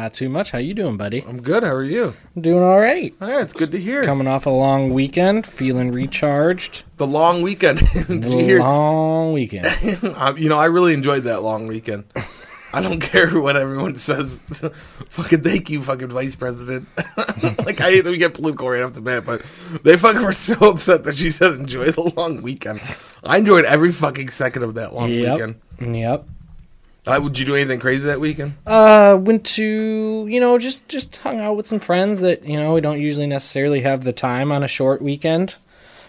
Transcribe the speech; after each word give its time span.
Not 0.00 0.14
too 0.14 0.30
much. 0.30 0.52
How 0.52 0.56
you 0.58 0.72
doing, 0.72 0.96
buddy? 0.96 1.22
I'm 1.28 1.42
good. 1.42 1.62
How 1.62 1.74
are 1.74 1.84
you? 1.84 2.14
I'm 2.34 2.40
doing 2.40 2.62
all 2.62 2.80
right. 2.80 3.14
Yeah, 3.20 3.42
it's 3.42 3.52
good 3.52 3.70
to 3.72 3.78
hear. 3.78 4.02
Coming 4.02 4.26
off 4.26 4.46
a 4.46 4.50
long 4.50 4.94
weekend, 4.94 5.46
feeling 5.46 5.92
recharged. 5.92 6.84
The 6.96 7.06
long 7.06 7.42
weekend. 7.42 7.80
Did 8.08 8.24
you 8.24 8.38
hear? 8.38 8.58
Long 8.60 9.34
weekend. 9.34 9.66
Uh, 10.02 10.32
you 10.38 10.48
know, 10.48 10.56
I 10.56 10.64
really 10.64 10.94
enjoyed 10.94 11.24
that 11.24 11.42
long 11.42 11.66
weekend. 11.66 12.04
I 12.72 12.80
don't 12.80 13.00
care 13.00 13.38
what 13.38 13.58
everyone 13.58 13.96
says. 13.96 14.38
fucking 15.10 15.42
thank 15.42 15.68
you, 15.68 15.82
fucking 15.82 16.08
vice 16.08 16.34
president. 16.34 16.88
like 17.66 17.82
I 17.82 17.90
hate 17.90 18.00
that 18.00 18.10
we 18.10 18.16
get 18.16 18.32
political 18.32 18.70
right 18.70 18.80
off 18.80 18.94
the 18.94 19.02
bat, 19.02 19.26
but 19.26 19.42
they 19.82 19.98
fucking 19.98 20.22
were 20.22 20.32
so 20.32 20.54
upset 20.70 21.04
that 21.04 21.14
she 21.16 21.30
said 21.30 21.52
enjoy 21.52 21.90
the 21.90 22.10
long 22.16 22.40
weekend. 22.40 22.80
I 23.22 23.36
enjoyed 23.36 23.66
every 23.66 23.92
fucking 23.92 24.30
second 24.30 24.62
of 24.62 24.76
that 24.76 24.94
long 24.94 25.10
yep. 25.10 25.34
weekend. 25.34 25.60
Yep. 25.78 26.26
Uh, 27.06 27.18
would 27.22 27.38
you 27.38 27.44
do 27.46 27.54
anything 27.56 27.80
crazy 27.80 28.04
that 28.04 28.20
weekend? 28.20 28.54
Uh, 28.66 29.16
went 29.20 29.44
to 29.44 30.26
you 30.28 30.38
know 30.40 30.58
just 30.58 30.88
just 30.88 31.16
hung 31.18 31.40
out 31.40 31.56
with 31.56 31.66
some 31.66 31.80
friends 31.80 32.20
that 32.20 32.44
you 32.44 32.58
know 32.58 32.74
we 32.74 32.80
don't 32.80 33.00
usually 33.00 33.26
necessarily 33.26 33.80
have 33.80 34.04
the 34.04 34.12
time 34.12 34.52
on 34.52 34.62
a 34.62 34.68
short 34.68 35.00
weekend, 35.00 35.54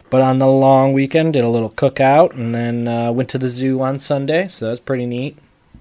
but 0.10 0.22
on 0.22 0.40
the 0.40 0.48
long 0.48 0.92
weekend 0.94 1.34
did 1.34 1.44
a 1.44 1.48
little 1.50 1.70
cookout 1.72 2.34
and 2.34 2.54
then 2.54 2.88
uh, 2.88 3.12
went 3.12 3.30
to 3.30 3.38
the 3.38 3.48
zoo 3.48 3.82
on 3.82 4.00
Sunday, 4.00 4.48
so 4.50 4.68
that's 4.68 4.80
pretty 4.82 5.06
neat. 5.06 5.38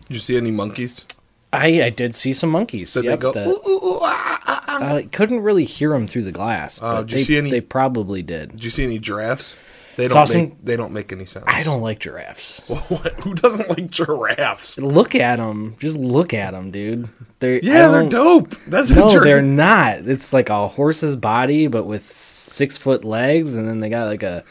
Did 0.07 0.15
you 0.15 0.21
see 0.21 0.37
any 0.37 0.51
monkeys? 0.53 1.05
I 1.53 1.83
I 1.83 1.91
did 1.91 2.15
see 2.15 2.33
some 2.33 2.51
monkeys. 2.51 2.93
Did 2.93 3.05
Yep, 3.05 3.21
they 3.21 3.33
go? 3.33 3.33
"Ooh, 3.51 3.69
ooh, 3.69 3.85
ooh, 3.87 3.99
ah, 4.03 4.41
ah, 4.47 4.65
ah"? 4.69 4.95
I 4.95 5.03
couldn't 5.03 5.41
really 5.41 5.65
hear 5.65 5.91
them 5.91 6.07
through 6.07 6.23
the 6.23 6.33
glass. 6.33 6.79
Oh, 6.81 6.99
but 6.99 7.09
did 7.09 7.11
you 7.11 7.17
they, 7.19 7.25
see 7.25 7.37
any- 7.39 7.51
They 7.51 7.61
probably 7.61 8.23
did. 8.23 8.53
Did 8.53 8.65
you 8.65 8.71
see 8.71 8.85
any 8.85 9.01
giraffes? 9.01 9.57
They 9.97 10.09
don't 10.09 10.33
make. 10.33 10.65
They 10.65 10.77
don't 10.77 10.93
make 10.93 11.13
any 11.13 11.27
sense. 11.27 11.45
I 11.49 11.63
don't 11.63 11.81
like 11.81 11.99
giraffes. 12.01 12.61
What? 12.69 13.13
Who 13.21 13.35
doesn't 13.35 13.69
like 13.69 13.91
giraffes? 13.91 14.79
Look 14.79 15.15
at 15.15 15.37
them. 15.37 15.77
Just 15.79 15.97
look 15.97 16.35
at 16.35 16.53
them, 16.53 16.71
dude. 16.71 17.09
They're 17.39 17.61
Yeah, 17.63 17.89
they're 17.89 18.09
dope. 18.09 18.55
That's 18.67 18.91
No, 18.91 19.09
they're 19.21 19.43
not. 19.43 19.99
It's 20.09 20.33
like 20.33 20.49
a 20.49 20.69
horse's 20.69 21.17
body, 21.17 21.67
but 21.67 21.85
with 21.85 22.13
six 22.13 22.79
foot 22.79 23.05
legs, 23.05 23.55
and 23.55 23.69
then 23.69 23.81
they 23.81 23.89
got 23.89 24.07
like 24.07 24.23
a 24.23 24.45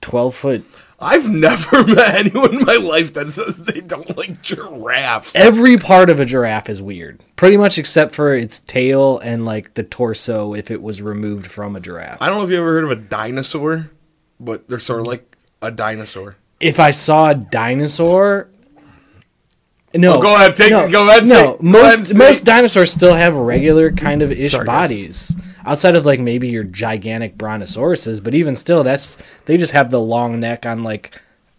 twelve 0.00 0.34
foot. 0.34 0.64
I've 1.00 1.28
never 1.28 1.84
met 1.86 2.16
anyone 2.16 2.56
in 2.56 2.64
my 2.64 2.74
life 2.76 3.14
that 3.14 3.28
says 3.28 3.56
they 3.58 3.80
don't 3.80 4.16
like 4.16 4.42
giraffes. 4.42 5.32
Every 5.34 5.76
part 5.76 6.10
of 6.10 6.18
a 6.18 6.24
giraffe 6.24 6.68
is 6.68 6.82
weird, 6.82 7.22
pretty 7.36 7.56
much 7.56 7.78
except 7.78 8.14
for 8.14 8.34
its 8.34 8.58
tail 8.60 9.18
and 9.20 9.44
like 9.44 9.74
the 9.74 9.84
torso 9.84 10.54
if 10.54 10.70
it 10.70 10.82
was 10.82 11.00
removed 11.00 11.46
from 11.46 11.76
a 11.76 11.80
giraffe. 11.80 12.20
I 12.20 12.28
don't 12.28 12.38
know 12.38 12.44
if 12.44 12.50
you 12.50 12.58
ever 12.58 12.72
heard 12.74 12.84
of 12.84 12.90
a 12.90 12.96
dinosaur, 12.96 13.90
but 14.40 14.68
they're 14.68 14.78
sort 14.78 15.00
of 15.00 15.06
like 15.06 15.36
a 15.62 15.70
dinosaur. 15.70 16.36
If 16.60 16.78
I 16.80 16.90
saw 16.90 17.30
a 17.30 17.34
dinosaur. 17.34 18.48
No, 19.94 20.18
Oh, 20.18 20.22
go 20.22 20.34
ahead, 20.36 20.54
take- 20.54 20.70
no, 20.70 20.88
go 20.90 21.08
ahead 21.08 21.24
No, 21.26 21.34
say- 21.34 21.42
go 21.44 21.48
ahead 21.54 21.62
most 21.62 22.14
most 22.14 22.44
dinosaurs 22.44 22.92
still 22.92 23.14
have 23.14 23.34
regular 23.34 23.90
kind 23.90 24.20
of 24.20 24.30
ish 24.30 24.52
Sorry, 24.52 24.66
guys. 24.66 24.74
bodies 24.88 25.36
outside 25.64 25.96
of 25.96 26.04
like 26.04 26.20
maybe 26.20 26.48
your 26.48 26.62
gigantic 26.64 27.38
brontosauruses, 27.38 28.22
but 28.22 28.34
even 28.34 28.54
still, 28.54 28.84
that's 28.84 29.16
they 29.46 29.56
just 29.56 29.72
have 29.72 29.90
the 29.90 30.00
long 30.00 30.40
neck 30.40 30.66
on 30.66 30.82
like 30.82 31.18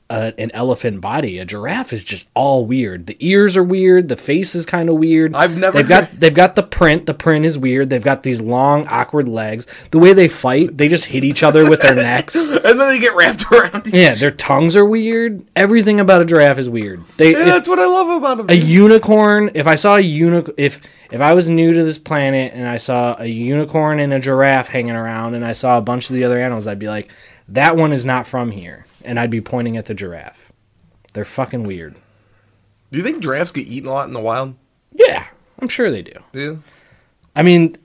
a, 0.10 0.34
an 0.40 0.50
elephant 0.54 1.02
body. 1.02 1.38
A 1.40 1.46
giraffe 1.46 1.94
is 1.94 2.04
just 2.04 2.28
all 2.34 2.66
weird. 2.66 3.06
The 3.06 3.16
ears 3.20 3.56
are 3.56 3.64
weird. 3.64 4.10
The 4.10 4.16
face 4.18 4.56
is 4.56 4.66
kind 4.66 4.90
of 4.90 4.96
weird. 4.96 5.36
I've 5.36 5.58
never 5.58 5.78
They've 5.78 5.88
got 5.88 6.12
they've 6.20 6.34
got 6.34 6.56
the 6.56 6.64
print. 6.64 7.06
The 7.06 7.14
print 7.14 7.46
is 7.46 7.58
weird. 7.58 7.90
They've 7.90 8.04
got 8.04 8.24
these 8.24 8.42
long 8.42 8.88
awkward 8.88 9.28
legs. 9.28 9.68
The 9.92 10.00
way 10.00 10.14
they 10.14 10.28
fight, 10.28 10.78
they 10.78 10.88
just 10.88 11.06
hit 11.06 11.24
each 11.24 11.44
other 11.44 11.70
with 11.70 11.82
their 11.82 11.96
necks. 11.96 12.36
And 12.70 12.80
then 12.80 12.88
they 12.90 13.00
get 13.00 13.16
wrapped 13.16 13.52
around. 13.52 13.88
each- 13.88 13.94
Yeah, 13.94 14.16
their 14.16 14.32
tongues 14.32 14.76
are 14.76 14.86
weird. 14.86 15.44
Everything 15.56 16.00
about 16.00 16.22
a 16.22 16.26
giraffe 16.26 16.58
is 16.60 16.70
weird. 16.70 17.04
They 17.18 17.32
Yeah, 17.32 17.40
if- 17.40 17.46
that's 17.46 17.68
what 17.68 17.80
I 17.80 17.86
love 17.86 18.10
about 18.10 18.38
them. 18.38 18.46
a 18.50 18.54
unicorn. 18.54 19.52
If 19.54 19.66
I 19.68 19.76
saw 19.76 19.96
a 19.96 20.02
unicorn, 20.02 20.54
if 20.58 20.82
if 21.12 21.22
I 21.22 21.34
was 21.34 21.48
new 21.48 21.74
to 21.74 21.84
this 21.84 21.98
planet 21.98 22.54
and 22.54 22.68
I 22.68 22.78
saw 22.78 23.16
a 23.20 23.26
unicorn 23.26 24.00
and 24.00 24.14
a 24.14 24.20
giraffe 24.20 24.68
hanging 24.68 24.96
around, 24.96 25.36
and 25.36 25.46
I 25.46 25.54
saw 25.54 25.78
a 25.78 25.82
bunch 25.82 26.10
of 26.10 26.16
the 26.16 26.24
other 26.24 26.40
animals, 26.40 26.68
I'd 26.68 26.80
be 26.80 26.88
like, 26.88 27.12
that 27.48 27.76
one 27.76 27.92
is 27.94 28.06
not 28.06 28.28
from 28.28 28.52
here, 28.52 28.86
and 29.04 29.20
I'd 29.20 29.30
be 29.30 29.42
pointing 29.42 29.78
at 29.78 29.86
the 29.86 29.94
giraffe. 29.94 30.52
They're 31.14 31.26
fucking 31.26 31.64
weird. 31.64 31.96
Do 32.92 32.98
you 32.98 33.04
think 33.04 33.22
giraffes 33.22 33.52
get 33.52 33.68
eaten 33.68 33.90
a 33.90 33.94
lot 33.94 34.08
in 34.08 34.14
the 34.14 34.20
wild? 34.20 34.56
Yeah, 34.94 35.28
I'm 35.60 35.68
sure 35.68 35.92
they 35.92 36.02
do. 36.02 36.14
Do? 36.32 36.64
I 37.36 37.44
mean, 37.44 37.76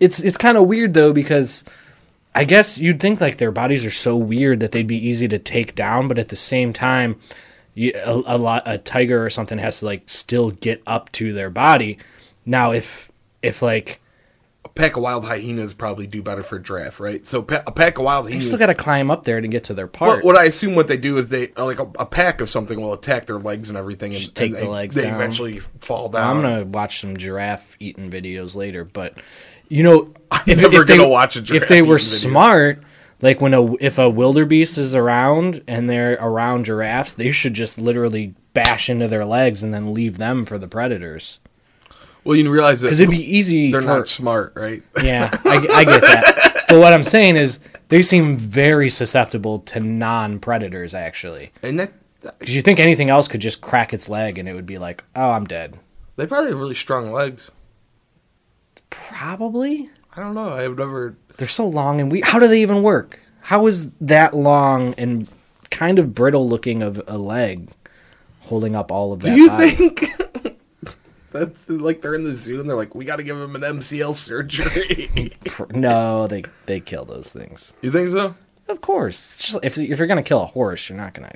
it's 0.00 0.20
it's 0.20 0.36
kind 0.36 0.58
of 0.58 0.66
weird 0.66 0.94
though 0.94 1.12
because 1.12 1.64
I 2.34 2.44
guess 2.44 2.78
you'd 2.78 3.00
think 3.00 3.20
like 3.20 3.38
their 3.38 3.50
bodies 3.50 3.84
are 3.84 3.90
so 3.90 4.16
weird 4.16 4.60
that 4.60 4.72
they'd 4.72 4.86
be 4.86 5.08
easy 5.08 5.28
to 5.28 5.38
take 5.38 5.74
down, 5.74 6.08
but 6.08 6.18
at 6.18 6.28
the 6.28 6.36
same 6.36 6.72
time, 6.72 7.20
you, 7.74 7.92
a, 8.04 8.36
a 8.36 8.38
lot 8.38 8.62
a 8.66 8.78
tiger 8.78 9.24
or 9.24 9.30
something 9.30 9.58
has 9.58 9.80
to 9.80 9.86
like 9.86 10.02
still 10.06 10.50
get 10.50 10.82
up 10.86 11.10
to 11.12 11.32
their 11.32 11.50
body. 11.50 11.98
Now, 12.44 12.72
if 12.72 13.10
if 13.42 13.62
like 13.62 14.00
A 14.68 14.80
pack 14.80 14.96
of 14.96 15.02
wild 15.02 15.24
hyenas 15.24 15.74
probably 15.74 16.06
do 16.06 16.22
better 16.22 16.42
for 16.42 16.56
a 16.56 16.62
giraffe, 16.62 17.00
right? 17.00 17.26
So 17.26 17.42
pa- 17.42 17.62
a 17.66 17.72
pack 17.72 17.98
of 17.98 18.04
wild 18.04 18.26
they 18.26 18.30
hyenas. 18.32 18.46
still 18.46 18.58
got 18.58 18.66
to 18.66 18.74
climb 18.74 19.10
up 19.10 19.24
there 19.24 19.40
to 19.40 19.48
get 19.48 19.64
to 19.64 19.74
their 19.74 19.86
part. 19.88 20.18
But 20.20 20.24
what 20.24 20.36
I 20.36 20.44
assume 20.44 20.74
what 20.74 20.86
they 20.88 20.96
do 20.96 21.16
is 21.18 21.28
they 21.28 21.52
uh, 21.56 21.64
like 21.64 21.78
a, 21.80 21.90
a 21.98 22.06
pack 22.06 22.40
of 22.40 22.48
something 22.50 22.80
will 22.80 22.92
attack 22.92 23.26
their 23.26 23.38
legs 23.38 23.68
and 23.68 23.76
everything, 23.78 24.12
and 24.12 24.20
Just 24.20 24.34
take 24.36 24.50
and 24.50 24.56
the 24.56 24.60
they, 24.62 24.66
legs 24.68 24.94
They 24.94 25.02
down. 25.02 25.14
eventually 25.14 25.58
fall 25.58 26.08
down. 26.08 26.36
I'm 26.36 26.42
gonna 26.42 26.64
watch 26.64 27.00
some 27.00 27.16
giraffe 27.16 27.76
eating 27.80 28.10
videos 28.10 28.54
later, 28.54 28.84
but 28.84 29.18
you 29.68 29.82
know, 29.82 30.12
if, 30.46 30.60
never 30.60 30.82
if 30.82 30.86
they, 30.86 30.96
gonna 30.96 31.08
watch 31.08 31.36
a 31.36 31.40
giraffe. 31.42 31.62
if 31.62 31.68
they 31.68 31.82
were 31.82 31.98
video. 31.98 32.30
smart, 32.30 32.82
like 33.20 33.40
when 33.40 33.54
a 33.54 33.74
if 33.76 33.98
a 33.98 34.08
wildebeest 34.08 34.78
is 34.78 34.94
around 34.94 35.62
and 35.66 35.90
they're 35.90 36.14
around 36.20 36.66
giraffes, 36.66 37.12
they 37.14 37.30
should 37.32 37.54
just 37.54 37.78
literally 37.78 38.34
bash 38.54 38.88
into 38.88 39.08
their 39.08 39.24
legs 39.24 39.62
and 39.62 39.72
then 39.74 39.92
leave 39.94 40.18
them 40.18 40.42
for 40.44 40.58
the 40.58 40.68
predators. 40.68 41.38
Well, 42.28 42.36
you 42.36 42.50
realize 42.50 42.82
that 42.82 42.88
Because 42.88 43.00
it'd 43.00 43.10
be 43.10 43.24
easy. 43.38 43.72
they're 43.72 43.80
for, 43.80 43.86
not 43.86 44.06
smart, 44.06 44.52
right? 44.54 44.82
Yeah, 45.02 45.30
I, 45.46 45.66
I 45.72 45.84
get 45.84 46.02
that. 46.02 46.64
but 46.68 46.78
what 46.78 46.92
I'm 46.92 47.02
saying 47.02 47.36
is, 47.36 47.58
they 47.88 48.02
seem 48.02 48.36
very 48.36 48.90
susceptible 48.90 49.60
to 49.60 49.80
non-predators. 49.80 50.92
Actually, 50.92 51.52
And 51.62 51.80
that 51.80 51.90
because 52.20 52.54
you 52.54 52.60
think 52.60 52.80
anything 52.80 53.08
else 53.08 53.28
could 53.28 53.40
just 53.40 53.62
crack 53.62 53.94
its 53.94 54.10
leg 54.10 54.36
and 54.36 54.46
it 54.46 54.52
would 54.52 54.66
be 54.66 54.76
like, 54.76 55.02
oh, 55.16 55.30
I'm 55.30 55.46
dead. 55.46 55.78
they 56.16 56.26
probably 56.26 56.50
have 56.50 56.60
really 56.60 56.74
strong 56.74 57.10
legs. 57.12 57.50
Probably. 58.90 59.88
I 60.14 60.20
don't 60.20 60.34
know. 60.34 60.52
I've 60.52 60.76
never. 60.76 61.16
They're 61.38 61.48
so 61.48 61.66
long 61.66 61.98
and 61.98 62.12
we. 62.12 62.20
How 62.20 62.38
do 62.38 62.46
they 62.46 62.60
even 62.60 62.82
work? 62.82 63.20
How 63.40 63.66
is 63.66 63.88
that 64.02 64.34
long 64.34 64.94
and 64.98 65.28
kind 65.70 65.98
of 65.98 66.14
brittle 66.14 66.46
looking 66.46 66.82
of 66.82 67.00
a 67.06 67.16
leg 67.16 67.70
holding 68.40 68.74
up 68.76 68.92
all 68.92 69.14
of 69.14 69.20
that? 69.20 69.34
Do 69.34 69.40
you 69.40 69.48
body? 69.48 69.70
think 69.70 70.04
that's 71.38 71.68
like 71.68 72.00
they're 72.02 72.14
in 72.14 72.24
the 72.24 72.36
zoo 72.36 72.60
and 72.60 72.68
they're 72.68 72.76
like, 72.76 72.94
we 72.94 73.04
got 73.04 73.16
to 73.16 73.22
give 73.22 73.36
him 73.38 73.54
an 73.56 73.62
MCL 73.62 74.14
surgery? 74.16 75.32
No, 75.70 76.26
they 76.28 76.44
they 76.66 76.78
kill 76.80 77.04
those 77.04 77.26
things. 77.28 77.72
you 77.82 77.90
think 77.90 78.10
so? 78.10 78.34
Of 78.68 78.80
course. 78.80 79.38
Just, 79.42 79.64
if 79.64 79.76
if 79.78 79.98
you're 79.98 80.06
gonna 80.06 80.22
kill 80.22 80.40
a 80.42 80.46
horse, 80.46 80.88
you're 80.88 80.98
not 80.98 81.14
gonna 81.14 81.32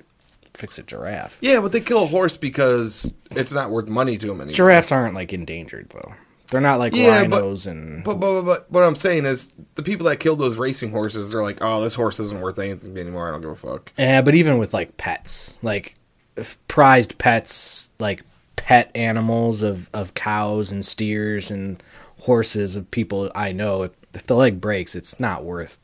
fix 0.54 0.78
a 0.78 0.82
giraffe. 0.82 1.38
Yeah, 1.40 1.60
but 1.60 1.72
they 1.72 1.80
kill 1.80 2.04
a 2.04 2.06
horse 2.06 2.36
because 2.36 3.12
it's 3.32 3.52
not 3.52 3.70
worth 3.70 3.88
money 3.88 4.16
to 4.18 4.26
them 4.28 4.40
anymore. 4.40 4.54
Giraffes 4.54 4.92
aren't 4.92 5.14
like 5.14 5.32
endangered 5.32 5.88
though. 5.90 6.14
They're 6.50 6.60
not 6.60 6.78
like 6.78 6.94
Yeah, 6.94 7.24
but- 7.24 7.40
rhinos 7.42 7.66
and. 7.66 8.04
But, 8.04 8.20
but, 8.20 8.42
but, 8.42 8.44
but 8.44 8.70
what 8.70 8.84
I'm 8.84 8.94
saying 8.96 9.24
is, 9.26 9.52
the 9.74 9.82
people 9.82 10.06
that 10.06 10.20
killed 10.20 10.38
those 10.38 10.56
racing 10.56 10.90
horses, 10.90 11.30
they're 11.32 11.42
like, 11.42 11.58
oh, 11.62 11.82
this 11.82 11.94
horse 11.94 12.20
isn't 12.20 12.40
worth 12.42 12.58
anything 12.58 12.96
anymore. 12.98 13.26
I 13.26 13.30
don't 13.32 13.40
give 13.40 13.50
a 13.50 13.54
fuck. 13.56 13.90
Yeah, 13.98 14.20
but 14.22 14.34
even 14.34 14.58
with 14.58 14.74
like 14.74 14.98
pets, 14.98 15.56
like 15.62 15.94
if 16.36 16.58
prized 16.68 17.16
pets, 17.18 17.90
like 17.98 18.22
pet 18.56 18.90
animals 18.94 19.62
of, 19.62 19.88
of 19.92 20.14
cows 20.14 20.70
and 20.70 20.84
steers 20.84 21.50
and 21.50 21.82
horses 22.20 22.76
of 22.76 22.90
people 22.90 23.30
I 23.34 23.52
know, 23.52 23.82
if, 23.82 23.92
if 24.14 24.26
the 24.26 24.36
leg 24.36 24.60
breaks, 24.60 24.94
it's 24.94 25.18
not 25.18 25.44
worth 25.44 25.78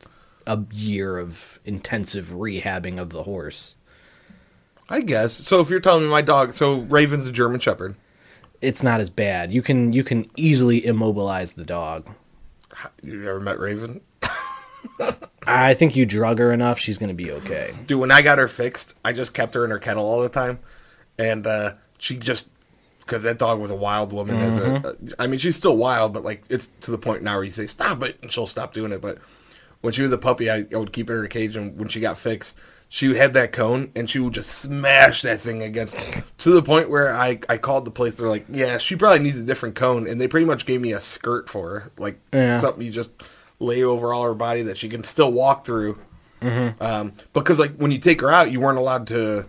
a 0.47 0.59
year 0.71 1.17
of 1.17 1.59
intensive 1.65 2.27
rehabbing 2.27 2.99
of 2.99 3.11
the 3.11 3.23
horse. 3.23 3.75
I 4.89 5.01
guess. 5.01 5.33
So 5.33 5.61
if 5.61 5.69
you're 5.69 5.79
telling 5.79 6.03
me 6.03 6.09
my 6.09 6.23
dog, 6.23 6.55
so 6.55 6.79
Raven's 6.79 7.27
a 7.27 7.31
German 7.31 7.59
Shepherd. 7.59 7.95
It's 8.61 8.83
not 8.83 8.99
as 8.99 9.09
bad. 9.09 9.53
You 9.53 9.61
can 9.61 9.93
you 9.93 10.03
can 10.03 10.29
easily 10.35 10.85
immobilize 10.85 11.53
the 11.53 11.63
dog. 11.63 12.09
You 13.01 13.29
ever 13.29 13.39
met 13.39 13.59
Raven? 13.59 14.01
I 15.47 15.73
think 15.73 15.95
you 15.95 16.05
drug 16.05 16.39
her 16.39 16.51
enough, 16.51 16.79
she's 16.79 16.97
gonna 16.97 17.13
be 17.13 17.31
okay. 17.31 17.73
Dude, 17.85 17.99
when 17.99 18.11
I 18.11 18.21
got 18.21 18.37
her 18.37 18.47
fixed, 18.47 18.95
I 19.05 19.13
just 19.13 19.33
kept 19.33 19.53
her 19.53 19.63
in 19.63 19.71
her 19.71 19.79
kennel 19.79 20.05
all 20.05 20.21
the 20.21 20.29
time, 20.29 20.59
and 21.17 21.47
uh, 21.47 21.73
she 21.97 22.17
just 22.17 22.47
because 23.09 23.23
that 23.23 23.37
dog 23.39 23.59
was 23.59 23.71
a 23.71 23.75
wild 23.75 24.13
woman. 24.13 24.37
As 24.37 24.57
a, 24.59 24.95
I 25.17 25.27
mean, 25.27 25.39
she's 25.39 25.55
still 25.55 25.75
wild, 25.75 26.13
but 26.13 26.23
like 26.23 26.43
it's 26.49 26.69
to 26.81 26.91
the 26.91 26.97
point 26.97 27.23
now 27.23 27.35
where 27.35 27.43
you 27.43 27.51
say 27.51 27.65
stop 27.65 28.03
it, 28.03 28.19
and 28.21 28.31
she'll 28.31 28.47
stop 28.47 28.73
doing 28.73 28.91
it. 28.91 29.01
But 29.01 29.17
when 29.81 29.91
she 29.93 30.01
was 30.01 30.11
a 30.11 30.17
puppy, 30.17 30.49
I, 30.49 30.65
I 30.71 30.77
would 30.77 30.93
keep 30.93 31.09
her 31.09 31.15
in 31.15 31.21
her 31.23 31.27
cage, 31.27 31.55
and 31.55 31.77
when 31.77 31.87
she 31.89 31.99
got 31.99 32.17
fixed, 32.17 32.55
she 32.87 33.15
had 33.15 33.33
that 33.33 33.51
cone, 33.51 33.91
and 33.95 34.09
she 34.09 34.19
would 34.19 34.33
just 34.33 34.49
smash 34.51 35.21
that 35.23 35.39
thing 35.39 35.61
against 35.63 35.95
to 36.39 36.51
the 36.51 36.61
point 36.63 36.89
where 36.89 37.13
I 37.13 37.39
I 37.49 37.57
called 37.57 37.85
the 37.85 37.91
place. 37.91 38.13
They're 38.15 38.29
like, 38.29 38.45
yeah, 38.49 38.77
she 38.77 38.95
probably 38.95 39.19
needs 39.19 39.39
a 39.39 39.43
different 39.43 39.75
cone, 39.75 40.07
and 40.07 40.19
they 40.21 40.27
pretty 40.27 40.45
much 40.45 40.65
gave 40.65 40.81
me 40.81 40.91
a 40.93 41.01
skirt 41.01 41.49
for 41.49 41.69
her, 41.81 41.91
like 41.97 42.19
Yeah. 42.33 42.59
something 42.61 42.83
you 42.83 42.91
just 42.91 43.09
lay 43.59 43.83
over 43.83 44.13
all 44.13 44.23
her 44.23 44.33
body 44.33 44.61
that 44.63 44.77
she 44.77 44.87
can 44.89 45.03
still 45.03 45.31
walk 45.31 45.65
through. 45.65 45.99
Um, 46.41 47.13
because 47.33 47.59
like 47.59 47.75
when 47.75 47.91
you 47.91 47.97
take 47.99 48.21
her 48.21 48.31
out, 48.31 48.51
you 48.51 48.59
weren't 48.61 48.77
allowed 48.77 49.07
to. 49.07 49.45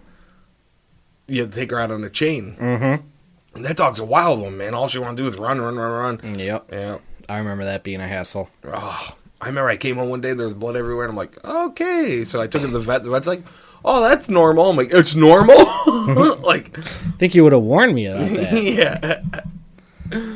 You 1.29 1.43
had 1.43 1.53
to 1.53 1.57
take 1.59 1.71
her 1.71 1.79
out 1.79 1.93
on 1.93 2.03
a 2.03 2.11
chain. 2.11 2.57
Mm-hmm. 2.59 3.07
That 3.55 3.77
dog's 3.77 3.99
a 3.99 4.05
wild 4.05 4.41
one, 4.41 4.57
man. 4.57 4.75
All 4.75 4.89
she 4.89 4.99
want 4.99 5.17
to 5.17 5.23
do 5.23 5.27
is 5.29 5.37
run, 5.37 5.61
run, 5.61 5.77
run, 5.77 6.21
run. 6.23 6.39
Yep. 6.39 6.69
Yeah. 6.73 6.99
I 7.29 7.39
remember 7.39 7.65
that 7.65 7.83
being 7.83 8.01
a 8.01 8.09
hassle. 8.09 8.49
Oh, 8.65 9.17
I 9.41 9.47
remember 9.47 9.69
I 9.69 9.77
came 9.77 9.97
home 9.97 10.09
one 10.09 10.21
day, 10.21 10.33
there 10.35 10.47
was 10.47 10.55
blood 10.55 10.77
everywhere, 10.77 11.05
and 11.05 11.11
I'm 11.11 11.17
like, 11.17 11.43
okay. 11.45 12.25
So 12.25 12.41
I 12.41 12.47
took 12.47 12.63
her 12.63 12.69
to 12.69 12.73
the 12.73 12.81
vet. 12.81 13.03
The 13.05 13.11
vet's 13.11 13.27
like, 13.27 13.43
oh, 13.85 14.01
that's 14.03 14.29
normal. 14.29 14.71
I'm 14.71 14.77
like, 14.77 14.93
it's 14.93 15.15
normal? 15.15 15.57
like, 16.43 16.79
I 16.79 16.83
think 17.19 17.35
you 17.35 17.43
would 17.45 17.53
have 17.53 17.63
warned 17.63 17.95
me 17.95 18.07
about 18.07 18.31
that. 18.31 19.23
yeah. 20.13 20.31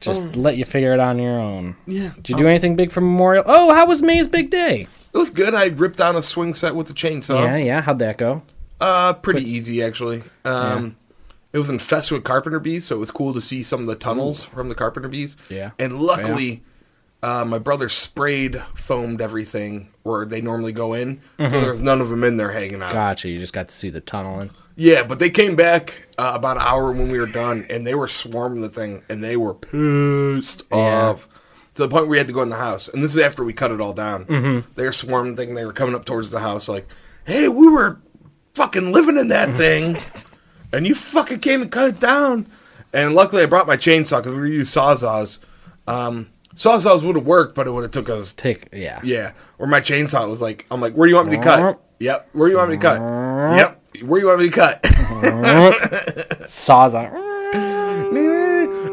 Just 0.00 0.36
let 0.36 0.56
you 0.56 0.64
figure 0.64 0.92
it 0.92 1.00
on 1.00 1.18
your 1.18 1.38
own. 1.38 1.76
Yeah. 1.86 2.10
Did 2.16 2.30
you 2.30 2.36
do 2.36 2.48
anything 2.48 2.76
big 2.76 2.90
for 2.90 3.00
Memorial? 3.00 3.44
Oh, 3.46 3.72
how 3.72 3.86
was 3.86 4.02
May's 4.02 4.26
big 4.26 4.50
day? 4.50 4.88
It 5.14 5.18
was 5.18 5.30
good. 5.30 5.54
I 5.54 5.66
ripped 5.66 5.98
down 5.98 6.16
a 6.16 6.22
swing 6.22 6.54
set 6.54 6.74
with 6.74 6.88
the 6.88 6.94
chainsaw. 6.94 7.44
yeah, 7.44 7.56
yeah. 7.56 7.80
How'd 7.82 7.98
that 8.00 8.18
go? 8.18 8.42
Uh, 8.80 9.12
pretty 9.12 9.48
easy 9.48 9.80
actually. 9.80 10.24
Um, 10.44 10.96
it 11.52 11.58
was 11.58 11.68
infested 11.70 12.12
with 12.12 12.24
carpenter 12.24 12.58
bees, 12.60 12.84
so 12.86 12.96
it 12.96 12.98
was 12.98 13.10
cool 13.10 13.32
to 13.34 13.40
see 13.40 13.62
some 13.62 13.80
of 13.80 13.86
the 13.86 13.94
tunnels 13.96 14.44
from 14.44 14.68
the 14.68 14.74
carpenter 14.74 15.08
bees. 15.08 15.36
Yeah. 15.50 15.72
And 15.78 16.00
luckily, 16.00 16.62
uh, 17.22 17.44
my 17.44 17.58
brother 17.58 17.88
sprayed 17.88 18.62
foamed 18.74 19.20
everything 19.20 19.88
where 20.02 20.24
they 20.24 20.40
normally 20.40 20.72
go 20.72 20.92
in, 20.94 21.20
so 21.38 21.48
there's 21.48 21.82
none 21.82 22.00
of 22.00 22.08
them 22.08 22.24
in 22.24 22.36
there 22.36 22.52
hanging 22.52 22.82
out. 22.82 22.92
Gotcha. 22.92 23.28
You 23.28 23.38
just 23.38 23.52
got 23.52 23.68
to 23.68 23.74
see 23.74 23.90
the 23.90 24.00
tunneling. 24.00 24.50
Yeah, 24.74 25.02
but 25.02 25.18
they 25.18 25.28
came 25.30 25.54
back 25.54 26.08
uh, 26.16 26.32
about 26.34 26.56
an 26.56 26.62
hour 26.66 26.90
when 26.92 27.12
we 27.12 27.18
were 27.20 27.26
done, 27.26 27.66
and 27.68 27.86
they 27.86 27.94
were 27.94 28.08
swarming 28.08 28.62
the 28.62 28.70
thing, 28.70 29.02
and 29.08 29.22
they 29.22 29.36
were 29.36 29.52
pissed 29.54 30.62
Yeah. 30.70 31.08
off 31.10 31.28
to 31.74 31.82
the 31.82 31.88
point 31.88 32.04
where 32.04 32.10
we 32.12 32.18
had 32.18 32.26
to 32.26 32.32
go 32.32 32.42
in 32.42 32.48
the 32.48 32.56
house. 32.56 32.88
And 32.88 33.02
this 33.04 33.14
is 33.14 33.20
after 33.20 33.44
we 33.44 33.52
cut 33.52 33.70
it 33.70 33.80
all 33.80 33.92
down. 33.92 34.24
Mm-hmm. 34.24 34.72
They 34.74 34.84
were 34.84 34.92
swarming 34.92 35.34
the 35.34 35.44
thing. 35.44 35.54
They 35.54 35.64
were 35.66 35.72
coming 35.74 35.94
up 35.94 36.04
towards 36.06 36.30
the 36.30 36.40
house, 36.40 36.68
like, 36.68 36.86
"Hey, 37.24 37.48
we 37.48 37.68
were 37.68 38.00
fucking 38.54 38.92
living 38.92 39.18
in 39.18 39.28
that 39.28 39.54
thing, 39.56 39.98
and 40.72 40.86
you 40.86 40.94
fucking 40.94 41.40
came 41.40 41.62
and 41.62 41.70
cut 41.70 41.88
it 41.88 42.00
down." 42.00 42.46
And 42.92 43.14
luckily, 43.14 43.42
I 43.42 43.46
brought 43.46 43.66
my 43.66 43.76
chainsaw 43.76 44.18
because 44.18 44.32
we 44.34 44.40
were 44.40 44.46
using 44.46 44.80
sawzalls. 44.82 45.38
Um, 45.86 46.28
sawzalls 46.54 47.02
would 47.02 47.16
have 47.16 47.24
worked, 47.26 47.54
but 47.54 47.66
it 47.66 47.70
would 47.70 47.82
have 47.82 47.90
took 47.90 48.08
us 48.10 48.32
Take 48.32 48.68
yeah. 48.72 49.00
yeah, 49.02 49.32
where 49.56 49.68
my 49.68 49.80
chainsaw 49.80 50.28
was 50.28 50.40
like, 50.40 50.66
I'm 50.70 50.80
like, 50.80 50.94
where 50.94 51.06
do 51.06 51.10
you 51.10 51.16
want 51.16 51.28
me 51.28 51.36
to 51.36 51.42
cut? 51.42 51.80
Yep. 51.98 52.28
Where 52.32 52.48
do 52.48 52.52
you 52.52 52.58
want 52.58 52.70
me 52.70 52.76
to 52.76 52.82
cut? 52.82 53.00
Yep. 53.56 53.82
Where 54.04 54.20
do 54.20 54.26
you 54.26 54.28
want 54.28 54.40
me 54.40 54.50
to 54.50 54.54
cut? 54.54 56.48
Saws 56.48 56.94
on. 56.94 57.06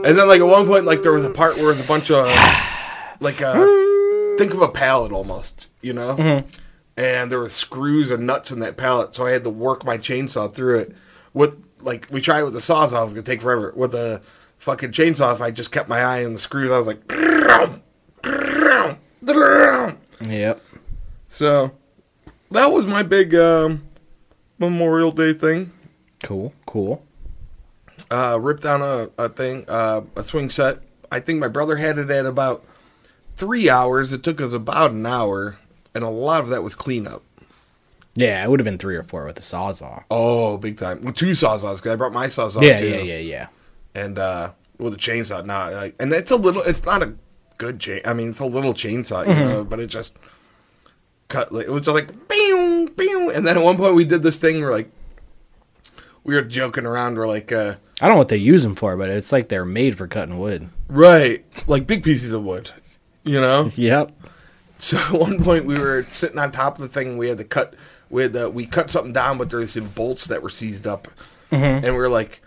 and 0.05 0.17
then 0.17 0.27
like 0.27 0.39
at 0.39 0.47
one 0.47 0.67
point, 0.67 0.85
like 0.85 1.01
there 1.01 1.11
was 1.11 1.25
a 1.25 1.29
part 1.29 1.55
where 1.55 1.65
there 1.65 1.67
was 1.67 1.79
a 1.79 1.83
bunch 1.83 2.11
of 2.11 2.27
like 3.19 3.41
uh 3.41 3.53
think 4.37 4.53
of 4.53 4.61
a 4.61 4.69
pallet 4.69 5.11
almost, 5.11 5.69
you 5.81 5.91
know? 5.93 6.15
And 6.95 7.31
there 7.31 7.39
were 7.39 7.49
screws 7.49 8.11
and 8.11 8.25
nuts 8.27 8.51
in 8.51 8.59
that 8.59 8.77
pallet, 8.77 9.15
so 9.15 9.25
I 9.25 9.31
had 9.31 9.43
to 9.45 9.49
work 9.49 9.83
my 9.85 9.97
chainsaw 9.97 10.53
through 10.53 10.79
it. 10.79 10.95
With 11.33 11.57
like 11.81 12.07
we 12.09 12.21
tried 12.21 12.43
with 12.43 12.53
the 12.53 12.61
saws, 12.61 12.93
I 12.93 13.03
was 13.03 13.13
gonna 13.13 13.23
take 13.23 13.41
forever. 13.41 13.73
With 13.75 13.91
the 13.91 14.21
fucking 14.57 14.91
chainsaw, 14.91 15.33
if 15.33 15.41
I 15.41 15.51
just 15.51 15.71
kept 15.71 15.89
my 15.89 16.01
eye 16.01 16.25
on 16.25 16.33
the 16.33 16.39
screws, 16.39 16.71
I 16.71 16.77
was 16.77 16.87
like 16.87 17.07
Yep. 20.21 20.61
So 21.29 21.71
that 22.51 22.67
was 22.67 22.87
my 22.87 23.03
big 23.03 23.35
um, 23.35 23.83
Memorial 24.57 25.11
Day 25.11 25.33
thing. 25.33 25.71
Cool. 26.23 26.53
Cool. 26.65 27.05
Uh, 28.11 28.39
ripped 28.41 28.63
down 28.63 28.81
a, 28.81 29.09
a 29.17 29.29
thing, 29.29 29.65
uh, 29.67 30.01
a 30.15 30.23
swing 30.23 30.49
set. 30.49 30.79
I 31.11 31.19
think 31.19 31.39
my 31.39 31.47
brother 31.47 31.77
had 31.77 31.97
it 31.97 32.09
at 32.09 32.25
about 32.25 32.65
three 33.37 33.69
hours. 33.69 34.11
It 34.13 34.23
took 34.23 34.41
us 34.41 34.51
about 34.51 34.91
an 34.91 35.05
hour, 35.05 35.57
and 35.93 36.03
a 36.03 36.09
lot 36.09 36.41
of 36.41 36.49
that 36.49 36.63
was 36.63 36.75
cleanup. 36.75 37.23
Yeah, 38.15 38.43
it 38.43 38.49
would 38.49 38.59
have 38.59 38.65
been 38.65 38.77
three 38.77 38.95
or 38.95 39.03
four 39.03 39.25
with 39.25 39.35
the 39.35 39.41
sawzall. 39.41 40.03
Oh, 40.11 40.57
big 40.57 40.77
time! 40.77 41.01
With 41.01 41.15
two 41.15 41.31
sawzalls 41.31 41.77
because 41.77 41.93
I 41.93 41.95
brought 41.95 42.11
my 42.13 42.27
sawzall 42.27 42.61
Yeah, 42.61 42.77
too. 42.77 42.87
yeah, 42.89 43.01
yeah, 43.01 43.17
yeah. 43.19 43.47
And 43.95 44.19
uh, 44.19 44.51
with 44.77 44.93
a 44.93 44.97
chainsaw, 44.97 45.45
not 45.45 45.73
like, 45.73 45.95
and 45.99 46.11
it's 46.13 46.31
a 46.31 46.35
little. 46.35 46.61
It's 46.63 46.83
not 46.85 47.01
a 47.03 47.13
good 47.57 47.79
chain. 47.79 48.01
I 48.05 48.13
mean, 48.13 48.31
it's 48.31 48.39
a 48.39 48.45
little 48.45 48.73
chainsaw, 48.73 49.27
you 49.27 49.33
know, 49.45 49.63
but 49.63 49.79
it 49.79 49.87
just 49.87 50.15
cut. 51.27 51.51
Like, 51.53 51.67
it 51.67 51.71
was 51.71 51.83
just 51.83 51.95
like 51.95 52.27
bing, 52.27 52.87
bing, 52.87 53.31
and 53.33 53.45
then 53.47 53.57
at 53.57 53.63
one 53.63 53.77
point 53.77 53.95
we 53.95 54.05
did 54.05 54.23
this 54.23 54.37
thing 54.37 54.59
where 54.61 54.71
like 54.71 54.91
we 56.23 56.35
were 56.35 56.41
joking 56.41 56.85
around. 56.85 57.15
We're 57.17 57.27
like, 57.27 57.51
uh, 57.51 57.75
I 58.01 58.05
don't 58.07 58.15
know 58.15 58.19
what 58.19 58.29
they 58.29 58.37
use 58.37 58.63
them 58.63 58.75
for, 58.75 58.97
but 58.97 59.09
it's 59.09 59.31
like 59.31 59.49
they're 59.49 59.65
made 59.65 59.97
for 59.97 60.07
cutting 60.07 60.39
wood. 60.39 60.69
right, 60.87 61.45
like 61.67 61.87
big 61.87 62.03
pieces 62.03 62.33
of 62.33 62.43
wood, 62.43 62.71
you 63.23 63.39
know. 63.39 63.71
Yep. 63.75 64.11
So 64.77 64.97
at 64.99 65.11
one 65.11 65.43
point 65.43 65.65
we 65.65 65.77
were 65.77 66.05
sitting 66.09 66.37
on 66.39 66.51
top 66.51 66.75
of 66.75 66.81
the 66.81 66.87
thing. 66.87 67.17
We 67.17 67.29
had 67.29 67.37
to 67.37 67.43
cut. 67.43 67.75
To, 68.11 68.49
we 68.49 68.65
cut 68.65 68.89
something 68.91 69.13
down, 69.13 69.37
but 69.37 69.49
there's 69.49 69.71
some 69.73 69.87
bolts 69.89 70.25
that 70.25 70.41
were 70.41 70.49
seized 70.49 70.87
up, 70.87 71.07
and 71.51 71.83
we 71.83 71.91
were 71.91 72.09
like, 72.09 72.41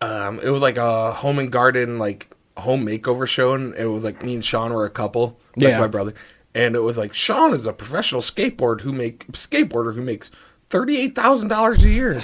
um, 0.00 0.40
it 0.40 0.50
was 0.50 0.60
like 0.60 0.76
a 0.76 1.12
home 1.12 1.38
and 1.38 1.50
garden 1.50 1.98
like 1.98 2.28
home 2.56 2.84
makeover 2.86 3.26
show, 3.26 3.54
and 3.54 3.74
it 3.74 3.86
was 3.86 4.02
like 4.04 4.22
me 4.24 4.34
and 4.34 4.44
Sean 4.44 4.72
were 4.72 4.84
a 4.86 4.90
couple. 4.90 5.38
That's 5.56 5.72
Yeah. 5.74 5.80
my 5.80 5.88
brother, 5.88 6.14
and 6.54 6.74
it 6.74 6.80
was 6.82 6.96
like 6.96 7.14
Sean 7.14 7.52
is 7.54 7.66
a 7.66 7.72
professional 7.72 8.20
skateboard 8.20 8.80
who 8.82 8.92
make 8.92 9.26
skateboarder 9.32 9.94
who 9.94 10.02
makes 10.02 10.30
thirty 10.70 10.96
eight 10.98 11.14
thousand 11.14 11.48
dollars 11.48 11.84
a 11.84 11.90
year. 11.90 12.22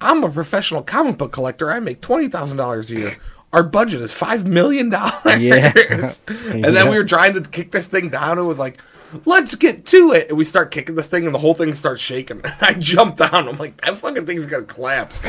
I'm 0.00 0.24
a 0.24 0.30
professional 0.30 0.82
comic 0.82 1.18
book 1.18 1.32
collector. 1.32 1.70
I 1.70 1.78
make 1.80 2.00
twenty 2.00 2.28
thousand 2.28 2.56
dollars 2.56 2.90
a 2.90 2.94
year. 2.94 3.16
Our 3.52 3.62
budget 3.64 4.00
is 4.00 4.12
five 4.12 4.46
million 4.46 4.90
dollars. 4.90 5.40
Yeah. 5.40 5.72
and 5.76 6.64
then 6.64 6.74
Yeah. 6.74 6.90
we 6.90 6.96
were 6.96 7.04
trying 7.04 7.34
to 7.34 7.40
kick 7.40 7.72
this 7.72 7.86
thing 7.86 8.08
down. 8.08 8.38
It 8.38 8.42
was 8.42 8.58
like, 8.58 8.80
let's 9.24 9.56
get 9.56 9.84
to 9.86 10.12
it. 10.12 10.28
And 10.28 10.38
we 10.38 10.44
start 10.44 10.70
kicking 10.70 10.94
this 10.94 11.08
thing, 11.08 11.26
and 11.26 11.34
the 11.34 11.38
whole 11.40 11.54
thing 11.54 11.74
starts 11.74 12.00
shaking. 12.00 12.42
I 12.60 12.74
jumped 12.74 13.18
down. 13.18 13.48
I'm 13.48 13.56
like, 13.56 13.80
that 13.80 13.96
fucking 13.96 14.24
thing's 14.26 14.46
gonna 14.46 14.62
collapse. 14.64 15.22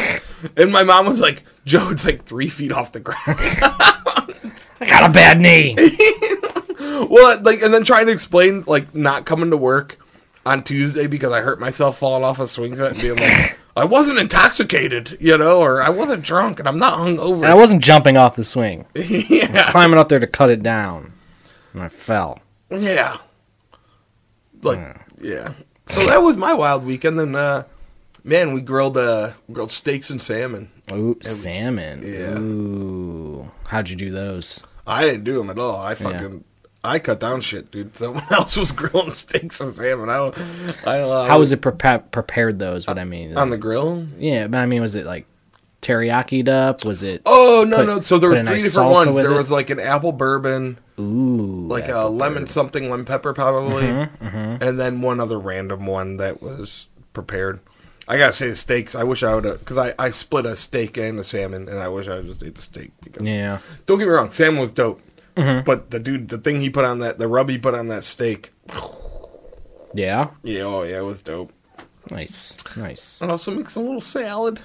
And 0.55 0.71
my 0.71 0.83
mom 0.83 1.07
was 1.07 1.19
like, 1.19 1.43
Joe, 1.65 1.89
it's 1.89 2.05
like 2.05 2.21
three 2.23 2.49
feet 2.49 2.71
off 2.71 2.91
the 2.91 2.99
ground. 2.99 3.19
I 3.27 4.85
got 4.87 5.09
a 5.09 5.13
bad 5.13 5.39
knee. 5.39 5.75
well, 7.09 7.39
like, 7.41 7.61
and 7.61 7.73
then 7.73 7.83
trying 7.83 8.05
to 8.07 8.11
explain 8.11 8.63
like 8.67 8.95
not 8.95 9.25
coming 9.25 9.49
to 9.51 9.57
work 9.57 9.97
on 10.45 10.63
Tuesday 10.63 11.07
because 11.07 11.31
I 11.31 11.41
hurt 11.41 11.59
myself 11.59 11.97
falling 11.99 12.23
off 12.23 12.39
a 12.39 12.47
swing 12.47 12.75
set 12.75 12.93
and 12.93 13.01
being 13.01 13.15
like, 13.17 13.59
I 13.75 13.85
wasn't 13.85 14.19
intoxicated, 14.19 15.17
you 15.21 15.37
know, 15.37 15.61
or 15.61 15.81
I 15.81 15.89
wasn't 15.89 16.23
drunk 16.23 16.59
and 16.59 16.67
I'm 16.67 16.79
not 16.79 16.97
hungover. 16.99 17.37
And 17.37 17.45
I 17.45 17.53
wasn't 17.53 17.83
jumping 17.83 18.17
off 18.17 18.35
the 18.35 18.43
swing. 18.43 18.85
yeah, 18.95 19.71
Climbing 19.71 19.97
up 19.97 20.09
there 20.09 20.19
to 20.19 20.27
cut 20.27 20.49
it 20.49 20.61
down. 20.61 21.13
And 21.73 21.81
I 21.81 21.87
fell. 21.87 22.39
yeah, 22.69 23.17
like 24.61 24.97
yeah. 25.21 25.53
So 25.87 26.05
that 26.05 26.21
was 26.21 26.37
my 26.37 26.53
wild 26.53 26.83
weekend. 26.85 27.17
Then, 27.19 27.35
uh, 27.35 27.63
man, 28.23 28.53
we 28.53 28.61
grilled 28.61 28.97
uh, 28.97 29.33
grilled 29.51 29.71
steaks 29.71 30.09
and 30.09 30.21
salmon. 30.21 30.69
Ooh, 30.91 31.17
salmon. 31.21 32.01
Yeah. 32.03 32.37
Ooh. 32.39 33.51
How'd 33.67 33.89
you 33.89 33.95
do 33.95 34.11
those? 34.11 34.61
I 34.85 35.05
didn't 35.05 35.23
do 35.23 35.37
them 35.37 35.49
at 35.49 35.59
all. 35.59 35.77
I 35.77 35.95
fucking. 35.95 36.43
I 36.83 36.97
cut 36.99 37.19
down 37.19 37.41
shit, 37.41 37.69
dude. 37.71 37.95
Someone 37.97 38.23
else 38.31 38.57
was 38.57 38.71
grilling 38.71 39.09
steaks 39.11 39.59
and 39.59 39.75
salmon. 39.75 40.09
I 40.09 40.17
don't. 40.17 40.37
I 40.87 40.97
don't 40.97 41.09
know. 41.09 41.23
How 41.25 41.39
was 41.39 41.51
it 41.51 41.61
prepa- 41.61 42.09
prepared, 42.11 42.59
though, 42.59 42.75
is 42.75 42.87
what 42.87 42.97
I 42.97 43.03
mean. 43.03 43.37
on 43.37 43.49
the 43.51 43.57
grill? 43.57 44.07
yeah, 44.17 44.47
but 44.47 44.57
I 44.59 44.65
mean, 44.65 44.81
was 44.81 44.95
it 44.95 45.05
like 45.05 45.25
teriyaki 45.81 46.47
up? 46.47 46.83
Was 46.85 47.03
it. 47.03 47.21
Oh 47.25 47.65
no 47.67 47.77
Put- 47.77 47.85
no! 47.87 48.01
So 48.01 48.17
there 48.19 48.29
was 48.29 48.41
three 48.41 48.49
nice 48.49 48.63
different 48.63 48.91
ones. 48.91 49.15
There 49.15 49.31
it? 49.31 49.35
was 49.35 49.51
like 49.51 49.69
an 49.69 49.79
apple 49.79 50.11
bourbon, 50.11 50.77
Ooh. 50.99 51.67
like 51.67 51.87
a 51.87 52.05
lemon 52.07 52.47
something, 52.47 52.89
lemon 52.89 53.05
pepper 53.05 53.33
probably, 53.33 53.83
Mm-hmm, 53.83 54.63
and 54.63 54.79
then 54.79 55.01
one 55.01 55.19
other 55.19 55.39
random 55.39 55.85
one 55.85 56.17
that 56.17 56.41
was 56.41 56.87
prepared. 57.13 57.59
I 58.07 58.17
gotta 58.17 58.33
say 58.33 58.49
the 58.49 58.55
steaks. 58.55 58.95
I 58.95 59.03
wish 59.03 59.23
I 59.23 59.33
would 59.35 59.45
have 59.45 59.59
because 59.59 59.77
I, 59.77 59.93
I 59.97 60.09
split 60.11 60.45
a 60.45 60.55
steak 60.55 60.97
and 60.97 61.19
a 61.19 61.23
salmon, 61.23 61.69
and 61.69 61.79
I 61.79 61.87
wish 61.87 62.07
I 62.07 62.15
would 62.17 62.25
just 62.25 62.43
ate 62.43 62.55
the 62.55 62.61
steak. 62.61 62.91
Because 63.03 63.23
Yeah. 63.23 63.59
don't 63.85 63.99
get 63.99 64.05
me 64.07 64.11
wrong, 64.13 64.31
salmon 64.31 64.59
was 64.59 64.71
dope, 64.71 64.99
Mm-hmm. 65.35 65.63
but 65.63 65.91
the 65.91 65.99
dude, 65.99 66.27
the 66.29 66.37
thing 66.37 66.59
he 66.59 66.69
put 66.69 66.85
on 66.85 66.99
that, 66.99 67.17
the 67.19 67.27
rub 67.27 67.49
he 67.49 67.57
put 67.57 67.73
on 67.73 67.87
that 67.87 68.03
steak, 68.03 68.51
Yeah. 69.93 70.29
yeah, 70.43 70.61
oh 70.63 70.83
yeah, 70.83 70.99
it 70.99 71.03
was 71.05 71.19
dope. 71.19 71.51
Nice. 72.09 72.57
Nice. 72.75 73.21
And 73.21 73.31
also 73.31 73.51
mixed 73.55 73.77
a 73.77 73.79
little 73.79 74.01
salad. 74.01 74.61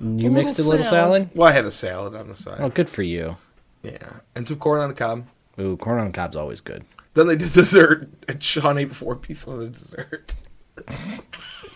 You 0.00 0.30
mixed 0.30 0.58
a 0.58 0.62
little 0.62 0.86
salad? 0.86 1.30
Well, 1.34 1.48
I 1.48 1.52
had 1.52 1.64
a 1.64 1.70
salad 1.72 2.14
on 2.14 2.28
the 2.28 2.36
side. 2.36 2.58
Oh, 2.60 2.68
good 2.68 2.88
for 2.88 3.02
you. 3.02 3.36
Yeah, 3.82 4.20
and 4.34 4.46
some 4.46 4.58
corn 4.58 4.80
on 4.80 4.88
the 4.88 4.94
cob. 4.94 5.26
Ooh, 5.60 5.76
corn 5.76 5.98
on 5.98 6.06
the 6.06 6.12
cob's 6.12 6.36
always 6.36 6.60
good. 6.60 6.84
Then 7.14 7.26
they 7.26 7.36
did 7.36 7.52
dessert, 7.52 8.08
and 8.28 8.40
Sean 8.42 8.78
ate 8.78 8.94
four 8.94 9.16
pieces 9.16 9.46
of 9.60 9.72
dessert. 9.72 10.34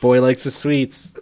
Boy 0.01 0.21
likes 0.23 0.45
the 0.45 0.51
sweets. 0.53 1.13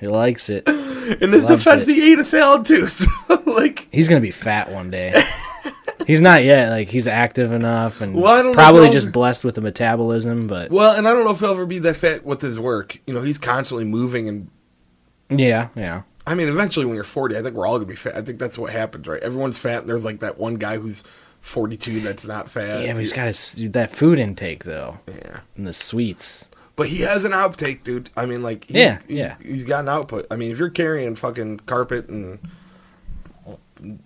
he 0.00 0.06
likes 0.06 0.48
it. 0.48 0.66
In 0.68 1.32
his 1.32 1.44
Loves 1.44 1.62
defense, 1.64 1.86
it. 1.88 1.94
he 1.94 2.12
ate 2.12 2.18
a 2.18 2.24
salad 2.24 2.64
too. 2.64 2.86
So, 3.26 3.42
like, 3.46 3.88
He's 3.92 4.08
gonna 4.08 4.20
be 4.22 4.30
fat 4.30 4.70
one 4.72 4.90
day. 4.90 5.12
he's 6.06 6.20
not 6.20 6.44
yet. 6.44 6.70
Like 6.70 6.88
he's 6.88 7.06
active 7.06 7.52
enough 7.52 8.00
and 8.00 8.14
Well, 8.14 8.32
I 8.32 8.38
don't 8.42 8.52
know 8.52 8.54
probably 8.54 8.90
just 8.90 9.12
blessed 9.12 9.44
with 9.44 9.58
a 9.58 9.60
metabolism. 9.60 10.46
But 10.46 10.70
well, 10.70 10.94
and 10.96 11.06
I 11.08 11.12
don't 11.12 11.24
know 11.24 11.30
if 11.30 11.40
he'll 11.40 11.50
ever 11.50 11.66
be 11.66 11.78
that 11.80 11.96
fat 11.96 12.24
with 12.24 12.40
his 12.40 12.58
work. 12.58 12.98
You 13.06 13.14
know, 13.14 13.22
he's 13.22 13.38
constantly 13.38 13.84
moving, 13.84 14.28
and 14.28 14.50
yeah, 15.28 15.68
yeah. 15.74 16.02
I 16.26 16.34
mean, 16.34 16.48
eventually, 16.48 16.86
when 16.86 16.94
you're 16.94 17.04
40, 17.04 17.36
I 17.36 17.42
think 17.42 17.54
we're 17.54 17.66
all 17.66 17.76
gonna 17.78 17.86
be 17.86 17.96
fat. 17.96 18.16
I 18.16 18.22
think 18.22 18.38
that's 18.38 18.56
what 18.56 18.72
happens, 18.72 19.06
right? 19.06 19.22
Everyone's 19.22 19.58
fat, 19.58 19.80
and 19.80 19.88
there's 19.88 20.04
like 20.04 20.20
that 20.20 20.38
one 20.38 20.54
guy 20.56 20.78
who's 20.78 21.04
42 21.40 22.00
that's 22.00 22.24
not 22.24 22.50
fat. 22.50 22.84
Yeah, 22.84 22.94
but 22.94 23.00
he's 23.00 23.12
got 23.12 23.26
his, 23.26 23.54
that 23.72 23.90
food 23.94 24.18
intake 24.18 24.64
though, 24.64 25.00
Yeah. 25.06 25.40
and 25.56 25.66
the 25.66 25.74
sweets. 25.74 26.48
But 26.76 26.88
he 26.88 27.02
has 27.02 27.24
an 27.24 27.32
outtake, 27.32 27.84
dude. 27.84 28.10
I 28.16 28.26
mean, 28.26 28.42
like, 28.42 28.64
he's, 28.64 28.76
Yeah, 28.76 28.98
he's, 29.06 29.16
yeah. 29.16 29.36
he's 29.42 29.64
got 29.64 29.80
an 29.80 29.88
output. 29.88 30.26
I 30.30 30.36
mean, 30.36 30.50
if 30.50 30.58
you're 30.58 30.70
carrying 30.70 31.14
fucking 31.14 31.60
carpet 31.66 32.08
and 32.08 32.38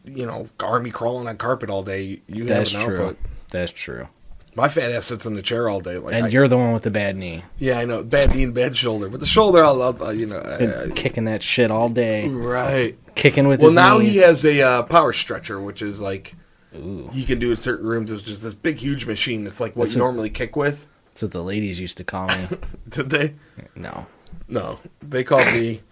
you 0.04 0.26
know 0.26 0.48
army 0.60 0.90
crawling 0.90 1.28
on 1.28 1.36
carpet 1.36 1.70
all 1.70 1.82
day, 1.82 2.22
you 2.26 2.44
That's 2.44 2.72
have 2.72 2.80
an 2.82 2.86
true. 2.86 3.00
output. 3.02 3.18
That's 3.50 3.72
true. 3.72 4.08
My 4.54 4.68
fat 4.68 4.90
ass 4.90 5.04
sits 5.06 5.24
in 5.24 5.34
the 5.34 5.42
chair 5.42 5.68
all 5.68 5.80
day. 5.80 5.98
Like, 5.98 6.14
And 6.14 6.26
I- 6.26 6.28
you're 6.30 6.48
the 6.48 6.56
one 6.56 6.72
with 6.72 6.82
the 6.82 6.90
bad 6.90 7.16
knee. 7.16 7.44
yeah, 7.58 7.78
I 7.78 7.84
know, 7.84 8.02
bad 8.02 8.34
knee 8.34 8.42
and 8.42 8.52
bad 8.54 8.76
shoulder, 8.76 9.08
but 9.08 9.20
the 9.20 9.26
shoulder, 9.26 9.64
I'll, 9.64 9.80
I'll 9.80 10.02
uh, 10.02 10.10
you 10.10 10.26
know, 10.26 10.38
uh, 10.38 10.88
kicking 10.96 11.26
that 11.26 11.42
shit 11.44 11.70
all 11.70 11.88
day. 11.88 12.26
right. 12.28 12.98
Kicking 13.14 13.46
with 13.46 13.60
Well, 13.62 13.70
now 13.72 13.98
knees. 13.98 14.10
he 14.12 14.16
has 14.18 14.44
a 14.44 14.60
uh, 14.62 14.82
power 14.84 15.12
stretcher, 15.12 15.60
which 15.60 15.80
is 15.80 16.00
like 16.00 16.34
Ooh. 16.74 17.08
he 17.12 17.24
can 17.24 17.38
do 17.38 17.50
in 17.50 17.56
certain 17.56 17.86
rooms. 17.86 18.10
It's 18.10 18.22
just 18.22 18.42
this 18.42 18.54
big, 18.54 18.78
huge 18.78 19.06
machine. 19.06 19.46
It's 19.46 19.60
like 19.60 19.76
what 19.76 19.84
That's 19.84 19.94
you 19.96 20.00
a- 20.02 20.04
normally 20.04 20.30
kick 20.30 20.56
with. 20.56 20.86
That's 21.14 21.22
what 21.22 21.30
the 21.32 21.42
ladies 21.44 21.78
used 21.78 21.96
to 21.98 22.04
call 22.04 22.26
me. 22.28 22.48
Did 22.88 23.10
they? 23.10 23.34
no. 23.76 24.06
No, 24.48 24.78
they 25.02 25.22
called 25.24 25.46
me. 25.46 25.82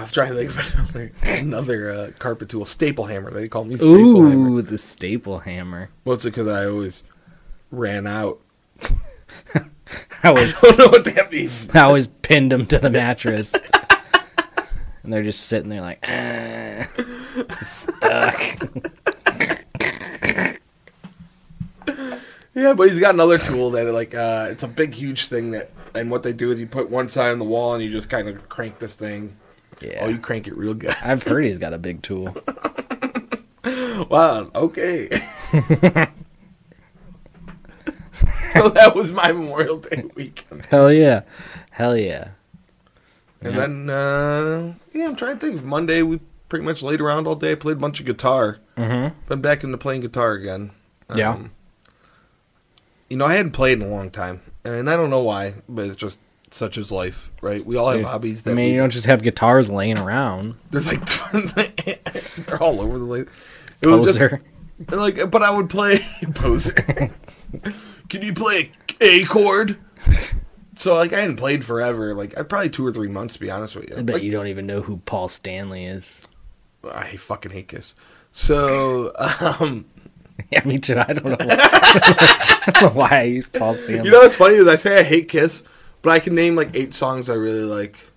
I 0.00 0.02
was 0.02 0.12
trying 0.12 0.34
to 0.34 0.48
think 0.48 0.50
of 0.50 0.74
another, 0.78 1.12
another 1.24 1.90
uh, 1.90 2.10
carpet 2.18 2.48
tool, 2.48 2.64
staple 2.64 3.04
hammer. 3.04 3.30
They 3.30 3.48
call 3.48 3.64
me 3.64 3.76
staple 3.76 4.26
hammer. 4.26 4.48
Ooh, 4.48 4.62
the 4.62 4.78
staple 4.78 5.40
hammer. 5.40 5.90
Mostly 6.06 6.30
because 6.30 6.48
I 6.48 6.64
always 6.64 7.02
ran 7.70 8.06
out. 8.06 8.40
I 10.22 10.30
was 10.30 10.56
I 10.56 10.68
don't 10.68 10.78
know 10.78 10.88
what 10.88 11.04
that 11.04 11.30
means. 11.30 11.68
I 11.74 11.80
always 11.80 12.06
pinned 12.06 12.50
them 12.50 12.64
to 12.68 12.78
the 12.78 12.88
mattress. 12.88 13.54
and 15.02 15.12
they're 15.12 15.22
just 15.22 15.42
sitting 15.42 15.68
there 15.68 15.82
like, 15.82 15.98
ah, 16.02 16.88
I'm 17.36 17.64
stuck. 17.64 18.70
Yeah, 22.54 22.72
but 22.72 22.88
he's 22.88 23.00
got 23.00 23.12
another 23.12 23.36
tool 23.36 23.70
that 23.72 23.84
like 23.92 24.14
uh, 24.14 24.48
it's 24.50 24.62
a 24.62 24.68
big, 24.68 24.94
huge 24.94 25.26
thing 25.26 25.50
that. 25.50 25.72
And 25.94 26.10
what 26.10 26.22
they 26.22 26.32
do 26.32 26.52
is 26.52 26.60
you 26.60 26.66
put 26.66 26.88
one 26.88 27.10
side 27.10 27.32
on 27.32 27.38
the 27.38 27.44
wall 27.44 27.74
and 27.74 27.82
you 27.82 27.90
just 27.90 28.08
kind 28.08 28.28
of 28.28 28.48
crank 28.48 28.78
this 28.78 28.94
thing. 28.94 29.36
Yeah. 29.80 29.98
Oh, 30.02 30.08
you 30.08 30.18
crank 30.18 30.46
it 30.46 30.56
real 30.56 30.74
good. 30.74 30.94
I've 31.02 31.22
heard 31.22 31.44
he's 31.44 31.58
got 31.66 31.72
a 31.72 31.78
big 31.78 32.02
tool. 32.02 32.34
Wow. 34.08 34.50
Okay. 34.54 35.08
so 38.52 38.68
that 38.70 38.92
was 38.94 39.12
my 39.12 39.32
Memorial 39.32 39.78
Day 39.78 40.04
weekend. 40.14 40.66
Hell 40.66 40.92
yeah. 40.92 41.22
Hell 41.70 41.96
yeah. 41.96 42.30
And 43.42 43.54
Yeah. 43.54 43.60
then, 43.60 43.90
uh, 43.90 44.74
yeah, 44.92 45.06
I'm 45.06 45.16
trying 45.16 45.38
to 45.38 45.46
think. 45.46 45.62
Monday, 45.64 46.02
we 46.02 46.20
pretty 46.48 46.64
much 46.64 46.82
laid 46.82 47.00
around 47.00 47.26
all 47.26 47.36
day. 47.36 47.54
Played 47.56 47.76
a 47.78 47.80
bunch 47.80 48.00
of 48.00 48.06
guitar. 48.06 48.58
Mm-hmm. 48.76 49.18
Been 49.28 49.40
back 49.40 49.62
into 49.64 49.78
playing 49.78 50.00
guitar 50.02 50.32
again. 50.32 50.72
Yeah. 51.14 51.32
Um, 51.32 51.52
you 53.08 53.16
know, 53.16 53.24
I 53.26 53.34
hadn't 53.34 53.52
played 53.52 53.80
in 53.80 53.84
a 53.86 53.90
long 53.90 54.10
time, 54.10 54.40
and 54.64 54.88
I 54.88 54.96
don't 54.96 55.10
know 55.10 55.22
why, 55.22 55.54
but 55.68 55.86
it's 55.86 55.96
just 55.96 56.18
such 56.50 56.76
is 56.78 56.90
life, 56.92 57.30
right? 57.40 57.64
We 57.64 57.76
all 57.76 57.88
have 57.90 58.00
Dude, 58.00 58.06
hobbies 58.06 58.46
I 58.46 58.50
mean, 58.50 58.66
we, 58.66 58.72
you 58.72 58.78
don't 58.78 58.90
just 58.90 59.06
have 59.06 59.22
guitars 59.22 59.70
laying 59.70 59.98
around. 59.98 60.56
there's 60.70 60.86
like 60.86 61.04
they're 62.46 62.62
all 62.62 62.80
over 62.80 62.98
the 62.98 63.06
place. 63.06 63.26
It 63.82 63.86
was 63.86 64.04
just 64.06 64.18
Poser. 64.18 64.42
like, 64.90 65.30
but 65.30 65.42
I 65.42 65.50
would 65.50 65.70
play 65.70 66.00
poser. 66.34 66.72
Can 68.08 68.22
you 68.22 68.32
play 68.34 68.72
a 69.00 69.24
chord? 69.24 69.78
So 70.76 70.94
like, 70.94 71.12
I 71.12 71.20
hadn't 71.20 71.36
played 71.36 71.64
forever. 71.64 72.14
Like, 72.14 72.38
I 72.38 72.42
probably 72.42 72.70
two 72.70 72.86
or 72.86 72.92
three 72.92 73.08
months, 73.08 73.34
to 73.34 73.40
be 73.40 73.50
honest 73.50 73.76
with 73.76 73.88
you. 73.90 73.96
I 73.96 74.02
bet 74.02 74.14
Like, 74.16 74.22
you 74.22 74.32
don't 74.32 74.46
even 74.48 74.66
know 74.66 74.80
who 74.82 74.98
Paul 74.98 75.28
Stanley 75.28 75.84
is. 75.84 76.22
I 76.90 77.16
fucking 77.16 77.52
hate 77.52 77.68
Kiss. 77.68 77.94
So, 78.32 79.12
um, 79.60 79.84
Yeah, 80.50 80.62
me 80.64 80.78
too. 80.78 80.98
I 80.98 81.12
don't 81.12 81.24
know. 81.26 81.36
I 81.38 82.62
don't 82.72 82.82
know 82.82 82.88
why 83.00 83.08
I 83.10 83.22
used 83.24 83.52
Paul 83.52 83.74
Stanley. 83.74 84.04
you 84.06 84.10
know 84.10 84.20
what's 84.20 84.36
funny 84.36 84.54
is 84.56 84.66
I 84.66 84.76
say 84.76 84.98
I 84.98 85.02
hate 85.02 85.28
Kiss, 85.28 85.62
but 86.02 86.10
I 86.10 86.18
can 86.18 86.34
name 86.34 86.56
like 86.56 86.74
eight 86.74 86.94
songs 86.94 87.28
I 87.28 87.34
really 87.34 87.62
like. 87.62 88.10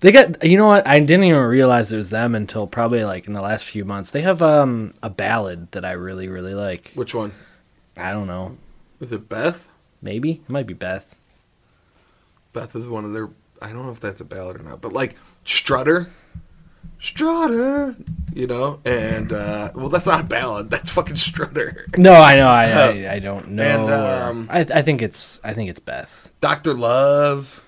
They 0.00 0.12
got 0.12 0.44
you 0.44 0.58
know 0.58 0.66
what? 0.66 0.86
I 0.86 1.00
didn't 1.00 1.24
even 1.24 1.40
realize 1.42 1.90
it 1.90 1.96
was 1.96 2.10
them 2.10 2.34
until 2.34 2.66
probably 2.66 3.04
like 3.04 3.26
in 3.26 3.32
the 3.32 3.40
last 3.40 3.64
few 3.64 3.84
months. 3.84 4.10
They 4.10 4.22
have 4.22 4.42
um 4.42 4.92
a 5.02 5.10
ballad 5.10 5.72
that 5.72 5.84
I 5.84 5.92
really 5.92 6.28
really 6.28 6.54
like. 6.54 6.92
Which 6.94 7.14
one? 7.14 7.32
I 7.96 8.10
don't 8.10 8.26
know. 8.26 8.58
Is 9.00 9.12
it 9.12 9.28
Beth? 9.28 9.68
Maybe 10.02 10.32
it 10.32 10.50
might 10.50 10.66
be 10.66 10.74
Beth. 10.74 11.14
Beth 12.52 12.76
is 12.76 12.88
one 12.88 13.04
of 13.04 13.12
their. 13.12 13.30
I 13.62 13.68
don't 13.72 13.86
know 13.86 13.92
if 13.92 14.00
that's 14.00 14.20
a 14.20 14.24
ballad 14.24 14.60
or 14.60 14.64
not, 14.64 14.80
but 14.80 14.92
like 14.92 15.16
Strutter, 15.44 16.10
Strutter, 16.98 17.96
you 18.34 18.46
know, 18.46 18.80
and 18.84 19.32
uh 19.32 19.72
well, 19.74 19.88
that's 19.88 20.06
not 20.06 20.20
a 20.20 20.24
ballad. 20.24 20.70
That's 20.70 20.90
fucking 20.90 21.16
Strutter. 21.16 21.86
No, 21.96 22.12
I 22.12 22.36
know. 22.36 22.48
I 22.48 22.64
I, 22.66 23.12
I 23.14 23.18
don't 23.20 23.48
know. 23.52 23.62
And, 23.62 23.90
um, 23.90 24.48
I 24.50 24.60
I 24.60 24.82
think 24.82 25.00
it's 25.00 25.40
I 25.42 25.54
think 25.54 25.70
it's 25.70 25.80
Beth. 25.80 26.23
Doctor 26.44 26.74
Love, 26.74 27.64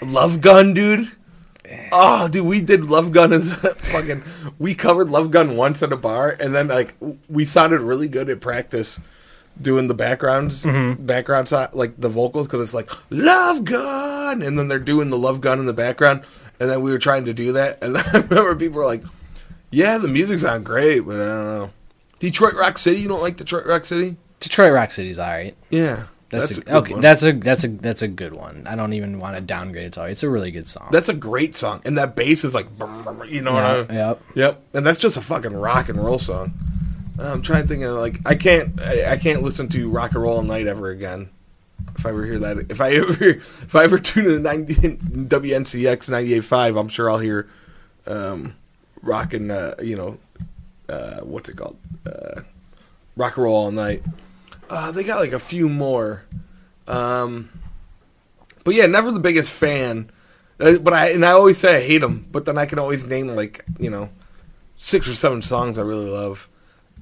Love 0.00 0.40
Gun, 0.40 0.72
dude. 0.72 1.10
Oh, 1.90 2.28
dude, 2.28 2.46
we 2.46 2.60
did 2.60 2.84
Love 2.84 3.10
Gun 3.10 3.32
as 3.32 3.52
fucking. 3.52 4.22
We 4.56 4.76
covered 4.76 5.10
Love 5.10 5.32
Gun 5.32 5.56
once 5.56 5.82
at 5.82 5.92
a 5.92 5.96
bar, 5.96 6.36
and 6.38 6.54
then 6.54 6.68
like 6.68 6.94
we 7.28 7.44
sounded 7.44 7.80
really 7.80 8.06
good 8.06 8.30
at 8.30 8.40
practice 8.40 9.00
doing 9.60 9.88
the 9.88 9.94
backgrounds, 9.94 10.64
mm-hmm. 10.64 11.04
background 11.04 11.48
side, 11.48 11.74
like 11.74 12.00
the 12.00 12.08
vocals, 12.08 12.46
because 12.46 12.60
it's 12.60 12.72
like 12.72 12.88
Love 13.10 13.64
Gun, 13.64 14.42
and 14.42 14.56
then 14.56 14.68
they're 14.68 14.78
doing 14.78 15.10
the 15.10 15.18
Love 15.18 15.40
Gun 15.40 15.58
in 15.58 15.66
the 15.66 15.72
background, 15.72 16.22
and 16.60 16.70
then 16.70 16.82
we 16.82 16.92
were 16.92 17.00
trying 17.00 17.24
to 17.24 17.34
do 17.34 17.50
that, 17.50 17.82
and 17.82 17.98
I 17.98 18.12
remember 18.12 18.54
people 18.54 18.76
were 18.76 18.86
like, 18.86 19.02
"Yeah, 19.72 19.98
the 19.98 20.06
music 20.06 20.38
sounds 20.38 20.62
great, 20.62 21.00
but 21.00 21.20
I 21.20 21.26
don't 21.26 21.44
know." 21.46 21.70
Detroit 22.20 22.54
Rock 22.54 22.78
City, 22.78 23.00
you 23.00 23.08
don't 23.08 23.22
like 23.22 23.38
Detroit 23.38 23.66
Rock 23.66 23.84
City? 23.86 24.18
Detroit 24.38 24.72
Rock 24.72 24.92
City's 24.92 25.18
all 25.18 25.30
right. 25.30 25.56
Yeah, 25.68 26.04
That's, 26.32 26.58
a 26.58 26.60
a, 26.60 26.64
good 26.64 26.74
okay. 26.74 26.92
one. 26.94 27.00
That's 27.02 27.22
a 27.22 27.32
that's 27.32 27.64
a 27.64 27.68
that's 27.68 28.02
a 28.02 28.08
good 28.08 28.32
one. 28.32 28.66
I 28.66 28.74
don't 28.74 28.92
even 28.94 29.18
want 29.18 29.36
to 29.36 29.42
downgrade 29.42 29.86
it. 29.86 29.92
to 29.94 30.00
all. 30.00 30.06
It's 30.06 30.22
a 30.22 30.28
really 30.30 30.50
good 30.50 30.66
song. 30.66 30.88
That's 30.90 31.08
a 31.08 31.14
great 31.14 31.54
song, 31.54 31.82
and 31.84 31.96
that 31.98 32.16
bass 32.16 32.42
is 32.44 32.54
like, 32.54 32.66
you 33.28 33.42
know 33.42 33.52
what 33.52 33.64
I 33.64 33.76
Yep, 33.78 33.88
mean? 33.90 34.28
yep. 34.34 34.62
And 34.72 34.84
that's 34.86 34.98
just 34.98 35.16
a 35.16 35.20
fucking 35.20 35.54
rock 35.54 35.88
and 35.88 36.02
roll 36.02 36.18
song. 36.18 36.54
I'm 37.18 37.42
trying 37.42 37.62
to 37.62 37.68
think 37.68 37.82
of 37.84 37.96
like 37.98 38.18
I 38.26 38.34
can't 38.34 38.80
I, 38.80 39.12
I 39.12 39.16
can't 39.18 39.42
listen 39.42 39.68
to 39.68 39.88
rock 39.90 40.12
and 40.12 40.22
roll 40.22 40.36
all 40.38 40.42
night 40.42 40.66
ever 40.66 40.90
again. 40.90 41.28
If 41.98 42.06
I 42.06 42.08
ever 42.10 42.24
hear 42.24 42.38
that, 42.38 42.70
if 42.70 42.80
I 42.80 42.94
ever 42.94 43.12
if 43.28 43.76
I 43.76 43.84
ever 43.84 43.98
tune 43.98 44.24
in 44.26 44.32
the 44.32 44.40
90, 44.40 44.74
WNCX 44.74 46.08
98.5, 46.08 46.80
I'm 46.80 46.88
sure 46.88 47.10
I'll 47.10 47.18
hear 47.18 47.48
um, 48.06 48.56
rock 49.02 49.34
and 49.34 49.50
uh, 49.52 49.74
you 49.82 49.96
know 49.96 50.18
uh, 50.88 51.20
what's 51.20 51.48
it 51.48 51.56
called 51.56 51.76
uh, 52.06 52.40
rock 53.16 53.36
and 53.36 53.44
roll 53.44 53.56
all 53.56 53.70
night. 53.70 54.02
Uh, 54.68 54.90
they 54.90 55.04
got 55.04 55.20
like 55.20 55.32
a 55.32 55.38
few 55.38 55.68
more, 55.68 56.24
um, 56.86 57.50
but 58.64 58.74
yeah, 58.74 58.86
never 58.86 59.10
the 59.10 59.20
biggest 59.20 59.50
fan. 59.50 60.10
Uh, 60.60 60.78
but 60.78 60.94
I 60.94 61.10
and 61.10 61.24
I 61.24 61.32
always 61.32 61.58
say 61.58 61.76
I 61.76 61.80
hate 61.86 61.98
them, 61.98 62.26
but 62.30 62.44
then 62.44 62.56
I 62.58 62.66
can 62.66 62.78
always 62.78 63.04
name 63.04 63.28
like 63.28 63.64
you 63.78 63.90
know 63.90 64.10
six 64.76 65.08
or 65.08 65.14
seven 65.14 65.42
songs 65.42 65.78
I 65.78 65.82
really 65.82 66.08
love 66.10 66.48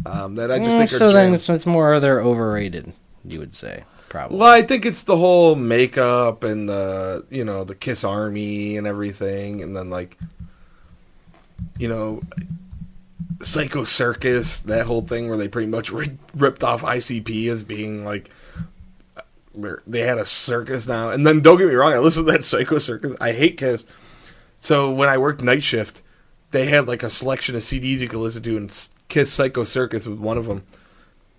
um, 0.07 0.37
that 0.37 0.51
I 0.51 0.59
just 0.59 0.77
Mm, 0.77 0.77
think 0.77 0.91
so 0.91 1.07
are 1.09 1.13
then 1.13 1.35
it's, 1.35 1.49
it's 1.49 1.67
more 1.67 2.01
they're 2.01 2.21
overrated. 2.23 2.93
You 3.25 3.39
would 3.41 3.55
say 3.55 3.85
probably. 4.09 4.39
Well, 4.39 4.51
I 4.51 4.63
think 4.63 4.87
it's 4.87 5.03
the 5.03 5.17
whole 5.17 5.55
makeup 5.57 6.45
and 6.45 6.69
the 6.69 7.27
you 7.31 7.45
know 7.45 7.65
the 7.65 7.75
Kiss 7.75 8.05
Army 8.05 8.77
and 8.77 8.87
everything, 8.87 9.63
and 9.63 9.77
then 9.77 9.91
like 9.91 10.17
you 11.79 11.89
know 11.89 12.23
Psycho 13.43 13.85
Circus, 13.85 14.61
that 14.61 14.87
whole 14.87 15.03
thing 15.03 15.29
where 15.29 15.39
they 15.39 15.49
pretty 15.49 15.69
much 15.69 15.91
ri 15.91 16.19
ripped 16.35 16.63
off 16.63 16.83
ICP 16.83 17.49
as 17.49 17.63
being 17.63 18.05
like 18.05 18.31
they're- 19.55 19.83
had 19.93 20.19
a 20.19 20.27
circus 20.27 20.87
now. 20.87 21.11
And 21.11 21.27
then 21.27 21.41
don't 21.41 21.59
get 21.59 21.69
me 21.69 21.75
wrong, 21.75 21.93
I 21.93 21.99
listened 21.99 22.27
to 22.27 22.33
that 22.33 22.45
Psycho 22.45 22.79
Circus. 22.79 23.17
I 23.21 23.33
hate 23.33 23.57
Kiss. 23.57 23.85
So 24.59 24.91
when 24.91 25.09
I 25.09 25.19
worked 25.19 25.43
night 25.43 25.63
shift, 25.63 26.03
they 26.51 26.67
had 26.67 26.87
like 26.87 27.03
a 27.03 27.11
selection 27.11 27.57
of 27.57 27.63
CDs 27.63 27.99
you 27.99 28.09
could 28.09 28.21
listen 28.21 28.43
to, 28.43 28.57
and 28.57 28.89
Kiss 29.09 29.33
Psycho 29.33 29.65
Circus 29.65 30.07
was 30.07 30.19
one 30.19 30.39
of 30.39 30.47
them. 30.47 30.65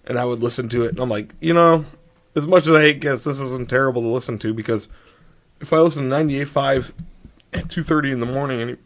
And 0.05 0.17
I 0.17 0.25
would 0.25 0.41
listen 0.41 0.67
to 0.70 0.84
it, 0.84 0.91
and 0.91 1.00
I'm 1.00 1.10
like, 1.10 1.34
you 1.39 1.53
know, 1.53 1.86
as 2.36 2.48
much 2.48 2.67
as 2.67 2.74
I 2.74 2.81
hate 2.81 3.01
Kiss, 3.01 3.24
this 3.24 3.39
isn't 3.39 3.70
terrible 3.70 4.01
to 4.01 4.08
listen 4.08 4.39
to 4.39 4.53
because 4.53 4.88
if 5.60 5.72
I 5.72 5.79
listen 5.79 6.10
to 6.10 6.15
98.5 6.15 6.91
at 7.53 7.67
2.30 7.67 8.12
in 8.12 8.20
the 8.20 8.25
morning 8.25 8.62
any, 8.62 8.77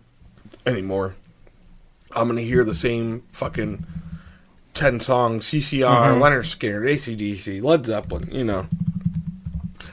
anymore, 0.65 1.15
I'm 2.15 2.27
going 2.27 2.37
to 2.37 2.43
hear 2.43 2.63
the 2.63 2.73
same 2.73 3.23
fucking 3.31 3.85
10 4.73 4.99
songs, 4.99 5.49
CCR, 5.49 5.81
mm-hmm. 5.81 6.21
Lynyrd 6.21 6.45
Skynyrd, 6.45 6.93
ACDC, 6.93 7.63
Led 7.63 7.85
Zeppelin, 7.85 8.29
you 8.31 8.43
know. 8.43 8.67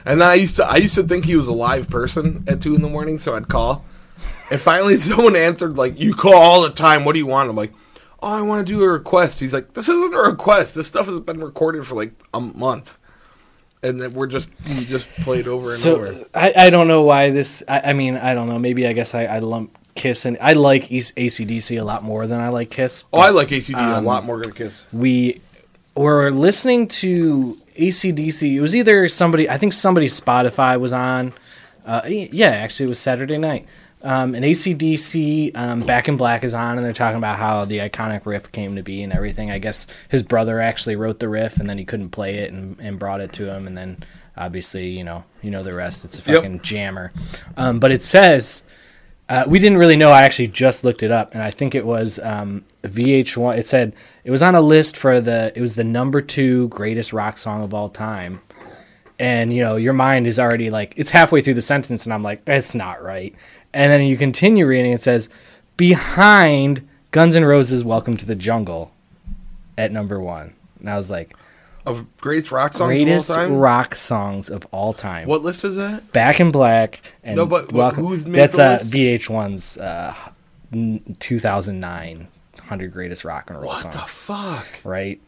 And 0.05 0.19
then 0.19 0.27
I 0.27 0.33
used 0.35 0.57
to 0.57 0.65
I 0.65 0.75
used 0.77 0.95
to 0.95 1.03
think 1.03 1.25
he 1.25 1.35
was 1.35 1.47
a 1.47 1.53
live 1.53 1.89
person 1.89 2.43
at 2.47 2.61
2 2.61 2.75
in 2.75 2.81
the 2.81 2.89
morning, 2.89 3.17
so 3.19 3.35
I'd 3.35 3.47
call. 3.47 3.85
And 4.51 4.59
finally 4.59 4.97
someone 4.99 5.35
answered, 5.35 5.77
like, 5.77 5.99
you 5.99 6.13
call 6.13 6.35
all 6.35 6.61
the 6.61 6.69
time, 6.69 7.05
what 7.05 7.13
do 7.13 7.19
you 7.19 7.27
want? 7.27 7.49
I'm 7.49 7.55
like, 7.55 7.73
oh, 8.21 8.27
I 8.27 8.41
want 8.41 8.65
to 8.65 8.73
do 8.73 8.83
a 8.83 8.89
request. 8.89 9.39
He's 9.39 9.53
like, 9.53 9.73
this 9.73 9.87
isn't 9.87 10.13
a 10.13 10.19
request. 10.19 10.75
This 10.75 10.87
stuff 10.87 11.07
has 11.07 11.19
been 11.21 11.39
recorded 11.39 11.87
for 11.87 11.95
like 11.95 12.13
a 12.33 12.41
month. 12.41 12.97
And 13.81 13.99
then 13.99 14.13
we're 14.13 14.27
just, 14.27 14.47
we 14.67 14.85
just 14.85 15.09
played 15.21 15.45
over 15.45 15.69
and 15.69 15.79
so 15.79 15.95
over. 15.95 16.25
I, 16.33 16.53
I 16.55 16.69
don't 16.69 16.87
know 16.87 17.01
why 17.01 17.31
this. 17.31 17.63
I, 17.67 17.89
I 17.91 17.93
mean 17.93 18.15
I 18.15 18.33
don't 18.33 18.47
know. 18.47 18.57
Maybe 18.57 18.87
I 18.87 18.93
guess 18.93 19.13
I, 19.13 19.25
I 19.25 19.39
lump 19.39 19.77
Kiss 19.95 20.25
and 20.25 20.37
I 20.41 20.53
like 20.53 20.89
ACDC 20.89 21.79
a 21.79 21.83
lot 21.83 22.03
more 22.03 22.27
than 22.27 22.39
I 22.39 22.49
like 22.49 22.69
Kiss. 22.69 23.03
Oh, 23.13 23.19
I 23.19 23.29
like 23.29 23.49
ACD 23.49 23.75
a 23.77 23.97
Um, 23.97 24.05
lot 24.05 24.25
more 24.25 24.39
than 24.39 24.51
Kiss. 24.51 24.85
we 24.91 25.41
were 25.95 26.31
listening 26.31 26.87
to 26.87 27.57
ACDC. 27.77 28.53
It 28.55 28.61
was 28.61 28.75
either 28.75 29.07
somebody. 29.07 29.49
I 29.49 29.57
think 29.57 29.73
somebody 29.73 30.07
Spotify 30.07 30.79
was 30.79 30.91
on. 30.93 31.33
Uh, 31.85 32.01
yeah, 32.07 32.47
actually, 32.49 32.85
it 32.85 32.89
was 32.89 32.99
Saturday 32.99 33.37
night. 33.37 33.65
Um, 34.03 34.35
and 34.35 34.43
ACDC 34.43 35.55
um, 35.55 35.81
Back 35.81 36.09
in 36.09 36.17
Black 36.17 36.43
is 36.43 36.53
on, 36.53 36.77
and 36.77 36.85
they're 36.85 36.91
talking 36.93 37.17
about 37.17 37.37
how 37.37 37.63
the 37.65 37.77
iconic 37.79 38.25
riff 38.25 38.51
came 38.51 38.75
to 38.75 38.83
be 38.83 39.01
and 39.01 39.13
everything. 39.13 39.49
I 39.49 39.59
guess 39.59 39.87
his 40.09 40.23
brother 40.23 40.59
actually 40.59 40.95
wrote 40.97 41.19
the 41.19 41.29
riff, 41.29 41.57
and 41.57 41.69
then 41.69 41.77
he 41.77 41.85
couldn't 41.85 42.09
play 42.09 42.35
it 42.39 42.51
and, 42.51 42.77
and 42.81 42.99
brought 42.99 43.21
it 43.21 43.31
to 43.33 43.49
him, 43.53 43.65
and 43.65 43.77
then 43.77 44.03
obviously, 44.35 44.89
you 44.89 45.03
know, 45.05 45.23
you 45.41 45.51
know 45.51 45.63
the 45.63 45.73
rest. 45.73 46.03
It's 46.03 46.17
a 46.19 46.31
Yep. 46.31 46.41
fucking 46.41 46.61
jammer. 46.63 47.13
Um, 47.55 47.79
but 47.79 47.91
it 47.91 48.03
says 48.03 48.63
uh, 49.33 49.45
we 49.47 49.57
didn't 49.57 49.79
really 49.79 49.95
know. 49.95 50.09
I 50.09 50.21
actually 50.21 50.49
just 50.49 50.83
looked 50.83 51.01
it 51.01 51.09
up, 51.09 51.33
and 51.33 51.41
I 51.41 51.49
think 51.49 51.73
it 51.73 51.87
was 51.87 52.19
um, 52.19 52.63
VH1. 52.83 53.57
It 53.57 53.67
said 53.67 53.95
it 54.23 54.29
was 54.29 54.43
on 54.43 54.53
a 54.53 54.61
list 54.61 54.95
for 54.95 55.19
the. 55.19 55.51
It 55.55 55.61
was 55.61 55.73
the 55.73 55.83
number 55.83 56.21
two 56.21 56.67
greatest 56.67 57.13
rock 57.13 57.39
song 57.39 57.63
of 57.63 57.73
all 57.73 57.89
time. 57.89 58.41
And 59.17 59.51
you 59.51 59.63
know, 59.63 59.75
your 59.75 59.93
mind 59.93 60.27
is 60.27 60.37
already 60.37 60.69
like 60.69 60.93
it's 60.97 61.09
halfway 61.09 61.41
through 61.41 61.55
the 61.55 61.63
sentence, 61.63 62.05
and 62.05 62.13
I'm 62.13 62.21
like, 62.21 62.45
that's 62.45 62.75
not 62.75 63.01
right. 63.01 63.33
And 63.73 63.91
then 63.91 64.03
you 64.03 64.17
continue 64.17 64.67
reading. 64.67 64.91
It 64.91 65.01
says 65.01 65.31
behind 65.77 66.87
Guns 67.09 67.35
N' 67.35 67.43
Roses' 67.43 67.83
"Welcome 67.83 68.15
to 68.17 68.27
the 68.27 68.35
Jungle" 68.35 68.91
at 69.79 69.91
number 69.91 70.19
one. 70.19 70.53
And 70.79 70.91
I 70.91 70.95
was 70.95 71.09
like, 71.09 71.35
Of 71.85 72.05
greatest 72.17 72.51
rock 72.51 72.73
songs 72.73 72.87
greatest 72.87 73.29
of 73.29 73.35
all 73.37 73.43
time. 73.43 73.55
rock 73.57 73.95
songs 73.95 74.49
of 74.49 74.65
all 74.71 74.93
time. 74.93 75.27
What 75.27 75.43
list 75.43 75.65
is 75.65 75.75
that? 75.75 76.11
Back 76.13 76.39
in 76.39 76.51
Black 76.51 77.01
and 77.23 77.35
No, 77.35 77.45
but 77.45 77.73
Welcome. 77.73 78.05
who's 78.05 78.25
made 78.25 78.39
That's 78.39 78.57
uh, 78.57 78.77
list? 78.81 78.93
VH1's 78.93 79.77
uh, 79.77 80.15
2009 81.19 82.27
100 82.57 82.93
Greatest 82.93 83.25
Rock 83.25 83.49
and 83.49 83.59
Roll 83.59 83.67
What 83.67 83.81
Song. 83.81 83.91
the 83.91 83.97
fuck? 83.99 84.67
right? 84.83 85.19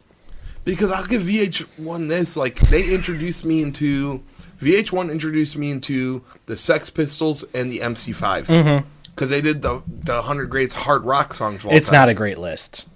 Because 0.63 0.91
I'll 0.91 1.05
give 1.05 1.23
VH1 1.23 2.07
this. 2.09 2.35
Like 2.37 2.59
they 2.69 2.89
introduced 2.93 3.43
me 3.45 3.61
into 3.61 4.23
VH1 4.61 5.11
introduced 5.11 5.57
me 5.57 5.69
into 5.71 6.23
the 6.45 6.55
Sex 6.55 6.89
Pistols 6.89 7.43
and 7.53 7.69
the 7.71 7.79
MC5 7.79 8.83
because 9.07 9.29
they 9.29 9.41
did 9.41 9.61
the 9.61 9.83
the 9.87 10.21
hundred 10.23 10.49
greatest 10.49 10.77
hard 10.77 11.03
rock 11.03 11.33
songs. 11.33 11.57
Of 11.59 11.65
all 11.65 11.69
Mm-hmm. 11.71 11.77
It's 11.77 11.89
time. 11.89 11.99
not 11.99 12.09
a 12.09 12.13
great 12.13 12.39
list. 12.39 12.87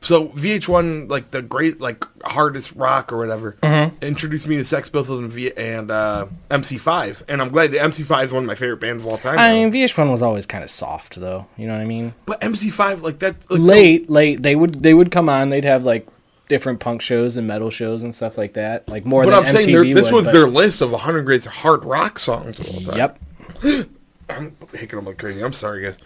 So 0.00 0.28
VH1, 0.28 1.10
like 1.10 1.32
the 1.32 1.42
great, 1.42 1.80
like 1.80 2.04
hardest 2.24 2.72
rock 2.76 3.12
or 3.12 3.18
whatever, 3.18 3.56
Mm-hmm. 3.62 4.04
introduced 4.04 4.46
me 4.46 4.56
to 4.56 4.64
Sex 4.64 4.88
Pistols 4.88 5.18
and, 5.20 5.28
v- 5.30 5.52
and 5.56 5.90
uh, 5.90 6.26
MC5, 6.50 7.24
and 7.28 7.42
I'm 7.42 7.48
glad 7.48 7.72
the 7.72 7.78
MC5 7.78 8.24
is 8.26 8.32
one 8.32 8.44
of 8.44 8.46
my 8.46 8.54
favorite 8.54 8.76
bands 8.80 9.02
of 9.04 9.10
all 9.10 9.18
time. 9.18 9.38
I 9.38 9.48
now. 9.48 9.54
mean, 9.54 9.72
VH1 9.72 10.10
was 10.10 10.22
always 10.22 10.46
kind 10.46 10.62
of 10.62 10.70
soft, 10.70 11.16
though. 11.20 11.46
You 11.56 11.66
know 11.66 11.72
what 11.74 11.82
I 11.82 11.84
mean? 11.86 12.14
but 12.26 12.40
MC5, 12.40 13.02
like 13.02 13.18
that, 13.18 13.34
like, 13.50 13.58
so- 13.58 13.64
late, 13.64 14.08
late. 14.08 14.42
They 14.42 14.54
would 14.54 14.82
they 14.82 14.94
would 14.94 15.10
come 15.10 15.28
on. 15.28 15.48
They'd 15.48 15.64
have 15.64 15.84
like 15.84 16.06
different 16.48 16.78
punk 16.80 17.02
shows 17.02 17.36
and 17.36 17.46
metal 17.48 17.68
shows 17.70 18.02
and 18.04 18.14
stuff 18.14 18.38
like 18.38 18.52
that. 18.54 18.88
Like 18.88 19.04
more 19.04 19.24
but 19.24 19.30
than 19.30 19.44
I'm 19.46 19.52
saying 19.52 19.68
MTV 19.68 19.94
this 19.94 20.06
would, 20.06 20.14
was 20.14 20.24
but- 20.26 20.32
their 20.32 20.46
list 20.48 20.80
of 20.80 20.92
100 20.92 21.22
greatest 21.24 21.48
hard 21.48 21.84
rock 21.84 22.18
songs. 22.20 22.60
Of 22.60 22.68
all 22.68 22.80
time. 22.82 22.96
Yep. 22.96 23.88
I'm 24.30 24.56
hicking 24.74 25.04
like 25.04 25.18
crazy. 25.18 25.42
I'm 25.42 25.52
sorry, 25.52 25.82
guys. 25.82 25.98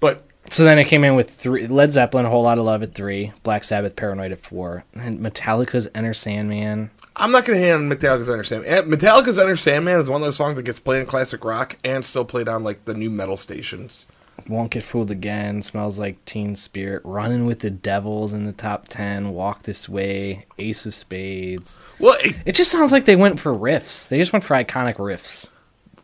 But 0.00 0.26
So 0.48 0.64
then 0.64 0.78
it 0.78 0.84
came 0.86 1.04
in 1.04 1.14
with 1.14 1.30
three 1.30 1.66
Led 1.66 1.92
Zeppelin, 1.92 2.26
a 2.26 2.30
whole 2.30 2.42
lot 2.42 2.58
of 2.58 2.64
love 2.64 2.82
at 2.82 2.94
three, 2.94 3.32
Black 3.42 3.62
Sabbath, 3.62 3.94
Paranoid 3.94 4.32
at 4.32 4.42
four, 4.42 4.84
and 4.94 5.20
Metallica's 5.20 5.86
Enter 5.94 6.14
Sandman. 6.14 6.90
I'm 7.14 7.30
not 7.30 7.44
going 7.44 7.58
to 7.60 7.64
hand 7.64 7.90
Metallica's 7.92 8.28
Enter 8.30 8.42
Sandman. 8.44 8.90
Metallica's 8.90 9.38
Enter 9.38 9.56
Sandman 9.56 10.00
is 10.00 10.08
one 10.08 10.22
of 10.22 10.26
those 10.26 10.36
songs 10.36 10.56
that 10.56 10.64
gets 10.64 10.80
played 10.80 11.00
in 11.00 11.06
classic 11.06 11.44
rock 11.44 11.76
and 11.84 12.04
still 12.04 12.24
played 12.24 12.48
on 12.48 12.64
like 12.64 12.84
the 12.84 12.94
new 12.94 13.10
metal 13.10 13.36
stations. 13.36 14.06
Won't 14.48 14.70
Get 14.70 14.82
Fooled 14.82 15.10
Again, 15.10 15.60
Smells 15.62 15.98
Like 15.98 16.24
Teen 16.24 16.56
Spirit, 16.56 17.02
Running 17.04 17.44
with 17.46 17.58
the 17.60 17.70
Devils 17.70 18.32
in 18.32 18.46
the 18.46 18.52
top 18.52 18.88
10, 18.88 19.30
Walk 19.30 19.64
This 19.64 19.86
Way, 19.88 20.46
Ace 20.58 20.86
of 20.86 20.94
Spades. 20.94 21.78
Well, 21.98 22.16
it, 22.24 22.34
It 22.46 22.52
just 22.54 22.72
sounds 22.72 22.90
like 22.90 23.04
they 23.04 23.16
went 23.16 23.38
for 23.38 23.54
riffs. 23.54 24.08
They 24.08 24.18
just 24.18 24.32
went 24.32 24.44
for 24.44 24.54
iconic 24.54 24.96
riffs. 24.96 25.46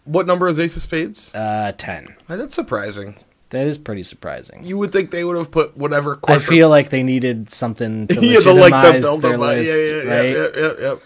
what 0.04 0.26
number 0.26 0.46
is 0.48 0.58
Ace 0.60 0.76
of 0.76 0.82
Spades? 0.82 1.34
Uh, 1.34 1.72
10. 1.76 2.14
Uh, 2.28 2.36
That's 2.36 2.54
surprising. 2.54 3.16
That 3.50 3.66
is 3.66 3.78
pretty 3.78 4.02
surprising. 4.02 4.64
You 4.64 4.76
would 4.78 4.90
think 4.92 5.12
they 5.12 5.22
would 5.24 5.36
have 5.36 5.50
put 5.50 5.76
whatever. 5.76 6.18
I 6.26 6.38
feel 6.38 6.68
like 6.68 6.90
they 6.90 7.02
needed 7.02 7.50
something 7.50 8.06
to 8.08 8.14
yeah, 8.14 8.38
legitimize 8.38 8.44
the, 8.44 8.54
like 8.54 8.94
the 8.94 9.00
build 9.00 9.22
their 9.22 9.38
list, 9.38 9.68
Yeah, 9.68 9.74
yeah, 9.76 10.02
yeah, 10.02 10.16
right? 10.16 10.30
yeah, 10.30 10.48
yeah, 10.56 10.72
yeah. 10.80 10.96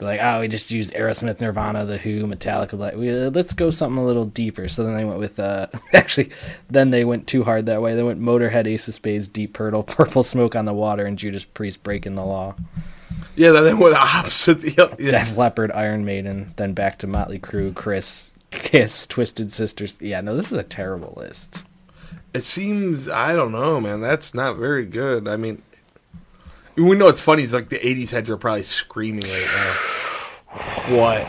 They're 0.00 0.08
like, 0.08 0.20
oh, 0.22 0.40
we 0.40 0.48
just 0.48 0.70
used 0.70 0.94
Aerosmith, 0.94 1.40
Nirvana, 1.40 1.84
The 1.84 1.98
Who, 1.98 2.24
Metallica. 2.26 2.70
Black. 2.70 2.94
We, 2.94 3.10
uh, 3.10 3.30
let's 3.30 3.52
go 3.52 3.70
something 3.70 3.98
a 3.98 4.04
little 4.04 4.24
deeper. 4.24 4.66
So 4.68 4.82
then 4.82 4.96
they 4.96 5.04
went 5.04 5.18
with, 5.18 5.38
uh, 5.38 5.66
actually, 5.92 6.30
then 6.70 6.90
they 6.90 7.04
went 7.04 7.26
too 7.26 7.44
hard 7.44 7.66
that 7.66 7.82
way. 7.82 7.94
They 7.94 8.02
went 8.02 8.20
Motorhead, 8.20 8.66
Ace 8.66 8.88
of 8.88 8.94
Spades, 8.94 9.28
Deep 9.28 9.52
Purple, 9.52 9.82
Purple 9.84 10.22
Smoke 10.22 10.56
on 10.56 10.64
the 10.64 10.72
Water, 10.72 11.04
and 11.04 11.18
Judas 11.18 11.44
Priest 11.44 11.82
breaking 11.82 12.14
the 12.14 12.24
law. 12.24 12.54
Yeah, 13.36 13.50
then 13.50 13.64
they 13.64 13.74
went 13.74 13.94
opposite. 13.94 14.60
The, 14.60 14.96
yeah. 14.98 15.10
Def 15.10 15.36
Leppard, 15.36 15.70
Iron 15.72 16.04
Maiden, 16.06 16.54
then 16.56 16.72
back 16.72 16.98
to 17.00 17.06
Motley 17.06 17.38
Crue, 17.38 17.74
Chris, 17.74 18.30
Kiss, 18.50 19.06
Twisted 19.06 19.52
Sisters. 19.52 19.98
Yeah, 20.00 20.22
no, 20.22 20.34
this 20.34 20.46
is 20.46 20.56
a 20.58 20.62
terrible 20.62 21.12
list. 21.16 21.64
It 22.32 22.44
seems 22.44 23.08
I 23.08 23.34
don't 23.34 23.52
know, 23.52 23.80
man. 23.80 24.00
That's 24.00 24.34
not 24.34 24.56
very 24.56 24.86
good. 24.86 25.26
I 25.26 25.36
mean, 25.36 25.62
we 26.76 26.96
know 26.96 27.08
it's 27.08 27.20
funny. 27.20 27.42
It's 27.42 27.52
like 27.52 27.68
the 27.68 27.78
'80s 27.78 28.10
heads 28.10 28.30
are 28.30 28.36
probably 28.36 28.62
screaming 28.62 29.24
right 29.24 29.46
now. 29.46 30.96
What? 30.96 31.26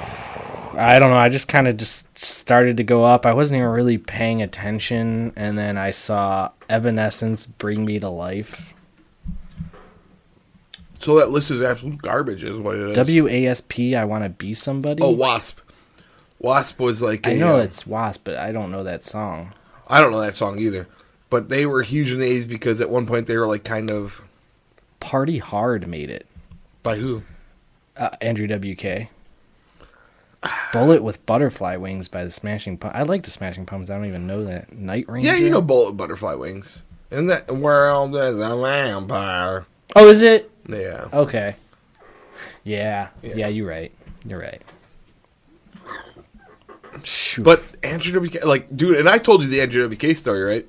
I 0.80 1.00
don't 1.00 1.12
know. 1.12 1.18
I 1.18 1.30
just 1.30 1.48
kind 1.48 1.68
of 1.68 1.78
just 1.78 2.18
started 2.18 2.78
to 2.78 2.84
go 2.84 3.04
up. 3.04 3.26
I 3.26 3.34
wasn't 3.34 3.58
even 3.58 3.70
really 3.70 3.98
paying 3.98 4.42
attention, 4.42 5.34
and 5.36 5.58
then 5.58 5.78
I 5.78 5.92
saw 5.92 6.52
Evanescence 6.70 7.46
bring 7.46 7.84
me 7.86 8.00
to 8.00 8.10
life. 8.10 8.74
So 11.00 11.18
that 11.18 11.32
list 11.32 11.50
is 11.50 11.62
absolute 11.62 12.02
garbage, 12.02 12.44
is 12.44 12.58
what 12.58 12.78
it 12.78 12.98
is. 12.98 13.22
WASP. 13.22 13.96
I 13.96 14.06
want 14.06 14.24
to 14.24 14.30
be 14.30 14.54
somebody. 14.54 15.02
oh, 15.02 15.10
Wasp. 15.10 15.60
Wasp 16.40 16.80
was 16.80 17.02
like 17.02 17.28
I 17.28 17.32
a, 17.32 17.40
know 17.40 17.56
uh, 17.58 17.64
it's 17.64 17.86
Wasp, 17.86 18.22
but 18.24 18.36
I 18.38 18.52
don't 18.52 18.72
know 18.72 18.84
that 18.84 19.04
song. 19.04 19.54
I 19.92 20.00
don't 20.00 20.12
know 20.12 20.22
that 20.22 20.34
song 20.34 20.58
either. 20.58 20.88
But 21.30 21.50
they 21.50 21.66
were 21.66 21.84
huge 21.84 22.12
in 22.12 22.20
the 22.20 22.30
'80s 22.42 22.48
because 22.48 22.82
at 22.82 22.90
one 22.90 23.06
point 23.06 23.28
they 23.28 23.38
were 23.38 23.46
like 23.48 23.64
kind 23.64 23.92
of 23.92 24.22
Party 25.00 25.38
Hard 25.38 25.88
made 25.88 26.10
it. 26.10 26.26
by 26.84 26.98
who? 26.98 27.24
Uh, 27.96 28.10
Andrew 28.22 28.48
WK. 28.48 29.08
Bullet 30.74 31.04
with 31.04 31.24
Butterfly 31.28 31.76
Wings 31.76 32.08
by 32.08 32.24
the 32.24 32.32
Smashing 32.32 32.78
Pumpkins. 32.78 33.00
I 33.00 33.06
like 33.06 33.24
the 33.24 33.32
Smashing 33.32 33.66
Pumpkins. 33.68 33.92
I 33.92 33.96
don't 33.96 34.08
even 34.08 34.26
know 34.26 34.44
that. 34.46 34.74
Night 34.74 35.08
Ranger. 35.08 35.30
Yeah, 35.30 35.36
you 35.38 35.50
know 35.52 35.62
Bullet 35.62 35.94
Butterfly 35.94 36.34
Wings. 36.34 36.82
In 37.12 37.28
that 37.28 37.52
world 37.52 38.16
is 38.16 38.40
a 38.40 38.56
vampire. 38.58 39.68
Oh, 39.96 40.08
is 40.08 40.22
it? 40.22 40.50
Yeah. 40.68 41.10
Okay. 41.14 41.56
Yeah. 42.64 43.10
Yeah. 43.22 43.36
Yeah, 43.36 43.48
you're 43.48 43.68
right. 43.68 43.92
You're 44.26 44.40
right. 44.40 44.62
Shoot. 47.06 47.44
But 47.44 47.64
Andrew 47.84 48.28
WK, 48.28 48.46
like, 48.46 48.76
dude, 48.76 48.98
and 48.98 49.08
I 49.10 49.18
told 49.18 49.42
you 49.42 49.48
the 49.48 49.62
Andrew 49.62 49.88
WK 49.90 50.16
story, 50.16 50.42
right? 50.42 50.68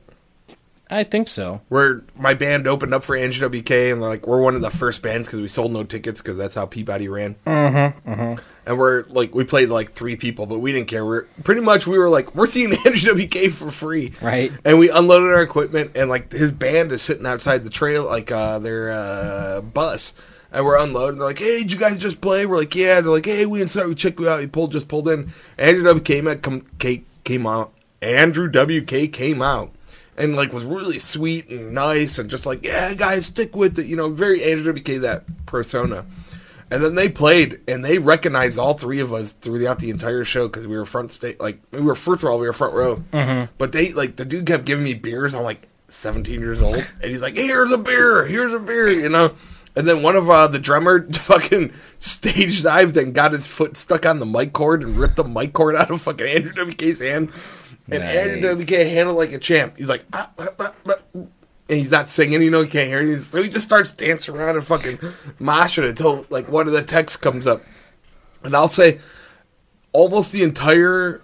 I 0.90 1.04
think 1.04 1.28
so. 1.28 1.62
Where 1.70 2.02
my 2.14 2.34
band 2.34 2.68
opened 2.68 2.92
up 2.92 3.02
for 3.02 3.16
Andrew 3.16 3.48
WK, 3.48 3.70
and 3.70 4.02
like 4.02 4.26
we're 4.26 4.42
one 4.42 4.54
of 4.54 4.60
the 4.60 4.70
first 4.70 5.00
bands 5.00 5.26
because 5.26 5.40
we 5.40 5.48
sold 5.48 5.72
no 5.72 5.84
tickets 5.84 6.20
because 6.20 6.36
that's 6.36 6.54
how 6.54 6.66
Peabody 6.66 7.08
ran. 7.08 7.34
Mm-hmm, 7.46 8.34
And 8.66 8.78
we're 8.78 9.04
like 9.08 9.34
we 9.34 9.44
played 9.44 9.70
like 9.70 9.94
three 9.94 10.16
people, 10.16 10.44
but 10.44 10.58
we 10.58 10.70
didn't 10.70 10.88
care. 10.88 11.06
We're 11.06 11.22
pretty 11.44 11.62
much 11.62 11.86
we 11.86 11.96
were 11.96 12.10
like 12.10 12.34
we're 12.34 12.46
seeing 12.46 12.74
Andrew 12.86 13.14
WK 13.14 13.50
for 13.50 13.70
free, 13.70 14.12
Right. 14.20 14.52
And 14.66 14.78
we 14.78 14.90
unloaded 14.90 15.30
our 15.30 15.40
equipment, 15.40 15.92
and 15.94 16.10
like 16.10 16.30
his 16.30 16.52
band 16.52 16.92
is 16.92 17.00
sitting 17.00 17.24
outside 17.24 17.64
the 17.64 17.70
trail, 17.70 18.04
like 18.04 18.30
uh, 18.30 18.58
their 18.58 18.90
uh, 18.92 19.62
bus. 19.62 20.12
And 20.52 20.64
we're 20.64 20.78
unloading. 20.78 21.18
They're 21.18 21.28
like, 21.28 21.38
"Hey, 21.38 21.62
did 21.62 21.72
you 21.72 21.78
guys 21.78 21.98
just 21.98 22.20
play?" 22.20 22.44
We're 22.44 22.58
like, 22.58 22.74
"Yeah." 22.74 23.00
They're 23.00 23.10
like, 23.10 23.24
"Hey, 23.24 23.46
we 23.46 23.62
inside. 23.62 23.86
We 23.86 23.94
checked 23.94 24.20
you 24.20 24.28
out. 24.28 24.42
You 24.42 24.48
pulled 24.48 24.72
just 24.72 24.86
pulled 24.86 25.08
in." 25.08 25.32
Andrew 25.56 25.94
WK 25.94 26.04
came 26.04 26.28
out. 26.28 26.42
Come, 26.42 26.66
came, 26.78 27.06
came 27.24 27.46
out. 27.46 27.72
Andrew 28.02 28.50
WK 28.50 29.10
came 29.12 29.40
out 29.40 29.72
and 30.16 30.36
like 30.36 30.52
was 30.52 30.64
really 30.64 30.98
sweet 30.98 31.48
and 31.48 31.72
nice 31.72 32.18
and 32.18 32.30
just 32.30 32.46
like, 32.46 32.64
"Yeah, 32.64 32.94
guys, 32.94 33.26
stick 33.26 33.56
with 33.56 33.78
it." 33.78 33.86
You 33.86 33.96
know, 33.96 34.10
very 34.10 34.42
Andrew 34.44 34.72
WK 34.72 35.00
that 35.00 35.24
persona. 35.46 36.04
And 36.70 36.82
then 36.82 36.94
they 36.94 37.10
played, 37.10 37.60
and 37.68 37.84
they 37.84 37.98
recognized 37.98 38.58
all 38.58 38.72
three 38.72 39.00
of 39.00 39.12
us 39.12 39.32
throughout 39.32 39.78
the 39.78 39.90
entire 39.90 40.24
show 40.24 40.48
because 40.48 40.66
we 40.66 40.76
were 40.76 40.86
front 40.86 41.12
state. 41.12 41.38
Like 41.38 41.60
we 41.70 41.82
were 41.82 41.94
first 41.94 42.24
all, 42.24 42.38
we 42.38 42.46
were 42.46 42.52
front 42.54 42.72
row. 42.74 42.96
Mm-hmm. 43.12 43.52
But 43.58 43.72
they 43.72 43.92
like 43.92 44.16
the 44.16 44.24
dude 44.24 44.46
kept 44.46 44.64
giving 44.64 44.84
me 44.84 44.94
beers. 44.94 45.34
I'm 45.34 45.42
like 45.42 45.68
17 45.88 46.40
years 46.40 46.62
old, 46.62 46.92
and 47.02 47.10
he's 47.10 47.20
like, 47.20 47.36
"Here's 47.36 47.70
a 47.72 47.78
beer, 47.78 48.26
here's 48.26 48.52
a 48.52 48.58
beer," 48.58 48.90
you 48.90 49.08
know. 49.08 49.34
And 49.74 49.88
then 49.88 50.02
one 50.02 50.16
of 50.16 50.28
uh, 50.28 50.48
the 50.48 50.58
drummer 50.58 51.10
fucking 51.12 51.72
stage 51.98 52.62
dived 52.62 52.96
and 52.96 53.14
got 53.14 53.32
his 53.32 53.46
foot 53.46 53.76
stuck 53.76 54.04
on 54.04 54.18
the 54.18 54.26
mic 54.26 54.52
cord 54.52 54.82
and 54.82 54.96
ripped 54.96 55.16
the 55.16 55.24
mic 55.24 55.52
cord 55.52 55.76
out 55.76 55.90
of 55.90 56.02
fucking 56.02 56.26
Andrew 56.26 56.52
WK's 56.52 57.00
hand. 57.00 57.32
And 57.90 58.02
Andrew 58.02 58.54
Nice. 58.54 58.66
WK 58.66 58.70
handled 58.70 59.16
like 59.16 59.32
a 59.32 59.38
champ. 59.38 59.74
He's 59.76 59.88
like, 59.88 60.04
ah, 60.12 60.30
ah, 60.38 60.48
ah, 60.58 60.74
ah. 60.86 60.94
and 61.14 61.28
he's 61.68 61.90
not 61.90 62.10
singing, 62.10 62.42
you 62.42 62.50
know, 62.50 62.62
he 62.62 62.68
can't 62.68 62.88
hear 62.88 63.00
it. 63.00 63.22
So 63.22 63.42
he 63.42 63.48
just 63.48 63.66
starts 63.66 63.92
dancing 63.92 64.36
around 64.36 64.56
and 64.56 64.64
fucking 64.64 64.98
moshing 65.40 65.88
until 65.88 66.26
like 66.30 66.48
one 66.48 66.66
of 66.66 66.72
the 66.72 66.82
texts 66.82 67.16
comes 67.16 67.46
up. 67.46 67.62
And 68.44 68.54
I'll 68.54 68.68
say, 68.68 69.00
almost 69.92 70.32
the 70.32 70.42
entire 70.42 71.22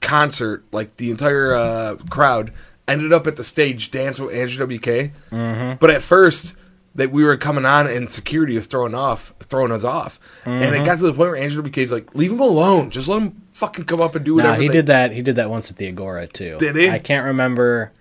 concert, 0.00 0.64
like 0.72 0.96
the 0.96 1.10
entire 1.10 1.54
uh, 1.54 1.96
crowd, 2.10 2.52
ended 2.86 3.12
up 3.12 3.26
at 3.26 3.36
the 3.36 3.44
stage 3.44 3.90
dancing 3.90 4.26
with 4.26 4.34
Andrew 4.34 4.66
WK. 4.66 5.12
Mm-hmm. 5.30 5.76
But 5.78 5.90
at 5.90 6.02
first, 6.02 6.56
that 6.94 7.10
we 7.10 7.24
were 7.24 7.36
coming 7.36 7.64
on 7.64 7.86
and 7.86 8.10
security 8.10 8.54
was 8.56 8.66
throwing 8.66 8.94
off, 8.94 9.32
throwing 9.40 9.72
us 9.72 9.84
off, 9.84 10.20
and 10.44 10.62
Mm-hmm. 10.62 10.74
it 10.82 10.84
got 10.84 10.98
to 10.98 11.04
the 11.04 11.10
point 11.14 11.30
where 11.30 11.36
Angelo 11.36 11.66
WK's 11.66 11.90
like, 11.92 12.14
"Leave 12.14 12.32
him 12.32 12.40
alone, 12.40 12.90
just 12.90 13.08
let 13.08 13.22
him 13.22 13.42
fucking 13.52 13.84
come 13.86 14.00
up 14.00 14.14
and 14.14 14.24
do 14.24 14.32
No, 14.36 14.44
whatever." 14.44 14.60
he 14.62 14.68
they- 14.68 14.74
did 14.74 14.86
that. 14.86 15.12
He 15.12 15.22
did 15.22 15.36
that 15.36 15.48
once 15.50 15.70
at 15.70 15.76
the 15.76 15.88
Agora 15.88 16.26
too. 16.26 16.56
Did 16.58 16.76
he? 16.76 16.90
I 16.90 16.98
can't 16.98 17.24
remember. 17.26 17.92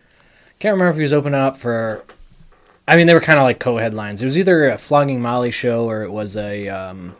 Can't 0.59 0.73
remember 0.73 0.91
if 0.91 0.97
he 0.97 1.03
was 1.03 1.13
opening 1.13 1.39
up 1.39 1.57
for. 1.57 2.03
I 2.87 2.97
mean, 2.97 3.07
they 3.07 3.13
were 3.13 3.21
kind 3.21 3.39
of 3.39 3.43
like 3.43 3.59
co-headlines. 3.59 4.21
It 4.21 4.25
was 4.25 4.37
either 4.37 4.67
a 4.67 4.77
flogging 4.77 5.21
Molly 5.21 5.51
show 5.51 5.85
or 5.89 6.03
it 6.03 6.11
was 6.11 6.35
a 6.35 6.67
um, 6.67 7.15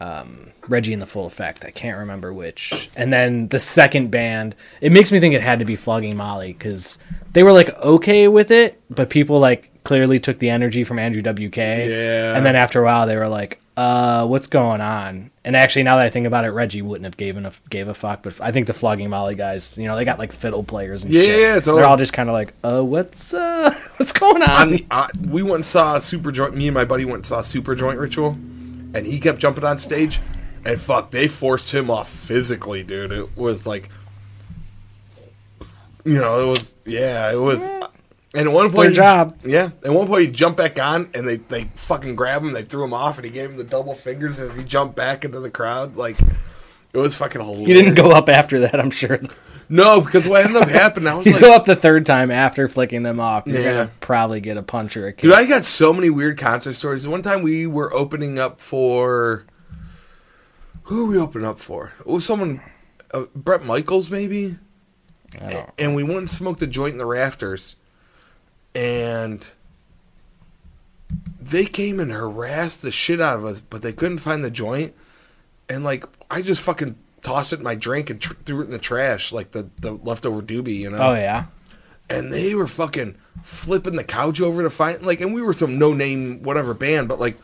um, 0.00 0.52
Reggie 0.68 0.92
and 0.92 1.02
the 1.02 1.06
Full 1.06 1.26
Effect. 1.26 1.64
I 1.64 1.70
can't 1.70 1.98
remember 1.98 2.32
which. 2.32 2.88
And 2.96 3.12
then 3.12 3.48
the 3.48 3.58
second 3.58 4.10
band, 4.10 4.54
it 4.80 4.92
makes 4.92 5.10
me 5.12 5.20
think 5.20 5.34
it 5.34 5.42
had 5.42 5.58
to 5.58 5.64
be 5.64 5.76
flogging 5.76 6.16
Molly 6.16 6.52
because 6.52 6.98
they 7.32 7.42
were 7.42 7.52
like 7.52 7.76
okay 7.80 8.28
with 8.28 8.50
it, 8.50 8.80
but 8.88 9.10
people 9.10 9.38
like 9.40 9.70
clearly 9.88 10.20
took 10.20 10.38
the 10.38 10.50
energy 10.50 10.84
from 10.84 10.98
Andrew 10.98 11.22
WK. 11.22 11.56
Yeah. 11.56 12.36
And 12.36 12.44
then 12.44 12.54
after 12.56 12.80
a 12.82 12.84
while, 12.84 13.06
they 13.06 13.16
were 13.16 13.26
like, 13.28 13.58
"Uh, 13.76 14.26
what's 14.26 14.46
going 14.46 14.82
on?" 14.82 15.30
And 15.44 15.56
actually, 15.56 15.82
now 15.84 15.96
that 15.96 16.04
I 16.04 16.10
think 16.10 16.26
about 16.26 16.44
it, 16.44 16.50
Reggie 16.50 16.82
wouldn't 16.82 17.04
have 17.06 17.16
given 17.16 17.46
a 17.46 17.52
gave 17.70 17.88
a 17.88 17.94
fuck. 17.94 18.22
But 18.22 18.38
I 18.40 18.52
think 18.52 18.66
the 18.66 18.74
flogging 18.74 19.08
Molly 19.08 19.34
guys, 19.34 19.78
you 19.78 19.86
know, 19.86 19.96
they 19.96 20.04
got 20.04 20.18
like 20.18 20.32
fiddle 20.32 20.62
players 20.62 21.04
and 21.04 21.12
Yeah, 21.12 21.22
shit. 21.22 21.40
yeah, 21.40 21.54
totally. 21.54 21.76
They're 21.78 21.86
all 21.88 21.96
just 21.96 22.12
kind 22.12 22.28
of 22.28 22.34
like, 22.34 22.52
"Uh, 22.62 22.82
what's 22.82 23.32
uh, 23.32 23.74
what's 23.96 24.12
going 24.12 24.42
on?" 24.42 24.50
on 24.50 24.70
the, 24.72 24.86
uh, 24.90 25.08
we 25.26 25.42
went 25.42 25.54
and 25.56 25.66
saw 25.66 25.96
a 25.96 26.00
Superjoint. 26.00 26.52
Me 26.52 26.68
and 26.68 26.74
my 26.74 26.84
buddy 26.84 27.04
went 27.06 27.16
and 27.16 27.26
saw 27.26 27.38
a 27.40 27.42
Superjoint 27.42 27.98
Ritual, 27.98 28.32
and 28.94 29.06
he 29.06 29.18
kept 29.18 29.38
jumping 29.38 29.64
on 29.64 29.78
stage, 29.78 30.20
and 30.66 30.78
fuck, 30.78 31.10
they 31.10 31.26
forced 31.26 31.72
him 31.72 31.90
off 31.90 32.10
physically, 32.10 32.82
dude. 32.84 33.10
It 33.10 33.34
was 33.38 33.66
like, 33.66 33.88
you 36.04 36.18
know, 36.18 36.42
it 36.42 36.46
was 36.46 36.74
yeah, 36.84 37.32
it 37.32 37.40
was. 37.40 37.60
And 38.34 38.46
at 38.48 38.54
one 38.54 38.70
point, 38.70 38.92
job. 38.94 39.38
yeah. 39.44 39.70
At 39.84 39.92
one 39.92 40.06
point, 40.06 40.26
he 40.26 40.30
jumped 40.30 40.58
back 40.58 40.78
on, 40.78 41.08
and 41.14 41.26
they 41.26 41.36
they 41.38 41.70
fucking 41.74 42.14
grabbed 42.14 42.44
him. 42.44 42.52
They 42.52 42.62
threw 42.62 42.84
him 42.84 42.92
off, 42.92 43.16
and 43.16 43.24
he 43.24 43.30
gave 43.30 43.50
him 43.50 43.56
the 43.56 43.64
double 43.64 43.94
fingers 43.94 44.38
as 44.38 44.54
he 44.56 44.64
jumped 44.64 44.96
back 44.96 45.24
into 45.24 45.40
the 45.40 45.50
crowd. 45.50 45.96
Like, 45.96 46.18
it 46.20 46.98
was 46.98 47.14
fucking 47.14 47.40
hilarious. 47.40 47.66
he 47.66 47.72
didn't 47.74 47.94
go 47.94 48.10
up 48.10 48.28
after 48.28 48.60
that. 48.60 48.78
I'm 48.78 48.90
sure. 48.90 49.18
No, 49.70 50.00
because 50.00 50.26
what 50.28 50.44
ended 50.46 50.62
up 50.62 50.68
happening, 50.68 51.08
I 51.08 51.14
was 51.16 51.26
You 51.26 51.32
like, 51.32 51.40
go 51.42 51.54
up 51.54 51.64
the 51.66 51.76
third 51.76 52.04
time 52.06 52.30
after 52.30 52.68
flicking 52.68 53.02
them 53.02 53.18
off, 53.20 53.46
you're 53.46 53.60
Yeah. 53.60 53.72
gonna 53.72 53.90
probably 54.00 54.40
get 54.40 54.56
a 54.58 54.62
punch 54.62 54.96
or 54.96 55.06
a 55.08 55.12
kick. 55.12 55.22
Dude, 55.22 55.32
I 55.34 55.46
got 55.46 55.64
so 55.64 55.92
many 55.92 56.08
weird 56.10 56.38
concert 56.38 56.72
stories. 56.74 57.06
One 57.08 57.20
time 57.22 57.42
we 57.42 57.66
were 57.66 57.92
opening 57.94 58.38
up 58.38 58.60
for 58.62 59.44
who 60.84 61.04
were 61.06 61.12
we 61.12 61.18
opening 61.18 61.46
up 61.46 61.58
for? 61.60 61.92
It 62.00 62.06
was 62.06 62.24
someone, 62.24 62.62
uh, 63.12 63.24
Bret 63.34 63.62
Michaels 63.64 64.10
maybe, 64.10 64.56
I 65.40 65.50
don't- 65.50 65.70
and 65.78 65.94
we 65.94 66.02
went 66.02 66.18
and 66.18 66.30
smoked 66.30 66.62
a 66.62 66.66
joint 66.66 66.92
in 66.92 66.98
the 66.98 67.04
rafters, 67.06 67.76
and 68.74 69.50
they 71.40 71.64
came 71.64 71.98
and 72.00 72.10
harassed 72.12 72.82
the 72.82 72.90
shit 72.92 73.20
out 73.20 73.36
of 73.36 73.44
us, 73.44 73.60
but 73.60 73.82
they 73.82 73.92
couldn't 73.92 74.18
find 74.18 74.44
the 74.44 74.50
joint, 74.50 74.94
and 75.68 75.84
like 75.84 76.04
I 76.30 76.42
just 76.42 76.60
fucking 76.60 76.96
tossed 77.22 77.52
it 77.52 77.58
in 77.58 77.64
my 77.64 77.74
drink 77.74 78.10
and 78.10 78.20
tr- 78.20 78.34
threw 78.44 78.60
it 78.62 78.66
in 78.66 78.70
the 78.70 78.78
trash, 78.78 79.32
like 79.32 79.52
the 79.52 79.68
the 79.80 79.92
leftover 79.92 80.42
doobie, 80.42 80.76
you 80.76 80.90
know 80.90 80.98
Oh 80.98 81.14
yeah. 81.14 81.46
and 82.10 82.32
they 82.32 82.54
were 82.54 82.66
fucking 82.66 83.16
flipping 83.42 83.96
the 83.96 84.04
couch 84.04 84.40
over 84.40 84.62
to 84.62 84.70
find 84.70 85.02
like 85.02 85.20
and 85.20 85.32
we 85.34 85.40
were 85.42 85.52
some 85.52 85.78
no 85.78 85.92
name 85.92 86.42
whatever 86.42 86.74
band 86.74 87.06
but 87.08 87.20
like 87.20 87.38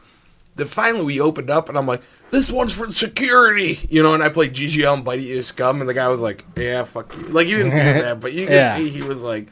then 0.56 0.66
finally 0.66 1.04
we 1.04 1.20
opened 1.20 1.48
up 1.50 1.68
and 1.68 1.78
I'm 1.78 1.86
like 1.86 2.02
this 2.30 2.50
one's 2.50 2.76
for 2.76 2.90
security 2.90 3.78
you 3.88 4.02
know 4.02 4.12
and 4.12 4.20
I 4.22 4.28
played 4.28 4.54
GG 4.54 4.84
Allin 4.84 4.98
and 4.98 5.04
Bite 5.04 5.20
You 5.20 5.40
Scum 5.42 5.80
and 5.80 5.88
the 5.88 5.94
guy 5.94 6.08
was 6.08 6.18
like 6.18 6.44
yeah 6.56 6.82
fuck 6.82 7.14
you 7.16 7.22
like 7.28 7.46
he 7.46 7.52
didn't 7.54 7.72
do 7.72 7.76
that 8.02 8.18
but 8.20 8.32
you 8.32 8.46
can 8.46 8.54
Yeah. 8.54 8.76
see 8.76 8.88
he 8.88 9.02
was 9.02 9.22
like 9.22 9.48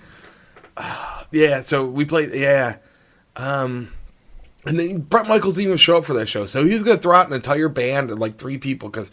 "Ah." 0.76 1.26
yeah 1.30 1.62
so 1.62 1.86
we 1.86 2.04
played 2.04 2.30
yeah 2.34 2.76
um 3.36 3.92
and 4.66 4.78
then 4.78 4.98
Bret 4.98 5.26
Michaels 5.26 5.54
didn't 5.54 5.66
even 5.68 5.76
show 5.78 5.96
up 5.98 6.04
for 6.04 6.12
that 6.14 6.26
show 6.26 6.46
so 6.46 6.64
he 6.64 6.72
was 6.72 6.82
gonna 6.82 6.98
throw 6.98 7.16
out 7.16 7.26
an 7.26 7.32
entire 7.32 7.68
band 7.68 8.10
and 8.10 8.20
like 8.20 8.36
three 8.36 8.58
people 8.58 8.88
because 8.88 9.10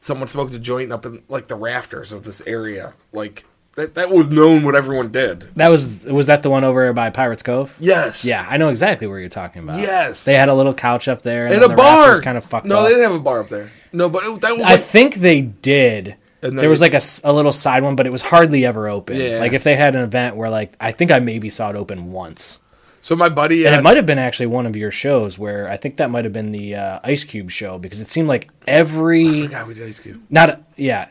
someone 0.00 0.28
smoked 0.28 0.52
a 0.54 0.58
joint 0.58 0.92
up 0.92 1.06
in 1.06 1.22
like 1.28 1.46
the 1.48 1.54
rafters 1.54 2.10
of 2.12 2.24
this 2.24 2.42
area 2.46 2.92
like 3.12 3.44
that, 3.76 3.94
that 3.94 4.10
was 4.10 4.28
known 4.28 4.64
what 4.64 4.74
everyone 4.74 5.12
did 5.12 5.48
That 5.54 5.68
was 5.68 6.02
was 6.04 6.26
that 6.26 6.42
the 6.42 6.50
one 6.50 6.64
over 6.64 6.92
by 6.92 7.08
Pirates 7.10 7.42
Cove? 7.44 7.74
Yes. 7.78 8.24
Yeah, 8.24 8.44
I 8.50 8.56
know 8.56 8.68
exactly 8.68 9.06
where 9.06 9.20
you're 9.20 9.28
talking 9.28 9.62
about. 9.62 9.78
Yes. 9.78 10.24
They 10.24 10.34
had 10.34 10.48
a 10.48 10.54
little 10.54 10.74
couch 10.74 11.06
up 11.06 11.22
there 11.22 11.46
and 11.46 11.54
In 11.54 11.62
a 11.62 11.68
the 11.68 11.76
bar. 11.76 12.20
kind 12.20 12.36
of 12.36 12.44
fucked 12.44 12.66
no, 12.66 12.78
up. 12.78 12.82
they 12.82 12.90
didn't 12.90 13.04
have 13.04 13.14
a 13.14 13.20
bar 13.20 13.38
up 13.40 13.48
there. 13.48 13.70
No, 13.92 14.08
but 14.10 14.24
it, 14.24 14.40
that 14.40 14.56
was 14.56 14.62
I 14.66 14.72
like, 14.72 14.80
think 14.80 15.14
they 15.16 15.40
did. 15.40 16.16
There 16.40 16.70
was 16.70 16.80
like 16.80 16.94
a, 16.94 17.00
a 17.24 17.32
little 17.32 17.52
side 17.52 17.82
one, 17.82 17.96
but 17.96 18.06
it 18.06 18.10
was 18.10 18.22
hardly 18.22 18.64
ever 18.64 18.88
open. 18.88 19.16
Yeah. 19.16 19.40
Like 19.40 19.52
if 19.52 19.62
they 19.62 19.76
had 19.76 19.94
an 19.94 20.02
event 20.02 20.36
where 20.36 20.50
like 20.50 20.74
I 20.80 20.92
think 20.92 21.10
I 21.10 21.18
maybe 21.18 21.50
saw 21.50 21.70
it 21.70 21.76
open 21.76 22.12
once, 22.12 22.58
so. 23.02 23.14
My 23.16 23.28
buddy, 23.28 23.66
and 23.66 23.74
it 23.74 23.82
might 23.82 23.96
have 23.96 24.06
been 24.06 24.18
actually 24.18 24.46
one 24.46 24.66
of 24.66 24.76
your 24.76 24.90
shows 24.90 25.38
where 25.38 25.68
I 25.68 25.76
think 25.76 25.98
that 25.98 26.10
might 26.10 26.24
have 26.24 26.32
been 26.32 26.52
the 26.52 26.76
uh, 26.76 27.00
Ice 27.04 27.24
Cube 27.24 27.50
show 27.50 27.78
because 27.78 28.00
it 28.00 28.10
seemed 28.10 28.28
like 28.28 28.50
every 28.66 29.48
God, 29.48 29.68
we 29.68 29.74
did 29.74 29.88
Ice 29.88 30.00
Cube. 30.00 30.22
not 30.30 30.62
yeah, 30.76 31.08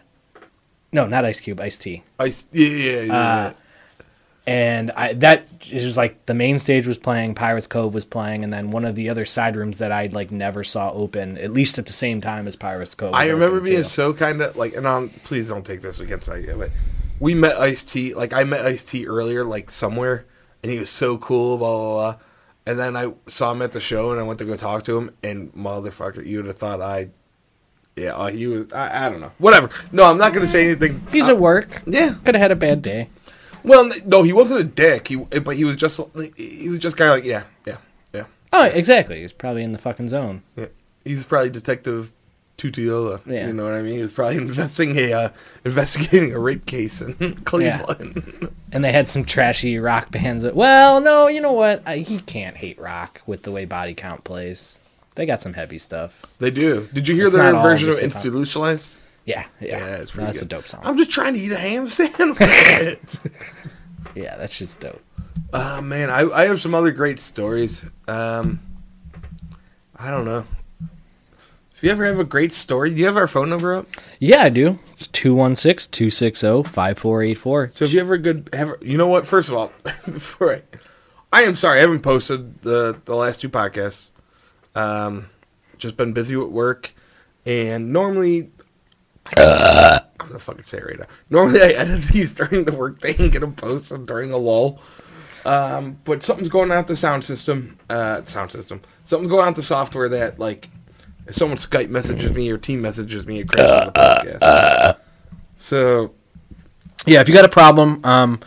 no, 0.91 1.05
not 1.05 1.25
Ice 1.25 1.39
Cube, 1.39 1.59
Ice 1.59 1.77
T. 1.77 2.03
Ice, 2.19 2.45
yeah, 2.51 2.67
yeah, 2.67 3.01
yeah. 3.01 3.13
Uh, 3.13 3.53
and 4.47 4.91
I 4.91 5.13
that 5.13 5.47
is 5.69 5.83
just 5.83 5.97
like 5.97 6.25
the 6.25 6.33
main 6.33 6.57
stage 6.59 6.87
was 6.87 6.97
playing, 6.97 7.35
Pirates 7.35 7.67
Cove 7.67 7.93
was 7.93 8.05
playing, 8.05 8.43
and 8.43 8.51
then 8.51 8.71
one 8.71 8.85
of 8.85 8.95
the 8.95 9.09
other 9.09 9.25
side 9.25 9.55
rooms 9.55 9.77
that 9.77 9.91
I 9.91 10.07
like 10.07 10.31
never 10.31 10.63
saw 10.63 10.91
open, 10.91 11.37
at 11.37 11.51
least 11.51 11.77
at 11.77 11.85
the 11.85 11.93
same 11.93 12.21
time 12.21 12.47
as 12.47 12.55
Pirates 12.55 12.95
Cove. 12.95 13.11
was 13.11 13.19
I 13.19 13.27
remember 13.27 13.59
being 13.61 13.77
too. 13.77 13.83
so 13.83 14.13
kind 14.13 14.41
of 14.41 14.55
like, 14.55 14.75
and 14.75 14.87
um, 14.87 15.11
please 15.23 15.47
don't 15.49 15.65
take 15.65 15.81
this 15.81 15.99
against 15.99 16.27
Ice, 16.29 16.47
but 16.55 16.71
we 17.19 17.35
met 17.35 17.57
Ice 17.57 17.83
T. 17.83 18.13
Like 18.13 18.33
I 18.33 18.43
met 18.43 18.65
Ice 18.65 18.83
T 18.83 19.05
earlier, 19.07 19.43
like 19.43 19.69
somewhere, 19.69 20.25
and 20.63 20.71
he 20.71 20.79
was 20.79 20.89
so 20.89 21.17
cool, 21.17 21.57
blah 21.57 21.77
blah 21.77 21.93
blah. 21.93 22.15
And 22.65 22.77
then 22.77 22.95
I 22.95 23.13
saw 23.27 23.51
him 23.51 23.61
at 23.61 23.71
the 23.71 23.79
show, 23.79 24.11
and 24.11 24.19
I 24.19 24.23
went 24.23 24.39
to 24.39 24.45
go 24.45 24.55
talk 24.55 24.83
to 24.85 24.97
him, 24.97 25.11
and 25.23 25.51
motherfucker, 25.53 26.23
you'd 26.25 26.45
have 26.45 26.57
thought 26.57 26.81
I, 26.81 27.09
yeah, 27.95 28.13
uh, 28.15 28.27
he 28.27 28.45
was. 28.47 28.71
I, 28.71 29.05
I 29.05 29.09
don't 29.09 29.21
know, 29.21 29.31
whatever. 29.39 29.69
No, 29.91 30.05
I'm 30.05 30.17
not 30.17 30.33
gonna 30.33 30.47
say 30.47 30.65
anything. 30.65 31.05
He's 31.11 31.27
uh, 31.27 31.31
at 31.31 31.39
work. 31.39 31.81
yeah, 31.85 32.15
Could 32.23 32.35
have 32.35 32.41
had 32.41 32.51
a 32.51 32.55
bad 32.55 32.81
day. 32.81 33.09
Well, 33.63 33.89
no, 34.05 34.23
he 34.23 34.33
wasn't 34.33 34.59
a 34.61 34.63
dick. 34.63 35.07
He, 35.07 35.15
but 35.17 35.55
he 35.55 35.63
was 35.65 35.75
just 35.75 35.99
he 36.37 36.69
was 36.69 36.79
just 36.79 36.97
kind 36.97 37.09
of 37.11 37.17
like, 37.17 37.25
yeah, 37.25 37.43
yeah, 37.65 37.77
yeah, 38.13 38.25
Oh, 38.53 38.63
exactly. 38.63 39.21
He's 39.21 39.33
probably 39.33 39.63
in 39.63 39.71
the 39.73 39.77
fucking 39.77 40.09
zone. 40.09 40.43
yeah. 40.55 40.65
He 41.05 41.15
was 41.15 41.23
probably 41.25 41.49
Detective 41.49 42.11
Tutuola. 42.57 43.21
Yeah. 43.25 43.47
You 43.47 43.53
know 43.53 43.63
what 43.63 43.73
I 43.73 43.81
mean? 43.81 43.95
He 43.95 44.01
was 44.01 44.11
probably 44.11 44.35
investing 44.49 44.95
a 44.97 45.13
uh, 45.13 45.29
investigating 45.63 46.33
a 46.33 46.39
rape 46.39 46.65
case 46.65 47.01
in 47.01 47.35
Cleveland. 47.45 48.49
And 48.71 48.83
they 48.83 48.91
had 48.91 49.09
some 49.09 49.23
trashy 49.25 49.79
rock 49.79 50.11
bands. 50.11 50.43
That, 50.43 50.55
well, 50.55 50.99
no, 50.99 51.27
you 51.27 51.41
know 51.41 51.53
what? 51.53 51.81
I, 51.85 51.97
he 51.99 52.19
can't 52.19 52.57
hate 52.57 52.77
rock 52.79 53.21
with 53.25 53.43
the 53.43 53.51
way 53.51 53.65
Body 53.65 53.93
Count 53.93 54.23
plays. 54.25 54.79
They 55.15 55.25
got 55.25 55.41
some 55.41 55.53
heavy 55.53 55.79
stuff. 55.79 56.21
they 56.39 56.51
do. 56.51 56.87
Did 56.93 57.07
you 57.07 57.15
hear 57.15 57.25
It's 57.27 57.35
their 57.35 57.53
version 57.53 57.89
of. 57.89 57.99
Institutionalized? 57.99 58.97
Yeah, 59.29 59.45
yeah. 59.59 59.77
Yeah, 59.77 59.95
it's 59.97 60.11
pretty 60.11 60.25
that's 60.25 60.39
good. 60.39 60.45
a 60.51 60.55
dope 60.55 60.67
song. 60.67 60.81
I'm 60.83 60.97
just 60.97 61.11
trying 61.11 61.35
to 61.35 61.39
eat 61.39 61.51
a 61.51 61.57
ham 61.57 61.87
sandwich. 61.99 62.39
yeah, 64.15 64.35
that 64.37 64.49
shit's 64.51 64.75
dope. 64.75 65.01
uh, 65.53 65.81
man, 65.81 66.09
I, 66.09 66.21
I 66.31 66.45
have 66.47 66.59
some 66.59 66.73
other 66.73 66.91
great 66.91 67.19
stories. 67.19 67.85
Um, 68.07 68.59
I 69.95 70.09
don't 70.09 70.25
know. 70.25 70.45
If 71.75 71.83
you 71.83 71.91
ever 71.91 72.05
have 72.05 72.19
a 72.19 72.23
great 72.25 72.51
story, 72.53 72.89
do 72.89 72.95
you 72.97 73.05
have 73.05 73.15
our 73.17 73.27
phone 73.27 73.49
number 73.49 73.73
up? 73.75 73.87
Yeah, 74.19 74.41
I 74.43 74.49
do. 74.49 74.79
It's 74.91 75.07
216 75.07 75.91
260 75.91 76.63
5484. 76.63 77.71
So 77.73 77.85
if 77.85 77.93
you 77.93 77.99
ever 78.01 78.17
good 78.17 78.49
have 78.51 78.75
you 78.81 78.97
know 78.97 79.07
what? 79.07 79.25
First 79.27 79.47
of 79.49 79.55
all, 79.55 79.71
before 80.05 80.55
I, 80.55 80.61
I 81.31 81.43
am 81.43 81.55
sorry 81.55 81.77
I 81.77 81.81
haven't 81.81 82.01
posted 82.01 82.61
the 82.63 82.99
the 83.05 83.15
last 83.15 83.39
two 83.41 83.49
podcasts. 83.49 84.09
Um, 84.75 85.29
just 85.77 85.95
been 85.95 86.11
busy 86.13 86.35
with 86.35 86.49
work, 86.49 86.93
and 87.45 87.93
normally. 87.93 88.49
I'm 89.37 90.27
gonna 90.27 90.39
fucking 90.39 90.63
say 90.63 90.79
it 90.79 90.85
right 90.85 90.99
now. 90.99 91.05
Normally, 91.29 91.61
I 91.61 91.69
edit 91.69 92.01
these 92.13 92.33
during 92.33 92.65
the 92.65 92.71
workday 92.71 93.15
and 93.17 93.31
get 93.31 93.39
them 93.39 93.53
posted 93.53 94.05
during 94.05 94.31
a 94.31 94.37
lull. 94.37 94.79
Um, 95.45 95.99
but 96.03 96.21
something's 96.21 96.49
going 96.49 96.71
on 96.71 96.77
with 96.77 96.87
the 96.87 96.97
sound 96.97 97.23
system. 97.25 97.77
Uh, 97.89 98.23
sound 98.25 98.51
system. 98.51 98.81
Something's 99.05 99.29
going 99.29 99.41
on 99.41 99.47
with 99.47 99.55
the 99.55 99.63
software 99.63 100.09
that, 100.09 100.37
like, 100.37 100.69
if 101.25 101.35
someone 101.35 101.57
Skype 101.57 101.89
messages 101.89 102.31
me 102.31 102.49
or 102.51 102.57
team 102.57 102.81
messages 102.81 103.25
me, 103.25 103.39
it 103.39 103.47
crashes 103.47 103.85
the 103.85 103.91
podcast. 103.91 104.39
So 105.55 106.13
Yeah, 107.05 107.21
if 107.21 107.27
you 107.27 107.33
got 107.33 107.45
a 107.45 107.49
problem, 107.49 107.99
um, 108.03 108.39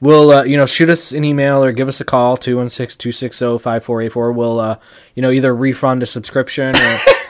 we'll 0.00 0.30
uh, 0.32 0.42
you 0.44 0.56
know 0.56 0.66
shoot 0.66 0.88
us 0.90 1.12
an 1.12 1.24
email 1.24 1.62
or 1.62 1.72
give 1.72 1.88
us 1.88 2.00
a 2.00 2.04
call 2.04 2.36
216-260-5484. 2.38 4.34
We'll 4.34 4.58
uh, 4.60 4.78
you 5.14 5.22
know 5.22 5.30
either 5.30 5.54
refund 5.54 6.02
a 6.02 6.06
subscription 6.06 6.74
or 6.74 6.98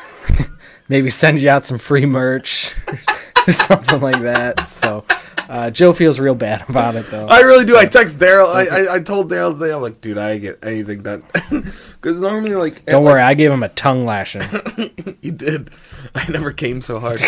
maybe 0.90 1.08
send 1.08 1.40
you 1.40 1.48
out 1.48 1.64
some 1.64 1.78
free 1.78 2.04
merch 2.04 2.74
or 3.46 3.52
something 3.52 4.00
like 4.00 4.20
that. 4.20 4.60
So 4.68 5.04
uh, 5.48 5.70
Joe 5.70 5.92
feels 5.94 6.20
real 6.20 6.34
bad 6.34 6.68
about 6.68 6.96
it 6.96 7.06
though. 7.06 7.26
I 7.26 7.40
really 7.40 7.64
do. 7.64 7.78
I 7.78 7.86
text 7.86 8.18
Daryl. 8.18 8.46
I, 8.52 8.64
I 8.66 8.96
I 8.96 9.00
told 9.00 9.30
Daryl 9.30 9.58
today. 9.58 9.72
I'm 9.72 9.80
like, 9.80 10.00
dude, 10.02 10.18
I 10.18 10.38
get 10.38 10.58
anything 10.62 11.02
done 11.02 11.22
because 11.50 12.20
normally, 12.20 12.56
like, 12.56 12.84
Don't 12.84 13.04
like, 13.04 13.14
worry, 13.14 13.22
I 13.22 13.34
gave 13.34 13.50
him 13.50 13.62
a 13.62 13.68
tongue 13.70 14.04
lashing. 14.04 14.42
you 15.22 15.32
did. 15.32 15.70
I 16.14 16.28
never 16.30 16.52
came 16.52 16.82
so 16.82 16.98
hard. 16.98 17.20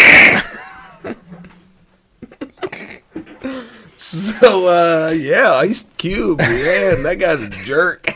so 3.96 4.66
uh 4.66 5.10
yeah, 5.16 5.52
Ice 5.54 5.86
Cube, 5.96 6.38
man, 6.38 7.04
that 7.04 7.18
guy's 7.20 7.40
a 7.40 7.48
jerk. 7.48 8.14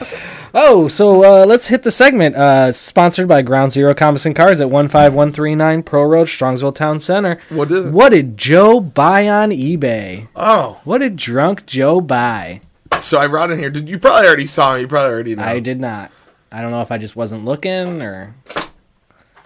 Oh, 0.54 0.88
so 0.88 1.22
uh, 1.42 1.44
let's 1.44 1.68
hit 1.68 1.82
the 1.82 1.92
segment. 1.92 2.34
Uh, 2.34 2.72
sponsored 2.72 3.28
by 3.28 3.42
Ground 3.42 3.70
Zero 3.70 3.94
Comics 3.94 4.24
and 4.24 4.34
Cards 4.34 4.62
at 4.62 4.70
one 4.70 4.88
five 4.88 5.12
one 5.12 5.30
three 5.30 5.54
nine 5.54 5.82
Pearl 5.82 6.06
Road, 6.06 6.26
Strongsville 6.26 6.74
Town 6.74 6.98
Center. 6.98 7.38
What 7.50 7.70
is 7.70 7.84
it? 7.86 7.92
What 7.92 8.08
did 8.10 8.38
Joe 8.38 8.80
buy 8.80 9.28
on 9.28 9.50
eBay? 9.50 10.28
Oh, 10.34 10.80
What 10.84 10.98
did 10.98 11.16
drunk 11.16 11.66
Joe 11.66 12.00
buy? 12.00 12.62
so 12.98 13.18
I 13.20 13.26
brought 13.26 13.50
in 13.50 13.58
here. 13.58 13.68
Did 13.68 13.90
you 13.90 13.98
probably 13.98 14.26
already 14.26 14.46
saw 14.46 14.74
him? 14.74 14.80
You 14.80 14.88
probably 14.88 15.12
already 15.12 15.36
know. 15.36 15.44
I 15.44 15.58
did 15.60 15.80
not. 15.80 16.10
I 16.50 16.62
don't 16.62 16.70
know 16.70 16.80
if 16.80 16.90
I 16.90 16.96
just 16.96 17.14
wasn't 17.14 17.44
looking 17.44 18.00
or. 18.00 18.34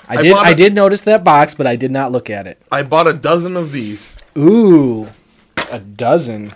I, 0.08 0.18
I 0.18 0.22
did. 0.22 0.32
bought 0.32 0.46
I 0.46 0.50
a- 0.50 0.54
did 0.54 0.72
notice 0.72 1.00
that 1.02 1.24
box, 1.24 1.52
but 1.54 1.66
I 1.66 1.74
did 1.74 1.90
not 1.90 2.12
look 2.12 2.30
at 2.30 2.46
it. 2.46 2.62
I 2.70 2.84
bought 2.84 3.08
a 3.08 3.12
dozen 3.12 3.56
of 3.56 3.72
these. 3.72 4.18
Ooh, 4.38 5.08
a 5.72 5.80
dozen, 5.80 6.52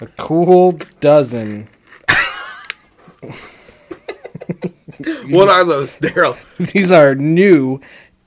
a 0.00 0.06
cool 0.18 0.78
dozen. 1.00 1.68
What 5.28 5.48
are 5.48 5.64
those, 5.64 5.96
Daryl? 5.96 6.38
These 6.72 6.90
are 6.90 7.14
new, 7.14 7.80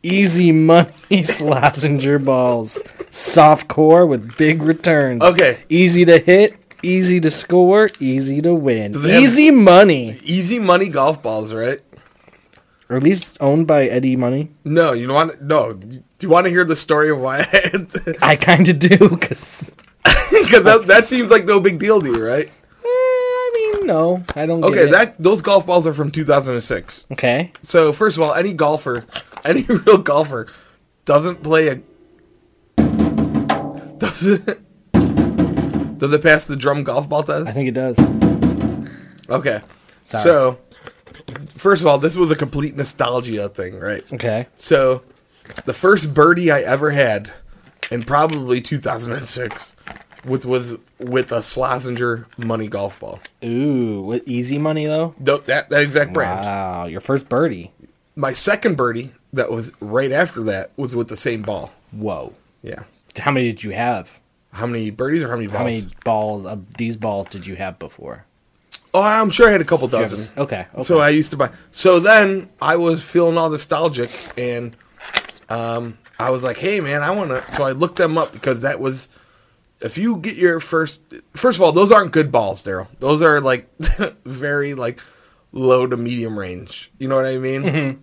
easy 0.04 0.52
money 0.52 0.90
Slazenger 1.10 2.24
balls. 2.24 2.82
Soft 3.10 3.68
core 3.68 4.06
with 4.06 4.38
big 4.38 4.62
returns. 4.62 5.22
Okay. 5.24 5.64
Easy 5.70 6.06
to 6.06 6.20
hit, 6.20 6.56
easy 6.84 7.20
to 7.22 7.32
score, 7.32 7.90
easy 8.00 8.42
to 8.42 8.54
win. 8.54 8.96
Easy 9.06 9.52
money. 9.52 10.16
Easy 10.24 10.60
money 10.60 10.90
golf 10.90 11.22
balls, 11.24 11.54
right? 11.54 11.80
Or 12.90 12.98
at 12.98 13.04
least 13.04 13.38
owned 13.40 13.68
by 13.68 13.86
Eddie 13.86 14.16
Money. 14.16 14.50
No, 14.64 14.94
you 14.94 15.12
want 15.14 15.42
no. 15.44 15.74
Do 15.74 16.02
you 16.22 16.30
want 16.30 16.46
to 16.46 16.50
hear 16.50 16.66
the 16.66 16.76
story 16.76 17.12
of 17.12 17.20
why 17.20 17.40
I 17.40 17.44
had? 17.44 18.18
I 18.22 18.36
kind 18.36 18.68
of 18.68 18.80
do, 18.80 19.10
because. 19.10 19.72
Because 20.04 20.64
that, 20.64 20.86
that 20.88 21.06
seems 21.06 21.30
like 21.30 21.46
no 21.46 21.60
big 21.60 21.78
deal 21.78 22.02
to 22.02 22.08
you, 22.08 22.26
right? 22.26 22.50
No, 23.90 24.24
I 24.36 24.46
don't. 24.46 24.62
Get 24.62 24.70
Okay, 24.72 24.84
it. 24.88 24.92
that 24.92 25.16
those 25.22 25.42
golf 25.42 25.66
balls 25.66 25.88
are 25.88 25.94
from 25.94 26.12
2006. 26.12 27.08
Okay. 27.12 27.52
So 27.64 27.92
first 27.92 28.18
of 28.18 28.24
all, 28.24 28.34
any 28.36 28.54
golfer, 28.54 29.06
any 29.44 29.64
real 29.64 29.98
golfer, 29.98 30.48
doesn't 31.06 31.42
play 31.42 31.68
a 31.70 31.76
doesn't 33.98 34.46
does 36.00 36.14
it 36.14 36.22
pass 36.24 36.46
the 36.46 36.56
drum 36.56 36.84
golf 36.84 37.10
ball 37.10 37.24
test? 37.24 37.48
I 37.48 37.52
think 37.52 37.68
it 37.68 37.74
does. 37.74 37.98
Okay, 39.30 39.62
Sorry. 40.06 40.24
so 40.24 40.60
first 41.56 41.82
of 41.82 41.88
all, 41.88 41.98
this 41.98 42.16
was 42.16 42.32
a 42.32 42.36
complete 42.36 42.76
nostalgia 42.76 43.50
thing, 43.50 43.80
right? 43.80 44.04
Okay. 44.14 44.48
So 44.56 45.04
the 45.66 45.74
first 45.74 46.14
birdie 46.14 46.52
I 46.52 46.62
ever 46.62 46.92
had, 46.92 47.32
in 47.92 48.04
probably 48.04 48.62
2006, 48.62 49.76
with 50.26 50.46
was 50.46 50.78
with 51.00 51.32
a 51.32 51.40
Slazenger 51.40 52.26
money 52.38 52.68
golf 52.68 53.00
ball. 53.00 53.20
Ooh, 53.44 54.02
with 54.02 54.28
easy 54.28 54.58
money 54.58 54.86
though. 54.86 55.16
No, 55.20 55.38
that 55.38 55.70
that 55.70 55.82
exact 55.82 56.14
brand. 56.14 56.42
Wow, 56.42 56.86
your 56.86 57.02
first 57.02 57.30
birdie. 57.30 57.72
My 58.16 58.34
second 58.34 58.76
birdie 58.76 59.12
that 59.34 59.52
was 59.52 59.72
right 59.80 60.12
after 60.12 60.42
that 60.44 60.72
was 60.78 60.96
with 60.96 61.08
the 61.08 61.18
same 61.18 61.42
ball. 61.42 61.72
Whoa. 61.92 62.34
Yeah. 62.62 62.84
How 63.18 63.32
many 63.32 63.48
did 63.48 63.64
you 63.64 63.72
have? 63.72 64.10
How 64.52 64.66
many 64.66 64.90
birdies 64.90 65.24
or 65.24 65.30
how 65.30 65.36
many 65.36 65.48
balls? 65.48 65.58
How 65.58 65.66
many 65.66 65.88
balls 66.04 66.46
of 66.46 66.74
these 66.76 66.98
balls 66.98 67.28
did 67.30 67.46
you 67.46 67.56
have 67.56 67.80
before? 67.80 68.26
Oh, 68.94 69.02
I'm 69.02 69.30
sure 69.30 69.48
I 69.48 69.52
had 69.52 69.62
a 69.62 69.66
couple 69.66 69.88
You 69.90 69.98
have 69.98 70.08
a 70.08 70.16
dozen. 70.16 70.40
okay. 70.40 70.66
okay. 70.74 70.84
So 70.84 70.98
I 70.98 71.10
used 71.10 71.30
to 71.32 71.38
buy. 71.38 71.52
So 71.72 72.00
then 72.00 72.50
I 72.62 72.76
was 72.76 73.04
feeling 73.04 73.38
all 73.38 73.50
nostalgic, 73.50 74.10
and 74.36 74.76
um, 75.48 75.98
I 76.18 76.32
was 76.32 76.42
like, 76.42 76.58
"Hey, 76.58 76.80
man, 76.80 77.04
I 77.04 77.12
want 77.12 77.30
to." 77.30 77.52
So 77.54 77.64
I 77.64 77.72
looked 77.72 77.98
them 77.98 78.18
up 78.18 78.34
because 78.34 78.62
that 78.62 78.80
was. 78.80 79.08
If 79.82 79.98
you 79.98 80.18
get 80.18 80.36
your 80.36 80.60
first, 80.60 81.00
first 81.34 81.58
of 81.58 81.62
all, 81.62 81.72
those 81.72 81.92
aren't 81.92 82.12
good 82.12 82.32
balls, 82.32 82.64
Daryl. 82.64 82.88
Those 83.00 83.22
are 83.22 83.40
like 83.40 83.70
very 84.26 84.74
like 84.74 85.00
low 85.52 85.88
to 85.88 85.96
medium 85.98 86.38
range. 86.38 86.92
You 87.00 87.08
know 87.08 87.16
what 87.16 87.26
I 87.26 87.38
mean? 87.38 87.64
Mm-hmm. 87.64 88.02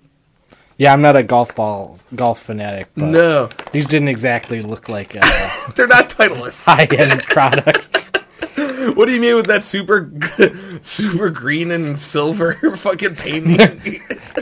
yeah, 0.79 0.93
I'm 0.93 1.03
not 1.03 1.17
a 1.17 1.23
golf 1.23 1.55
ball 1.55 1.99
golf 2.15 2.43
fanatic, 2.43 2.89
but 2.97 3.05
No, 3.05 3.51
these 3.73 3.87
didn't 3.87 4.09
exactly 4.09 4.63
look 4.63 4.89
like 4.89 5.15
a 5.17 5.21
they're 5.77 5.87
not 5.87 6.09
Titleist. 6.09 6.63
high 6.63 6.87
end 6.91 7.23
product. 7.25 8.06
What 8.95 9.07
do 9.07 9.15
you 9.15 9.21
mean 9.21 9.37
with 9.37 9.47
that 9.47 9.65
super, 9.65 10.11
super 10.83 11.31
green 11.31 11.71
and 11.71 12.01
silver 12.01 12.55
fucking 12.77 13.17
painting? 13.17 14.01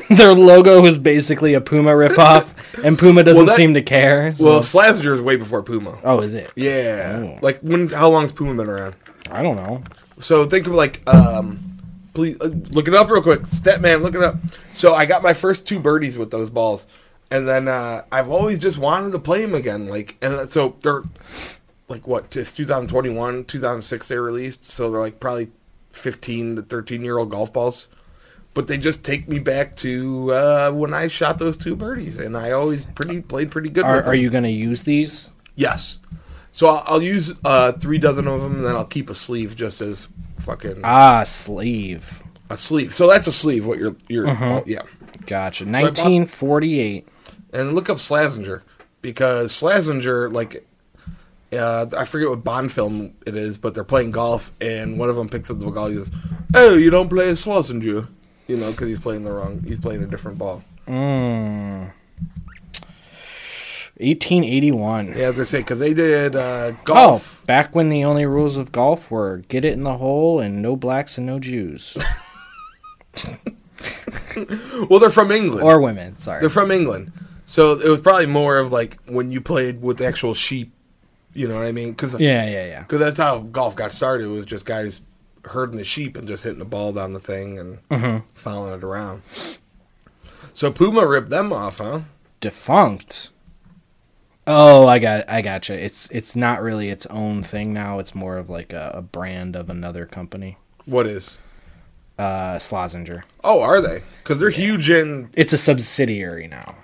Their 0.17 0.33
logo 0.35 0.85
is 0.85 0.99
basically 0.99 1.55
a 1.55 1.61
Puma 1.61 1.93
ripoff, 1.93 2.49
and 2.85 2.99
Puma 2.99 3.23
doesn't 3.23 3.47
that- 3.47 3.57
seem 3.57 3.75
to 3.75 3.83
care. 3.83 4.35
so- 4.35 4.45
well, 4.45 4.61
Slazenger 4.61 5.13
is 5.15 5.21
way 5.23 5.37
before 5.37 5.63
Puma. 5.63 5.99
oh, 6.05 6.21
is 6.21 6.35
it? 6.35 6.51
Yeah, 6.57 7.23
Oh. 7.25 7.39
like 7.43 7.61
when? 7.61 7.89
How 7.89 8.09
long 8.09 8.23
has 8.23 8.33
Puma 8.33 8.55
been 8.55 8.69
around? 8.71 8.95
I 9.31 9.43
don't 9.43 9.57
know. 9.57 9.83
So 10.19 10.45
think 10.47 10.67
of 10.67 10.75
like, 10.75 11.01
um, 11.09 11.59
please 12.15 12.37
uh, 12.41 12.45
look 12.71 12.87
it 12.89 12.95
up 12.95 13.11
real 13.11 13.23
quick. 13.23 13.43
Statman, 13.43 14.03
look 14.03 14.15
it 14.15 14.23
up. 14.23 14.37
So 14.75 14.95
I 14.95 15.07
got 15.07 15.23
my 15.23 15.33
first 15.33 15.67
two 15.67 15.79
birdies 15.81 16.17
with 16.19 16.31
those 16.31 16.51
balls, 16.51 16.87
and 17.31 17.49
then 17.49 17.67
uh, 17.69 18.03
I've 18.13 18.29
always 18.29 18.59
just 18.59 18.79
wanted 18.79 19.13
to 19.13 19.19
play 19.19 19.41
them 19.43 19.55
again. 19.55 19.87
Like, 19.89 20.17
and 20.21 20.51
so 20.51 20.77
they're 20.83 21.03
like 21.95 22.07
what? 22.09 22.37
It's 22.37 22.51
2021, 22.53 23.45
2006 23.45 24.09
they 24.09 24.17
released, 24.19 24.71
so 24.71 24.91
they're 24.91 25.01
like 25.01 25.21
probably 25.21 25.53
15 25.93 26.57
to 26.57 26.63
13 26.63 27.03
year 27.05 27.19
old 27.19 27.31
golf 27.31 27.53
balls. 27.53 27.87
But 28.53 28.69
they 28.69 28.79
just 28.79 29.05
take 29.05 29.29
me 29.29 29.39
back 29.39 29.77
to 29.77 30.33
uh, 30.33 30.71
when 30.73 30.93
I 30.95 31.09
shot 31.09 31.39
those 31.39 31.57
two 31.57 31.75
birdies, 31.77 32.19
and 32.19 32.37
I 32.37 32.51
always 32.51 32.85
pretty 32.85 33.21
played 33.21 33.51
pretty 33.51 33.69
good. 33.69 33.85
Are, 33.85 33.97
with 33.97 34.05
them. 34.05 34.13
are 34.13 34.15
you 34.17 34.31
going 34.31 34.45
to 34.45 34.51
use 34.51 34.83
these? 34.83 35.31
Yes. 35.57 35.99
So 36.53 36.69
I'll, 36.69 36.85
I'll 36.87 37.03
use 37.03 37.33
uh, 37.45 37.73
three 37.73 37.99
dozen 37.99 38.29
of 38.29 38.43
them, 38.43 38.57
and 38.57 38.65
then 38.65 38.75
I'll 38.75 38.85
keep 38.85 39.09
a 39.11 39.15
sleeve 39.15 39.57
just 39.57 39.81
as 39.81 40.07
fucking 40.39 40.81
Ah, 40.85 41.25
sleeve. 41.25 42.23
a 42.51 42.57
sleeve. 42.57 42.93
So 42.95 43.09
that's 43.09 43.27
a 43.29 43.33
sleeve. 43.33 43.67
What 43.67 43.79
you're 43.79 43.97
you're 44.09 44.29
oh, 44.29 44.63
yeah. 44.67 44.83
Gotcha. 45.27 45.65
I 45.65 45.67
bought- 45.67 45.99
1948. 45.99 47.09
And 47.53 47.75
look 47.75 47.89
up 47.89 47.99
Slazenger 47.99 48.63
because 49.01 49.53
Slazenger 49.53 50.33
like. 50.33 50.67
Uh, 51.53 51.87
I 51.97 52.05
forget 52.05 52.29
what 52.29 52.43
Bond 52.43 52.73
film 52.73 53.15
it 53.27 53.37
is, 53.37 53.59
but 53.59 53.75
they're 53.75 53.85
playing 53.85 54.11
golf, 54.11 54.51
and 54.61 54.99
one 54.99 55.09
of 55.09 55.17
them 55.17 55.29
picks 55.29 55.51
up 55.51 55.59
the 55.61 55.67
ball. 55.71 55.87
He 55.89 55.95
goes, 55.97 56.11
"Oh, 56.55 56.75
you 56.75 56.91
don't 56.91 57.09
play 57.09 57.31
Slazenger," 57.33 58.09
you 58.49 58.57
know, 58.57 58.71
because 58.73 58.89
he's 58.89 58.99
playing 58.99 59.25
the 59.25 59.33
wrong. 59.33 59.63
He's 59.67 59.79
playing 59.79 60.03
a 60.03 60.07
different 60.07 60.39
ball. 60.39 60.65
Mm. 60.89 61.93
1881. 64.01 65.09
Yeah, 65.17 65.29
as 65.29 65.39
I 65.39 65.45
say, 65.45 65.59
because 65.59 65.79
they 65.79 65.95
did 65.95 66.35
uh, 66.35 66.73
Oh, 66.73 66.77
golf. 66.85 67.43
back 67.47 67.75
when 67.77 67.89
the 67.91 68.03
only 68.05 68.27
rules 68.27 68.57
of 68.57 68.73
golf 68.73 69.09
were 69.11 69.39
get 69.49 69.65
it 69.65 69.73
in 69.75 69.85
the 69.85 69.99
hole 69.99 70.41
and 70.41 70.61
no 70.61 70.75
blacks 70.75 71.17
and 71.17 71.27
no 71.27 71.39
Jews. 71.39 71.97
Well, 74.91 74.99
they're 74.99 75.11
from 75.11 75.31
England. 75.31 75.63
or 75.63 75.81
women, 75.81 76.19
sorry. 76.19 76.41
They're 76.41 76.51
from 76.51 76.73
England, 76.73 77.13
so 77.47 77.79
it 77.79 77.89
was 77.89 78.01
probably 78.01 78.27
more 78.27 78.59
of 78.59 78.73
like 78.73 78.99
when 79.07 79.31
you 79.31 79.41
played 79.41 79.81
with 79.83 80.01
actual 80.01 80.35
sheep. 80.35 80.73
You 81.35 81.49
know 81.49 81.57
what 81.57 81.65
I 81.67 81.73
mean? 81.73 81.91
Because 81.91 82.19
yeah, 82.19 82.45
yeah, 82.49 82.65
yeah. 82.67 82.81
Because 82.83 83.01
that's 83.01 83.19
how 83.19 83.41
golf 83.41 83.75
got 83.77 83.93
started. 83.93 84.29
Was 84.29 84.47
just 84.47 84.65
guys 84.65 85.01
herding 85.47 85.77
the 85.77 85.85
sheep 85.85 86.17
and 86.17 86.27
just 86.29 86.45
hitting 86.45 86.61
the 86.61 86.65
ball 86.65 86.93
down 86.93 87.13
the 87.13 87.21
thing 87.21 87.59
and 87.59 87.79
Mm-hmm. 87.91 88.27
following 88.35 88.73
it 88.75 88.85
around. 88.85 89.23
So 90.55 90.71
Puma 90.71 91.07
ripped 91.07 91.31
them 91.31 91.53
off, 91.53 91.79
huh? 91.79 92.01
Defunct. 92.41 93.31
Oh, 94.47 94.87
I 94.87 94.99
got, 94.99 95.29
I 95.29 95.41
gotcha. 95.41 95.83
It's 95.83 96.09
it's 96.11 96.37
not 96.37 96.63
really 96.63 96.91
its 96.91 97.07
own 97.07 97.43
thing 97.43 97.73
now. 97.73 97.99
It's 97.99 98.15
more 98.15 98.37
of 98.37 98.51
like 98.51 98.73
a, 98.73 98.93
a 98.95 99.03
brand 99.03 99.57
of 99.57 99.71
another 99.71 100.05
company. 100.07 100.59
What 100.85 101.07
is? 101.07 101.39
Uh, 102.19 102.57
Slazenger. 102.59 103.23
Oh, 103.43 103.61
are 103.63 103.81
they? 103.81 104.03
Because 104.23 104.39
they're 104.39 104.51
huge 104.51 104.89
in 104.91 105.31
It's 105.37 105.53
a 105.53 105.59
subsidiary 105.59 106.47
now. 106.47 106.77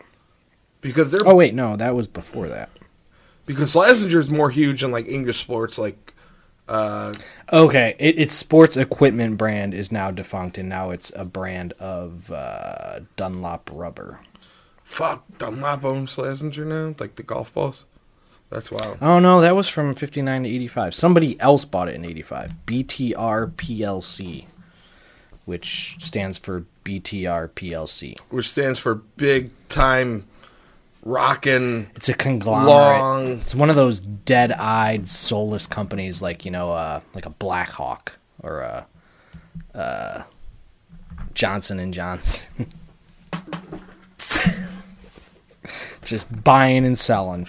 because 0.81 1.11
they're 1.13 1.21
Oh 1.25 1.35
wait, 1.37 1.55
no, 1.55 1.77
that 1.77 1.95
was 1.95 2.07
before 2.09 2.49
that. 2.49 2.71
Because 3.51 3.75
Slazenger's 3.75 4.31
more 4.31 4.51
huge 4.51 4.85
in 4.85 4.93
like 4.93 5.09
English 5.09 5.41
sports, 5.41 5.77
like 5.79 6.15
uh, 6.69 7.13
Okay, 7.53 7.97
it, 7.99 8.19
its 8.19 8.35
sports 8.35 8.77
equipment 8.77 9.37
brand 9.37 9.75
is 9.75 9.91
now 9.91 10.13
defunct, 10.13 10.57
and 10.57 10.69
now 10.69 10.91
it's 10.91 11.11
a 11.17 11.25
brand 11.25 11.73
of 11.81 12.31
uh, 12.31 13.01
Dunlop 13.17 13.69
rubber. 13.73 14.21
fuck 14.85 15.25
Dunlop 15.39 15.85
owns 15.85 16.17
Slazenger 16.17 16.65
now, 16.67 16.95
like 16.99 17.17
the 17.17 17.25
golf 17.25 17.53
balls. 17.53 17.85
That's 18.51 18.71
wild. 18.71 18.99
Oh 19.01 19.19
no, 19.19 19.41
that 19.41 19.57
was 19.57 19.69
from 19.69 19.93
fifty 19.95 20.23
nine 20.23 20.45
to 20.45 20.49
eighty 20.49 20.69
five. 20.69 20.95
Somebody 20.95 21.39
else 21.41 21.65
bought 21.65 21.89
it 21.89 21.95
in 21.97 22.05
eighty 22.05 22.23
five. 22.23 22.53
BTR 22.67 23.53
PLC, 23.53 24.47
which 25.45 25.97
stands 26.01 26.39
for 26.39 26.67
BTR 26.85 27.49
PLC. 27.51 28.19
Which 28.29 28.51
stands 28.51 28.79
for 28.79 28.95
big 28.95 29.51
time 29.69 30.27
rockin' 31.03 31.91
It's 31.97 32.09
a 32.09 32.15
conglomerate. 32.15 32.67
long. 32.69 33.27
It's 33.39 33.55
one 33.55 33.71
of 33.71 33.77
those 33.77 34.01
dead 34.01 34.53
eyed, 34.53 35.09
soulless 35.09 35.67
companies, 35.67 36.21
like 36.23 36.45
you 36.45 36.51
know, 36.51 36.73
uh, 36.73 37.01
like 37.15 37.27
a 37.27 37.31
Blackhawk 37.31 38.13
or 38.43 38.61
a 38.61 38.87
uh, 39.75 40.23
Johnson 41.35 41.79
and 41.79 41.93
Johnson. 41.95 42.67
Just 46.05 46.43
buying 46.45 46.85
and 46.85 46.99
selling. 46.99 47.49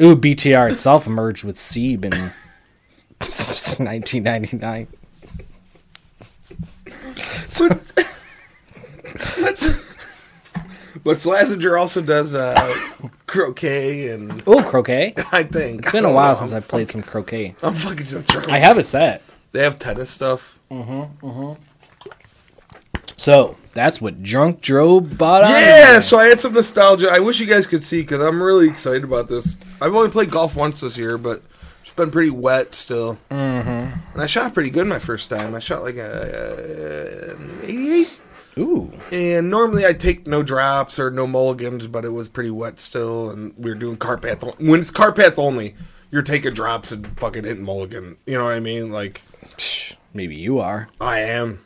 Ooh, 0.00 0.16
BTR 0.16 0.72
itself 0.72 1.06
emerged 1.06 1.44
with 1.44 1.58
Siebe 1.58 2.04
in 2.06 2.12
1999. 3.84 4.86
But 11.02 11.16
Slazenger 11.16 11.78
also 11.80 12.02
does 12.02 12.34
uh, 12.34 12.54
croquet 13.26 14.08
and 14.08 14.42
Oh, 14.46 14.62
croquet. 14.62 15.14
I 15.32 15.42
think 15.44 15.82
It's 15.84 15.92
been 15.92 16.04
a 16.04 16.12
while 16.12 16.36
since 16.36 16.52
I 16.52 16.60
played 16.60 16.90
some 16.90 17.02
croquet. 17.02 17.54
I'm 17.62 17.74
fucking 17.74 18.06
just 18.06 18.26
drunk. 18.28 18.48
I 18.48 18.58
have 18.58 18.76
a 18.78 18.82
set. 18.82 19.22
They 19.52 19.62
have 19.64 19.78
tennis 19.78 20.10
stuff. 20.10 20.58
Mhm. 20.70 21.10
Mhm. 21.20 21.56
So 23.16 23.56
that's 23.74 24.00
what 24.00 24.22
Drunk 24.22 24.60
Joe 24.60 25.00
bought. 25.00 25.48
Yeah, 25.48 26.00
so 26.00 26.18
I 26.18 26.26
had 26.26 26.40
some 26.40 26.54
nostalgia. 26.54 27.08
I 27.10 27.18
wish 27.20 27.38
you 27.40 27.46
guys 27.46 27.66
could 27.66 27.84
see 27.84 28.00
because 28.02 28.20
I'm 28.20 28.42
really 28.42 28.68
excited 28.68 29.04
about 29.04 29.28
this. 29.28 29.58
I've 29.80 29.94
only 29.94 30.10
played 30.10 30.30
golf 30.30 30.56
once 30.56 30.80
this 30.80 30.96
year, 30.96 31.18
but 31.18 31.42
it's 31.82 31.92
been 31.92 32.10
pretty 32.10 32.30
wet 32.30 32.74
still. 32.74 33.18
Mm-hmm. 33.30 33.68
And 34.14 34.22
I 34.22 34.26
shot 34.26 34.54
pretty 34.54 34.70
good 34.70 34.86
my 34.86 34.98
first 34.98 35.28
time. 35.28 35.54
I 35.54 35.58
shot 35.58 35.82
like 35.82 35.96
a, 35.96 37.36
uh 37.36 37.64
88. 37.64 38.19
Ooh. 38.58 38.92
And 39.12 39.48
normally 39.48 39.86
I 39.86 39.92
take 39.92 40.26
no 40.26 40.42
drops 40.42 40.98
or 40.98 41.10
no 41.10 41.26
mulligans, 41.26 41.86
but 41.86 42.04
it 42.04 42.10
was 42.10 42.28
pretty 42.28 42.50
wet 42.50 42.80
still, 42.80 43.30
and 43.30 43.54
we 43.56 43.70
were 43.70 43.76
doing 43.76 43.96
cart 43.96 44.22
path. 44.22 44.42
on- 44.42 44.54
When 44.58 44.80
it's 44.80 44.90
cart 44.90 45.16
path 45.16 45.38
only, 45.38 45.74
you're 46.10 46.22
taking 46.22 46.52
drops 46.52 46.90
and 46.90 47.18
fucking 47.18 47.44
hitting 47.44 47.62
mulligan. 47.64 48.16
You 48.26 48.38
know 48.38 48.44
what 48.44 48.54
I 48.54 48.60
mean? 48.60 48.90
Like 48.90 49.22
Maybe 50.12 50.34
you 50.34 50.58
are. 50.58 50.88
I 51.00 51.20
am, 51.20 51.60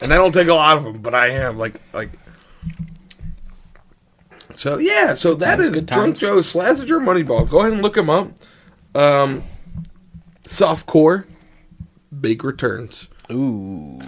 and 0.00 0.12
I 0.12 0.16
don't 0.16 0.32
take 0.32 0.48
a 0.48 0.54
lot 0.54 0.76
of 0.76 0.84
them, 0.84 1.00
but 1.02 1.14
I 1.14 1.28
am. 1.28 1.56
Like 1.58 1.80
like. 1.92 2.10
So 4.54 4.78
yeah, 4.78 5.14
so 5.14 5.34
that 5.34 5.56
times, 5.56 5.68
is 5.76 5.84
Drunk. 5.84 6.16
Joe 6.18 6.38
Slazenger 6.38 7.00
Moneyball. 7.00 7.48
Go 7.48 7.60
ahead 7.60 7.72
and 7.72 7.82
look 7.82 7.96
him 7.96 8.10
up. 8.10 8.32
Um, 8.94 9.44
soft 10.44 10.86
core, 10.86 11.26
big 12.20 12.44
returns. 12.44 13.08
Ooh. 13.30 13.98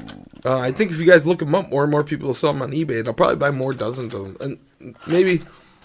Uh, 0.44 0.59
I 0.59 0.72
think 0.72 0.90
if 0.90 0.98
you 0.98 1.07
guys 1.07 1.26
look 1.26 1.38
them 1.38 1.54
up, 1.54 1.70
more 1.70 1.83
and 1.83 1.90
more 1.90 2.04
people 2.04 2.26
will 2.26 2.35
sell 2.35 2.52
them 2.52 2.62
on 2.62 2.72
eBay, 2.72 2.98
and 2.98 3.09
I'll 3.09 3.14
probably 3.14 3.37
buy 3.37 3.50
more 3.50 3.72
dozens 3.72 4.14
of 4.14 4.38
them. 4.38 4.59
And 4.80 4.94
maybe 5.07 5.42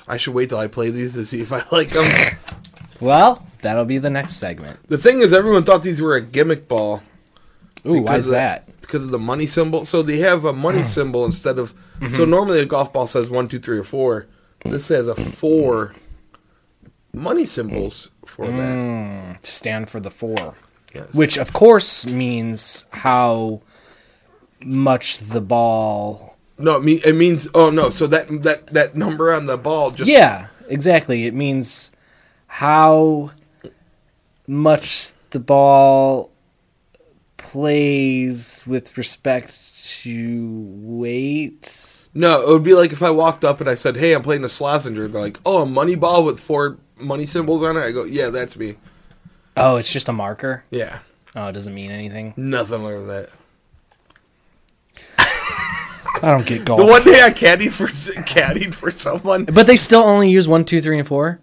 I 0.08 0.18
should 0.18 0.34
wait 0.34 0.50
till 0.50 0.60
I 0.60 0.68
play 0.68 0.90
these 0.90 1.14
to 1.14 1.26
see 1.26 1.42
if 1.42 1.54
I 1.54 1.64
like 1.72 1.92
them. 1.92 2.38
Well, 3.00 3.48
that'll 3.62 3.86
be 3.86 4.00
the 4.00 4.10
next 4.10 4.36
segment. 4.36 4.80
the 4.88 4.98
thing 4.98 5.22
is, 5.22 5.32
everyone 5.32 5.64
thought 5.64 5.84
these 5.84 6.02
were 6.02 6.16
a 6.16 6.22
gimmick 6.22 6.68
ball. 6.68 7.02
Ooh, 7.86 8.02
why 8.02 8.18
is 8.18 8.28
of 8.28 8.34
that? 8.34 8.82
Because 8.82 9.06
of 9.06 9.12
the 9.12 9.20
money 9.20 9.48
symbol. 9.48 9.86
So 9.86 10.02
they 10.02 10.18
have 10.18 10.44
a 10.44 10.52
money 10.52 10.82
hmm. 10.82 10.88
symbol 10.88 11.24
instead 11.26 11.58
of. 11.58 11.74
Mm-hmm. 12.02 12.16
So 12.18 12.26
normally 12.26 12.60
a 12.60 12.66
golf 12.66 12.92
ball 12.92 13.08
says 13.08 13.30
one, 13.30 13.48
two, 13.48 13.60
three, 13.60 13.78
or 13.78 13.84
four. 13.84 14.28
This 14.66 14.90
has 14.90 15.08
a 15.08 15.16
four 15.16 15.96
money 17.14 17.46
symbols 17.46 18.10
for 18.26 18.48
that. 18.48 18.76
Hmm, 18.76 19.42
to 19.42 19.52
stand 19.52 19.90
for 19.90 20.02
the 20.02 20.12
four. 20.12 20.56
Yes. 20.94 21.14
Which, 21.14 21.38
of 21.38 21.54
course, 21.54 22.06
means 22.06 22.84
how 22.92 23.62
much 24.64 25.18
the 25.20 25.42
ball. 25.42 26.38
No, 26.58 26.76
it, 26.78 26.84
mean, 26.84 27.00
it 27.06 27.16
means. 27.16 27.48
Oh 27.54 27.70
no! 27.70 27.90
So 27.90 28.06
that 28.08 28.28
that 28.44 28.68
that 28.68 28.96
number 28.96 29.34
on 29.34 29.46
the 29.46 29.58
ball 29.58 29.92
just. 29.92 30.10
Yeah, 30.12 30.48
exactly. 30.68 31.26
It 31.26 31.34
means 31.34 31.92
how 32.48 33.32
much 34.48 35.12
the 35.30 35.40
ball 35.40 36.32
plays 37.38 38.64
with 38.68 38.98
respect 38.98 39.58
to 40.02 40.66
weight. 40.82 42.06
No, 42.14 42.42
it 42.42 42.48
would 42.50 42.64
be 42.64 42.74
like 42.74 42.92
if 42.92 43.02
I 43.04 43.10
walked 43.12 43.46
up 43.46 43.62
and 43.62 43.70
I 43.70 43.76
said, 43.76 43.98
"Hey, 43.98 44.14
I'm 44.14 44.22
playing 44.24 44.44
a 44.44 44.48
Slazenger." 44.48 45.12
They're 45.12 45.22
like, 45.22 45.40
"Oh, 45.46 45.62
a 45.62 45.66
money 45.66 45.96
ball 45.96 46.26
with 46.26 46.40
four 46.40 46.78
money 46.98 47.26
symbols 47.26 47.64
on 47.64 47.78
it." 47.78 47.82
I 47.82 47.92
go, 47.92 48.04
"Yeah, 48.04 48.30
that's 48.30 48.58
me." 48.58 48.76
Oh, 49.56 49.78
it's 49.78 49.92
just 49.92 50.10
a 50.10 50.14
marker. 50.14 50.64
Yeah, 50.72 51.00
Oh, 51.36 51.48
it 51.48 51.52
doesn't 51.54 51.74
mean 51.74 51.92
anything. 51.92 52.34
nothing 52.38 52.84
like 52.84 53.06
that. 53.08 53.30
I 56.22 56.32
don't 56.32 56.46
get 56.46 56.66
golf. 56.66 56.80
The 56.80 56.86
one 56.86 57.04
day 57.04 57.22
I 57.22 57.30
caddied 57.32 57.72
for 57.72 57.88
caddied 57.88 58.74
for 58.74 58.92
someone. 58.92 59.46
but 59.46 59.68
they 59.68 59.78
still 59.78 60.02
only 60.02 60.30
use 60.30 60.48
one, 60.48 60.66
two, 60.66 60.82
three, 60.82 61.00
and 61.00 61.08
four. 61.08 61.40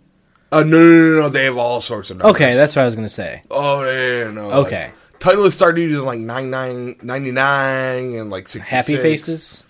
Uh, 0.53 0.62
no, 0.62 0.79
no, 0.79 1.11
no, 1.11 1.21
no. 1.23 1.29
They 1.29 1.45
have 1.45 1.57
all 1.57 1.81
sorts 1.81 2.11
of 2.11 2.19
numbers. 2.19 2.35
Okay, 2.37 2.55
that's 2.55 2.77
what 2.77 2.83
I 2.83 2.85
was 2.87 2.95
gonna 2.95 3.09
say. 3.09 3.43
Oh, 3.51 3.83
yeah, 3.85 4.25
yeah, 4.25 4.31
no. 4.31 4.51
Okay. 4.65 4.85
Like, 4.87 5.19
Titleist 5.21 5.53
started 5.53 5.81
using 5.81 6.05
like 6.05 6.21
99, 6.21 6.97
99 7.03 8.15
and 8.15 8.31
like 8.31 8.47
66. 8.49 8.71
Happy 8.71 8.97
faces. 8.97 9.65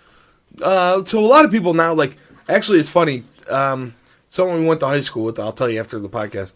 Uh, 0.60 1.04
so 1.04 1.18
a 1.18 1.26
lot 1.26 1.44
of 1.44 1.50
people 1.50 1.72
now, 1.72 1.94
like, 1.94 2.16
actually, 2.48 2.80
it's 2.80 2.88
funny. 2.88 3.22
Um, 3.48 3.94
someone 4.28 4.60
we 4.60 4.66
went 4.66 4.80
to 4.80 4.86
high 4.86 5.00
school 5.02 5.24
with, 5.24 5.38
I'll 5.38 5.52
tell 5.52 5.68
you 5.70 5.80
after 5.80 5.98
the 5.98 6.08
podcast. 6.08 6.52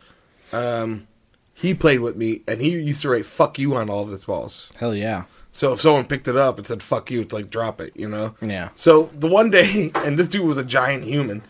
Um, 0.52 1.06
he 1.54 1.74
played 1.74 2.00
with 2.00 2.16
me, 2.16 2.42
and 2.48 2.60
he 2.60 2.70
used 2.70 3.02
to 3.02 3.10
write 3.10 3.26
"fuck 3.26 3.58
you" 3.58 3.74
on 3.76 3.88
all 3.88 4.02
of 4.02 4.10
his 4.10 4.24
balls. 4.24 4.70
Hell 4.78 4.94
yeah. 4.94 5.24
So 5.52 5.72
if 5.72 5.80
someone 5.80 6.04
picked 6.06 6.28
it 6.28 6.36
up 6.36 6.58
and 6.58 6.66
said 6.66 6.82
"fuck 6.82 7.10
you," 7.10 7.22
it's 7.22 7.32
like 7.32 7.50
drop 7.50 7.80
it, 7.80 7.92
you 7.96 8.08
know. 8.08 8.34
Yeah. 8.40 8.68
So 8.76 9.10
the 9.12 9.26
one 9.28 9.50
day, 9.50 9.90
and 9.96 10.18
this 10.18 10.28
dude 10.28 10.46
was 10.46 10.58
a 10.58 10.64
giant 10.64 11.04
human. 11.04 11.42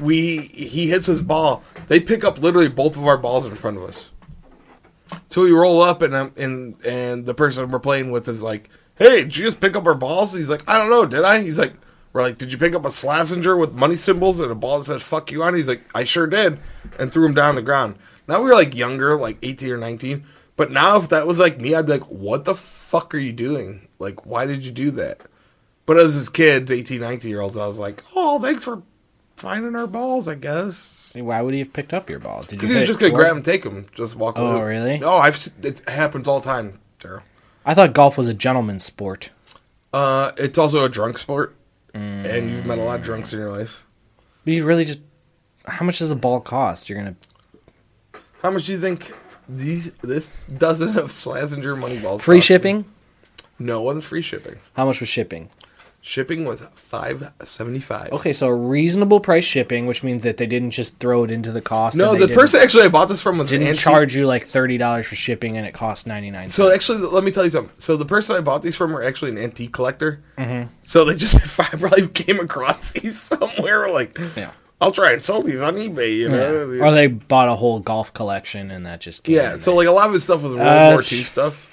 We 0.00 0.38
he 0.38 0.88
hits 0.88 1.06
his 1.06 1.22
ball. 1.22 1.62
They 1.88 2.00
pick 2.00 2.24
up 2.24 2.38
literally 2.38 2.68
both 2.68 2.96
of 2.96 3.06
our 3.06 3.18
balls 3.18 3.46
in 3.46 3.54
front 3.54 3.76
of 3.76 3.82
us. 3.84 4.10
So 5.28 5.42
we 5.42 5.52
roll 5.52 5.82
up, 5.82 6.02
and 6.02 6.14
um, 6.14 6.32
and 6.36 6.76
and 6.84 7.26
the 7.26 7.34
person 7.34 7.70
we're 7.70 7.78
playing 7.78 8.10
with 8.10 8.26
is 8.28 8.42
like, 8.42 8.70
"Hey, 8.96 9.24
did 9.24 9.36
you 9.36 9.44
just 9.44 9.60
pick 9.60 9.76
up 9.76 9.86
our 9.86 9.94
balls?" 9.94 10.32
He's 10.32 10.48
like, 10.48 10.68
"I 10.68 10.78
don't 10.78 10.90
know, 10.90 11.04
did 11.04 11.22
I?" 11.22 11.40
He's 11.42 11.58
like, 11.58 11.74
"We're 12.12 12.22
like, 12.22 12.38
did 12.38 12.52
you 12.52 12.58
pick 12.58 12.74
up 12.74 12.86
a 12.86 12.88
Slazenger 12.88 13.58
with 13.58 13.74
money 13.74 13.96
symbols 13.96 14.40
and 14.40 14.50
a 14.50 14.54
ball 14.54 14.78
that 14.78 14.86
says 14.86 15.02
fuck 15.02 15.30
you 15.30 15.42
on?" 15.42 15.54
it?" 15.54 15.58
He's 15.58 15.68
like, 15.68 15.82
"I 15.94 16.04
sure 16.04 16.26
did," 16.26 16.58
and 16.98 17.12
threw 17.12 17.26
him 17.26 17.34
down 17.34 17.50
on 17.50 17.54
the 17.56 17.62
ground. 17.62 17.96
Now 18.26 18.40
we 18.40 18.48
were 18.48 18.54
like 18.54 18.74
younger, 18.74 19.16
like 19.16 19.36
eighteen 19.42 19.72
or 19.72 19.78
nineteen. 19.78 20.24
But 20.56 20.70
now, 20.70 20.96
if 20.98 21.08
that 21.08 21.26
was 21.26 21.38
like 21.38 21.58
me, 21.60 21.74
I'd 21.74 21.86
be 21.86 21.92
like, 21.92 22.08
"What 22.10 22.44
the 22.44 22.54
fuck 22.54 23.14
are 23.14 23.18
you 23.18 23.32
doing? 23.32 23.88
Like, 23.98 24.26
why 24.26 24.46
did 24.46 24.64
you 24.64 24.70
do 24.70 24.90
that?" 24.92 25.20
But 25.86 25.96
as 25.98 26.14
his 26.14 26.28
kids, 26.28 26.70
18, 26.70 27.00
19 27.00 27.28
year 27.30 27.40
olds, 27.40 27.56
I 27.56 27.66
was 27.66 27.78
like, 27.78 28.02
"Oh, 28.14 28.38
thanks 28.38 28.62
for 28.64 28.82
finding 29.36 29.74
our 29.74 29.86
balls." 29.86 30.28
I 30.28 30.34
guess 30.34 31.12
Why 31.16 31.40
would 31.40 31.54
he 31.54 31.60
have 31.60 31.72
picked 31.72 31.92
up 31.92 32.08
your 32.10 32.18
ball? 32.18 32.44
Did 32.44 32.62
you're 32.62 32.78
it 32.78 32.86
just 32.86 33.00
gonna 33.00 33.12
grab 33.12 33.36
and 33.36 33.44
take 33.44 33.62
them, 33.64 33.86
just 33.94 34.14
walk 34.14 34.38
Oh, 34.38 34.56
away. 34.56 34.62
really? 34.64 34.98
No, 34.98 35.14
I've 35.14 35.48
it 35.62 35.88
happens 35.88 36.28
all 36.28 36.40
the 36.40 36.44
time, 36.48 36.78
Daryl. 37.00 37.22
I 37.64 37.74
thought 37.74 37.92
golf 37.94 38.16
was 38.18 38.28
a 38.28 38.34
gentleman's 38.34 38.84
sport. 38.84 39.30
Uh, 39.92 40.32
it's 40.36 40.58
also 40.58 40.84
a 40.84 40.88
drunk 40.88 41.18
sport, 41.18 41.54
and 41.94 42.50
you've 42.50 42.66
met 42.66 42.78
a 42.78 42.82
lot 42.82 43.00
of 43.00 43.04
drunks 43.04 43.32
in 43.32 43.38
your 43.38 43.50
life. 43.52 43.84
But 44.44 44.54
you 44.54 44.64
really 44.64 44.84
just. 44.84 45.00
How 45.66 45.84
much 45.84 45.98
does 46.00 46.10
a 46.10 46.16
ball 46.16 46.40
cost? 46.40 46.88
You're 46.88 46.98
gonna 46.98 47.14
How 48.42 48.50
much 48.50 48.66
do 48.66 48.72
you 48.72 48.80
think 48.80 49.12
these 49.56 49.92
this 50.02 50.30
dozen 50.58 50.96
of 50.98 51.10
Slazenger 51.10 51.78
money 51.78 51.98
balls 51.98 52.22
free 52.22 52.38
cost? 52.38 52.46
shipping. 52.48 52.84
No, 53.58 53.80
wasn't 53.80 54.04
free 54.04 54.22
shipping. 54.22 54.56
How 54.74 54.86
much 54.86 55.00
was 55.00 55.08
shipping? 55.08 55.50
Shipping 56.04 56.44
was 56.44 56.60
five 56.74 57.30
seventy 57.44 57.78
five. 57.78 58.10
Okay, 58.10 58.32
so 58.32 58.48
a 58.48 58.54
reasonable 58.54 59.20
price 59.20 59.44
shipping, 59.44 59.86
which 59.86 60.02
means 60.02 60.24
that 60.24 60.36
they 60.36 60.46
didn't 60.48 60.72
just 60.72 60.98
throw 60.98 61.22
it 61.22 61.30
into 61.30 61.52
the 61.52 61.60
cost. 61.60 61.96
No, 61.96 62.06
and 62.10 62.16
they 62.16 62.22
the 62.22 62.26
didn't- 62.26 62.40
person 62.40 62.60
actually 62.60 62.82
I 62.82 62.88
bought 62.88 63.06
this 63.08 63.22
from 63.22 63.38
was 63.38 63.50
didn't 63.50 63.68
antique- 63.68 63.82
charge 63.82 64.16
you 64.16 64.26
like 64.26 64.44
thirty 64.44 64.78
dollars 64.78 65.06
for 65.06 65.14
shipping, 65.14 65.56
and 65.56 65.64
it 65.64 65.74
cost 65.74 66.08
ninety 66.08 66.32
nine. 66.32 66.48
So 66.48 66.72
actually, 66.72 66.98
let 67.06 67.22
me 67.22 67.30
tell 67.30 67.44
you 67.44 67.50
something. 67.50 67.72
So 67.78 67.96
the 67.96 68.04
person 68.04 68.34
I 68.34 68.40
bought 68.40 68.62
these 68.62 68.74
from 68.74 68.92
were 68.92 69.04
actually 69.04 69.30
an 69.30 69.38
antique 69.38 69.72
collector. 69.72 70.20
Mm-hmm. 70.38 70.72
So 70.84 71.04
they 71.04 71.14
just 71.14 71.36
I 71.60 71.64
probably 71.76 72.08
came 72.08 72.40
across 72.40 72.90
these 72.94 73.20
somewhere. 73.20 73.88
Like, 73.88 74.18
Yeah. 74.36 74.50
I'll 74.82 74.90
try 74.92 75.12
and 75.12 75.22
sell 75.22 75.40
these 75.42 75.60
on 75.60 75.76
eBay. 75.76 76.16
You 76.16 76.28
know, 76.28 76.78
or 76.82 76.90
they 76.90 77.06
bought 77.06 77.48
a 77.48 77.54
whole 77.54 77.78
golf 77.80 78.12
collection, 78.12 78.70
and 78.70 78.84
that 78.84 79.00
just 79.00 79.22
came 79.22 79.36
yeah. 79.36 79.56
So 79.56 79.74
like 79.76 79.86
a 79.86 79.92
lot 79.92 80.08
of 80.08 80.14
his 80.14 80.24
stuff 80.24 80.42
was 80.42 80.54
World 80.54 80.66
Uh, 80.66 80.90
War 80.92 81.00
II 81.00 81.22
stuff. 81.22 81.68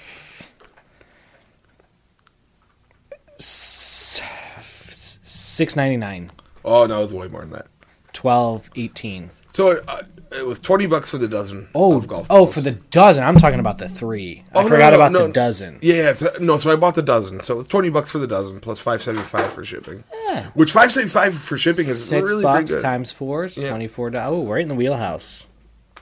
six 5.32 5.76
ninety 5.76 5.96
nine. 5.96 6.30
Oh 6.64 6.86
no, 6.86 7.00
it 7.00 7.02
was 7.02 7.14
way 7.14 7.28
more 7.28 7.40
than 7.42 7.50
that. 7.50 7.66
12, 8.12 8.70
18. 8.76 9.30
So 9.52 9.82
uh, 9.88 10.02
it 10.32 10.46
was 10.46 10.58
twenty 10.60 10.86
bucks 10.86 11.10
for 11.10 11.18
the 11.18 11.28
dozen 11.28 11.68
Oh, 11.74 11.96
of 11.96 12.06
golf. 12.08 12.26
oh, 12.30 12.44
balls. 12.44 12.54
for 12.54 12.60
the 12.60 12.72
dozen. 12.72 13.22
I'm 13.24 13.36
talking 13.36 13.60
about 13.60 13.78
the 13.78 13.88
three. 13.88 14.44
I 14.54 14.58
Oh, 14.58 14.62
no, 14.62 14.68
forgot 14.68 14.90
no, 14.90 14.96
about 14.96 15.12
no. 15.12 15.26
the 15.26 15.32
dozen. 15.32 15.78
Yeah, 15.82 16.10
it's, 16.10 16.22
uh, 16.22 16.36
no. 16.40 16.56
So 16.58 16.70
I 16.72 16.76
bought 16.76 16.94
the 16.94 17.02
dozen. 17.02 17.42
So 17.42 17.60
it's 17.60 17.68
twenty 17.68 17.90
bucks 17.90 18.10
for 18.10 18.18
the 18.18 18.26
dozen 18.26 18.60
plus 18.60 18.78
five 18.78 19.02
seventy 19.02 19.24
five 19.26 19.52
for 19.52 19.64
shipping. 19.64 20.04
Yeah. 20.26 20.46
Which 20.54 20.72
five 20.72 20.92
seventy 20.92 21.10
five 21.10 21.34
for 21.34 21.56
shipping 21.58 21.86
is 21.88 22.04
Six 22.04 22.24
really 22.24 22.42
bucks 22.42 22.70
good. 22.70 22.82
times 22.82 23.12
four 23.12 23.44
is 23.46 23.56
Yeah. 23.56 23.70
twenty 23.70 23.88
four 23.88 24.10
dollars. 24.10 24.44
Oh, 24.44 24.46
right 24.50 24.62
in 24.62 24.68
the 24.68 24.74
wheelhouse. 24.74 25.44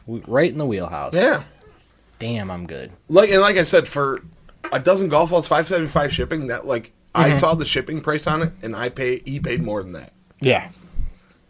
Right 0.07 0.51
in 0.51 0.59
the 0.59 0.67
wheelhouse. 0.67 1.13
Yeah. 1.15 1.43
Damn, 2.19 2.51
I'm 2.51 2.67
good. 2.67 2.93
like 3.09 3.31
and 3.31 3.41
like 3.41 3.57
I 3.57 3.65
said, 3.65 3.87
for 3.89 4.23
a 4.73 4.81
dozen 4.81 5.09
golf 5.09 5.31
balls, 5.31 5.47
five 5.47 5.67
seventy 5.69 5.89
five 5.89 6.13
shipping. 6.13 6.49
That 6.49 6.67
like 6.67 6.93
I 7.15 7.31
Mm-hmm. 7.31 7.39
saw 7.39 7.55
the 7.55 7.65
shipping 7.65 8.01
price 8.01 8.27
on 8.27 8.43
it, 8.43 8.53
and 8.63 8.77
I 8.77 8.89
pay 8.91 9.21
he 9.25 9.41
paid 9.41 9.63
more 9.63 9.83
than 9.83 9.93
that. 9.93 10.13
Yeah. 10.41 10.69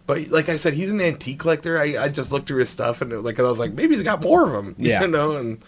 But 0.09 0.29
like 0.29 0.49
I 0.49 0.57
said, 0.57 0.73
he's 0.75 0.91
an 0.91 1.01
antique 1.03 1.39
collector. 1.39 1.79
I, 1.79 1.97
I 2.05 2.09
just 2.09 2.33
looked 2.33 2.49
through 2.49 2.61
his 2.61 2.71
stuff 2.71 3.03
and 3.03 3.13
it, 3.13 3.21
like 3.21 3.39
I 3.39 3.43
was 3.43 3.59
like, 3.59 3.75
maybe 3.75 3.95
he's 3.95 4.03
got 4.03 4.23
more 4.23 4.43
of 4.45 4.53
them. 4.53 4.75
Yeah. 4.79 5.03
you 5.03 5.07
know, 5.09 5.37
and 5.37 5.63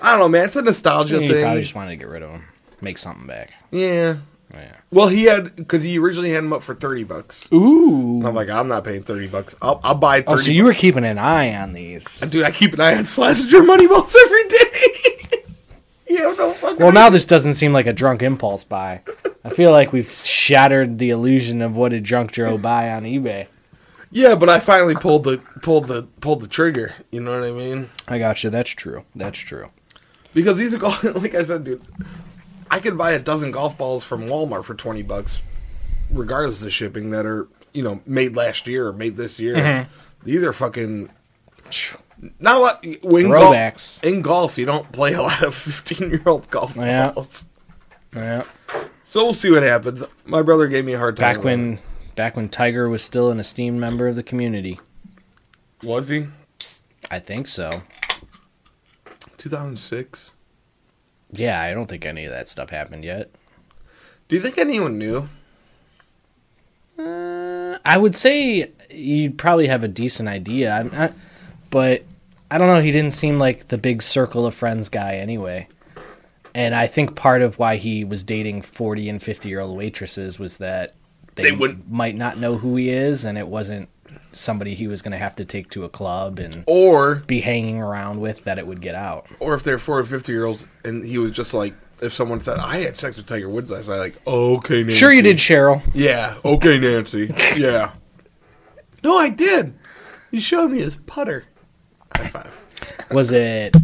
I 0.00 0.12
don't 0.12 0.20
know, 0.20 0.28
man. 0.28 0.44
It's 0.44 0.54
a 0.56 0.62
nostalgia 0.62 1.20
He 1.20 1.28
thing. 1.28 1.42
probably 1.42 1.62
just 1.62 1.74
wanted 1.74 1.90
to 1.90 1.96
get 1.96 2.06
rid 2.08 2.22
of 2.22 2.30
them, 2.30 2.44
make 2.80 2.96
something 2.96 3.26
back. 3.26 3.52
Yeah. 3.72 4.18
Oh, 4.54 4.58
yeah. 4.58 4.76
Well, 4.92 5.08
he 5.08 5.24
had 5.24 5.56
because 5.56 5.82
he 5.82 5.98
originally 5.98 6.30
had 6.30 6.44
them 6.44 6.52
up 6.52 6.62
for 6.62 6.76
thirty 6.76 7.02
bucks. 7.02 7.48
Ooh. 7.52 8.22
I'm 8.24 8.32
like, 8.36 8.48
I'm 8.48 8.68
not 8.68 8.84
paying 8.84 9.02
thirty 9.02 9.26
bucks. 9.26 9.56
I'll, 9.60 9.80
I'll 9.82 9.96
buy 9.96 10.20
thirty. 10.22 10.32
Oh, 10.32 10.36
so 10.36 10.50
you 10.52 10.62
were 10.62 10.72
keeping 10.72 11.04
an 11.04 11.18
eye 11.18 11.52
on 11.56 11.72
these. 11.72 12.22
Uh, 12.22 12.26
dude, 12.26 12.44
I 12.44 12.52
keep 12.52 12.72
an 12.72 12.80
eye 12.80 12.94
on 12.96 13.02
Slazenger 13.04 13.66
money 13.66 13.88
balls 13.88 14.16
every 14.24 14.48
day. 14.48 15.42
you 16.08 16.28
have 16.28 16.38
no 16.38 16.52
fucking. 16.52 16.78
Well, 16.78 16.92
now 16.92 17.10
this 17.10 17.26
doesn't 17.26 17.54
seem 17.54 17.72
like 17.72 17.86
a 17.88 17.92
drunk 17.92 18.22
impulse 18.22 18.62
buy. 18.62 19.00
I 19.44 19.48
feel 19.50 19.72
like 19.72 19.92
we've 19.92 20.10
shattered 20.12 20.98
the 20.98 21.10
illusion 21.10 21.60
of 21.60 21.74
what 21.74 21.92
a 21.92 22.00
drunk 22.00 22.30
Joe 22.32 22.56
buy 22.56 22.92
on 22.92 23.02
eBay. 23.02 23.48
Yeah, 24.10 24.34
but 24.34 24.48
I 24.48 24.60
finally 24.60 24.94
pulled 24.94 25.24
the 25.24 25.38
pulled 25.62 25.86
the 25.88 26.04
pulled 26.20 26.40
the 26.42 26.46
trigger. 26.48 26.94
You 27.10 27.20
know 27.20 27.38
what 27.40 27.48
I 27.48 27.52
mean? 27.52 27.90
I 28.08 28.18
got 28.18 28.42
you. 28.44 28.50
That's 28.50 28.70
true. 28.70 29.04
That's 29.14 29.38
true. 29.38 29.70
Because 30.34 30.56
these 30.56 30.74
are 30.74 30.78
golf. 30.78 31.02
Like 31.14 31.34
I 31.34 31.42
said, 31.44 31.64
dude, 31.64 31.82
I 32.70 32.78
could 32.80 32.96
buy 32.96 33.12
a 33.12 33.18
dozen 33.18 33.50
golf 33.50 33.76
balls 33.76 34.04
from 34.04 34.26
Walmart 34.28 34.64
for 34.64 34.74
twenty 34.74 35.02
bucks, 35.02 35.40
regardless 36.10 36.62
of 36.62 36.72
shipping. 36.72 37.10
That 37.10 37.26
are 37.26 37.48
you 37.72 37.82
know 37.82 38.00
made 38.06 38.36
last 38.36 38.66
year 38.68 38.86
or 38.88 38.92
made 38.92 39.16
this 39.16 39.38
year. 39.40 39.56
Mm-hmm. 39.56 39.92
These 40.24 40.42
are 40.42 40.52
fucking. 40.52 41.10
Not 42.40 42.56
a 42.56 42.58
lot. 42.60 42.84
In 42.84 43.28
golf, 43.30 44.04
in 44.04 44.22
golf, 44.22 44.56
you 44.56 44.64
don't 44.66 44.90
play 44.92 45.12
a 45.14 45.22
lot 45.22 45.42
of 45.42 45.54
fifteen-year-old 45.54 46.48
golf 46.50 46.76
Yeah. 46.76 47.10
balls. 47.12 47.44
Yeah. 48.14 48.44
So 49.04 49.24
we'll 49.24 49.34
see 49.34 49.50
what 49.50 49.62
happens. 49.62 50.02
My 50.24 50.42
brother 50.42 50.66
gave 50.68 50.84
me 50.84 50.94
a 50.94 50.98
hard 50.98 51.16
time. 51.16 51.36
Back 51.36 51.44
when, 51.44 51.78
back 52.16 52.34
when 52.34 52.48
Tiger 52.48 52.88
was 52.88 53.04
still 53.04 53.30
an 53.30 53.38
esteemed 53.38 53.78
member 53.78 54.08
of 54.08 54.16
the 54.16 54.22
community. 54.22 54.80
was 55.84 56.08
he? 56.08 56.26
I 57.10 57.20
think 57.20 57.46
so. 57.46 57.70
Two 59.36 59.48
thousand 59.48 59.78
six. 59.78 60.32
Yeah, 61.30 61.60
I 61.60 61.72
don't 61.72 61.86
think 61.86 62.04
any 62.04 62.24
of 62.24 62.32
that 62.32 62.48
stuff 62.48 62.70
happened 62.70 63.04
yet. 63.04 63.30
Do 64.28 64.34
you 64.34 64.42
think 64.42 64.58
anyone 64.58 64.98
knew? 64.98 65.28
Uh, 66.98 67.78
I 67.84 67.96
would 67.98 68.16
say 68.16 68.70
you'd 68.90 69.38
probably 69.38 69.66
have 69.68 69.84
a 69.84 69.88
decent 69.88 70.28
idea. 70.28 70.72
I'm 70.72 70.90
not, 70.90 71.12
but 71.70 72.02
I 72.50 72.58
don't 72.58 72.68
know. 72.68 72.80
He 72.80 72.90
didn't 72.92 73.12
seem 73.12 73.38
like 73.38 73.68
the 73.68 73.78
big 73.78 74.02
circle 74.02 74.46
of 74.46 74.54
friends 74.54 74.88
guy 74.88 75.16
anyway. 75.16 75.68
And 76.54 76.74
I 76.74 76.86
think 76.86 77.14
part 77.14 77.42
of 77.42 77.58
why 77.58 77.76
he 77.76 78.02
was 78.02 78.22
dating 78.22 78.62
40 78.62 79.10
and 79.10 79.22
50 79.22 79.48
year 79.48 79.60
old 79.60 79.76
waitresses 79.76 80.38
was 80.38 80.56
that 80.56 80.94
they, 81.36 81.44
They 81.44 81.52
wouldn't- 81.52 81.90
might 81.90 82.16
not 82.16 82.38
know 82.38 82.56
who 82.58 82.76
he 82.76 82.90
is, 82.90 83.24
and 83.24 83.38
it 83.38 83.46
wasn't 83.48 83.88
somebody 84.32 84.74
he 84.74 84.86
was 84.86 85.00
going 85.00 85.12
to 85.12 85.18
have 85.18 85.34
to 85.36 85.44
take 85.46 85.70
to 85.70 85.84
a 85.84 85.88
club 85.88 86.38
and 86.38 86.62
Or 86.66 87.16
be 87.26 87.40
hanging 87.40 87.80
around 87.80 88.20
with 88.20 88.44
that 88.44 88.58
it 88.58 88.66
would 88.66 88.80
get 88.82 88.94
out. 88.94 89.26
or 89.40 89.54
if 89.54 89.62
they're 89.62 89.78
four 89.78 89.98
or 89.98 90.04
50 90.04 90.30
year 90.30 90.44
olds 90.44 90.68
and 90.84 91.04
he 91.06 91.16
was 91.16 91.30
just 91.30 91.54
like 91.54 91.72
if 92.02 92.12
someone 92.12 92.42
said 92.42 92.58
i 92.58 92.76
had 92.78 92.94
sex 92.98 93.16
with 93.16 93.24
tiger 93.24 93.48
woods 93.48 93.70
last 93.70 93.88
night 93.88 93.96
like 93.96 94.26
okay 94.26 94.82
nancy. 94.82 94.94
Sure, 94.98 95.10
you 95.10 95.22
did, 95.22 95.38
Cheryl. 95.38 95.80
yeah 95.94 96.34
okay 96.44 96.78
nancy 96.78 97.34
yeah 97.56 97.92
no 99.02 99.16
i 99.16 99.30
did 99.30 99.72
he 100.30 100.38
showed 100.38 100.70
me 100.70 100.80
his 100.80 100.96
putter 101.06 101.44
high 102.14 102.26
five 102.26 102.52
Was 103.10 103.32
it 103.32 103.74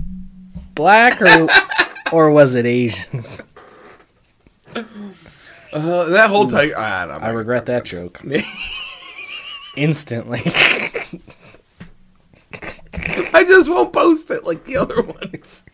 black 0.75 1.23
or 1.23 1.49
or 2.13 2.31
was 2.31 2.55
it 2.55 2.67
Asian? 2.67 3.25
uh, 5.73 6.05
that 6.11 6.31
whole 6.31 6.47
tiger 6.47 6.77
I, 6.79 7.07
don't. 7.07 7.23
I 7.23 7.31
regret 7.31 7.67
that 7.67 7.85
joke 7.85 8.21
instantly. 9.77 10.43
i 13.35 13.45
just 13.47 13.69
won't 13.71 13.93
post 13.93 14.31
it 14.31 14.45
like 14.45 14.65
the 14.65 14.77
other 14.77 15.01
ones 15.03 15.65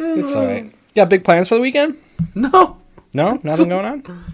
It's 0.00 0.32
all 0.34 0.44
right. 0.46 0.72
Got 0.94 1.08
big 1.10 1.24
plans 1.24 1.48
for 1.48 1.54
the 1.56 1.60
weekend? 1.60 1.96
no 2.34 2.78
No, 3.14 3.38
nothing 3.42 3.68
going 3.68 3.84
on. 3.84 4.24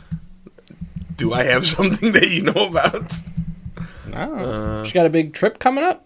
do 1.16 1.32
i 1.32 1.44
have 1.44 1.66
something 1.66 2.12
that 2.12 2.30
you 2.30 2.42
know 2.42 2.66
about 2.68 3.12
No. 4.08 4.82
she 4.84 4.92
got 4.92 5.06
a 5.06 5.10
big 5.10 5.32
trip 5.34 5.58
coming 5.58 5.84
up. 5.84 6.04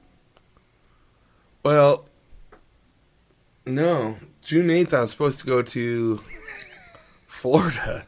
well 1.62 2.05
no 3.66 4.16
june 4.49 4.68
8th 4.68 4.94
i 4.94 5.01
was 5.03 5.11
supposed 5.11 5.38
to 5.40 5.46
go 5.46 5.61
to 5.62 6.20
florida 7.26 8.07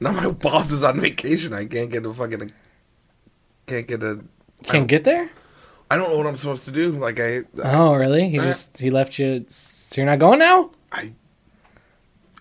now 0.00 0.12
my 0.12 0.28
boss 0.30 0.70
is 0.70 0.82
on 0.82 1.00
vacation 1.00 1.52
i 1.54 1.64
can't 1.64 1.90
get 1.90 2.04
a 2.04 2.12
fucking 2.12 2.52
can't 3.66 3.86
get 3.86 4.02
a 4.02 4.20
Can't 4.64 4.86
get 4.86 5.04
there. 5.04 5.30
I 5.90 5.96
don't 5.96 6.10
know 6.10 6.18
what 6.18 6.26
I'm 6.26 6.36
supposed 6.36 6.64
to 6.66 6.70
do. 6.70 6.92
Like 6.92 7.18
I, 7.20 7.44
Oh, 7.62 7.94
really? 7.94 8.28
He 8.28 8.38
Uh, 8.38 8.42
just 8.44 8.76
he 8.78 8.90
left 8.90 9.18
you. 9.18 9.44
So 9.48 10.00
you're 10.00 10.06
not 10.06 10.18
going 10.18 10.38
now? 10.38 10.70
I, 10.92 11.12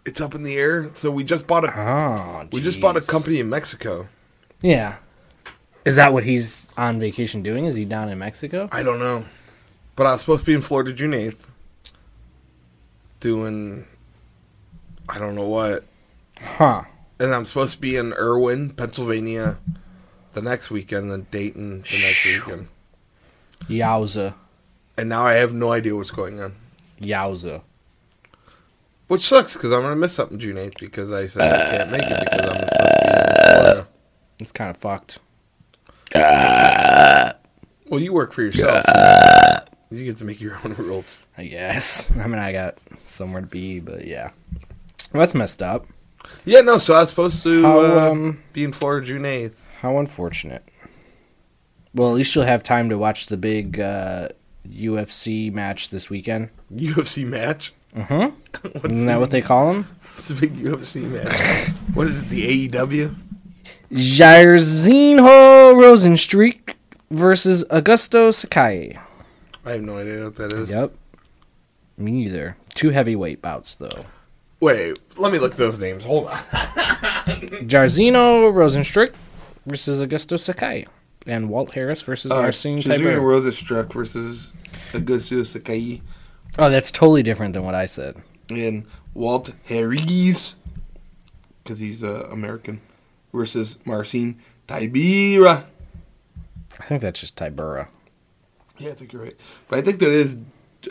it's 0.05 0.19
up 0.19 0.35
in 0.35 0.43
the 0.43 0.55
air. 0.57 0.89
So 0.93 1.11
we 1.11 1.23
just 1.23 1.45
bought 1.47 1.63
a, 1.65 1.71
Oh, 1.79 2.47
we 2.51 2.59
just 2.61 2.81
bought 2.81 2.97
a 2.97 3.01
company 3.01 3.39
in 3.39 3.49
Mexico. 3.49 4.07
Yeah. 4.61 4.97
Is 5.85 5.95
that 5.95 6.11
what 6.13 6.23
he's 6.25 6.67
on 6.77 6.99
vacation 6.99 7.41
doing? 7.43 7.65
Is 7.65 7.75
he 7.75 7.85
down 7.85 8.09
in 8.09 8.17
Mexico? 8.19 8.67
I 8.71 8.83
don't 8.83 8.99
know, 8.99 9.23
but 9.95 10.07
I 10.07 10.11
was 10.13 10.21
supposed 10.21 10.41
to 10.41 10.51
be 10.51 10.55
in 10.55 10.61
Florida 10.61 10.91
June 10.93 11.13
eighth, 11.13 11.49
doing, 13.23 13.85
I 15.07 15.17
don't 15.17 15.33
know 15.35 15.47
what, 15.47 15.85
Huh. 16.41 16.83
and 17.19 17.33
I'm 17.33 17.45
supposed 17.45 17.75
to 17.75 17.79
be 17.79 17.95
in 17.95 18.11
Irwin, 18.13 18.71
Pennsylvania, 18.71 19.57
the 20.33 20.41
next 20.41 20.69
weekend, 20.69 21.09
then 21.09 21.27
Dayton 21.31 21.83
the 21.89 21.99
next 22.01 22.25
weekend, 22.25 22.67
Yowza. 23.69 24.33
and 24.97 25.07
now 25.07 25.25
I 25.25 25.33
have 25.35 25.53
no 25.53 25.71
idea 25.71 25.95
what's 25.95 26.11
going 26.11 26.41
on, 26.41 26.55
Yowza. 27.01 27.61
which 29.07 29.25
sucks 29.25 29.53
because 29.53 29.71
I'm 29.71 29.81
gonna 29.81 29.95
miss 29.95 30.13
something 30.13 30.37
June 30.37 30.57
eighth 30.57 30.79
because 30.79 31.11
I 31.11 31.27
said 31.27 31.41
I 31.43 31.77
can't 31.77 31.91
make 31.91 32.01
it 32.03 32.19
because 32.19 32.41
I'm 32.41 32.59
supposed 32.59 32.69
to 32.69 33.05
be 33.05 33.09
in 33.09 33.63
Florida. 33.63 33.87
It's 34.39 34.51
kind 34.51 34.69
of 34.69 34.77
fucked. 34.77 35.19
Ah. 36.15 37.35
Well, 37.89 37.99
you 38.01 38.11
work 38.13 38.33
for 38.33 38.41
yourself. 38.41 38.83
Ah. 38.87 39.42
You 39.93 40.05
get 40.05 40.17
to 40.17 40.25
make 40.25 40.41
your 40.41 40.59
own 40.63 40.73
rules. 40.77 41.19
I 41.37 41.45
guess. 41.45 42.11
I 42.17 42.27
mean, 42.27 42.39
I 42.39 42.51
got 42.51 42.77
somewhere 43.05 43.41
to 43.41 43.47
be, 43.47 43.79
but 43.79 44.05
yeah. 44.07 44.31
Well, 45.11 45.21
that's 45.21 45.33
messed 45.35 45.61
up. 45.61 45.85
Yeah, 46.45 46.61
no. 46.61 46.77
So 46.77 46.95
I 46.95 47.01
was 47.01 47.09
supposed 47.09 47.43
to 47.43 47.61
How, 47.61 47.79
uh, 47.79 48.11
um, 48.11 48.43
be 48.53 48.63
in 48.63 48.73
Florida 48.73 49.05
June 49.05 49.25
eighth. 49.25 49.67
How 49.81 49.97
unfortunate. 49.97 50.63
Well, 51.93 52.09
at 52.09 52.15
least 52.15 52.33
you'll 52.33 52.45
have 52.45 52.63
time 52.63 52.89
to 52.89 52.97
watch 52.97 53.27
the 53.27 53.37
big 53.37 53.79
uh, 53.79 54.29
UFC 54.67 55.51
match 55.53 55.89
this 55.89 56.09
weekend. 56.09 56.49
UFC 56.73 57.25
match. 57.25 57.73
Mm-hmm. 57.95 58.35
What's 58.79 58.85
Isn't 58.85 59.05
that 59.05 59.19
what 59.19 59.29
they 59.29 59.41
call 59.41 59.71
them? 59.73 59.87
It's 60.15 60.29
a 60.31 60.33
big 60.33 60.55
UFC 60.55 61.03
match. 61.03 61.69
what 61.93 62.07
is 62.07 62.23
it? 62.23 62.29
The 62.29 62.67
AEW? 62.69 63.15
Jairzinho 63.91 65.75
Rosenstreich 65.75 66.73
versus 67.11 67.63
Augusto 67.69 68.33
Sakai. 68.33 68.97
I 69.65 69.71
have 69.71 69.81
no 69.81 69.97
idea 69.97 70.25
what 70.25 70.35
that 70.35 70.53
is. 70.53 70.69
Yep. 70.69 70.93
Me 71.97 72.11
neither. 72.11 72.57
Two 72.75 72.89
heavyweight 72.89 73.41
bouts, 73.41 73.75
though. 73.75 74.05
Wait, 74.59 74.97
let 75.17 75.31
me 75.31 75.39
look 75.39 75.51
at 75.53 75.57
those 75.57 75.77
names. 75.79 76.05
Hold 76.05 76.27
on. 76.27 76.37
Jarzino 77.67 78.51
Rosenstreich 78.53 79.13
versus 79.65 80.01
Augusto 80.01 80.39
Sakai. 80.39 80.87
And 81.25 81.49
Walt 81.49 81.71
Harris 81.71 82.01
versus 82.01 82.29
Marcin 82.29 82.79
Tybura. 82.79 83.19
Rosenstruck 83.21 83.93
versus 83.93 84.51
Augusto 84.91 85.45
Sakai 85.45 86.01
Oh, 86.59 86.69
that's 86.69 86.91
totally 86.91 87.23
different 87.23 87.53
than 87.53 87.63
what 87.63 87.73
I 87.75 87.85
said. 87.85 88.21
and 88.49 88.85
Walt 89.13 89.53
Harris, 89.65 90.55
because 91.63 91.79
he's 91.79 92.03
uh, 92.03 92.27
American, 92.29 92.81
versus 93.33 93.79
Marcin 93.85 94.39
Tybura. 94.67 95.63
I 96.79 96.83
think 96.85 97.01
that's 97.01 97.19
just 97.21 97.35
Tybura. 97.35 97.87
Yeah, 98.77 98.91
I 98.91 98.93
think 98.93 99.13
you're 99.13 99.23
right. 99.23 99.35
But 99.67 99.79
I 99.79 99.81
think 99.81 99.99
that 99.99 100.09
is 100.09 100.35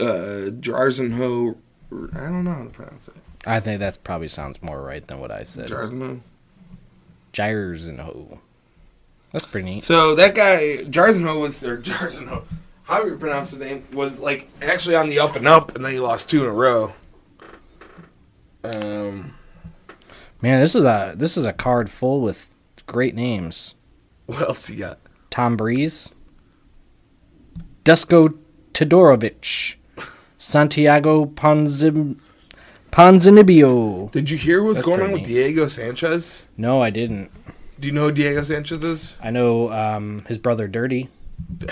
uh, 0.01 0.51
Jarzinho. 0.61 1.57
I 1.91 2.21
don't 2.21 2.45
know 2.45 2.53
how 2.53 2.65
to 2.65 2.71
pronounce 2.71 3.09
it. 3.09 3.15
I 3.45 3.61
think 3.61 3.81
that 3.81 4.03
probably 4.05 4.29
sounds 4.29 4.63
more 4.63 4.81
right 4.81 5.07
than 5.07 5.19
what 5.21 5.31
I 5.31 5.45
said. 5.45 5.69
Jarzenho. 5.69 6.21
Jairzinho. 7.33 8.39
That's 9.33 9.47
pretty 9.47 9.67
neat. 9.67 9.83
So 9.85 10.15
that 10.15 10.35
guy 10.35 10.79
Jarzenho 10.85 11.41
was 11.41 11.65
or 11.65 11.79
Jarzinho, 11.79 12.45
however 12.85 13.09
you 13.11 13.17
pronounce 13.17 13.51
the 13.51 13.65
name, 13.65 13.85
was 13.93 14.19
like 14.19 14.49
actually 14.61 14.95
on 14.95 15.09
the 15.09 15.19
up 15.19 15.37
and 15.37 15.49
up, 15.49 15.75
and 15.75 15.85
then 15.85 15.93
he 15.93 16.01
lost 16.01 16.29
two 16.31 16.43
in 16.43 16.49
a 16.49 16.53
row. 16.53 16.93
Um, 18.65 19.35
Man, 20.41 20.61
this 20.61 20.75
is 20.75 20.85
a 20.85 21.15
this 21.17 21.37
is 21.37 21.47
a 21.47 21.53
card 21.53 21.91
full 21.91 22.21
with 22.21 22.49
great 22.87 23.15
names. 23.15 23.75
what 24.27 24.43
else 24.43 24.69
you 24.69 24.77
got? 24.77 24.99
Tom 25.31 25.57
Breeze, 25.57 26.13
Dusko 27.85 28.37
Todorovic, 28.75 29.75
Santiago 30.39 31.27
Ponzim, 31.27 32.17
Ponzinibbio. 32.91 34.11
Did 34.13 34.31
you 34.31 34.37
hear 34.39 34.63
what's 34.63 34.77
That's 34.77 34.87
going 34.87 35.01
on 35.03 35.13
with 35.13 35.23
neat. 35.23 35.27
Diego 35.29 35.67
Sanchez? 35.69 36.43
No, 36.57 36.81
I 36.83 36.91
didn't. 36.91 37.31
Do 37.81 37.89
you 37.89 37.93
know 37.95 38.05
who 38.07 38.13
Diego 38.13 38.43
Sanchez 38.45 38.83
is? 38.83 39.17
I 39.21 39.31
know 39.31 39.73
um, 39.73 40.25
his 40.29 40.39
brother 40.39 40.69
Dirty. 40.69 41.09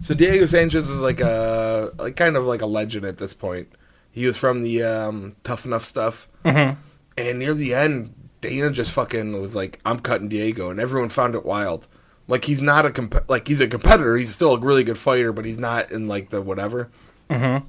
So 0.00 0.12
Diego 0.12 0.44
Sanchez 0.44 0.90
is 0.90 0.98
like 0.98 1.18
a 1.20 1.90
like 1.98 2.14
kind 2.14 2.36
of 2.36 2.44
like 2.44 2.60
a 2.60 2.66
legend 2.66 3.06
at 3.06 3.16
this 3.16 3.32
point. 3.32 3.68
He 4.10 4.26
was 4.26 4.36
from 4.36 4.60
the 4.60 4.82
um, 4.82 5.34
Tough 5.44 5.64
Enough 5.64 5.82
stuff, 5.82 6.28
Mhm. 6.44 6.76
and 7.16 7.38
near 7.38 7.54
the 7.54 7.72
end, 7.72 8.12
Dana 8.42 8.70
just 8.70 8.92
fucking 8.92 9.40
was 9.40 9.54
like, 9.54 9.80
"I'm 9.86 10.00
cutting 10.00 10.28
Diego," 10.28 10.68
and 10.68 10.78
everyone 10.78 11.08
found 11.08 11.34
it 11.34 11.46
wild. 11.46 11.88
Like 12.26 12.44
he's 12.44 12.62
not 12.62 12.86
a 12.86 12.90
comp- 12.90 13.28
like 13.28 13.46
he's 13.48 13.60
a 13.60 13.66
competitor. 13.66 14.16
He's 14.16 14.32
still 14.34 14.54
a 14.54 14.58
really 14.58 14.84
good 14.84 14.98
fighter, 14.98 15.32
but 15.32 15.44
he's 15.44 15.58
not 15.58 15.90
in 15.90 16.08
like 16.08 16.30
the 16.30 16.40
whatever. 16.40 16.88
Mhm. 17.30 17.64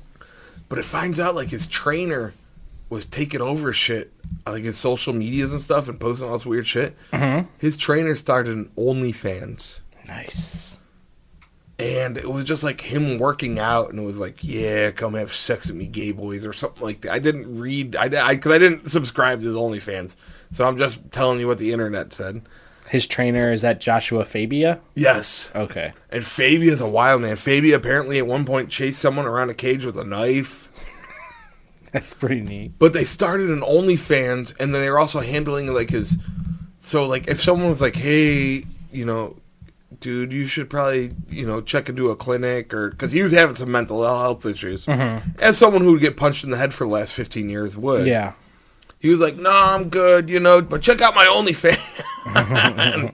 But 0.69 0.79
it 0.79 0.85
finds 0.85 1.19
out 1.19 1.35
like 1.35 1.49
his 1.49 1.67
trainer 1.67 2.33
was 2.89 3.05
taking 3.05 3.41
over 3.41 3.73
shit, 3.73 4.13
like 4.47 4.63
his 4.63 4.77
social 4.77 5.11
medias 5.13 5.51
and 5.51 5.61
stuff, 5.61 5.89
and 5.89 5.99
posting 5.99 6.27
all 6.27 6.33
this 6.33 6.45
weird 6.45 6.67
shit. 6.67 6.95
Mm-hmm. 7.11 7.47
His 7.57 7.77
trainer 7.77 8.15
started 8.15 8.55
an 8.55 8.69
OnlyFans, 8.77 9.79
Nice. 10.07 10.79
and 11.77 12.15
it 12.17 12.29
was 12.29 12.43
just 12.45 12.63
like 12.63 12.81
him 12.81 13.17
working 13.19 13.59
out, 13.59 13.89
and 13.89 13.99
it 13.99 14.03
was 14.03 14.19
like, 14.19 14.37
"Yeah, 14.41 14.91
come 14.91 15.15
have 15.15 15.33
sex 15.33 15.67
with 15.67 15.75
me, 15.75 15.87
gay 15.87 16.11
boys," 16.11 16.45
or 16.45 16.53
something 16.53 16.83
like 16.83 17.01
that. 17.01 17.11
I 17.11 17.19
didn't 17.19 17.59
read, 17.59 17.95
I 17.95 18.07
because 18.35 18.51
I, 18.51 18.57
didn't 18.59 18.89
subscribe 18.89 19.41
to 19.41 19.47
his 19.47 19.55
OnlyFans, 19.55 20.15
so 20.53 20.65
I'm 20.67 20.77
just 20.77 21.11
telling 21.11 21.39
you 21.39 21.47
what 21.47 21.57
the 21.57 21.73
internet 21.73 22.13
said. 22.13 22.43
His 22.89 23.07
trainer 23.07 23.51
is 23.51 23.61
that 23.61 23.81
Joshua 23.81 24.25
Fabia. 24.25 24.79
Yes, 24.93 25.49
Okay. 25.55 25.93
and 26.11 26.23
Fabia's 26.23 26.81
a 26.81 26.87
wild 26.87 27.21
man. 27.23 27.35
Fabia 27.35 27.75
apparently 27.75 28.19
at 28.19 28.27
one 28.27 28.45
point 28.45 28.69
chased 28.69 28.99
someone 29.01 29.25
around 29.25 29.49
a 29.49 29.53
cage 29.55 29.85
with 29.85 29.97
a 29.97 30.03
knife. 30.03 30.69
That's 31.91 32.13
pretty 32.13 32.41
neat. 32.41 32.73
But 32.77 32.93
they 32.93 33.03
started 33.05 33.49
an 33.49 33.61
OnlyFans, 33.61 34.53
and 34.59 34.73
then 34.73 34.81
they 34.81 34.89
were 34.89 34.99
also 34.99 35.21
handling 35.21 35.73
like 35.73 35.89
his. 35.89 36.17
So 36.81 37.05
like, 37.07 37.27
if 37.27 37.41
someone 37.41 37.69
was 37.69 37.81
like, 37.81 37.95
"Hey, 37.95 38.65
you 38.91 39.05
know, 39.05 39.37
dude, 40.01 40.33
you 40.33 40.45
should 40.45 40.69
probably 40.69 41.13
you 41.29 41.45
know 41.47 41.61
check 41.61 41.87
into 41.89 42.09
a 42.11 42.15
clinic," 42.15 42.73
or 42.73 42.89
because 42.89 43.13
he 43.13 43.23
was 43.23 43.31
having 43.31 43.55
some 43.55 43.71
mental 43.71 44.03
health 44.03 44.45
issues, 44.45 44.85
mm-hmm. 44.85 45.29
as 45.39 45.57
someone 45.57 45.83
who 45.83 45.93
would 45.93 46.01
get 46.01 46.17
punched 46.17 46.43
in 46.43 46.51
the 46.51 46.57
head 46.57 46.73
for 46.73 46.83
the 46.83 46.91
last 46.91 47.13
fifteen 47.13 47.49
years 47.49 47.77
would. 47.77 48.05
Yeah. 48.05 48.33
He 49.05 49.11
was 49.11 49.19
like, 49.19 49.37
"Nah, 49.37 49.75
I'm 49.75 49.89
good, 49.89 50.31
you 50.31 50.39
know, 50.39 50.63
but 50.63 50.81
check 50.81 50.99
out 50.99 51.13
my 51.13 51.25
OnlyFans." 51.25 53.13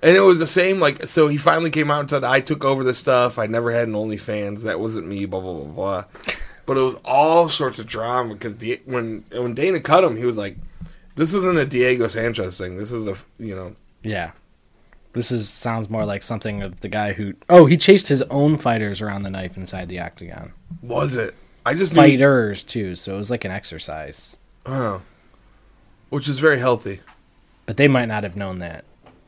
and 0.00 0.16
it 0.16 0.20
was 0.20 0.38
the 0.38 0.46
same. 0.46 0.78
Like, 0.78 1.08
so 1.08 1.26
he 1.26 1.36
finally 1.36 1.70
came 1.70 1.90
out 1.90 1.98
and 2.02 2.10
said, 2.10 2.22
"I 2.22 2.38
took 2.38 2.64
over 2.64 2.84
the 2.84 2.94
stuff. 2.94 3.36
I 3.36 3.46
never 3.46 3.72
had 3.72 3.88
an 3.88 3.94
OnlyFans. 3.94 4.62
That 4.62 4.78
wasn't 4.78 5.08
me." 5.08 5.26
Blah 5.26 5.40
blah 5.40 5.54
blah 5.54 5.64
blah. 5.64 6.04
But 6.66 6.76
it 6.76 6.82
was 6.82 6.94
all 7.04 7.48
sorts 7.48 7.80
of 7.80 7.88
drama 7.88 8.34
because 8.34 8.58
the, 8.58 8.80
when 8.84 9.24
when 9.32 9.54
Dana 9.54 9.80
cut 9.80 10.04
him, 10.04 10.16
he 10.16 10.24
was 10.24 10.36
like, 10.36 10.56
"This 11.16 11.34
isn't 11.34 11.58
a 11.58 11.66
Diego 11.66 12.06
Sanchez 12.06 12.56
thing. 12.56 12.76
This 12.76 12.92
is 12.92 13.04
a 13.08 13.16
you 13.40 13.56
know." 13.56 13.74
Yeah. 14.04 14.30
This 15.14 15.32
is 15.32 15.48
sounds 15.48 15.90
more 15.90 16.04
like 16.04 16.22
something 16.22 16.62
of 16.62 16.78
the 16.78 16.88
guy 16.88 17.14
who 17.14 17.34
oh 17.50 17.66
he 17.66 17.76
chased 17.76 18.06
his 18.06 18.22
own 18.30 18.56
fighters 18.56 19.00
around 19.00 19.24
the 19.24 19.30
knife 19.30 19.56
inside 19.56 19.88
the 19.88 19.98
octagon. 19.98 20.52
Was 20.80 21.16
it? 21.16 21.34
I 21.66 21.74
just 21.74 21.92
knew, 21.92 22.02
Fighters 22.02 22.62
too, 22.62 22.94
so 22.94 23.14
it 23.14 23.18
was 23.18 23.30
like 23.32 23.44
an 23.44 23.50
exercise. 23.50 24.36
Oh, 24.68 25.02
which 26.10 26.28
is 26.28 26.38
very 26.38 26.58
healthy. 26.58 27.00
But 27.66 27.76
they 27.76 27.88
might 27.88 28.06
not 28.06 28.22
have 28.22 28.36
known 28.36 28.60
that. 28.60 28.84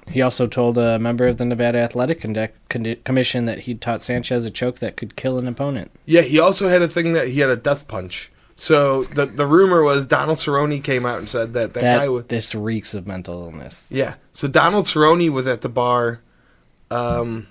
He 0.09 0.23
also 0.23 0.47
told 0.47 0.77
a 0.77 0.99
member 0.99 1.27
of 1.27 1.39
the 1.39 1.45
Nevada 1.45 1.79
Athletic 1.79 2.21
Condi- 2.23 3.05
Commission 3.05 3.45
that 3.45 3.61
he 3.61 3.75
taught 3.75 4.03
Sanchez 4.03 4.45
a 4.45 4.51
choke 4.51 4.81
that 4.81 4.97
could 4.97 5.15
kill 5.15 5.39
an 5.39 5.47
opponent. 5.47 5.91
Yeah, 6.05 6.23
he 6.23 6.41
also 6.41 6.69
had 6.69 6.83
a 6.83 6.89
thing 6.89 7.13
that 7.13 7.29
he 7.29 7.41
had 7.41 7.51
a 7.51 7.57
death 7.57 7.87
punch. 7.87 8.31
So 8.57 9.05
the 9.05 9.25
the 9.25 9.47
rumor 9.47 9.83
was 9.83 10.07
Donald 10.07 10.37
Cerrone 10.39 10.85
came 10.85 11.07
out 11.07 11.19
and 11.19 11.31
said 11.31 11.55
that 11.55 11.73
that, 11.75 11.81
That 11.81 11.99
guy 11.99 12.09
was 12.11 12.27
this 12.27 12.55
reeks 12.55 12.93
of 12.93 13.07
mental 13.07 13.43
illness. 13.45 13.89
Yeah. 13.91 14.15
So 14.33 14.49
Donald 14.49 14.85
Cerrone 14.85 15.31
was 15.31 15.47
at 15.47 15.63
the 15.63 15.71
bar 15.71 16.21
um, 16.91 17.47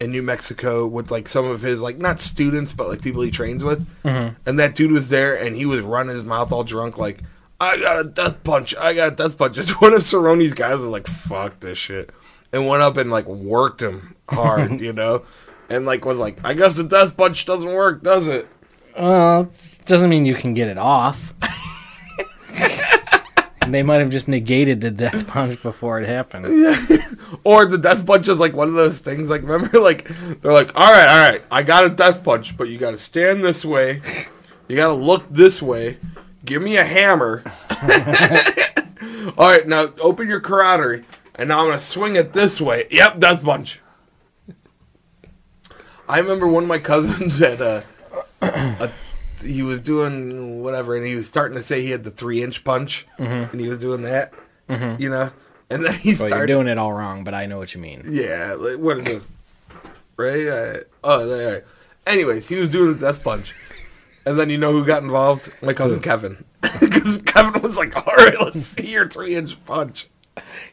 in 0.00 0.10
New 0.12 0.22
Mexico 0.22 0.86
with 0.86 1.10
like 1.10 1.28
some 1.28 1.44
of 1.44 1.60
his 1.62 1.80
like 1.80 1.98
not 1.98 2.20
students 2.20 2.72
but 2.72 2.88
like 2.88 3.02
people 3.02 3.22
he 3.22 3.30
trains 3.30 3.64
with, 3.64 3.86
Mm-hmm. 4.04 4.34
and 4.48 4.58
that 4.58 4.74
dude 4.74 4.92
was 4.92 5.08
there 5.08 5.34
and 5.36 5.56
he 5.56 5.66
was 5.66 5.80
running 5.80 6.14
his 6.14 6.24
mouth 6.24 6.52
all 6.52 6.64
drunk 6.64 6.98
like 6.98 7.22
I 7.60 7.78
got 7.80 7.98
a 8.00 8.04
death 8.04 8.44
punch, 8.44 8.76
I 8.76 8.94
got 8.94 9.12
a 9.14 9.16
death 9.16 9.36
punch. 9.36 9.54
Just 9.56 9.80
one 9.80 9.92
of 9.92 10.00
Cerrone's 10.02 10.54
guys 10.54 10.78
was 10.78 10.88
like 10.90 11.06
fuck 11.08 11.58
this 11.60 11.78
shit 11.78 12.10
and 12.52 12.66
went 12.68 12.82
up 12.82 12.96
and 12.96 13.10
like 13.10 13.26
worked 13.26 13.82
him 13.82 14.14
hard, 14.28 14.80
you 14.80 14.92
know, 14.92 15.22
and 15.68 15.84
like 15.84 16.04
was 16.04 16.18
like 16.18 16.38
I 16.44 16.54
guess 16.54 16.76
the 16.76 16.84
death 16.84 17.16
punch 17.16 17.44
doesn't 17.46 17.72
work, 17.72 18.02
does 18.04 18.26
it? 18.28 18.46
Well, 18.98 19.42
it 19.52 19.80
doesn't 19.86 20.08
mean 20.10 20.26
you 20.26 20.34
can 20.34 20.54
get 20.54 20.68
it 20.68 20.78
off. 20.78 21.34
they 23.74 23.82
might 23.82 24.00
have 24.00 24.10
just 24.10 24.28
negated 24.28 24.80
the 24.80 24.90
death 24.90 25.26
punch 25.28 25.62
before 25.62 26.00
it 26.00 26.08
happened. 26.08 26.46
Yeah. 26.48 27.04
Or 27.44 27.66
the 27.66 27.76
death 27.76 28.06
punch 28.06 28.26
is 28.26 28.38
like 28.38 28.54
one 28.54 28.68
of 28.68 28.74
those 28.74 29.00
things. 29.00 29.28
Like 29.28 29.42
remember, 29.42 29.80
like 29.80 30.08
they're 30.40 30.52
like, 30.52 30.74
all 30.74 30.90
right, 30.90 31.08
all 31.08 31.30
right, 31.30 31.42
I 31.50 31.62
got 31.62 31.84
a 31.84 31.90
death 31.90 32.24
punch, 32.24 32.56
but 32.56 32.68
you 32.68 32.78
got 32.78 32.92
to 32.92 32.98
stand 32.98 33.44
this 33.44 33.66
way, 33.66 34.00
you 34.66 34.76
got 34.76 34.88
to 34.88 34.94
look 34.94 35.26
this 35.30 35.60
way. 35.60 35.98
Give 36.44 36.62
me 36.62 36.76
a 36.76 36.84
hammer. 36.84 37.42
all 39.36 39.50
right, 39.50 39.66
now 39.68 39.92
open 40.00 40.28
your 40.28 40.40
carotid, 40.40 41.04
and 41.34 41.50
now 41.50 41.60
I'm 41.60 41.68
gonna 41.68 41.80
swing 41.80 42.16
it 42.16 42.32
this 42.32 42.60
way. 42.60 42.86
Yep, 42.90 43.18
death 43.18 43.42
punch. 43.42 43.80
I 46.08 46.18
remember 46.18 46.46
one 46.46 46.62
of 46.62 46.68
my 46.68 46.78
cousins 46.78 47.38
had 47.38 47.60
a, 47.60 47.84
a 48.40 48.90
he 49.42 49.62
was 49.62 49.80
doing 49.80 50.62
whatever, 50.62 50.96
and 50.96 51.06
he 51.06 51.14
was 51.14 51.26
starting 51.28 51.56
to 51.56 51.62
say 51.62 51.80
he 51.82 51.90
had 51.90 52.04
the 52.04 52.10
three 52.10 52.42
inch 52.42 52.64
punch, 52.64 53.06
and 53.18 53.60
he 53.60 53.68
was 53.68 53.78
doing 53.78 54.02
that, 54.02 54.34
you 54.98 55.08
know, 55.10 55.30
and 55.70 55.84
then 55.84 55.94
he 55.94 56.10
Well, 56.10 56.16
started. 56.28 56.36
you're 56.36 56.46
doing 56.46 56.68
it 56.68 56.78
all 56.78 56.92
wrong, 56.92 57.24
but 57.24 57.34
I 57.34 57.46
know 57.46 57.58
what 57.58 57.74
you 57.74 57.80
mean. 57.80 58.04
Yeah, 58.08 58.54
like, 58.58 58.78
what 58.78 58.98
is 58.98 59.04
this? 59.04 59.30
Right? 60.16 60.46
Uh, 60.48 60.78
oh. 61.04 61.60
Anyways, 62.06 62.48
he 62.48 62.56
was 62.56 62.68
doing 62.70 62.94
the 62.94 62.98
death 62.98 63.22
punch. 63.22 63.54
And 64.26 64.38
then 64.38 64.50
you 64.50 64.58
know 64.58 64.72
who 64.72 64.84
got 64.84 65.02
involved? 65.02 65.52
My 65.62 65.72
cousin 65.72 66.00
Kevin. 66.00 66.44
Because 66.80 67.18
Kevin 67.18 67.62
was 67.62 67.76
like, 67.76 67.94
all 67.96 68.14
right, 68.16 68.34
let's 68.40 68.66
see 68.66 68.90
your 68.92 69.08
three 69.08 69.34
inch 69.36 69.62
punch. 69.64 70.08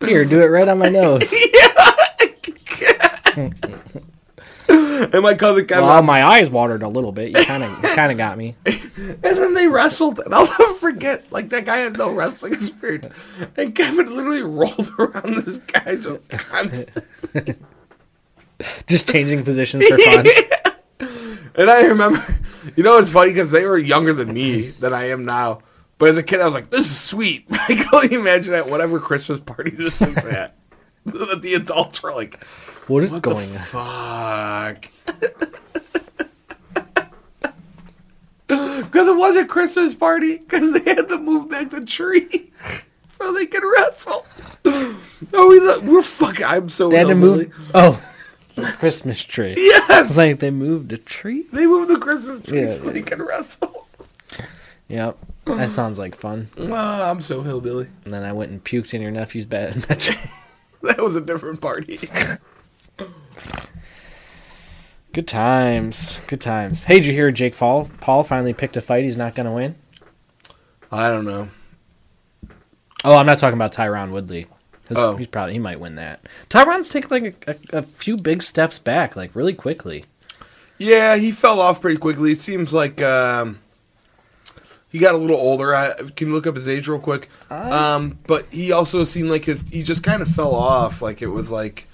Here, 0.01 0.25
do 0.25 0.41
it 0.41 0.47
right 0.47 0.67
on 0.67 0.79
my 0.79 0.89
nose. 0.89 1.23
And 4.95 5.21
my 5.21 5.35
cousin 5.35 5.67
Kevin. 5.67 5.85
Well, 5.85 6.01
my 6.01 6.25
eyes 6.25 6.49
watered 6.49 6.81
a 6.81 6.87
little 6.87 7.11
bit. 7.11 7.37
You 7.37 7.43
kind 7.43 7.63
of, 7.63 7.81
kind 7.83 8.13
of 8.13 8.17
got 8.17 8.37
me. 8.37 8.55
and 8.65 9.21
then 9.21 9.53
they 9.53 9.67
wrestled. 9.67 10.19
And 10.19 10.33
I'll 10.33 10.47
never 10.47 10.73
forget, 10.75 11.29
like, 11.31 11.49
that 11.49 11.65
guy 11.65 11.77
had 11.77 11.97
no 11.97 12.11
wrestling 12.11 12.53
experience. 12.53 13.09
And 13.57 13.75
Kevin 13.75 14.15
literally 14.15 14.41
rolled 14.41 14.93
around 14.99 15.43
this 15.43 15.57
guy 15.59 15.97
just 15.97 16.29
constantly. 16.29 17.55
Just 18.87 19.09
changing 19.09 19.43
positions 19.43 19.85
for 19.85 19.97
fun. 19.97 20.25
And 21.57 21.69
I 21.69 21.85
remember, 21.85 22.25
you 22.75 22.83
know, 22.83 22.97
it's 22.97 23.09
funny 23.09 23.31
because 23.31 23.51
they 23.51 23.65
were 23.65 23.77
younger 23.77 24.13
than 24.13 24.33
me 24.33 24.69
than 24.69 24.93
I 24.93 25.09
am 25.09 25.25
now. 25.25 25.59
But 25.97 26.09
as 26.09 26.17
a 26.17 26.23
kid, 26.23 26.41
I 26.41 26.45
was 26.45 26.53
like, 26.53 26.69
"This 26.69 26.87
is 26.87 26.99
sweet." 26.99 27.45
I 27.51 27.75
can 27.75 27.87
only 27.93 28.13
imagine 28.15 28.53
at 28.53 28.69
whatever 28.69 28.99
Christmas 28.99 29.39
party 29.39 29.71
this 29.71 29.99
was 30.01 30.17
at, 30.25 30.55
that 31.05 31.41
the 31.41 31.53
adults 31.53 32.03
were 32.03 32.13
like, 32.13 32.43
What 32.87 33.03
is 33.03 33.11
"What 33.13 33.21
going 33.23 33.51
the 33.51 33.59
on? 33.59 34.75
fuck?" 34.75 34.91
Because 38.47 39.07
it 39.07 39.17
was 39.17 39.35
a 39.35 39.45
Christmas 39.45 39.95
party 39.95 40.37
because 40.37 40.71
they 40.73 40.93
had 40.93 41.09
to 41.09 41.17
move 41.17 41.49
back 41.49 41.71
the 41.71 41.83
tree 41.83 42.51
so 43.11 43.33
they 43.33 43.47
could 43.47 43.63
wrestle. 43.63 44.25
Oh, 45.33 45.47
we 45.49 45.59
thought, 45.59 45.83
we're 45.83 46.01
fucking. 46.03 46.45
I'm 46.45 46.69
so. 46.69 46.89
They 46.89 46.97
had 46.97 47.07
to 47.07 47.15
move. 47.15 47.51
Oh, 47.73 48.01
the 48.53 48.63
Christmas 48.63 49.23
tree. 49.23 49.55
Yes, 49.57 50.09
It's 50.09 50.17
like 50.17 50.39
they 50.39 50.51
moved 50.51 50.93
a 50.93 50.97
tree. 50.97 51.45
they 51.51 51.65
moved 51.65 51.89
the 51.89 51.97
Christmas 51.97 52.41
tree 52.41 52.61
Yeah, 52.61 52.73
so 52.73 52.89
they 52.91 53.01
could 53.01 53.19
wrestle. 53.19 53.87
Yep, 54.87 55.17
that 55.45 55.71
sounds 55.71 55.97
like 55.97 56.15
fun. 56.15 56.49
Oh, 56.57 56.71
I'm 57.11 57.21
so 57.21 57.41
hillbilly. 57.41 57.87
And 58.05 58.13
then 58.13 58.23
I 58.23 58.31
went 58.33 58.51
and 58.51 58.63
puked 58.63 58.93
in 58.93 59.01
your 59.01 59.11
nephew's 59.11 59.45
bed. 59.45 59.73
That 60.83 60.99
was 60.99 61.15
a 61.15 61.21
different 61.21 61.61
party. 61.61 61.99
Good 65.15 65.27
times. 65.29 66.19
Good 66.27 66.41
times. 66.41 66.83
Hey, 66.83 66.95
did 66.95 67.05
you 67.05 67.13
hear 67.13 67.31
Jake 67.31 67.55
Paul? 67.55 67.89
Paul 68.01 68.21
finally 68.23 68.53
picked 68.53 68.75
a 68.75 68.81
fight 68.81 69.05
he's 69.05 69.15
not 69.15 69.33
going 69.33 69.45
to 69.45 69.51
win. 69.53 69.75
I 70.91 71.07
don't 71.09 71.23
know. 71.23 71.47
Oh, 73.05 73.15
I'm 73.15 73.25
not 73.25 73.39
talking 73.39 73.53
about 73.53 73.71
Tyron 73.73 74.11
Woodley. 74.11 74.47
'Cause 74.89 74.97
Oh. 74.97 75.15
he's 75.15 75.27
probably 75.27 75.53
he 75.53 75.59
might 75.59 75.79
win 75.79 75.95
that. 75.95 76.19
Tyron's 76.49 76.89
taken 76.89 77.09
like 77.09 77.47
a, 77.47 77.51
a, 77.75 77.79
a 77.79 77.83
few 77.83 78.17
big 78.17 78.43
steps 78.43 78.77
back, 78.77 79.15
like 79.15 79.33
really 79.33 79.53
quickly. 79.53 80.03
Yeah, 80.77 81.15
he 81.15 81.31
fell 81.31 81.61
off 81.61 81.79
pretty 81.79 81.97
quickly. 81.97 82.33
It 82.33 82.39
seems 82.39 82.73
like 82.73 83.01
um, 83.01 83.59
he 84.89 84.99
got 84.99 85.15
a 85.15 85.17
little 85.17 85.37
older. 85.37 85.73
I 85.73 85.93
can 86.17 86.27
you 86.27 86.33
look 86.33 86.45
up 86.45 86.57
his 86.57 86.67
age 86.67 86.89
real 86.89 86.99
quick. 86.99 87.29
Um, 87.49 88.19
but 88.27 88.47
he 88.53 88.73
also 88.73 89.05
seemed 89.05 89.29
like 89.29 89.45
his 89.45 89.61
he 89.71 89.81
just 89.81 90.03
kind 90.03 90.21
of 90.21 90.27
fell 90.27 90.53
off. 90.53 91.01
Like 91.01 91.21
it 91.21 91.27
was 91.29 91.49
like 91.49 91.87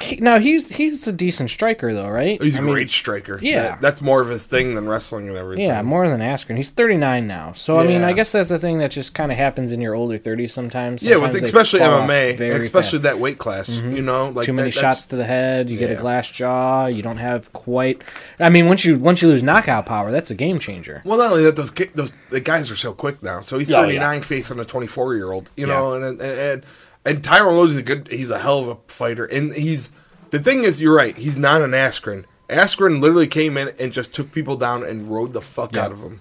He, 0.00 0.16
now 0.16 0.38
he's 0.38 0.68
he's 0.68 1.06
a 1.06 1.12
decent 1.12 1.50
striker 1.50 1.92
though, 1.94 2.08
right? 2.08 2.40
he's 2.42 2.54
a 2.56 2.58
I 2.58 2.60
mean, 2.62 2.72
great 2.72 2.90
striker. 2.90 3.38
yeah. 3.42 3.62
That- 3.62 3.80
that's 3.80 4.02
more 4.02 4.20
of 4.20 4.28
his 4.28 4.44
thing 4.46 4.74
than 4.74 4.88
wrestling 4.88 5.28
and 5.28 5.36
everything. 5.36 5.64
Yeah, 5.64 5.82
more 5.82 6.08
than 6.08 6.20
Askren. 6.20 6.56
He's 6.56 6.70
39 6.70 7.26
now. 7.26 7.52
So 7.54 7.78
I 7.78 7.86
mean, 7.86 8.02
I 8.02 8.12
guess 8.12 8.32
that's 8.32 8.50
the 8.50 8.58
thing 8.58 8.78
that 8.78 8.90
just 8.90 9.14
kind 9.14 9.30
of 9.32 9.38
happens 9.38 9.72
in 9.72 9.80
your 9.80 9.94
older 9.94 10.18
30s 10.18 10.50
sometimes. 10.50 11.02
Yeah, 11.02 11.16
with 11.16 11.34
especially 11.36 11.80
MMA, 11.80 12.38
especially 12.60 12.98
fast. 12.98 13.02
that 13.02 13.18
weight 13.18 13.38
class. 13.38 13.70
Mm-hmm. 13.70 13.96
You 13.96 14.02
know, 14.02 14.30
like 14.30 14.46
too 14.46 14.52
many 14.52 14.70
that- 14.70 14.80
shots 14.80 15.06
to 15.06 15.16
the 15.16 15.24
head. 15.24 15.70
You 15.70 15.78
get 15.78 15.90
a 15.90 15.96
glass 16.00 16.30
jaw. 16.30 16.86
You 16.86 17.02
don't 17.02 17.18
have 17.18 17.52
quite. 17.52 18.02
I 18.38 18.50
mean, 18.50 18.66
once 18.68 18.84
you 18.84 18.98
once 18.98 19.22
you 19.22 19.28
lose 19.28 19.42
knockout 19.42 19.86
power, 19.86 20.10
that's 20.10 20.30
a 20.30 20.34
game 20.34 20.58
changer. 20.58 21.02
Well, 21.04 21.18
not 21.18 21.30
only 21.32 21.44
that, 21.44 21.56
those 21.56 21.72
those 21.94 22.12
the 22.30 22.40
guys 22.40 22.70
are 22.70 22.76
so 22.76 22.92
quick 22.92 23.22
now. 23.22 23.40
So 23.40 23.58
he's 23.58 23.68
Oh, 23.70 23.72
yeah. 23.74 23.80
thirty 23.86 23.98
nine 23.98 24.22
facing 24.22 24.58
a 24.60 24.64
twenty 24.64 24.86
four 24.86 25.14
year 25.14 25.32
old. 25.32 25.50
You 25.56 25.66
know, 25.66 25.94
and 25.94 26.04
and 26.04 26.20
and, 26.20 26.62
and 27.08 27.22
Tyron 27.22 27.56
Woodley's 27.56 27.76
a 27.78 27.82
good. 27.82 28.08
He's 28.10 28.30
a 28.30 28.38
hell 28.38 28.58
of 28.60 28.68
a 28.68 28.76
fighter, 28.92 29.24
and 29.24 29.52
he's 29.54 29.90
the 30.30 30.38
thing 30.38 30.62
is, 30.64 30.80
you're 30.80 30.94
right. 30.94 31.16
He's 31.16 31.36
not 31.38 31.62
an 31.62 31.70
Askren, 31.72 32.24
Askren 32.48 33.00
literally 33.00 33.26
came 33.26 33.56
in 33.56 33.72
and 33.80 33.92
just 33.92 34.14
took 34.14 34.32
people 34.32 34.56
down 34.56 34.82
and 34.84 35.08
rode 35.08 35.32
the 35.32 35.40
fuck 35.42 35.74
Yeah. 35.74 35.84
out 35.86 35.92
of 35.92 36.00
them. 36.00 36.20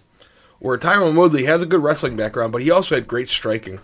Where 0.59 0.77
Tyron 0.77 1.15
Woodley 1.15 1.43
has 1.45 1.61
a 1.61 1.65
good 1.65 1.83
wrestling 1.83 2.15
background, 2.17 2.51
but 2.51 2.61
he 2.61 2.71
also 2.71 2.95
had 2.95 3.07
great 3.07 3.29
striking. 3.29 3.79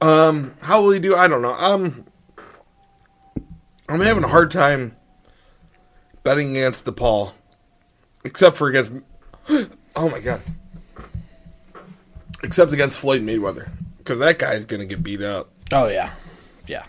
Um, 0.00 0.54
how 0.60 0.80
will 0.82 0.90
he 0.90 0.98
do? 0.98 1.14
I 1.14 1.26
don't 1.28 1.42
know. 1.42 1.54
Um, 1.54 2.06
I'm 3.88 4.00
having 4.00 4.24
a 4.24 4.28
hard 4.28 4.50
time 4.50 4.96
betting 6.22 6.56
against 6.56 6.84
the 6.84 6.92
Paul, 6.92 7.34
except 8.24 8.56
for 8.56 8.68
against. 8.68 8.92
Oh 9.98 10.10
my 10.10 10.20
god! 10.20 10.42
Except 12.42 12.70
against 12.72 12.98
Floyd 12.98 13.22
Mayweather, 13.22 13.70
because 13.96 14.18
that 14.18 14.38
guy's 14.38 14.66
gonna 14.66 14.84
get 14.84 15.02
beat 15.02 15.22
up. 15.22 15.50
Oh 15.72 15.88
yeah, 15.88 16.12
yeah. 16.66 16.84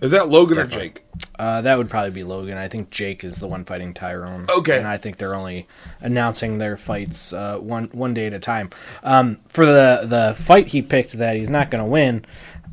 Is 0.00 0.10
that 0.10 0.28
Logan 0.28 0.58
or 0.58 0.66
Jake? 0.66 1.02
Uh, 1.38 1.60
that 1.62 1.78
would 1.78 1.90
probably 1.90 2.10
be 2.10 2.24
Logan. 2.24 2.58
I 2.58 2.68
think 2.68 2.90
Jake 2.90 3.24
is 3.24 3.36
the 3.36 3.46
one 3.46 3.64
fighting 3.64 3.94
Tyrone. 3.94 4.46
Okay. 4.48 4.78
and 4.78 4.86
I 4.86 4.96
think 4.96 5.16
they're 5.16 5.34
only 5.34 5.66
announcing 6.00 6.58
their 6.58 6.76
fights 6.76 7.32
uh, 7.32 7.58
one 7.58 7.88
one 7.92 8.14
day 8.14 8.26
at 8.26 8.32
a 8.32 8.38
time. 8.38 8.70
Um, 9.02 9.38
for 9.48 9.66
the 9.66 10.06
the 10.06 10.34
fight 10.40 10.68
he 10.68 10.82
picked 10.82 11.12
that 11.18 11.36
he's 11.36 11.48
not 11.48 11.70
going 11.70 11.82
to 11.82 11.90
win, 11.90 12.24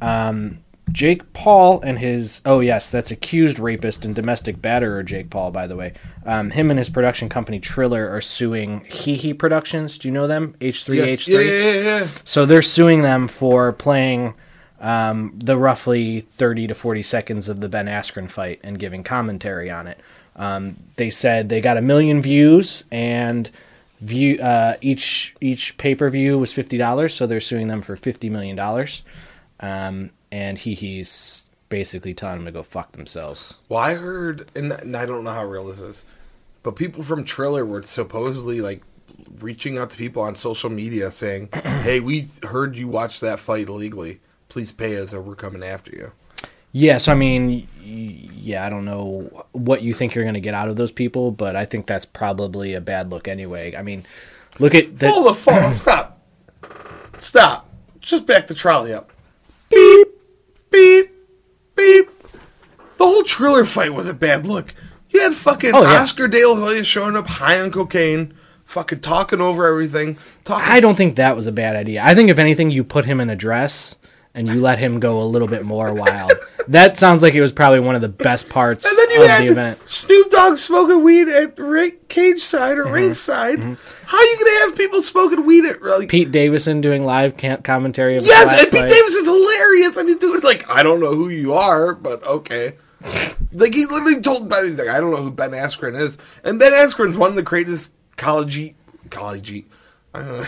um, 0.01 0.59
Jake 0.91 1.33
Paul 1.33 1.81
and 1.81 1.99
his 1.99 2.41
oh 2.45 2.59
yes, 2.59 2.89
that's 2.89 3.11
accused 3.11 3.59
rapist 3.59 4.05
and 4.05 4.13
domestic 4.15 4.57
batterer 4.61 5.03
Jake 5.05 5.29
Paul. 5.29 5.51
By 5.51 5.67
the 5.67 5.75
way, 5.75 5.93
um, 6.25 6.51
him 6.51 6.69
and 6.69 6.77
his 6.77 6.89
production 6.89 7.29
company 7.29 7.59
Triller 7.59 8.09
are 8.09 8.21
suing 8.21 8.81
Hee 8.85 9.15
Hee 9.15 9.33
Productions. 9.33 9.97
Do 9.97 10.07
you 10.07 10.13
know 10.13 10.27
them? 10.27 10.55
H 10.61 10.83
three 10.83 10.99
H 10.99 11.25
three. 11.25 11.47
yeah, 11.47 11.71
yeah, 11.71 11.81
yeah. 11.81 12.07
So 12.25 12.45
they're 12.45 12.61
suing 12.61 13.01
them 13.01 13.27
for 13.27 13.71
playing 13.73 14.33
um, 14.82 15.34
the 15.36 15.57
roughly 15.57 16.21
30 16.21 16.67
to 16.67 16.75
40 16.75 17.03
seconds 17.03 17.47
of 17.47 17.61
the 17.61 17.69
Ben 17.69 17.86
Askren 17.86 18.29
fight 18.29 18.59
and 18.63 18.77
giving 18.77 19.03
commentary 19.03 19.69
on 19.69 19.88
it. 19.88 19.99
Um, 20.36 20.75
they 20.95 21.09
said 21.09 21.49
they 21.49 21.61
got 21.61 21.77
a 21.77 21.82
million 21.82 22.21
views 22.21 22.84
and 22.91 23.49
view 23.99 24.39
uh, 24.39 24.75
each 24.82 25.36
each 25.39 25.77
pay 25.77 25.93
per 25.93 26.09
view 26.09 26.38
was 26.38 26.51
fifty 26.51 26.77
dollars, 26.77 27.13
so 27.13 27.27
they're 27.27 27.39
suing 27.39 27.67
them 27.67 27.82
for 27.82 27.95
fifty 27.95 28.29
million 28.29 28.55
dollars. 28.55 29.03
Um, 29.59 30.09
and 30.32 30.57
he 30.57 30.73
he's 30.73 31.45
basically 31.69 32.13
telling 32.13 32.38
them 32.38 32.45
to 32.45 32.51
go 32.51 32.63
fuck 32.63 32.93
themselves. 32.93 33.53
Well, 33.69 33.79
I 33.79 33.95
heard, 33.95 34.49
and, 34.55 34.73
I 34.73 35.05
don't 35.05 35.23
know 35.23 35.32
how 35.32 35.45
real 35.45 35.67
this 35.67 35.79
is, 35.79 36.03
but 36.63 36.75
people 36.75 37.03
from 37.03 37.23
Triller 37.23 37.65
were 37.65 37.84
supposedly 37.84 38.59
like 38.61 38.82
reaching 39.39 39.77
out 39.77 39.91
to 39.91 39.97
people 39.97 40.21
on 40.21 40.36
social 40.36 40.69
media 40.69 41.11
saying, 41.11 41.49
"Hey, 41.53 41.99
we 41.99 42.27
heard 42.43 42.77
you 42.77 42.88
watched 42.88 43.21
that 43.21 43.39
fight 43.39 43.67
illegally. 43.67 44.19
Please 44.51 44.73
pay 44.73 44.97
us, 44.97 45.13
or 45.13 45.21
we're 45.21 45.35
coming 45.35 45.63
after 45.63 45.91
you." 45.91 46.11
Yeah, 46.73 46.97
so 46.97 47.13
I 47.13 47.15
mean, 47.15 47.67
yeah, 47.81 48.65
I 48.65 48.69
don't 48.69 48.83
know 48.85 49.45
what 49.53 49.81
you 49.81 49.93
think 49.93 50.13
you're 50.13 50.25
going 50.25 50.33
to 50.35 50.41
get 50.41 50.53
out 50.53 50.67
of 50.67 50.75
those 50.75 50.91
people, 50.91 51.31
but 51.31 51.55
I 51.55 51.63
think 51.63 51.85
that's 51.87 52.05
probably 52.05 52.73
a 52.73 52.81
bad 52.81 53.09
look 53.09 53.27
anyway. 53.29 53.73
I 53.75 53.81
mean, 53.81 54.05
look 54.59 54.75
at 54.75 54.99
the 54.99 55.09
Hold 55.09 55.27
the 55.27 55.33
phone! 55.33 55.73
Stop! 55.73 56.21
Stop! 57.17 57.69
Just 58.01 58.25
back 58.25 58.47
the 58.47 58.53
trolley 58.53 58.93
up. 58.93 59.09
Beep, 59.69 60.07
beep, 60.69 61.11
beep. 61.75 62.09
The 62.97 63.05
whole 63.05 63.23
Triller 63.23 63.63
fight 63.65 63.93
was 63.93 64.07
a 64.07 64.13
bad 64.13 64.45
look. 64.45 64.73
You 65.09 65.21
had 65.21 65.33
fucking 65.33 65.71
Oh, 65.73 65.81
yeah. 65.83 66.01
Oscar 66.01 66.27
De 66.27 66.45
La 66.45 66.55
Hoya 66.55 66.83
showing 66.83 67.15
up 67.15 67.27
high 67.27 67.59
on 67.59 67.71
cocaine, 67.71 68.33
fucking 68.63 68.99
talking 68.99 69.41
over 69.41 69.65
everything. 69.65 70.17
Talking 70.45 70.71
I 70.71 70.79
don't 70.79 70.95
think 70.95 71.15
that 71.15 71.35
was 71.35 71.47
a 71.47 71.51
bad 71.51 71.75
idea. 71.75 72.01
I 72.03 72.15
think 72.15 72.29
if 72.29 72.39
anything, 72.39 72.71
you 72.71 72.83
put 72.83 73.05
him 73.05 73.19
in 73.19 73.29
a 73.29 73.35
dress 73.35 73.95
and 74.34 74.47
you 74.47 74.61
let 74.61 74.79
him 74.79 74.99
go 74.99 75.21
a 75.21 75.25
little 75.25 75.47
bit 75.47 75.63
more 75.63 75.93
wild. 75.93 76.32
that 76.67 76.97
sounds 76.97 77.21
like 77.21 77.34
it 77.34 77.41
was 77.41 77.51
probably 77.51 77.79
one 77.79 77.95
of 77.95 78.01
the 78.01 78.07
best 78.09 78.47
parts 78.49 78.86
And 78.86 78.97
then 78.97 79.09
you 79.11 79.23
of 79.23 79.29
had 79.29 79.41
the 79.43 79.47
event. 79.51 79.79
Snoop 79.89 80.29
Dogg 80.32 80.57
smoking 80.57 81.03
weed 81.03 81.27
at 81.27 81.57
ri- 81.59 81.97
cage 82.07 82.41
side 82.43 82.77
Mm-hmm. 82.77 82.89
or 82.89 82.93
ringside. 82.93 83.59
How 84.05 84.17
are 84.17 84.23
you 84.23 84.38
gonna 84.38 84.59
have 84.65 84.77
people 84.77 85.01
smoking 85.01 85.45
weed 85.45 85.65
at 85.65 85.82
like? 85.82 86.09
Pete 86.09 86.32
Davidson 86.32 86.82
doing 86.82 87.05
live 87.05 87.36
commentary 87.63 88.17
of 88.17 88.23
yes, 88.25 88.51
and 88.61 88.71
Pete. 88.71 88.88
Davidson's 88.89 89.27
hilarious, 89.27 89.97
and 89.97 90.09
he's 90.09 90.17
doing 90.17 90.41
like 90.41 90.69
I 90.69 90.84
don't 90.84 90.99
know 90.99 91.13
who 91.15 91.29
you 91.29 91.53
are, 91.53 91.93
but 91.93 92.23
okay. 92.23 92.73
like 93.51 93.73
he 93.73 93.86
literally 93.86 94.21
told 94.21 94.47
Ben, 94.49 94.63
he's 94.65 94.75
like 94.77 94.88
I 94.88 94.99
don't 94.99 95.11
know 95.11 95.17
who 95.23 95.32
Ben 95.32 95.51
Askren 95.51 95.99
is, 95.99 96.17
and 96.43 96.59
Ben 96.59 96.71
Askren's 96.73 97.17
one 97.17 97.29
of 97.29 97.36
the 97.36 97.41
greatest 97.41 97.93
college 98.17 98.75
college. 99.09 99.63
I 100.13 100.19
don't 100.19 100.27
know. 100.41 100.47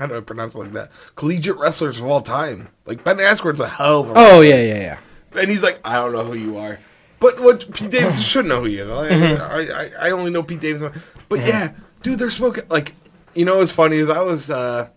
How 0.00 0.06
do 0.06 0.16
I 0.16 0.20
pronounce 0.20 0.54
it 0.54 0.58
like 0.58 0.72
that? 0.72 0.90
Collegiate 1.14 1.58
wrestlers 1.58 1.98
of 1.98 2.06
all 2.06 2.22
time. 2.22 2.68
Like 2.86 3.04
Ben 3.04 3.18
Askren's 3.18 3.60
a 3.60 3.68
hell 3.68 4.00
of 4.00 4.08
a 4.08 4.12
Oh 4.16 4.40
yeah, 4.40 4.62
yeah, 4.62 4.78
yeah. 4.80 4.98
And 5.38 5.50
he's 5.50 5.62
like, 5.62 5.78
I 5.84 5.96
don't 5.96 6.12
know 6.12 6.24
who 6.24 6.32
you 6.32 6.56
are. 6.56 6.78
But 7.18 7.38
what 7.38 7.70
Pete 7.74 7.90
Davidson 7.90 8.22
should 8.22 8.46
know 8.46 8.60
who 8.60 8.64
he 8.64 8.78
is. 8.78 8.88
I, 8.88 9.08
I, 9.08 9.60
I, 9.60 9.90
I 10.00 10.10
only 10.12 10.30
know 10.30 10.42
Pete 10.42 10.60
Davidson. 10.60 11.02
But 11.28 11.40
yeah, 11.40 11.72
dude, 12.02 12.18
they're 12.18 12.30
smoking. 12.30 12.64
Like, 12.70 12.94
you 13.34 13.44
know 13.44 13.58
what's 13.58 13.72
funny 13.72 13.98
is 13.98 14.08
I 14.08 14.22
was 14.22 14.50
uh, 14.50 14.88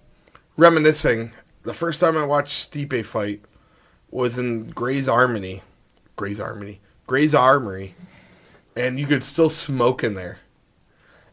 reminiscing. 0.56 1.34
The 1.64 1.74
first 1.74 2.00
time 2.00 2.18
I 2.18 2.24
watched 2.24 2.72
Stipe 2.72 3.06
fight 3.06 3.42
was 4.10 4.38
in 4.38 4.68
Gray's 4.68 5.10
Armory. 5.10 5.64
Gray's 6.16 6.40
Armory. 6.40 6.80
Gray's 7.08 7.36
Armory. 7.36 7.96
And 8.74 8.98
you 8.98 9.06
could 9.06 9.26
still 9.26 9.50
smoke 9.50 10.02
in 10.02 10.14
there. 10.14 10.40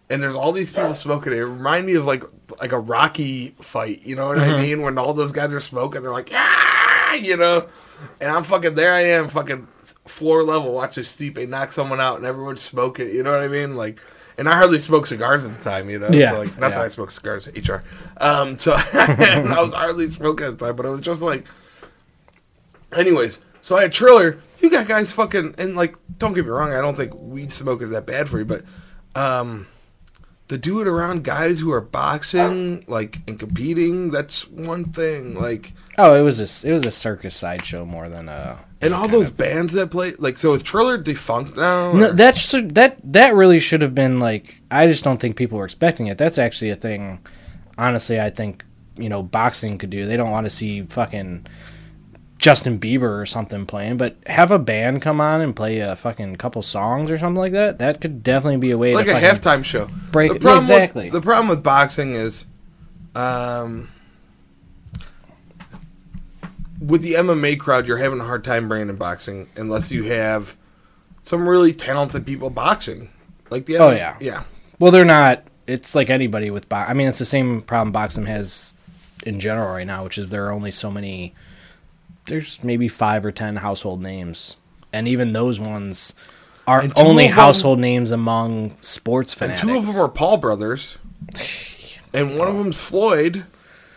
And 0.08 0.20
there's 0.20 0.34
all 0.34 0.50
these 0.50 0.72
people 0.72 0.94
smoking. 0.94 1.32
It 1.32 1.36
reminded 1.36 1.86
me 1.86 1.94
of 1.94 2.04
like 2.04 2.24
like 2.60 2.72
a 2.72 2.78
Rocky 2.78 3.54
fight. 3.60 4.02
You 4.04 4.16
know 4.16 4.26
what 4.28 4.38
I 4.38 4.60
mean? 4.60 4.82
When 4.82 4.98
all 4.98 5.14
those 5.14 5.32
guys 5.32 5.52
are 5.52 5.60
smoking, 5.60 6.02
they're 6.02 6.12
like, 6.12 6.30
ah, 6.32 7.14
you 7.14 7.36
know. 7.36 7.68
And 8.20 8.30
I'm 8.30 8.44
fucking 8.44 8.74
there. 8.74 8.92
I 8.92 9.00
am 9.02 9.28
fucking 9.28 9.66
floor 10.06 10.42
level 10.42 10.72
watching 10.72 11.04
Stipe 11.04 11.48
knock 11.48 11.72
someone 11.72 12.00
out, 12.00 12.16
and 12.18 12.26
everyone's 12.26 12.60
smoking. 12.62 13.08
You 13.10 13.22
know 13.22 13.32
what 13.32 13.40
I 13.42 13.48
mean? 13.48 13.76
Like, 13.76 13.98
and 14.38 14.48
I 14.48 14.56
hardly 14.56 14.78
smoke 14.78 15.06
cigars 15.06 15.44
at 15.44 15.56
the 15.56 15.62
time. 15.64 15.90
You 15.90 15.98
know, 15.98 16.08
Yeah, 16.10 16.32
So, 16.32 16.38
like, 16.40 16.58
not 16.58 16.70
yeah. 16.70 16.78
that 16.78 16.84
I 16.84 16.88
smoke 16.88 17.10
cigars, 17.10 17.46
HR. 17.48 17.82
Um, 18.18 18.58
so 18.58 18.72
I 18.92 19.56
was 19.60 19.74
hardly 19.74 20.10
smoking 20.10 20.46
at 20.46 20.58
the 20.58 20.66
time, 20.66 20.76
but 20.76 20.86
it 20.86 20.90
was 20.90 21.00
just 21.00 21.20
like, 21.22 21.44
anyways. 22.96 23.38
So 23.62 23.76
I 23.76 23.82
had 23.82 23.92
Triller. 23.92 24.38
You 24.60 24.70
got 24.70 24.88
guys 24.88 25.12
fucking 25.12 25.54
and 25.58 25.76
like. 25.76 25.96
Don't 26.18 26.34
get 26.34 26.44
me 26.44 26.50
wrong. 26.50 26.72
I 26.72 26.80
don't 26.82 26.96
think 26.96 27.14
weed 27.14 27.50
smoke 27.50 27.80
is 27.82 27.90
that 27.90 28.04
bad 28.06 28.28
for 28.28 28.38
you, 28.38 28.44
but 28.44 28.62
um, 29.14 29.66
to 30.50 30.58
do 30.58 30.80
it 30.80 30.86
around 30.86 31.24
guys 31.24 31.60
who 31.60 31.72
are 31.72 31.80
boxing, 31.80 32.84
like 32.86 33.18
and 33.26 33.38
competing, 33.38 34.10
that's 34.10 34.46
one 34.48 34.84
thing. 34.92 35.34
Like, 35.40 35.72
Oh, 35.96 36.14
it 36.14 36.22
was 36.22 36.38
a 36.40 36.68
it 36.68 36.72
was 36.72 36.84
a 36.84 36.90
circus 36.90 37.34
sideshow 37.36 37.84
more 37.84 38.08
than 38.08 38.28
a. 38.28 38.58
and 38.80 38.92
all 38.92 39.08
those 39.08 39.30
bands 39.30 39.72
that 39.74 39.90
play, 39.90 40.14
like, 40.18 40.38
so 40.38 40.52
is 40.52 40.62
Triller 40.62 40.98
defunct 40.98 41.56
now? 41.56 41.92
No, 41.92 42.08
or- 42.08 42.12
that 42.12 42.36
should, 42.36 42.74
that 42.74 42.98
that 43.12 43.34
really 43.34 43.60
should 43.60 43.82
have 43.82 43.94
been 43.94 44.18
like. 44.20 44.60
I 44.70 44.86
just 44.86 45.04
don't 45.04 45.20
think 45.20 45.36
people 45.36 45.58
were 45.58 45.64
expecting 45.64 46.06
it. 46.08 46.18
That's 46.18 46.38
actually 46.38 46.70
a 46.70 46.76
thing. 46.76 47.20
Honestly, 47.78 48.20
I 48.20 48.30
think 48.30 48.64
you 48.96 49.08
know 49.08 49.22
boxing 49.22 49.78
could 49.78 49.90
do. 49.90 50.04
They 50.06 50.16
don't 50.16 50.30
want 50.30 50.46
to 50.46 50.50
see 50.50 50.82
fucking 50.82 51.46
Justin 52.40 52.78
Bieber 52.78 53.20
or 53.20 53.26
something 53.26 53.66
playing, 53.66 53.98
but 53.98 54.16
have 54.26 54.50
a 54.50 54.58
band 54.58 55.02
come 55.02 55.20
on 55.20 55.42
and 55.42 55.54
play 55.54 55.78
a 55.80 55.94
fucking 55.94 56.36
couple 56.36 56.62
songs 56.62 57.10
or 57.10 57.18
something 57.18 57.38
like 57.38 57.52
that. 57.52 57.78
That 57.78 58.00
could 58.00 58.22
definitely 58.22 58.56
be 58.56 58.70
a 58.70 58.78
way 58.78 58.94
like 58.94 59.06
to 59.06 59.16
a 59.16 59.20
halftime 59.20 59.62
show. 59.62 59.88
break- 60.10 60.32
The 60.32 60.40
problem 60.40 60.66
with- 60.68 60.70
exactly. 60.70 61.10
the 61.10 61.20
problem 61.20 61.48
with 61.48 61.62
boxing 61.62 62.14
is, 62.14 62.46
um, 63.14 63.88
with 66.80 67.02
the 67.02 67.14
MMA 67.14 67.58
crowd, 67.58 67.86
you're 67.86 67.98
having 67.98 68.20
a 68.20 68.24
hard 68.24 68.42
time 68.42 68.68
bringing 68.68 68.88
in 68.88 68.96
boxing 68.96 69.48
unless 69.56 69.90
you 69.90 70.04
have 70.04 70.56
some 71.22 71.46
really 71.48 71.72
talented 71.74 72.24
people 72.24 72.48
boxing. 72.50 73.10
Like 73.50 73.66
the 73.66 73.76
Oh, 73.78 73.90
yeah. 73.90 74.16
yeah. 74.20 74.44
Well, 74.78 74.90
they're 74.92 75.04
not. 75.04 75.44
It's 75.66 75.94
like 75.94 76.08
anybody 76.08 76.50
with 76.50 76.68
box. 76.68 76.88
I 76.90 76.94
mean, 76.94 77.06
it's 77.08 77.18
the 77.18 77.26
same 77.26 77.60
problem 77.62 77.92
boxing 77.92 78.26
has 78.26 78.74
in 79.26 79.40
general 79.40 79.68
right 79.74 79.86
now, 79.86 80.04
which 80.04 80.16
is 80.16 80.30
there 80.30 80.46
are 80.46 80.52
only 80.52 80.72
so 80.72 80.90
many. 80.90 81.34
There's 82.26 82.62
maybe 82.62 82.88
five 82.88 83.24
or 83.24 83.32
ten 83.32 83.56
household 83.56 84.00
names, 84.02 84.56
and 84.92 85.08
even 85.08 85.32
those 85.32 85.58
ones 85.58 86.14
are 86.66 86.84
only 86.96 87.24
them- 87.26 87.34
household 87.34 87.78
names 87.78 88.10
among 88.10 88.76
sports 88.80 89.34
fans. 89.34 89.60
And 89.60 89.70
two 89.70 89.76
of 89.76 89.86
them 89.86 89.96
are 89.96 90.08
Paul 90.08 90.36
brothers, 90.36 90.98
and 92.12 92.38
one 92.38 92.48
of 92.48 92.56
them's 92.56 92.80
Floyd, 92.80 93.44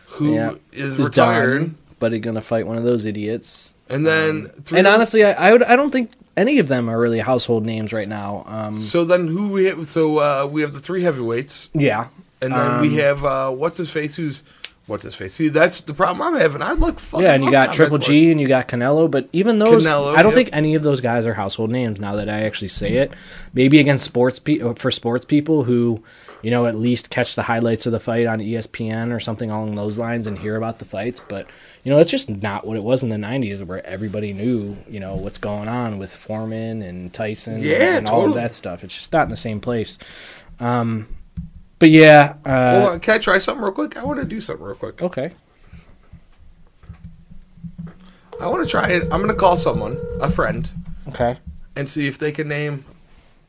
who 0.08 0.34
yeah, 0.36 0.54
is 0.72 0.98
retired. 0.98 1.60
done, 1.60 1.76
but 2.00 2.12
he's 2.12 2.22
gonna 2.22 2.42
fight 2.42 2.66
one 2.68 2.78
of 2.78 2.84
those 2.84 3.06
idiots. 3.06 3.74
And 3.90 4.08
then 4.08 4.48
three 4.64 4.80
And 4.80 4.88
honestly, 4.88 5.24
I, 5.24 5.50
I 5.50 5.52
would. 5.52 5.64
I 5.64 5.76
don't 5.76 5.92
think 5.92 6.12
any 6.36 6.58
of 6.58 6.68
them 6.68 6.90
are 6.90 6.98
really 6.98 7.20
household 7.20 7.66
names 7.66 7.94
right 7.94 8.08
now. 8.08 8.44
Um, 8.48 8.82
so 8.82 9.04
then 9.04 9.28
who 9.28 9.50
we 9.50 9.66
have? 9.66 9.88
So 9.88 10.18
uh, 10.20 10.48
we 10.50 10.62
have 10.62 10.74
the 10.74 10.80
three 10.80 11.04
heavyweights, 11.04 11.70
yeah, 11.74 12.08
and 12.42 12.54
then 12.54 12.72
Um, 12.72 12.82
we 12.82 12.96
have 12.96 13.24
uh, 13.26 13.52
what's 13.52 13.78
his 13.78 13.92
face, 13.92 14.16
who's 14.16 14.42
what's 14.88 15.04
his 15.04 15.16
face. 15.16 15.34
See, 15.34 15.48
that's 15.50 15.82
the 15.82 15.94
problem 15.94 16.22
I'm 16.22 16.40
having. 16.40 16.62
I 16.62 16.74
look 16.74 17.00
fucking. 17.00 17.26
Yeah, 17.26 17.34
and 17.34 17.44
you 17.44 17.52
got 17.52 17.74
Triple 17.74 17.98
G 17.98 18.32
and 18.32 18.40
you 18.40 18.48
got 18.48 18.68
Canelo, 18.68 19.10
but 19.10 19.30
even 19.34 19.60
those, 19.60 19.86
Canelo, 19.86 20.16
I 20.16 20.24
don't 20.24 20.34
think 20.34 20.50
any 20.52 20.76
of 20.76 20.84
those 20.84 21.02
guys 21.02 21.26
are 21.26 21.34
household 21.34 21.70
names. 21.72 22.00
Now 22.00 22.16
that 22.16 22.30
I 22.30 22.42
actually 22.42 22.70
say 22.70 22.94
it, 22.98 23.12
maybe 23.54 23.80
against 23.80 24.06
sports 24.06 24.40
pe- 24.40 24.74
for 24.76 24.92
sports 24.92 25.26
people 25.26 25.64
who, 25.64 26.04
you 26.42 26.52
know, 26.52 26.66
at 26.66 26.76
least 26.76 27.10
catch 27.10 27.36
the 27.36 27.44
highlights 27.44 27.86
of 27.86 27.92
the 27.92 28.00
fight 28.00 28.26
on 28.26 28.40
ESPN 28.40 29.16
or 29.16 29.20
something 29.20 29.50
along 29.50 29.76
those 29.76 29.98
lines 29.98 30.28
and 30.28 30.38
hear 30.38 30.56
about 30.56 30.80
the 30.80 30.86
fights. 30.86 31.22
But 31.28 31.48
you 31.84 31.92
know, 31.92 32.00
it's 32.00 32.12
just 32.12 32.30
not 32.30 32.66
what 32.66 32.78
it 32.78 32.84
was 32.84 33.04
in 33.04 33.10
the 33.10 33.16
'90s, 33.18 33.64
where 33.66 33.86
everybody 33.86 34.34
knew, 34.34 34.78
you 34.90 35.00
know, 35.00 35.16
what's 35.16 35.38
going 35.38 35.68
on 35.68 35.98
with 35.98 36.14
Foreman 36.14 36.82
and 36.82 37.14
Tyson, 37.14 37.62
Yeah, 37.62 37.98
and 37.98 38.08
all 38.08 38.28
of 38.28 38.36
that 38.36 38.54
stuff. 38.54 38.84
It's 38.84 38.96
just 38.98 39.14
not 39.14 39.24
in 39.24 39.30
the 39.30 39.38
same 39.38 39.60
place. 39.60 39.98
Um, 40.60 41.08
but 41.84 41.90
yeah, 41.90 42.36
uh, 42.46 42.80
Hold 42.80 42.92
on, 42.94 43.00
can 43.02 43.16
I 43.16 43.18
try 43.18 43.40
something 43.40 43.62
real 43.62 43.74
quick? 43.74 43.98
I 43.98 44.06
want 44.06 44.18
to 44.22 44.26
do 44.26 44.40
something 44.40 44.66
real 44.66 44.76
quick. 44.78 45.02
okay. 45.04 45.34
I 48.40 48.48
want 48.48 48.64
to 48.64 48.70
try 48.70 48.90
it. 48.92 49.04
I'm 49.12 49.20
gonna 49.20 49.34
call 49.34 49.58
someone, 49.58 49.98
a 50.22 50.30
friend, 50.30 50.70
Okay. 51.10 51.38
and 51.76 51.90
see 51.90 52.08
if 52.08 52.18
they 52.18 52.32
can 52.32 52.48
name. 52.48 52.86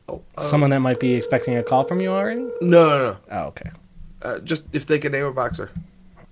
Oh, 0.09 0.21
uh, 0.37 0.41
Someone 0.41 0.71
that 0.71 0.79
might 0.79 0.99
be 0.99 1.13
expecting 1.13 1.55
a 1.55 1.63
call 1.63 1.85
from 1.85 2.01
you 2.01 2.09
already? 2.09 2.41
no, 2.59 2.89
no, 2.89 2.97
no. 2.97 3.17
Oh, 3.31 3.39
okay. 3.47 3.71
Uh, 4.21 4.39
just 4.39 4.65
if 4.73 4.85
they 4.85 4.99
can 4.99 5.13
name 5.13 5.23
a 5.25 5.31
boxer, 5.31 5.71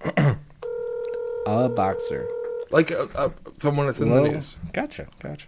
A 1.48 1.70
boxer. 1.70 2.28
like 2.70 2.92
uh, 2.92 3.08
uh, 3.16 3.30
someone 3.60 3.86
that's 3.86 4.02
in 4.02 4.10
the 4.10 4.22
news. 4.22 4.58
Gotcha, 4.74 5.08
gotcha. 5.22 5.48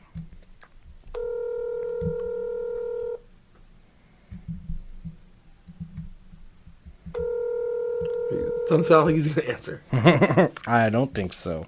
Doesn't 8.68 8.86
sound 8.86 9.06
like 9.06 9.16
he's 9.16 9.28
gonna 9.28 9.48
answer. 9.48 9.82
I 10.68 10.90
don't 10.90 11.14
think 11.14 11.34
so. 11.34 11.68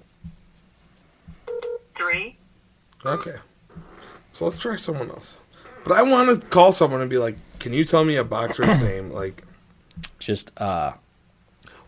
Three. 1.96 2.36
Okay, 3.04 3.36
so 4.32 4.44
let's 4.44 4.56
try 4.58 4.76
someone 4.76 5.10
else. 5.10 5.36
But 5.84 5.96
I 5.96 6.02
want 6.02 6.40
to 6.40 6.46
call 6.48 6.72
someone 6.72 7.00
and 7.00 7.08
be 7.08 7.18
like, 7.18 7.36
"Can 7.58 7.72
you 7.72 7.84
tell 7.84 8.04
me 8.04 8.16
a 8.16 8.24
boxer's 8.24 8.66
name?" 8.82 9.10
Like, 9.10 9.44
Just 10.18 10.50
uh 10.60 10.92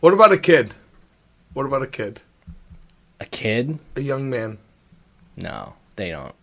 what 0.01 0.15
about 0.15 0.33
a 0.33 0.39
kid? 0.39 0.75
What 1.53 1.67
about 1.67 1.83
a 1.83 1.87
kid? 1.87 2.23
a 3.21 3.27
kid? 3.27 3.79
A 3.97 4.01
young 4.01 4.31
man? 4.31 4.59
No, 5.37 5.75
they 5.97 6.11
don't. 6.11 6.35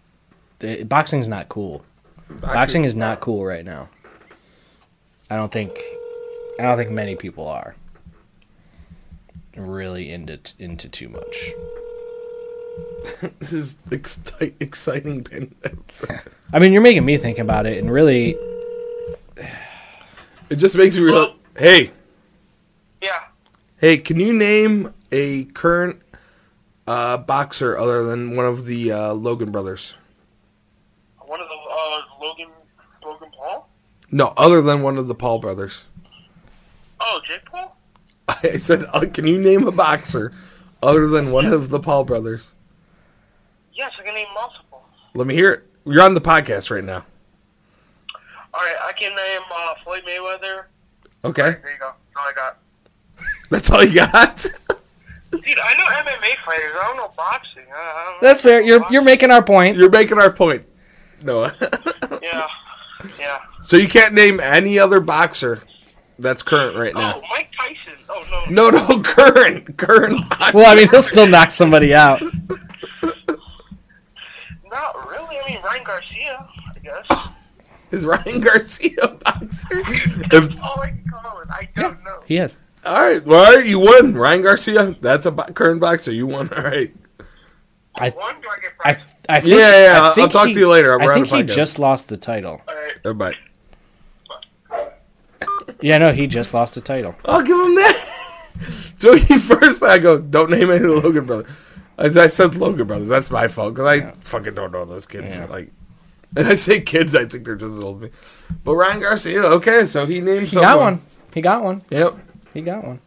The, 0.59 0.83
boxing's 0.83 1.27
not 1.27 1.49
cool. 1.49 1.83
Boxing 2.29 2.83
is 2.83 2.93
not 2.93 3.19
cool 3.19 3.43
right 3.45 3.65
now. 3.65 3.89
I 5.29 5.35
don't 5.35 5.51
think 5.51 5.79
I 6.59 6.63
don't 6.63 6.77
think 6.77 6.91
many 6.91 7.15
people 7.15 7.47
are 7.47 7.75
really 9.57 10.11
into 10.11 10.39
into 10.59 10.89
too 10.89 11.09
much. 11.09 11.51
This 13.39 13.53
is 13.53 13.77
exci- 13.89 14.53
exciting. 14.59 15.23
Pen. 15.23 15.55
I 16.53 16.59
mean, 16.59 16.73
you're 16.73 16.81
making 16.81 17.05
me 17.05 17.17
think 17.17 17.39
about 17.39 17.65
it 17.65 17.77
and 17.77 17.91
really 17.91 18.35
It 20.49 20.55
just 20.57 20.75
makes 20.75 20.95
me 20.95 21.03
real. 21.03 21.35
Hey, 21.57 21.91
Yeah. 23.01 23.23
hey, 23.77 23.97
can 23.97 24.19
you 24.19 24.31
name 24.33 24.93
a 25.11 25.45
current 25.45 26.01
uh, 26.85 27.17
boxer 27.17 27.77
other 27.77 28.03
than 28.03 28.35
one 28.35 28.45
of 28.45 28.65
the 28.65 28.91
uh, 28.91 29.13
Logan 29.13 29.51
brothers? 29.51 29.95
One 31.19 31.39
of 31.39 31.47
the 31.47 31.55
uh, 31.55 32.01
Logan 32.21 32.49
Logan 33.03 33.29
Paul. 33.35 33.69
No, 34.11 34.33
other 34.37 34.61
than 34.61 34.81
one 34.83 34.97
of 34.97 35.07
the 35.07 35.15
Paul 35.15 35.39
brothers. 35.39 35.83
Oh, 36.99 37.19
Jake 37.27 37.45
Paul. 37.45 37.76
I 38.43 38.57
said, 38.57 38.85
uh, 38.93 39.05
can 39.11 39.27
you 39.27 39.37
name 39.37 39.67
a 39.67 39.71
boxer 39.71 40.33
other 40.81 41.07
than 41.07 41.31
one 41.31 41.45
of 41.45 41.69
the 41.69 41.79
Paul 41.79 42.03
brothers? 42.03 42.53
Yes, 43.73 43.91
I 43.99 44.03
can 44.03 44.13
name 44.13 44.27
multiple. 44.33 44.83
Let 45.13 45.27
me 45.27 45.35
hear 45.35 45.51
it. 45.51 45.63
You're 45.85 46.03
on 46.03 46.13
the 46.13 46.21
podcast 46.21 46.69
right 46.69 46.83
now. 46.83 47.05
All 48.53 48.61
right, 48.63 48.75
I 48.83 48.91
can 48.93 49.15
name 49.15 49.41
uh, 49.53 49.73
Floyd 49.83 50.03
Mayweather. 50.07 50.63
Okay, 51.23 51.57
There 51.61 51.71
you 51.71 51.79
go. 51.79 51.91
That's 52.13 52.19
all 52.19 52.27
I 52.27 52.33
got. 52.33 52.57
that's 53.49 53.71
all 53.71 53.83
you 53.83 53.95
got. 53.95 54.37
Dude, 55.31 55.59
I 55.59 55.73
know 55.75 55.83
MMA 55.85 56.35
fighters. 56.45 56.71
I 56.79 56.83
don't 56.87 56.97
know 56.97 57.11
boxing. 57.15 57.63
I, 57.73 57.79
I 57.79 58.05
don't 58.05 58.21
know 58.21 58.27
That's 58.27 58.41
fair. 58.41 58.61
You're 58.61 58.85
you're 58.89 59.01
making 59.01 59.29
our 59.29 59.43
point. 59.43 59.77
You're 59.77 59.89
making 59.89 60.19
our 60.19 60.31
point. 60.31 60.63
No, 61.21 61.51
Yeah. 62.21 62.47
Yeah. 63.19 63.39
so 63.61 63.77
you 63.77 63.87
can't 63.87 64.13
name 64.13 64.39
any 64.39 64.79
other 64.79 64.99
boxer 64.99 65.61
that's 66.19 66.41
current 66.43 66.77
right 66.77 66.93
now. 66.93 67.17
Oh, 67.17 67.21
Mike 67.29 67.49
Tyson. 67.57 67.86
No. 68.49 68.69
No, 68.69 68.69
no, 68.87 69.01
current, 69.01 69.77
current. 69.77 70.29
Boxer. 70.29 70.57
Well, 70.57 70.71
I 70.71 70.75
mean, 70.75 70.89
he'll 70.89 71.01
still 71.01 71.27
knock 71.27 71.51
somebody 71.51 71.93
out. 71.93 72.21
Not 74.69 75.07
really. 75.09 75.37
I 75.39 75.49
mean, 75.49 75.61
Ryan 75.63 75.83
Garcia. 75.83 76.47
I 76.75 76.79
guess. 76.79 77.27
Is 77.91 78.05
Ryan 78.05 78.41
Garcia 78.41 78.97
a 79.01 79.07
boxer? 79.09 79.79
If, 79.79 80.29
That's 80.29 80.59
all 80.61 80.81
I 80.81 80.89
can 80.89 81.03
call 81.09 81.39
it. 81.41 81.47
I 81.49 81.69
don't 81.75 82.03
know. 82.03 82.19
He 82.25 82.37
is. 82.37 82.57
all 82.85 82.99
right, 83.01 83.23
well, 83.25 83.45
all 83.45 83.55
right, 83.55 83.65
you 83.65 83.79
won. 83.79 84.13
Ryan 84.13 84.41
Garcia, 84.41 84.95
that's 84.99 85.25
a 85.25 85.31
bo- 85.31 85.43
current 85.53 85.79
boxer. 85.79 86.11
You 86.11 86.27
won. 86.27 86.49
All 86.53 86.63
right. 86.63 86.93
I 87.99 88.09
One, 88.11 88.35
do 88.41 88.47
I 88.49 88.59
get 88.61 88.73
I? 88.83 88.97
I 89.29 89.39
think, 89.39 89.51
Yeah, 89.53 89.57
yeah, 89.57 89.83
yeah, 89.83 89.91
I 90.01 90.05
I'll- 90.07 90.13
think 90.13 90.25
I'll 90.27 90.31
talk 90.41 90.47
he- 90.49 90.53
to 90.55 90.59
you 90.59 90.69
later. 90.69 90.97
We're 90.99 91.11
I 91.13 91.19
on 91.19 91.25
think 91.25 91.47
he 91.47 91.53
podcast. 91.53 91.55
just 91.55 91.79
lost 91.79 92.07
the 92.09 92.17
title. 92.17 92.61
All 92.67 92.75
right. 92.75 93.17
Bye. 93.17 93.33
Yeah, 95.81 95.97
no, 95.99 96.11
he 96.13 96.27
just 96.27 96.53
lost 96.53 96.73
the 96.75 96.81
title. 96.81 97.15
I'll 97.25 97.41
give 97.43 97.57
him 97.59 97.75
that. 97.75 98.03
So 98.97 99.15
he 99.15 99.37
first, 99.37 99.83
I 99.83 99.99
go, 99.99 100.17
don't 100.17 100.49
name 100.49 100.71
any 100.71 100.77
of 100.77 100.81
the 100.81 100.89
Logan 101.01 101.25
brothers. 101.27 101.51
I, 101.99 102.05
I 102.07 102.25
said 102.25 102.55
Logan 102.55 102.87
brothers. 102.87 103.07
That's 103.07 103.29
my 103.29 103.47
fault 103.47 103.75
because 103.75 103.85
I 103.85 104.11
fucking 104.21 104.55
don't 104.55 104.71
know 104.71 104.85
those 104.85 105.05
kids. 105.05 105.27
Yeah. 105.35 105.45
Like, 105.45 105.69
and 106.35 106.47
I 106.47 106.55
say 106.55 106.81
kids, 106.81 107.13
I 107.13 107.25
think 107.25 107.45
they're 107.45 107.55
just 107.55 107.75
as 107.77 107.83
old 107.83 107.97
as 107.97 108.09
me. 108.09 108.17
But 108.63 108.73
Ryan 108.73 109.01
Garcia, 109.01 109.43
okay, 109.43 109.85
so 109.85 110.07
he 110.07 110.19
named 110.19 110.47
He 110.47 110.55
someone. 110.55 110.63
got 110.73 110.79
one. 110.79 111.01
He 111.35 111.41
got 111.41 111.63
one. 111.63 111.81
Yep. 111.91 112.15
He 112.55 112.61
got 112.61 112.83
one. 112.83 112.99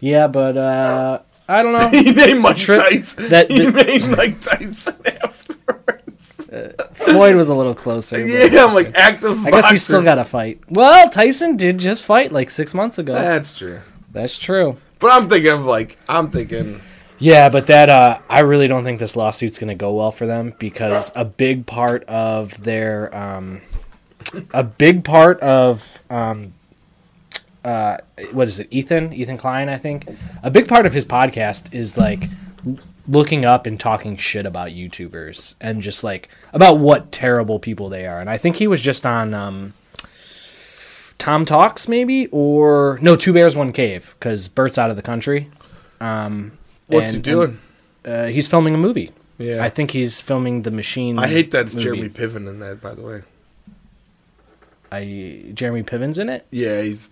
Yeah, 0.00 0.26
but 0.26 0.58
uh 0.58 1.20
I 1.48 1.62
don't 1.62 1.72
know. 1.72 1.88
He 2.02 2.12
named 2.12 2.40
Mike 2.42 2.56
Tri- 2.58 2.76
Tyson. 2.76 3.28
that- 3.30 3.50
he 3.50 3.66
named 3.70 4.14
Mike 4.14 4.38
Tyson 4.42 4.96
afterwards. 5.22 6.82
Floyd 7.12 7.36
was 7.36 7.48
a 7.48 7.54
little 7.54 7.74
closer. 7.74 8.18
Yeah, 8.28 8.64
I'm 8.66 8.74
like 8.74 8.94
active. 8.94 9.44
I 9.46 9.50
guess 9.50 9.70
he's 9.70 9.82
still 9.82 10.02
got 10.02 10.16
to 10.16 10.24
fight. 10.24 10.60
Well, 10.68 11.08
Tyson 11.10 11.56
did 11.56 11.78
just 11.78 12.02
fight 12.02 12.32
like 12.32 12.50
six 12.50 12.74
months 12.74 12.98
ago. 12.98 13.14
That's 13.14 13.56
true. 13.56 13.80
That's 14.12 14.38
true. 14.38 14.76
But 14.98 15.12
I'm 15.12 15.28
thinking 15.28 15.52
of 15.52 15.64
like 15.64 15.98
I'm 16.08 16.30
thinking. 16.30 16.80
Yeah, 17.18 17.48
but 17.48 17.66
that 17.66 17.88
uh, 17.88 18.20
I 18.28 18.40
really 18.40 18.68
don't 18.68 18.84
think 18.84 19.00
this 19.00 19.16
lawsuit's 19.16 19.58
going 19.58 19.68
to 19.68 19.74
go 19.74 19.92
well 19.94 20.12
for 20.12 20.26
them 20.26 20.54
because 20.58 21.10
a 21.16 21.24
big 21.24 21.66
part 21.66 22.04
of 22.04 22.62
their 22.62 23.14
um, 23.14 23.60
a 24.52 24.62
big 24.62 25.04
part 25.04 25.40
of 25.40 26.02
um, 26.10 26.54
uh, 27.64 27.98
what 28.32 28.48
is 28.48 28.58
it? 28.58 28.68
Ethan 28.70 29.12
Ethan 29.12 29.36
Klein, 29.36 29.68
I 29.68 29.78
think. 29.78 30.08
A 30.42 30.50
big 30.50 30.68
part 30.68 30.86
of 30.86 30.92
his 30.92 31.04
podcast 31.04 31.72
is 31.74 31.98
like 31.98 32.28
looking 33.08 33.44
up 33.44 33.66
and 33.66 33.80
talking 33.80 34.16
shit 34.18 34.44
about 34.46 34.68
YouTubers 34.68 35.54
and 35.60 35.80
just 35.82 36.04
like 36.04 36.28
about 36.52 36.78
what 36.78 37.10
terrible 37.10 37.58
people 37.58 37.88
they 37.88 38.06
are. 38.06 38.20
And 38.20 38.28
I 38.28 38.36
think 38.36 38.56
he 38.56 38.66
was 38.66 38.82
just 38.82 39.06
on 39.06 39.32
um, 39.34 39.72
Tom 41.18 41.44
Talks 41.44 41.88
maybe 41.88 42.26
or 42.28 42.98
no 43.02 43.16
Two 43.16 43.32
Bears 43.32 43.56
One 43.56 43.72
Cave 43.72 44.14
because 44.18 44.48
Bert's 44.48 44.76
out 44.78 44.90
of 44.90 44.96
the 44.96 45.02
country. 45.02 45.48
Um, 46.00 46.58
What's 46.86 47.08
and- 47.08 47.16
he 47.16 47.22
doing? 47.22 47.58
uh, 48.04 48.26
he's 48.26 48.46
filming 48.46 48.74
a 48.74 48.78
movie. 48.78 49.12
yeah, 49.38 49.64
I 49.64 49.70
think 49.70 49.90
he's 49.92 50.20
filming 50.20 50.62
the 50.62 50.70
Machine. 50.70 51.18
I 51.18 51.26
hate 51.28 51.50
that 51.52 51.66
it's 51.66 51.74
movie. 51.74 51.84
Jeremy 51.84 52.08
Piven 52.10 52.48
in 52.48 52.60
that. 52.60 52.80
By 52.80 52.94
the 52.94 53.02
way, 53.02 53.22
I 54.90 55.50
Jeremy 55.54 55.82
Piven's 55.82 56.18
in 56.18 56.28
it. 56.28 56.46
yeah, 56.50 56.82
he's 56.82 57.10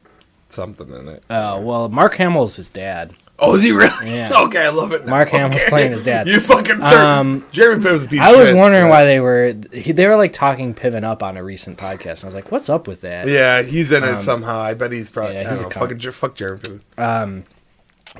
something 0.48 0.88
in 0.90 1.08
it. 1.08 1.22
Oh 1.28 1.60
well, 1.60 1.88
Mark 1.88 2.14
Hamill's 2.16 2.56
his 2.56 2.68
dad. 2.68 3.14
Oh, 3.38 3.54
is 3.56 3.62
he 3.64 3.72
really? 3.72 4.10
Yeah. 4.14 4.30
okay, 4.44 4.64
I 4.64 4.70
love 4.70 4.92
it. 4.92 5.04
Now. 5.04 5.10
Mark 5.10 5.28
Hamill's 5.28 5.56
Okay. 5.60 5.68
playing 5.68 5.92
his 5.92 6.02
dad. 6.02 6.26
You 6.28 6.40
fucking 6.40 6.78
turn. 6.78 6.82
Um, 7.10 7.46
Jeremy 7.52 7.84
Piven's 7.84 8.04
a 8.04 8.08
piece. 8.08 8.20
I 8.20 8.32
was 8.34 8.48
shit, 8.48 8.56
wondering 8.56 8.84
so- 8.86 8.90
why 8.90 9.04
they 9.04 9.20
were 9.20 9.54
he, 9.72 9.92
they 9.92 10.06
were 10.06 10.16
like 10.16 10.32
talking 10.32 10.74
Piven 10.74 11.04
up 11.04 11.22
on 11.22 11.36
a 11.36 11.44
recent 11.44 11.76
podcast. 11.78 12.16
And 12.20 12.24
I 12.24 12.26
was 12.26 12.34
like, 12.34 12.50
what's 12.50 12.68
up 12.70 12.88
with 12.88 13.02
that? 13.02 13.28
Yeah, 13.28 13.62
he's 13.62 13.92
in 13.92 14.04
it 14.04 14.08
Um, 14.10 14.20
somehow. 14.20 14.58
I 14.58 14.72
bet 14.74 14.90
he's 14.92 15.10
probably. 15.10 15.34
yeah, 15.34 15.50
he's 15.50 15.60
know. 15.60 15.68
Fucking 15.70 15.98
fuck 16.12 16.34
Jeremy 16.34 16.60
Piven. 16.60 16.80
Um, 16.96 17.44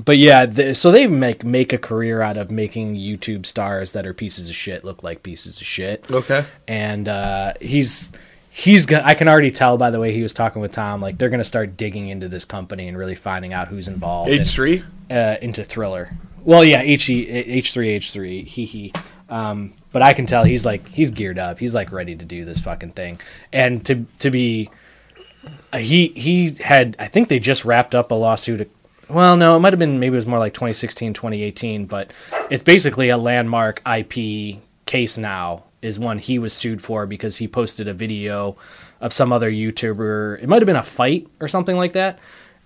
but 0.05 0.19
yeah, 0.19 0.45
the, 0.45 0.75
so 0.75 0.91
they 0.91 1.07
make 1.07 1.45
make 1.45 1.73
a 1.73 1.79
career 1.79 2.21
out 2.21 2.37
of 2.37 2.51
making 2.51 2.97
YouTube 2.97 3.47
stars 3.47 3.93
that 3.93 4.05
are 4.07 4.13
pieces 4.13 4.51
of 4.51 4.55
shit 4.55 4.85
look 4.85 5.03
like 5.03 5.23
pieces 5.23 5.59
of 5.59 5.67
shit. 5.67 6.05
Okay. 6.11 6.45
and 6.69 7.09
uh, 7.09 7.55
he's 7.63 8.13
he's 8.57 8.87
gonna. 8.87 9.03
I 9.05 9.13
can 9.15 9.29
already 9.29 9.51
tell 9.51 9.77
by 9.77 9.91
the 9.91 10.01
way 10.01 10.13
he 10.15 10.23
was 10.23 10.33
talking 10.33 10.63
with 10.63 10.73
Tom, 10.73 11.03
like 11.03 11.19
they're 11.19 11.29
gonna 11.29 11.45
start 11.45 11.77
digging 11.77 12.09
into 12.09 12.27
this 12.27 12.47
company 12.47 12.89
and 12.89 12.97
really 12.97 13.15
finding 13.15 13.53
out 13.53 13.69
who's 13.69 13.87
involved. 13.87 14.31
H 14.31 14.41
and, 14.41 14.49
three. 14.49 14.83
uh, 15.11 15.37
into 15.43 15.65
Triller. 15.65 16.17
Well, 16.43 16.65
yeah, 16.65 16.81
H 16.81 17.11
H 17.11 17.73
three 17.73 17.91
H 17.91 18.11
three 18.11 18.45
he 18.45 18.65
he. 18.65 18.93
Um, 19.29 19.75
but 19.93 20.03
I 20.03 20.15
can 20.15 20.27
tell 20.27 20.45
he's 20.45 20.65
like 20.65 20.89
he's 20.89 21.11
geared 21.11 21.39
up. 21.39 21.59
He's 21.59 21.75
like 21.75 21.93
ready 21.93 22.17
to 22.17 22.25
do 22.25 22.45
this 22.45 22.59
fucking 22.61 22.93
thing, 22.93 23.21
and 23.53 23.85
to 23.87 24.07
to 24.21 24.31
be. 24.31 24.71
Uh, 25.73 25.79
he 25.79 26.09
he 26.09 26.51
had 26.55 26.97
I 26.99 27.09
think 27.09 27.29
they 27.29 27.39
just 27.39 27.65
wrapped 27.65 27.95
up 27.95 28.11
a 28.11 28.15
lawsuit 28.15 28.71
well, 29.09 29.37
no, 29.37 29.57
it 29.57 29.61
might 29.61 29.73
have 29.73 29.79
been 29.79 30.01
maybe 30.01 30.15
it 30.15 30.17
was 30.17 30.27
more 30.27 30.41
like 30.41 30.53
2016, 30.53 31.15
2018, 31.15 31.87
but 31.87 32.11
it's 32.51 32.65
basically 32.65 33.09
a 33.09 33.17
landmark 33.17 33.81
IP 33.87 34.59
case 34.85 35.17
now 35.17 35.63
is 35.83 35.99
one 35.99 36.19
he 36.19 36.39
was 36.39 36.53
sued 36.53 36.81
for 36.83 37.07
because 37.07 37.37
he 37.37 37.47
posted 37.49 37.87
a 37.89 37.95
video 37.95 38.57
of 39.01 39.13
some 39.13 39.33
other 39.33 39.51
YouTuber. 39.51 40.43
It 40.43 40.49
might 40.49 40.63
have 40.63 40.67
been 40.67 40.77
a 40.77 40.83
fight 40.83 41.29
or 41.41 41.49
something 41.49 41.77
like 41.77 41.93
that. 41.93 42.19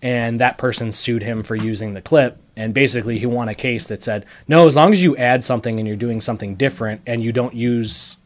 And 0.02 0.40
that 0.40 0.56
person 0.56 0.92
sued 0.92 1.22
him 1.22 1.40
for 1.40 1.54
using 1.54 1.92
the 1.92 2.00
clip. 2.00 2.38
And 2.56 2.72
basically, 2.72 3.18
he 3.18 3.26
won 3.26 3.48
a 3.50 3.54
case 3.54 3.86
that 3.88 4.02
said, 4.02 4.24
no, 4.48 4.66
as 4.66 4.74
long 4.74 4.92
as 4.92 5.02
you 5.02 5.14
add 5.16 5.44
something 5.44 5.78
and 5.78 5.86
you're 5.86 5.96
doing 5.96 6.20
something 6.22 6.54
different 6.54 7.02
and 7.06 7.22
you 7.22 7.32
don't 7.32 7.54
use. 7.54 8.16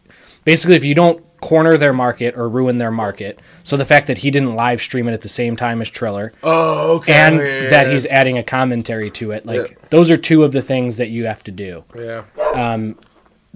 Basically, 0.45 0.77
if 0.77 0.85
you 0.85 0.95
don't 0.95 1.25
corner 1.41 1.77
their 1.77 1.93
market 1.93 2.37
or 2.39 2.49
ruin 2.49 2.79
their 2.79 2.91
market. 2.93 3.39
So 3.65 3.77
the 3.77 3.85
fact 3.85 4.07
that 4.07 4.19
he 4.19 4.31
didn't 4.31 4.55
live 4.55 4.81
stream 4.81 5.09
it 5.09 5.13
at 5.13 5.21
the 5.21 5.29
same 5.29 5.57
time 5.57 5.83
as 5.83 5.91
Triller 5.91 6.33
Oh, 6.43 6.97
okay. 6.97 7.13
and 7.13 7.37
yeah, 7.37 7.69
that 7.71 7.93
he's 7.93 8.07
adding 8.07 8.39
a 8.39 8.43
commentary 8.43 9.11
to 9.11 9.33
it. 9.33 9.45
Like 9.45 9.71
Yeah. 9.71 9.77
those 9.91 10.11
are 10.11 10.17
two 10.17 10.43
of 10.43 10.53
the 10.53 10.63
things 10.63 10.97
that 10.97 11.11
you 11.11 11.27
have 11.27 11.45
to 11.45 11.51
do. 11.51 11.85
yeah. 11.95 12.23
Um, 12.55 12.97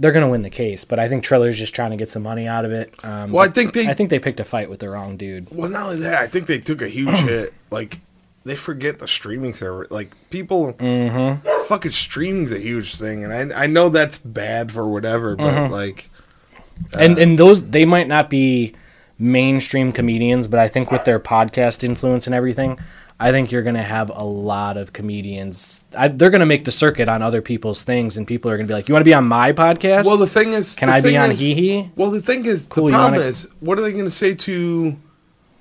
They're 0.01 0.13
gonna 0.13 0.29
win 0.29 0.43
the 0.43 0.51
case, 0.51 0.85
but 0.85 0.99
I 1.01 1.09
think 1.09 1.25
Triller's 1.25 1.59
just 1.59 1.75
trying 1.75 1.91
to 1.91 1.97
get 1.97 2.09
some 2.09 2.23
money 2.23 2.47
out 2.47 2.65
of 2.65 2.71
it. 2.73 2.95
Um, 3.03 3.33
Well, 3.33 3.45
I 3.45 3.49
think 3.51 3.73
they. 3.75 3.89
I 3.89 3.95
think 3.95 4.11
they 4.11 4.21
picked 4.21 4.39
a 4.41 4.45
fight 4.45 4.71
with 4.71 4.79
the 4.79 4.89
wrong 4.89 5.17
dude. 5.17 5.49
well, 5.51 5.69
not 5.69 5.85
only 5.87 5.99
that, 6.01 6.19
I 6.23 6.29
think 6.29 6.47
they 6.47 6.59
took 6.61 6.81
a 6.83 6.89
huge 6.89 7.17
hit. 7.19 7.53
Like 7.71 8.01
they 8.45 8.55
forget 8.57 9.01
the 9.01 9.09
streaming 9.09 9.53
server. 9.55 9.87
Like 9.91 10.15
people, 10.31 10.73
Mm-hmm. 10.75 11.65
fucking 11.67 11.91
streaming's 11.91 12.53
a 12.53 12.59
huge 12.61 12.95
thing, 12.95 13.25
and 13.25 13.53
I 13.53 13.65
I 13.65 13.67
know 13.67 13.89
that's 13.89 14.19
bad 14.19 14.71
for 14.73 14.89
whatever, 14.89 15.35
but 15.37 15.53
Mm-hmm. 15.53 15.73
like 15.73 16.11
and 16.97 17.19
and 17.19 17.39
those 17.39 17.65
they 17.71 17.85
might 17.85 18.07
not 18.07 18.31
be 18.31 18.75
mainstream 19.19 19.91
comedians, 19.93 20.47
but 20.47 20.61
I 20.61 20.69
think 20.69 20.93
with 20.93 21.05
their 21.05 21.19
podcast 21.19 21.83
influence 21.83 22.27
and 22.27 22.35
everything, 22.35 22.79
I 23.21 23.33
think 23.33 23.51
you're 23.51 23.63
gonna 23.63 23.83
have 23.83 24.11
a 24.15 24.23
lot 24.25 24.77
of 24.77 24.93
comedians. 24.93 25.83
I, 25.97 26.07
they're 26.09 26.31
gonna 26.31 26.47
make 26.47 26.65
the 26.65 26.71
circuit 26.73 27.09
on 27.09 27.21
other 27.21 27.43
people's 27.43 27.83
things, 27.83 28.17
and 28.17 28.27
people 28.27 28.51
are 28.51 28.57
gonna 28.57 28.69
be 28.69 28.75
like, 28.75 28.89
"You 28.89 28.93
want 28.95 29.01
to 29.01 29.09
be 29.09 29.15
on 29.15 29.25
my 29.27 29.53
podcast? 29.53 30.05
well, 30.05 30.17
the 30.17 30.27
thing 30.29 30.53
is, 30.53 30.75
Can 30.77 30.89
I 30.89 31.01
be 31.01 31.17
on 31.17 31.33
is- 31.33 31.41
Hee 31.41 31.55
Hee?" 31.55 31.91
Well, 31.97 32.11
the 32.13 32.23
thing 32.23 32.45
is, 32.47 32.67
Cool, 32.69 32.87
the 32.87 32.93
problem 32.93 33.15
wanna- 33.15 33.27
is, 33.27 33.47
what 33.61 33.77
are 33.79 33.83
they 33.83 33.93
going 33.93 34.05
to 34.05 34.11
say 34.11 34.35
to 34.35 34.97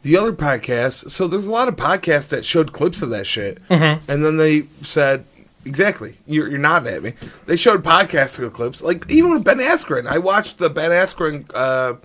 the 0.03 0.17
other 0.17 0.33
podcasts? 0.33 1.09
So 1.09 1.27
there's 1.27 1.47
a 1.47 1.49
lot 1.51 1.67
of 1.67 1.75
podcasts 1.75 2.27
that 2.29 2.45
showed 2.45 2.73
clips 2.73 3.01
of 3.01 3.09
that 3.09 3.25
shit, 3.25 3.57
Mm-hmm. 3.69 4.09
and 4.11 4.23
then 4.23 4.37
they 4.37 4.67
said, 4.83 5.25
exactly, 5.65 6.17
you're, 6.27 6.47
you're 6.47 6.59
nodding 6.59 6.93
at 6.93 7.01
me. 7.03 7.13
They 7.47 7.55
showed 7.55 7.83
the 7.83 8.51
clips, 8.53 8.83
like 8.83 9.09
even 9.09 9.31
with 9.31 9.43
Ben 9.43 9.57
Askren. 9.57 10.05
I 10.07 10.19
watched 10.19 10.59
the 10.59 10.69
Ben 10.69 10.91
Askren 10.91 11.49
uh, 11.55 11.95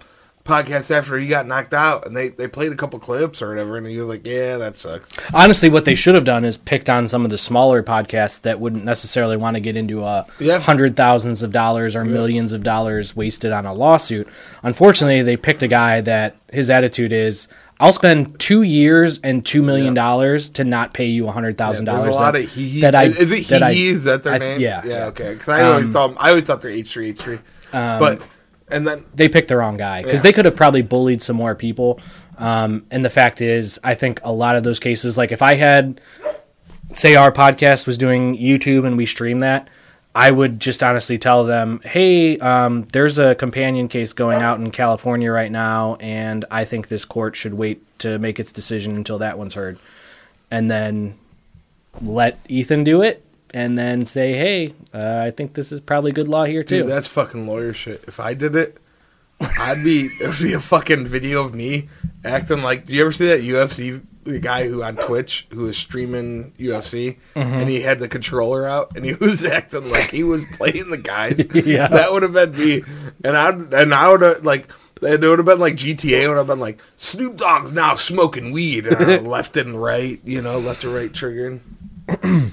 podcast 0.44 0.90
after 0.90 1.16
he 1.18 1.28
got 1.28 1.46
knocked 1.46 1.72
out, 1.72 2.06
and 2.06 2.16
they, 2.16 2.28
they 2.28 2.48
played 2.48 2.72
a 2.72 2.74
couple 2.74 2.98
clips 2.98 3.40
or 3.40 3.50
whatever, 3.50 3.76
and 3.76 3.86
he 3.86 3.96
was 3.98 4.08
like, 4.08 4.26
yeah, 4.26 4.56
that 4.56 4.76
sucks. 4.76 5.10
Honestly, 5.32 5.68
what 5.70 5.84
they 5.84 5.94
should 5.94 6.14
have 6.16 6.24
done 6.24 6.44
is 6.44 6.56
picked 6.56 6.90
on 6.90 7.06
some 7.06 7.24
of 7.24 7.30
the 7.30 7.38
smaller 7.38 7.82
podcasts 7.82 8.40
that 8.42 8.58
wouldn't 8.58 8.84
necessarily 8.84 9.36
want 9.36 9.54
to 9.54 9.60
get 9.60 9.76
into 9.76 10.04
a 10.04 10.26
Yeah. 10.40 10.58
hundred 10.58 10.96
thousands 10.96 11.42
of 11.42 11.52
dollars 11.52 11.94
or 11.94 12.04
millions 12.04 12.52
of 12.52 12.64
dollars 12.64 13.14
wasted 13.14 13.52
on 13.52 13.66
a 13.66 13.72
lawsuit. 13.72 14.26
Unfortunately, 14.62 15.22
they 15.22 15.36
picked 15.36 15.62
a 15.62 15.68
guy 15.68 16.00
that 16.00 16.36
his 16.52 16.68
attitude 16.70 17.12
is. 17.12 17.48
I'll 17.80 17.92
spend 17.92 18.38
two 18.38 18.62
years 18.62 19.18
and 19.24 19.44
two 19.44 19.60
million 19.62 19.92
dollars 19.94 20.48
to 20.50 20.62
not 20.64 20.92
pay 20.94 21.06
you 21.06 21.26
a 21.26 21.32
hundred 21.32 21.58
thousand 21.58 21.86
There's 21.86 21.98
dollars. 21.98 22.10
a 22.14 22.18
lot 22.18 22.36
of 22.36 22.48
hee. 22.48 22.80
that 22.80 22.94
I 22.94 23.04
is 23.04 23.32
it 23.32 23.48
that 23.48 23.72
hee 23.72 23.90
I- 23.90 23.92
Is 23.94 24.04
that 24.04 24.22
their 24.22 24.34
I- 24.34 24.38
name? 24.38 24.60
yeah. 24.60 24.82
yeah, 24.84 25.06
okay. 25.06 25.32
Because 25.32 25.48
I 25.48 25.62
always 25.64 25.86
Um, 25.86 25.92
thought 25.92 26.14
I 26.18 26.28
always 26.28 26.44
thought 26.44 26.60
they're 26.62 26.70
H 26.70 26.92
three 26.92 27.08
H 27.10 27.20
three, 27.20 27.38
but 27.72 28.22
and 28.72 28.86
then 28.86 29.04
they 29.14 29.28
picked 29.28 29.48
the 29.48 29.56
wrong 29.56 29.76
guy 29.76 30.02
because 30.02 30.18
Yeah. 30.20 30.22
they 30.22 30.32
could 30.32 30.44
have 30.46 30.56
probably 30.56 30.82
bullied 30.82 31.22
some 31.22 31.36
more 31.36 31.54
people. 31.54 32.00
Um, 32.38 32.86
and 32.90 33.04
the 33.04 33.10
fact 33.10 33.40
is, 33.40 33.78
I 33.84 33.94
think 33.94 34.20
a 34.24 34.32
lot 34.32 34.56
of 34.56 34.64
those 34.64 34.80
cases, 34.80 35.16
like 35.16 35.30
if 35.30 35.42
I 35.42 35.54
had, 35.54 36.00
say, 36.92 37.14
our 37.14 37.30
podcast 37.30 37.86
was 37.86 37.96
doing 37.98 38.36
YouTube 38.36 38.86
and 38.86 38.96
we 38.96 39.06
stream 39.06 39.38
that, 39.40 39.68
I 40.14 40.30
would 40.30 40.60
just 40.60 40.82
honestly 40.82 41.16
tell 41.18 41.44
them, 41.44 41.80
hey, 41.84 42.38
um, 42.38 42.82
there's 42.92 43.16
a 43.18 43.34
companion 43.34 43.88
case 43.88 44.12
going 44.12 44.42
out 44.42 44.58
in 44.58 44.70
California 44.70 45.30
right 45.30 45.50
now, 45.50 45.96
and 46.00 46.44
I 46.50 46.64
think 46.64 46.88
this 46.88 47.04
court 47.06 47.34
should 47.36 47.54
wait 47.54 47.82
to 48.00 48.18
make 48.18 48.38
its 48.38 48.52
decision 48.52 48.94
until 48.96 49.18
that 49.18 49.38
one's 49.38 49.54
heard. 49.54 49.78
And 50.50 50.70
then 50.70 51.14
let 52.02 52.38
Ethan 52.48 52.84
do 52.84 53.00
it, 53.02 53.24
and 53.54 53.78
then 53.78 54.04
say, 54.04 54.32
hey, 54.34 54.74
uh, 54.94 55.22
I 55.26 55.30
think 55.30 55.54
this 55.54 55.72
is 55.72 55.80
probably 55.80 56.12
good 56.12 56.28
law 56.28 56.44
here, 56.44 56.62
too. 56.62 56.78
Dude, 56.80 56.88
that's 56.88 57.06
fucking 57.06 57.46
lawyer 57.46 57.72
shit. 57.72 58.04
If 58.06 58.18
I 58.20 58.34
did 58.34 58.56
it, 58.56 58.78
I'd 59.58 59.82
be 59.84 60.06
it 60.20 60.26
would 60.28 60.38
be 60.38 60.52
a 60.54 60.60
fucking 60.60 61.06
video 61.06 61.44
of 61.44 61.54
me 61.54 61.88
acting 62.24 62.62
like. 62.62 62.86
Do 62.86 62.94
you 62.94 63.02
ever 63.02 63.12
see 63.12 63.26
that 63.26 63.40
UFC 63.40 64.02
the 64.24 64.38
guy 64.38 64.68
who 64.68 64.84
on 64.84 64.94
Twitch 64.94 65.48
who 65.50 65.64
was 65.64 65.76
streaming 65.76 66.52
UFC 66.56 67.16
Mm-hmm. 67.34 67.54
and 67.54 67.68
he 67.68 67.80
had 67.80 67.98
the 67.98 68.06
controller 68.06 68.64
out 68.64 68.92
and 68.94 69.04
he 69.04 69.14
was 69.20 69.44
acting 69.44 69.90
like 69.90 70.12
he 70.12 70.22
was 70.22 70.44
playing 70.52 70.90
the 70.90 70.96
guys? 70.96 71.44
Yeah. 71.54 71.88
that 71.88 72.12
would 72.12 72.22
have 72.22 72.32
been 72.32 72.52
me, 72.52 72.82
and 73.24 73.36
I 73.36 73.48
and 73.50 73.92
I 73.94 74.08
would 74.08 74.22
have 74.22 74.44
like. 74.44 74.68
It 75.04 75.20
would 75.20 75.40
have 75.40 75.46
been 75.46 75.58
like 75.58 75.74
GTA. 75.74 76.28
Would 76.28 76.36
have 76.36 76.46
been 76.46 76.60
like 76.60 76.80
Snoop 76.96 77.36
Dogg's 77.36 77.72
now 77.72 77.96
smoking 77.96 78.52
weed, 78.52 78.86
and 78.86 79.26
left 79.26 79.56
and 79.56 79.82
right, 79.82 80.20
you 80.24 80.40
know, 80.40 80.60
left 80.60 80.84
and 80.84 80.94
right 80.94 81.10
triggering. 81.10 81.58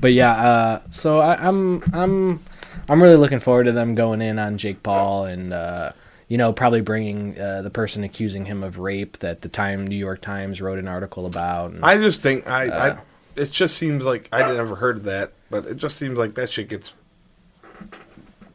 but 0.00 0.12
yeah, 0.12 0.32
uh, 0.32 0.82
so 0.90 1.18
I, 1.18 1.34
I'm 1.36 1.82
I'm 1.92 2.40
I'm 2.88 3.02
really 3.02 3.16
looking 3.16 3.40
forward 3.40 3.64
to 3.64 3.72
them 3.72 3.94
going 3.94 4.22
in 4.22 4.38
on 4.38 4.58
Jake 4.58 4.82
Paul 4.82 5.24
and 5.24 5.52
uh, 5.52 5.92
you 6.28 6.38
know 6.38 6.52
probably 6.52 6.80
bringing 6.80 7.38
uh, 7.40 7.62
the 7.62 7.70
person 7.70 8.04
accusing 8.04 8.44
him 8.46 8.62
of 8.62 8.78
rape 8.78 9.18
that 9.18 9.42
the 9.42 9.48
time 9.48 9.86
New 9.86 9.96
York 9.96 10.20
Times 10.20 10.60
wrote 10.60 10.78
an 10.78 10.88
article 10.88 11.26
about. 11.26 11.70
And, 11.72 11.84
I 11.84 11.96
just 11.96 12.20
think 12.20 12.46
I, 12.46 12.68
Uh. 12.68 12.94
I 12.94 12.98
it 13.40 13.52
just 13.52 13.76
seems 13.76 14.04
like 14.04 14.28
I 14.32 14.52
never 14.52 14.74
heard 14.76 14.96
of 14.98 15.04
that, 15.04 15.32
but 15.48 15.64
it 15.64 15.76
just 15.76 15.96
seems 15.96 16.18
like 16.18 16.34
that 16.34 16.50
shit 16.50 16.68
gets 16.68 16.92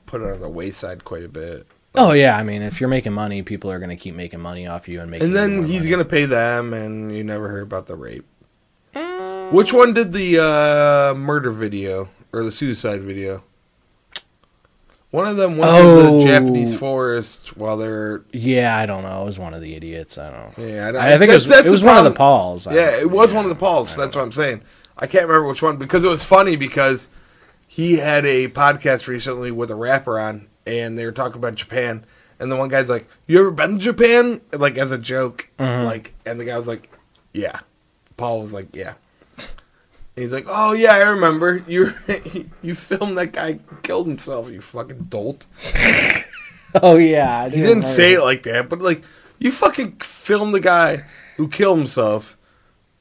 put 0.06 0.22
on 0.22 0.40
the 0.40 0.50
wayside 0.50 1.06
quite 1.06 1.24
a 1.24 1.30
bit. 1.30 1.66
oh 1.96 2.12
yeah, 2.12 2.38
I 2.38 2.44
mean 2.44 2.62
if 2.62 2.82
you're 2.82 2.90
making 2.90 3.14
money, 3.14 3.44
people 3.44 3.72
are 3.72 3.80
going 3.80 3.90
to 3.90 3.96
keep 3.96 4.14
making 4.16 4.42
money 4.42 4.68
off 4.68 4.88
you 4.88 5.00
and 5.00 5.10
making. 5.10 5.28
And 5.28 5.36
then 5.36 5.64
he's 5.64 5.80
money. 5.82 5.90
gonna 5.92 6.06
pay 6.06 6.26
them, 6.26 6.74
and 6.74 7.16
you 7.16 7.24
never 7.24 7.48
heard 7.48 7.64
about 7.64 7.88
the 7.88 7.96
rape. 7.96 8.26
Which 9.52 9.72
one 9.72 9.94
did 9.94 10.14
the 10.14 10.40
uh, 10.40 11.14
murder 11.14 11.52
video 11.52 12.10
or 12.32 12.44
the 12.44 12.52
suicide 12.52 13.02
video? 13.02 13.44
One 15.12 15.28
of 15.28 15.38
them 15.38 15.58
went 15.58 15.72
to 15.76 15.80
Oh. 15.80 16.18
the 16.20 16.26
Japanese 16.26 16.76
forest 16.78 17.56
while 17.56 17.78
they're 17.78 18.24
Yeah, 18.32 18.76
I 18.76 18.88
don't 18.88 19.04
know. 19.04 19.22
It 19.22 19.26
was 19.26 19.38
one 19.38 19.54
of 19.54 19.62
the 19.62 19.76
idiots. 19.76 20.18
I 20.18 20.32
don't. 20.32 20.58
know. 20.58 20.66
yeah. 20.66 20.92
I 21.00 21.20
think 21.20 21.32
it 21.32 21.36
was, 21.36 21.50
it 21.52 21.70
was 21.70 21.84
one 21.84 21.98
of 21.98 22.04
the 22.12 22.18
Pauls. 22.18 22.66
I 22.66 22.74
Yeah, 22.74 22.98
it 22.98 23.12
was 23.12 23.32
one 23.32 23.46
of 23.46 23.50
the 23.50 23.56
Pauls. 23.56 23.96
That's 23.96 24.16
what 24.16 24.24
I'm 24.24 24.32
saying. 24.32 24.64
I 24.98 25.06
can't 25.06 25.28
remember 25.28 25.48
which 25.48 25.62
one 25.62 25.78
because 25.78 26.04
it 26.04 26.10
was 26.10 26.24
funny 26.24 26.56
because 26.56 27.08
he 27.68 27.98
had 27.98 28.26
a 28.26 28.48
podcast 28.48 29.08
recently 29.08 29.52
with 29.52 29.70
a 29.70 29.76
rapper 29.76 30.20
on, 30.20 30.48
and 30.66 30.98
they 30.98 31.06
were 31.06 31.12
talking 31.12 31.38
about 31.38 31.56
Japan. 31.56 32.06
And 32.40 32.52
the 32.52 32.56
one 32.56 32.70
guy's 32.70 32.90
like, 32.90 33.08
"You 33.28 33.40
ever 33.40 33.52
been 33.52 33.74
to 33.74 33.78
Japan?" 33.80 34.42
Like 34.52 34.78
as 34.80 34.92
a 34.92 34.98
joke, 34.98 35.48
Mm-hmm. 35.60 35.86
like, 35.86 36.14
and 36.26 36.40
the 36.40 36.46
guy 36.46 36.58
was 36.58 36.68
like, 36.68 36.92
"Yeah." 37.34 37.60
Paul 38.18 38.42
was 38.42 38.52
like, 38.54 38.76
"Yeah." 38.76 38.94
He's 40.16 40.32
like, 40.32 40.46
"Oh 40.48 40.74
yeah, 40.74 40.94
I 40.94 41.02
remember 41.10 41.64
you. 41.68 41.94
you 42.62 42.76
filmed 42.76 43.18
that 43.18 43.34
guy 43.34 43.60
killed 43.82 44.08
himself. 44.08 44.50
You 44.50 44.62
fucking 44.62 45.06
dolt." 45.06 45.46
Oh 46.82 46.98
yeah, 46.98 47.50
He 47.50 47.62
didn't 47.62 47.84
say 47.84 48.14
it 48.14 48.22
like 48.22 48.44
that, 48.44 48.68
but 48.68 48.80
like 48.80 49.04
you 49.38 49.52
fucking 49.52 49.98
filmed 49.98 50.56
the 50.56 50.60
guy 50.60 51.06
who 51.38 51.48
killed 51.48 51.78
himself 51.78 52.36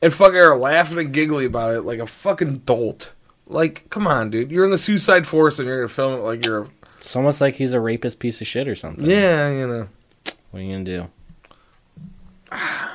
and 0.03 0.13
fucking 0.13 0.37
are 0.37 0.59
laughing 0.59 0.99
and 0.99 1.13
giggly 1.13 1.47
about 1.47 1.75
it 1.75 1.83
like 1.83 1.99
a 1.99 2.07
fucking 2.07 2.59
dolt. 2.67 3.13
Like, 3.47 3.89
come 3.91 4.07
on, 4.07 4.31
dude. 4.31 4.51
You're 4.51 4.67
in 4.67 4.71
the 4.71 4.79
suicide 4.79 5.27
force 5.27 5.59
and 5.59 5.67
you're 5.67 5.79
gonna 5.79 5.89
film 5.89 6.15
it 6.15 6.23
like 6.23 6.45
you're 6.45 6.65
a 6.65 6.69
It's 6.99 7.17
almost 7.17 7.41
like 7.41 7.55
he's 7.55 7.73
a 7.73 7.81
rapist 7.81 8.19
piece 8.19 8.43
of 8.43 8.47
shit 8.47 8.69
or 8.69 8.77
something. 8.77 9.07
Yeah, 9.07 9.51
you 9.51 9.67
know. 9.67 9.89
What 10.51 10.61
are 10.61 10.63
you 10.63 10.73
gonna 10.73 10.85
do? 10.85 11.09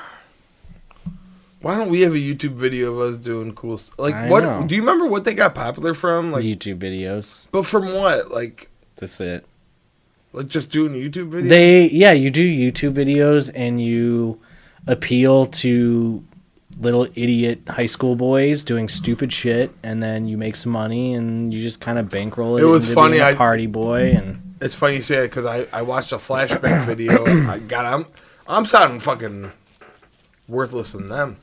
Why 1.67 1.75
don't 1.75 1.89
we 1.89 1.99
have 2.03 2.13
a 2.13 2.17
YouTube 2.17 2.53
video 2.53 2.93
of 2.97 3.15
us 3.15 3.19
doing 3.19 3.53
cool 3.53 3.77
stuff? 3.77 3.99
Like 3.99 4.15
I 4.15 4.29
what 4.29 4.45
know. 4.45 4.63
do 4.65 4.73
you 4.73 4.79
remember 4.81 5.05
what 5.05 5.25
they 5.25 5.33
got 5.33 5.53
popular 5.53 5.93
from? 5.93 6.31
Like 6.31 6.45
YouTube 6.45 6.77
videos. 6.77 7.49
but 7.51 7.65
from 7.65 7.93
what? 7.93 8.31
Like 8.31 8.69
That's 8.95 9.19
it. 9.19 9.45
like 10.31 10.47
just 10.47 10.71
doing 10.71 10.93
YouTube 10.93 11.29
videos. 11.29 11.49
They 11.49 11.89
yeah, 11.89 12.13
you 12.13 12.29
do 12.29 12.41
YouTube 12.49 12.93
videos 12.93 13.51
and 13.53 13.81
you 13.81 14.39
appeal 14.87 15.45
to 15.45 16.23
little 16.79 17.05
idiot 17.15 17.59
high 17.67 17.85
school 17.85 18.15
boys 18.15 18.63
doing 18.63 18.87
stupid 18.87 19.33
shit 19.33 19.69
and 19.83 20.01
then 20.01 20.25
you 20.25 20.37
make 20.37 20.55
some 20.55 20.71
money 20.71 21.15
and 21.15 21.53
you 21.53 21.61
just 21.61 21.81
kind 21.81 21.99
of 21.99 22.07
bankroll 22.07 22.55
it. 22.55 22.61
It 22.61 22.65
was 22.65 22.93
funny, 22.93 23.15
being 23.17 23.23
a 23.23 23.31
I- 23.31 23.35
party 23.35 23.67
boy 23.67 24.11
and 24.11 24.55
It's 24.61 24.73
funny 24.73 24.95
you 24.95 25.01
say 25.01 25.17
it 25.25 25.31
because 25.31 25.45
I, 25.45 25.67
I 25.73 25.81
watched 25.81 26.13
a 26.13 26.17
flashback 26.17 26.85
video. 26.85 27.25
I 27.49 27.59
got 27.59 27.83
I'm 27.83 28.05
I'm 28.47 28.63
sounding 28.63 29.01
fucking 29.01 29.51
worthless 30.47 30.93
than 30.93 31.09
them. 31.09 31.35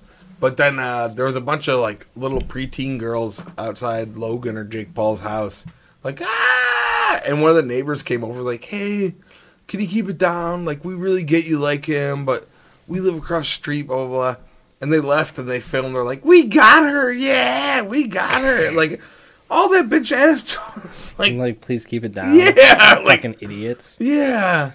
But 0.44 0.58
then 0.58 0.78
uh, 0.78 1.08
there 1.08 1.24
was 1.24 1.36
a 1.36 1.40
bunch 1.40 1.68
of 1.68 1.80
like 1.80 2.06
little 2.14 2.42
preteen 2.42 2.98
girls 2.98 3.40
outside 3.56 4.18
Logan 4.18 4.58
or 4.58 4.64
Jake 4.64 4.92
Paul's 4.92 5.22
house, 5.22 5.64
like 6.02 6.20
ah, 6.22 7.20
and 7.26 7.40
one 7.40 7.48
of 7.48 7.56
the 7.56 7.62
neighbors 7.62 8.02
came 8.02 8.22
over 8.22 8.42
like, 8.42 8.62
hey, 8.64 9.14
can 9.68 9.80
you 9.80 9.86
keep 9.86 10.06
it 10.06 10.18
down? 10.18 10.66
Like 10.66 10.84
we 10.84 10.92
really 10.92 11.24
get 11.24 11.46
you 11.46 11.58
like 11.58 11.86
him, 11.86 12.26
but 12.26 12.46
we 12.86 13.00
live 13.00 13.16
across 13.16 13.46
the 13.46 13.52
street, 13.52 13.86
blah 13.86 14.04
blah 14.06 14.06
blah. 14.34 14.36
and 14.82 14.92
they 14.92 15.00
left 15.00 15.38
and 15.38 15.48
they 15.48 15.60
filmed. 15.60 15.96
They're 15.96 16.04
like, 16.04 16.22
"We 16.26 16.42
got 16.44 16.82
her, 16.90 17.10
yeah, 17.10 17.80
we 17.80 18.06
got 18.06 18.42
her." 18.42 18.70
Like 18.72 19.00
all 19.50 19.70
that 19.70 19.88
bitch 19.88 20.12
ass 20.12 20.58
was 20.84 21.14
like, 21.18 21.32
I'm 21.32 21.38
like, 21.38 21.62
please 21.62 21.86
keep 21.86 22.04
it 22.04 22.12
down. 22.12 22.34
yeah, 22.34 23.00
like 23.02 23.22
Fucking 23.22 23.36
idiots. 23.40 23.96
yeah, 23.98 24.72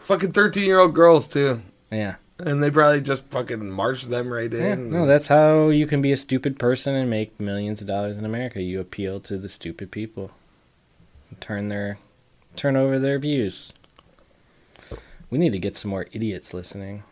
fucking 0.00 0.32
thirteen 0.32 0.64
year 0.64 0.80
old 0.80 0.94
girls 0.94 1.26
too, 1.28 1.62
Yeah. 1.90 2.16
And 2.38 2.62
they 2.62 2.70
probably 2.70 3.00
just 3.00 3.24
fucking 3.30 3.70
marched 3.70 4.10
them 4.10 4.32
right 4.32 4.52
Yeah, 4.52 4.72
in. 4.74 4.90
no, 4.90 5.06
that's 5.06 5.26
how 5.28 5.68
you 5.68 5.86
can 5.86 6.00
be 6.02 6.12
a 6.12 6.16
stupid 6.16 6.58
person 6.58 6.94
and 6.94 7.08
make 7.10 7.38
millions 7.40 7.80
of 7.80 7.86
dollars 7.86 8.16
in 8.18 8.24
America. 8.24 8.62
You 8.62 8.80
appeal 8.80 9.20
to 9.20 9.36
the 9.38 9.48
stupid 9.48 9.90
people, 9.90 10.30
turn 11.40 11.68
their, 11.68 11.98
turn 12.56 12.76
over 12.76 12.98
their 12.98 13.18
views. 13.18 13.72
We 15.30 15.38
need 15.38 15.52
to 15.52 15.58
get 15.58 15.76
some 15.76 15.90
more 15.90 16.06
idiots 16.12 16.54
listening. 16.54 17.02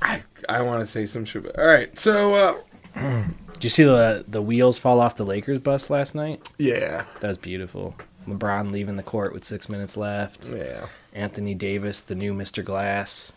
I 0.00 0.22
I 0.48 0.62
want 0.62 0.80
to 0.80 0.86
say 0.86 1.06
some 1.06 1.24
shit. 1.24 1.46
All 1.58 1.66
right, 1.66 1.98
so 1.98 2.34
uh, 2.34 3.24
Did 3.54 3.64
you 3.64 3.70
see 3.70 3.82
the 3.82 4.24
the 4.28 4.40
wheels 4.42 4.78
fall 4.78 5.00
off 5.00 5.16
the 5.16 5.24
Lakers 5.24 5.58
bus 5.58 5.90
last 5.90 6.14
night? 6.14 6.48
yeah, 6.58 7.04
That 7.20 7.28
was 7.28 7.38
beautiful. 7.38 7.96
LeBron 8.28 8.70
leaving 8.70 8.96
the 8.96 9.02
court 9.02 9.32
with 9.32 9.44
six 9.44 9.68
minutes 9.68 9.96
left. 9.96 10.44
yeah. 10.46 10.86
Anthony 11.12 11.54
Davis, 11.54 12.00
the 12.00 12.14
new 12.14 12.32
Mr. 12.32 12.64
Glass. 12.64 13.32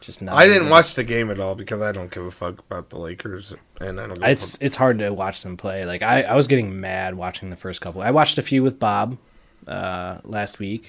Just 0.00 0.22
not. 0.22 0.34
I 0.34 0.46
didn't 0.46 0.68
watch 0.68 0.94
the 0.94 1.04
game 1.04 1.30
at 1.30 1.40
all 1.40 1.54
because 1.54 1.82
I 1.82 1.92
don't 1.92 2.10
give 2.10 2.24
a 2.24 2.30
fuck 2.30 2.60
about 2.60 2.90
the 2.90 2.98
Lakers, 2.98 3.54
and 3.80 4.00
I 4.00 4.06
don't. 4.06 4.22
It's 4.22 4.56
it's 4.60 4.76
hard 4.76 4.98
to 5.00 5.10
watch 5.10 5.42
them 5.42 5.56
play. 5.56 5.84
Like 5.84 6.02
I, 6.02 6.22
I 6.22 6.36
was 6.36 6.46
getting 6.46 6.80
mad 6.80 7.14
watching 7.16 7.50
the 7.50 7.56
first 7.56 7.80
couple. 7.80 8.00
I 8.02 8.10
watched 8.10 8.38
a 8.38 8.42
few 8.42 8.62
with 8.62 8.78
Bob 8.78 9.18
uh, 9.66 10.18
last 10.24 10.58
week. 10.58 10.88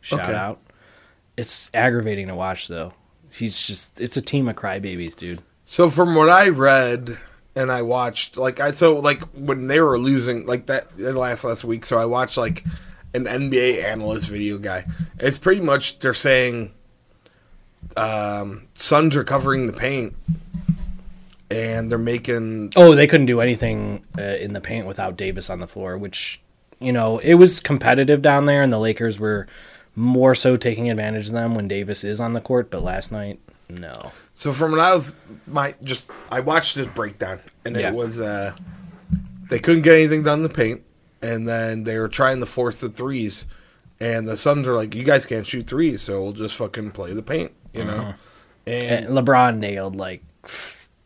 Shout 0.00 0.20
Okay. 0.20 0.34
out. 0.34 0.60
It's 1.36 1.68
aggravating 1.74 2.28
to 2.28 2.34
watch 2.34 2.68
though. 2.68 2.92
He's 3.30 3.60
just 3.66 4.00
it's 4.00 4.16
a 4.16 4.22
team 4.22 4.48
of 4.48 4.54
crybabies, 4.56 5.16
dude. 5.16 5.42
So 5.64 5.90
from 5.90 6.14
what 6.14 6.28
I 6.28 6.48
read 6.48 7.18
and 7.56 7.72
I 7.72 7.82
watched, 7.82 8.36
like 8.36 8.60
I 8.60 8.70
so 8.70 8.96
like 9.00 9.22
when 9.34 9.66
they 9.66 9.80
were 9.80 9.98
losing 9.98 10.46
like 10.46 10.66
that 10.66 10.96
last 10.98 11.42
last 11.42 11.64
week, 11.64 11.84
so 11.84 11.98
I 11.98 12.04
watched 12.04 12.36
like 12.36 12.64
an 13.14 13.24
NBA 13.24 13.82
analyst 13.82 14.28
video 14.28 14.58
guy. 14.58 14.84
It's 15.18 15.38
pretty 15.38 15.60
much 15.60 15.98
they're 15.98 16.14
saying 16.14 16.72
um, 17.96 18.66
Suns 18.74 19.14
are 19.16 19.24
covering 19.24 19.66
the 19.66 19.72
paint 19.72 20.14
and 21.50 21.90
they're 21.90 21.98
making 21.98 22.72
Oh, 22.76 22.94
they 22.94 23.06
couldn't 23.06 23.26
do 23.26 23.40
anything 23.40 24.04
uh, 24.18 24.22
in 24.22 24.52
the 24.52 24.60
paint 24.60 24.86
without 24.86 25.16
Davis 25.16 25.50
on 25.50 25.60
the 25.60 25.66
floor, 25.66 25.96
which 25.98 26.40
you 26.80 26.92
know 26.92 27.18
it 27.18 27.34
was 27.34 27.60
competitive 27.60 28.22
down 28.22 28.46
there, 28.46 28.62
and 28.62 28.72
the 28.72 28.78
Lakers 28.78 29.18
were 29.18 29.46
more 29.96 30.34
so 30.34 30.56
taking 30.56 30.90
advantage 30.90 31.26
of 31.28 31.32
them 31.32 31.54
when 31.54 31.68
Davis 31.68 32.02
is 32.02 32.18
on 32.20 32.32
the 32.32 32.40
court. 32.40 32.70
But 32.70 32.82
last 32.82 33.12
night, 33.12 33.38
no. 33.68 34.12
So 34.32 34.52
from 34.52 34.72
when 34.72 34.80
I 34.80 34.94
was 34.94 35.14
my 35.46 35.74
just 35.84 36.06
I 36.30 36.40
watched 36.40 36.74
this 36.76 36.86
breakdown 36.88 37.40
and 37.64 37.76
Yeah. 37.76 37.88
it 37.90 37.94
was 37.94 38.18
uh 38.18 38.54
they 39.50 39.58
couldn't 39.58 39.82
get 39.82 39.94
anything 39.94 40.22
done 40.24 40.40
in 40.40 40.42
the 40.42 40.48
paint 40.48 40.82
and 41.22 41.46
then 41.46 41.84
they 41.84 41.98
were 41.98 42.08
trying 42.08 42.40
to 42.40 42.46
force 42.46 42.80
the 42.80 42.88
threes 42.88 43.46
and 44.00 44.26
the 44.26 44.36
Suns 44.36 44.66
are 44.66 44.74
like 44.74 44.94
you 44.94 45.04
guys 45.04 45.24
can't 45.26 45.46
shoot 45.46 45.66
threes 45.68 46.02
so 46.02 46.22
we'll 46.22 46.32
just 46.32 46.56
fucking 46.56 46.90
play 46.90 47.12
the 47.12 47.22
paint 47.22 47.52
you 47.74 47.84
know 47.84 48.14
and 48.66 49.06
And 49.06 49.16
LeBron 49.16 49.58
nailed 49.58 49.96
like 49.96 50.22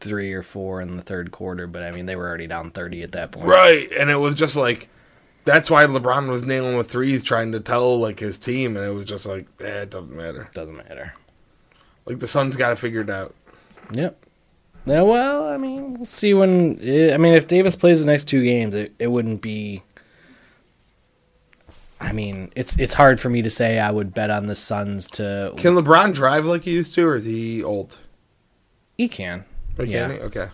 three 0.00 0.32
or 0.32 0.42
four 0.44 0.80
in 0.80 0.96
the 0.96 1.02
third 1.02 1.30
quarter, 1.32 1.66
but 1.66 1.82
I 1.82 1.90
mean 1.90 2.06
they 2.06 2.14
were 2.16 2.28
already 2.28 2.46
down 2.46 2.70
thirty 2.70 3.02
at 3.02 3.12
that 3.12 3.32
point. 3.32 3.46
right 3.46 3.90
and 3.92 4.10
it 4.10 4.16
was 4.16 4.34
just 4.34 4.54
like 4.56 4.88
that's 5.44 5.70
why 5.70 5.84
LeBron 5.86 6.28
was 6.28 6.44
nailing 6.44 6.76
with 6.76 6.90
threes 6.90 7.22
trying 7.22 7.52
to 7.52 7.60
tell 7.60 7.98
like 7.98 8.20
his 8.20 8.38
team 8.38 8.76
and 8.76 8.84
it 8.86 8.90
was 8.92 9.04
just 9.04 9.26
like 9.26 9.46
eh, 9.60 9.82
it 9.82 9.90
doesn't 9.90 10.14
matter 10.14 10.50
Doesn't 10.54 10.76
matter. 10.76 11.14
like 12.06 12.18
the 12.20 12.26
Suns 12.28 12.56
got 12.56 12.70
to 12.70 12.76
figure 12.76 13.00
it 13.00 13.08
figured 13.08 13.10
out 13.10 13.34
Yep. 13.92 14.24
Yeah, 14.86 15.02
well, 15.02 15.48
I 15.48 15.58
mean, 15.58 15.94
we'll 15.94 16.04
see 16.06 16.32
when. 16.32 16.78
eh, 16.82 17.12
I 17.12 17.18
mean, 17.18 17.34
if 17.34 17.46
Davis 17.46 17.76
plays 17.76 18.00
the 18.00 18.06
next 18.06 18.24
two 18.24 18.42
games, 18.42 18.74
it, 18.74 18.94
it 18.98 19.08
wouldn't 19.08 19.42
be. 19.42 19.82
I 22.00 22.12
mean, 22.12 22.52
it's 22.54 22.76
it's 22.76 22.94
hard 22.94 23.18
for 23.20 23.28
me 23.28 23.42
to 23.42 23.50
say 23.50 23.78
I 23.78 23.90
would 23.90 24.14
bet 24.14 24.30
on 24.30 24.46
the 24.46 24.54
Suns 24.54 25.08
to. 25.12 25.52
can 25.56 25.74
LeBron 25.74 26.14
drive 26.14 26.46
like 26.46 26.62
he 26.62 26.72
used 26.72 26.94
to 26.94 27.06
or 27.08 27.16
is 27.16 27.24
he 27.24 27.62
old 27.62 27.98
he 28.96 29.08
can. 29.08 29.44
Or 29.78 29.84
Yeah. 29.84 30.12
he? 30.12 30.18
okay 30.20 30.48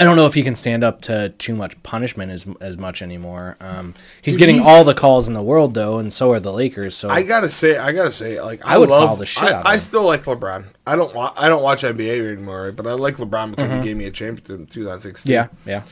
I 0.00 0.04
don't 0.04 0.14
know 0.14 0.26
if 0.26 0.34
he 0.34 0.44
can 0.44 0.54
stand 0.54 0.84
up 0.84 1.00
to 1.02 1.30
too 1.30 1.56
much 1.56 1.82
punishment 1.82 2.30
as 2.30 2.46
as 2.60 2.78
much 2.78 3.02
anymore. 3.02 3.56
Um, 3.60 3.94
he's 4.22 4.34
Dude, 4.34 4.38
getting 4.38 4.54
he's- 4.56 4.66
all 4.68 4.84
the 4.84 4.94
calls 4.94 5.26
in 5.26 5.34
the 5.34 5.42
world 5.42 5.74
though, 5.74 5.98
and 5.98 6.14
so 6.14 6.30
are 6.30 6.38
the 6.38 6.52
Lakers. 6.52 6.94
So 6.94 7.08
I 7.10 7.24
gotta 7.24 7.48
say, 7.48 7.76
I 7.76 7.90
gotta 7.92 8.12
say, 8.12 8.40
like 8.40 8.64
I, 8.64 8.74
I 8.74 8.78
would 8.78 8.90
love 8.90 9.18
the 9.18 9.26
shit 9.26 9.42
I, 9.52 9.72
I 9.72 9.78
still 9.80 10.04
like 10.04 10.22
LeBron. 10.24 10.66
I 10.86 10.94
don't 10.94 11.12
wa- 11.14 11.32
I 11.36 11.48
don't 11.48 11.64
watch 11.64 11.82
NBA 11.82 12.20
anymore, 12.32 12.70
but 12.70 12.86
I 12.86 12.92
like 12.92 13.16
LeBron 13.16 13.50
because 13.50 13.68
Mm-hmm. 13.68 13.80
he 13.82 13.88
gave 13.88 13.96
me 13.96 14.04
a 14.06 14.10
championship 14.12 14.60
in 14.60 14.66
2016. 14.66 15.32
yeah, 15.32 15.48
yeah. 15.66 15.82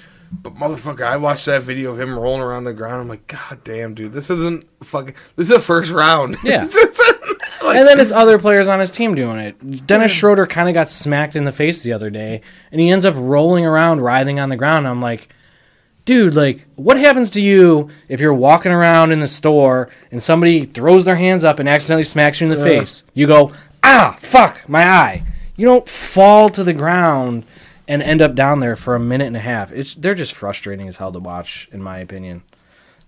But 0.42 0.54
motherfucker, 0.54 1.02
I 1.02 1.16
watched 1.16 1.46
that 1.46 1.62
video 1.62 1.92
of 1.92 2.00
him 2.00 2.18
rolling 2.18 2.40
around 2.42 2.64
the 2.64 2.72
ground. 2.74 3.02
I'm 3.02 3.08
like, 3.08 3.26
God 3.26 3.62
damn, 3.64 3.94
dude, 3.94 4.12
this 4.12 4.30
isn't 4.30 4.64
fucking. 4.84 5.14
This 5.36 5.48
is 5.50 5.56
a 5.56 5.60
first 5.60 5.90
round. 5.90 6.36
Yeah. 6.44 6.66
Like- 7.62 7.78
and 7.78 7.88
then 7.88 7.98
it's 7.98 8.12
other 8.12 8.38
players 8.38 8.68
on 8.68 8.78
his 8.78 8.92
team 8.92 9.14
doing 9.16 9.38
it. 9.38 9.86
Dennis 9.86 10.12
Schroeder 10.12 10.46
kind 10.46 10.68
of 10.68 10.74
got 10.74 10.88
smacked 10.88 11.34
in 11.34 11.44
the 11.44 11.50
face 11.52 11.82
the 11.82 11.92
other 11.92 12.10
day, 12.10 12.42
and 12.70 12.80
he 12.80 12.90
ends 12.90 13.04
up 13.04 13.14
rolling 13.16 13.66
around, 13.66 14.02
writhing 14.02 14.38
on 14.38 14.50
the 14.50 14.56
ground. 14.56 14.86
I'm 14.86 15.00
like, 15.00 15.28
dude, 16.04 16.34
like, 16.34 16.64
what 16.76 16.96
happens 16.96 17.30
to 17.30 17.40
you 17.40 17.90
if 18.08 18.20
you're 18.20 18.32
walking 18.34 18.70
around 18.70 19.10
in 19.10 19.18
the 19.18 19.26
store 19.26 19.88
and 20.12 20.22
somebody 20.22 20.64
throws 20.64 21.04
their 21.04 21.16
hands 21.16 21.42
up 21.42 21.58
and 21.58 21.68
accidentally 21.68 22.04
smacks 22.04 22.40
you 22.40 22.50
in 22.50 22.56
the 22.56 22.64
face? 22.64 23.02
You 23.14 23.26
go, 23.26 23.52
ah, 23.82 24.16
fuck, 24.20 24.68
my 24.68 24.86
eye. 24.86 25.24
You 25.56 25.66
don't 25.66 25.88
fall 25.88 26.48
to 26.50 26.62
the 26.62 26.74
ground 26.74 27.44
and 27.88 28.02
end 28.02 28.20
up 28.20 28.34
down 28.34 28.60
there 28.60 28.76
for 28.76 28.94
a 28.94 29.00
minute 29.00 29.26
and 29.26 29.36
a 29.36 29.40
half. 29.40 29.72
It's 29.72 29.94
they're 29.94 30.14
just 30.14 30.34
frustrating 30.34 30.88
as 30.88 30.96
hell 30.96 31.12
to 31.12 31.18
watch, 31.18 31.68
in 31.72 31.82
my 31.82 31.98
opinion. 31.98 32.42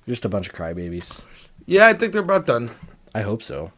Just 0.07 0.25
a 0.25 0.29
bunch 0.29 0.49
of 0.49 0.55
crybabies. 0.55 1.23
yeah, 1.67 1.87
I 1.87 1.93
think 1.93 2.13
they're 2.13 2.23
about 2.23 2.47
done. 2.47 2.71
I 3.15 3.23
hope 3.23 3.43
so. 3.43 3.73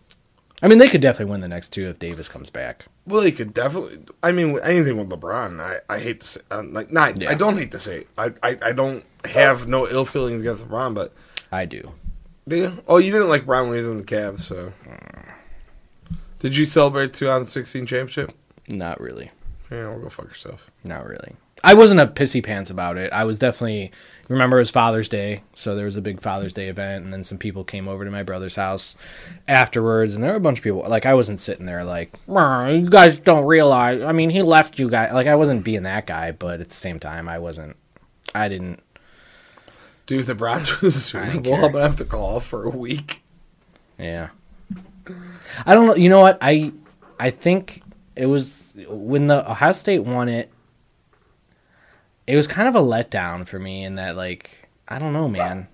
I 0.63 0.69
mean, 0.69 0.79
they 0.79 0.89
could 0.89 1.01
definitely 1.01 1.33
win 1.33 1.41
the 1.41 1.49
next 1.49 1.71
two 1.71 1.89
if 1.89 1.99
Davis 1.99 2.29
comes 2.29 2.51
back. 2.51 2.85
Well, 3.07 3.23
they 3.23 3.33
could 3.33 3.55
definitely. 3.55 4.05
I 4.23 4.31
mean, 4.31 4.59
anything 4.63 4.99
with 4.99 5.09
LeBron, 5.09 5.59
I, 5.59 5.79
I 5.93 5.99
hate 5.99 6.21
to 6.21 6.27
say, 6.27 6.41
uh, 6.51 6.63
like, 6.65 6.93
not. 6.93 7.21
Yeah. 7.21 7.31
I 7.31 7.35
don't 7.35 7.57
hate 7.57 7.73
to 7.73 7.81
say. 7.81 8.01
It. 8.01 8.09
I, 8.19 8.33
I 8.43 8.59
I 8.63 8.73
don't 8.73 9.05
have 9.25 9.67
no 9.67 9.89
ill 9.89 10.05
feelings 10.05 10.43
against 10.43 10.69
LeBron, 10.69 10.95
but 10.95 11.15
I 11.51 11.65
do. 11.65 11.93
Do 12.47 12.57
you? 12.57 12.83
Oh, 12.87 12.99
you 12.99 13.11
didn't 13.11 13.29
like 13.29 13.47
Brown 13.47 13.69
when 13.69 13.79
he 13.79 13.83
was 13.83 13.91
in 13.91 13.99
the 13.99 14.05
Cavs, 14.05 14.41
so. 14.43 14.73
Did 16.41 16.57
you 16.57 16.65
celebrate 16.65 17.13
2016 17.15 17.87
championship? 17.87 18.33
Not 18.69 19.01
really. 19.01 19.31
Yeah, 19.71 19.89
well, 19.89 20.01
go 20.01 20.09
fuck 20.09 20.27
yourself. 20.27 20.71
Not 20.85 21.07
really. 21.07 21.37
I 21.63 21.75
wasn't 21.75 22.01
a 22.01 22.07
pissy 22.07 22.43
pants 22.43 22.71
about 22.71 22.97
it. 22.97 23.13
I 23.13 23.25
was 23.25 23.39
definitely 23.39 23.93
remember 24.29 24.57
it 24.57 24.63
was 24.63 24.71
Father's 24.71 25.09
Day, 25.09 25.43
so 25.55 25.75
there 25.77 25.85
was 25.85 25.97
a 25.97 26.01
big 26.01 26.21
Father's 26.21 26.53
Day 26.53 26.69
event, 26.69 27.05
and 27.05 27.13
then 27.13 27.23
some 27.23 27.37
people 27.37 27.65
came 27.65 27.87
over 27.87 28.05
to 28.05 28.11
my 28.11 28.23
brother's 28.23 28.57
house 28.57 28.97
afterwards, 29.47 30.15
and 30.15 30.25
there 30.25 30.31
were 30.31 30.39
a 30.39 30.41
bunch 30.41 30.59
of 30.59 30.65
people. 30.65 30.85
Like 30.89 31.05
I 31.05 31.15
wasn't 31.15 31.41
sitting 31.41 31.67
there 31.67 31.85
like, 31.85 32.15
you 32.29 32.89
guys 32.89 33.19
don't 33.19 33.45
realize. 33.45 34.01
I 34.03 34.13
mean, 34.13 34.31
he 34.31 34.43
left 34.43 34.79
you 34.79 34.89
guys. 34.89 35.13
Like 35.13 35.27
I 35.27 35.35
wasn't 35.35 35.65
being 35.65 35.83
that 35.83 36.07
guy, 36.07 36.33
but 36.33 36.61
at 36.61 36.69
the 36.69 36.75
same 36.75 36.99
time, 36.99 37.29
I 37.29 37.39
wasn't. 37.39 37.77
I 38.35 38.49
didn't. 38.49 38.83
Dude, 40.07 40.21
if 40.21 40.27
the 40.27 40.35
Browns 40.35 40.69
win 40.81 40.91
the 40.91 40.99
Super 40.99 41.41
Bowl. 41.41 41.55
I'm 41.55 41.73
gonna 41.73 41.83
have 41.83 41.97
to 41.97 42.05
call 42.05 42.37
off 42.37 42.47
for 42.47 42.65
a 42.65 42.71
week. 42.71 43.23
Yeah. 43.99 44.31
I 45.67 45.75
don't 45.75 45.87
know. 45.87 45.95
You 45.95 46.09
know 46.09 46.21
what? 46.21 46.39
I 46.41 46.73
I 47.19 47.31
think 47.31 47.83
it 48.17 48.27
was 48.27 48.70
when 48.89 49.27
the 49.27 49.51
Ohio 49.51 49.73
State 49.73 50.01
won 50.01 50.29
it. 50.29 50.51
It 52.27 52.37
was 52.37 52.47
kind 52.47 52.69
of 52.69 52.77
a 52.77 52.81
letdown 52.81 53.47
for 53.47 53.59
me 53.59 53.85
in 53.85 53.97
that, 53.97 54.17
like, 54.17 54.69
I 54.87 54.99
don't 54.99 55.13
know, 55.13 55.29
man. 55.29 55.67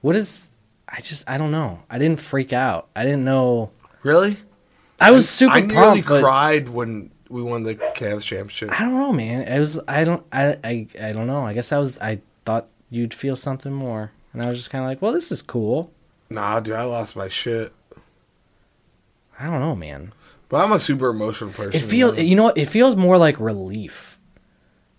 What 0.00 0.16
is? 0.16 0.50
I 0.88 1.00
just 1.00 1.24
I 1.28 1.38
don't 1.38 1.50
know. 1.50 1.80
I 1.90 1.98
didn't 1.98 2.20
freak 2.20 2.52
out. 2.52 2.88
I 2.96 3.04
didn't 3.04 3.24
know. 3.24 3.70
Really? 4.02 4.38
I 5.00 5.10
was 5.10 5.28
super 5.28 5.54
I 5.54 5.60
nearly 5.60 6.02
pumped, 6.02 6.24
cried 6.24 6.68
when 6.68 7.10
we 7.28 7.42
won 7.42 7.62
the 7.62 7.74
Cavs 7.74 8.22
championship. 8.22 8.70
I 8.72 8.84
don't 8.84 8.94
know, 8.94 9.12
man. 9.12 9.42
It 9.42 9.58
was 9.58 9.78
I 9.86 10.04
don't 10.04 10.24
I 10.32 10.58
I 10.64 10.86
I 11.00 11.12
don't 11.12 11.26
know. 11.26 11.44
I 11.44 11.52
guess 11.52 11.72
I 11.72 11.78
was 11.78 11.98
I 11.98 12.20
thought 12.44 12.68
you'd 12.90 13.12
feel 13.12 13.36
something 13.36 13.72
more, 13.72 14.12
and 14.32 14.42
I 14.42 14.48
was 14.48 14.56
just 14.56 14.70
kind 14.70 14.82
of 14.84 14.88
like, 14.88 15.02
well, 15.02 15.12
this 15.12 15.30
is 15.30 15.42
cool. 15.42 15.92
Nah, 16.30 16.60
dude, 16.60 16.74
I 16.74 16.84
lost 16.84 17.16
my 17.16 17.28
shit. 17.28 17.72
I 19.38 19.46
don't 19.46 19.60
know, 19.60 19.76
man. 19.76 20.12
But 20.48 20.64
I'm 20.64 20.72
a 20.72 20.80
super 20.80 21.08
emotional 21.10 21.50
person. 21.52 21.80
It 21.80 21.84
feels, 21.84 22.16
man. 22.16 22.26
you 22.26 22.36
know, 22.36 22.44
what? 22.44 22.58
it 22.58 22.66
feels 22.66 22.96
more 22.96 23.18
like 23.18 23.38
relief. 23.38 24.18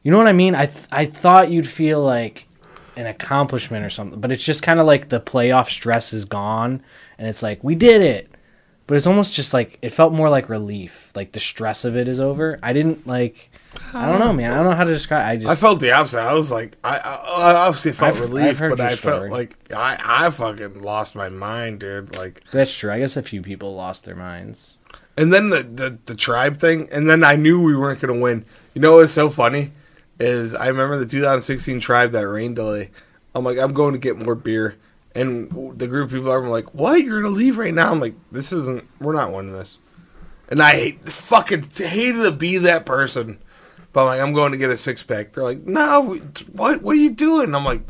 You 0.04 0.12
know 0.12 0.18
what 0.18 0.28
I 0.28 0.34
mean? 0.34 0.56
I 0.56 0.68
th- 0.68 0.86
I 0.91 1.06
thought 1.06 1.52
you'd 1.52 1.68
feel 1.68 2.02
like 2.02 2.47
an 2.95 3.08
accomplishment 3.08 3.86
or 3.86 3.89
something, 3.89 4.20
but 4.20 4.32
it's 4.32 4.43
just 4.43 4.62
kind 4.64 4.80
of 4.80 4.86
like 4.86 5.10
the 5.10 5.20
playoff 5.20 5.70
stress 5.70 6.14
is 6.14 6.26
gone, 6.26 6.82
and 7.18 7.28
it's 7.28 7.41
like 7.43 7.64
we 7.64 7.76
did 7.76 8.02
it. 8.02 8.32
But 8.88 8.97
it's 8.97 9.06
almost 9.06 9.36
just 9.36 9.54
like 9.54 9.78
it 9.84 9.89
felt 9.89 10.14
more 10.14 10.30
like 10.30 10.50
relief, 10.50 11.12
like 11.16 11.34
the 11.34 11.39
stress 11.39 11.86
of 11.86 11.95
it 11.95 12.08
is 12.08 12.20
over. 12.20 12.58
I 12.64 12.74
didn't 12.74 13.06
like, 13.06 13.52
I 13.93 14.10
don't 14.10 14.20
know, 14.20 14.34
man. 14.34 14.52
I 14.52 14.56
don't 14.56 14.66
know 14.66 14.76
how 14.76 14.84
to 14.84 14.93
describe. 14.93 15.28
I 15.28 15.36
just 15.36 15.47
I 15.47 15.54
felt 15.56 15.80
the 15.80 15.91
opposite. 15.91 16.20
I 16.22 16.34
was 16.34 16.50
like, 16.52 16.76
I, 16.84 16.97
I, 16.97 17.16
I 17.52 17.56
obviously 17.68 17.91
felt 17.91 18.14
I've- 18.16 18.22
relief, 18.22 18.62
I've 18.64 18.70
but 18.72 18.82
I 18.82 18.95
felt 18.95 19.30
like 19.30 19.56
I, 19.72 19.97
I 20.04 20.30
fucking 20.32 20.82
lost 20.82 21.14
my 21.14 21.30
mind, 21.30 21.82
dude. 21.82 22.16
Like, 22.16 22.41
that's 22.52 22.76
true. 22.76 22.91
I 22.91 22.97
guess 22.97 23.16
a 23.16 23.22
few 23.22 23.43
people 23.43 23.76
lost 23.76 24.06
their 24.06 24.16
minds. 24.16 24.79
And 25.20 25.34
then 25.34 25.49
the, 25.49 25.63
the, 25.63 25.97
the 26.05 26.15
tribe 26.15 26.55
thing, 26.55 26.88
and 26.93 27.09
then 27.09 27.26
I 27.26 27.36
knew 27.36 27.61
we 27.61 27.76
weren't 27.76 27.99
going 27.99 28.13
to 28.13 28.22
win. 28.22 28.45
You 28.74 28.80
know 28.80 28.95
what's 28.95 29.11
so 29.11 29.30
funny? 29.30 29.74
Is 30.17 30.55
I 30.55 30.67
remember 30.67 30.97
the 30.97 31.05
2016 31.05 31.82
tribe, 31.82 32.13
that 32.13 32.26
rain 32.26 32.53
delay. 32.53 32.89
I'm 33.36 33.43
like, 33.43 33.57
I'm 33.57 33.74
going 33.74 33.91
to 33.91 33.99
get 33.99 34.17
more 34.17 34.34
beer. 34.34 34.78
And 35.13 35.78
the 35.78 35.89
group 35.89 36.05
of 36.05 36.13
people 36.13 36.32
are 36.32 36.47
like, 36.47 36.74
what? 36.74 37.03
You're 37.03 37.22
going 37.22 37.34
to 37.34 37.38
leave 37.38 37.57
right 37.57 37.74
now? 37.74 37.91
I'm 37.91 37.99
like, 37.99 38.15
this 38.32 38.53
isn't, 38.53 38.88
we're 39.01 39.11
not 39.11 39.34
winning 39.34 39.51
this. 39.51 39.78
And 40.47 40.63
I 40.63 40.72
hate, 40.72 41.09
fucking 41.09 41.70
hated 41.70 42.24
to 42.24 42.32
be 42.32 42.57
that 42.57 42.86
person. 42.86 43.39
But 43.91 44.03
I'm 44.03 44.07
like, 44.07 44.22
I'm 44.22 44.34
going 44.34 44.53
to 44.53 44.57
get 44.57 44.70
a 44.70 44.78
six 44.78 45.03
pack. 45.03 45.34
They're 45.34 45.43
like, 45.43 45.65
no, 45.65 46.15
what? 46.53 46.82
What 46.82 46.95
are 46.95 46.99
you 46.99 47.11
doing? 47.11 47.53
I'm 47.53 47.65
like, 47.65 47.82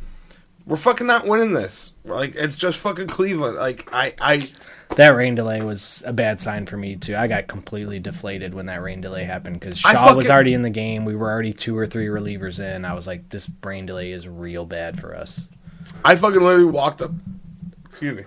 we're 0.65 0.77
fucking 0.77 1.05
not 1.05 1.27
winning 1.27 1.53
this. 1.53 1.93
Like, 2.05 2.33
it's 2.33 2.57
just 2.57 2.79
fucking 2.79 3.07
Cleveland. 3.07 3.57
Like, 3.57 3.87
I, 3.91 4.15
I, 4.19 4.49
That 4.95 5.09
rain 5.09 5.35
delay 5.35 5.61
was 5.61 6.03
a 6.05 6.11
bad 6.11 6.41
sign 6.41 6.65
for 6.65 6.75
me 6.75 6.95
too. 6.95 7.15
I 7.15 7.27
got 7.27 7.47
completely 7.47 7.99
deflated 7.99 8.53
when 8.53 8.65
that 8.65 8.81
rain 8.81 9.01
delay 9.01 9.23
happened 9.23 9.59
because 9.59 9.77
Shaw 9.77 10.15
was 10.15 10.29
already 10.29 10.53
in 10.53 10.61
the 10.61 10.69
game. 10.69 11.05
We 11.05 11.15
were 11.15 11.29
already 11.29 11.53
two 11.53 11.77
or 11.77 11.87
three 11.87 12.07
relievers 12.07 12.59
in. 12.59 12.83
I 12.83 12.93
was 12.93 13.07
like, 13.07 13.29
this 13.29 13.49
rain 13.63 13.85
delay 13.85 14.11
is 14.11 14.27
real 14.27 14.65
bad 14.65 14.99
for 14.99 15.15
us. 15.15 15.47
I 16.03 16.15
fucking 16.15 16.41
literally 16.41 16.65
walked 16.65 17.01
up. 17.01 17.11
Excuse 17.85 18.17
me. 18.17 18.23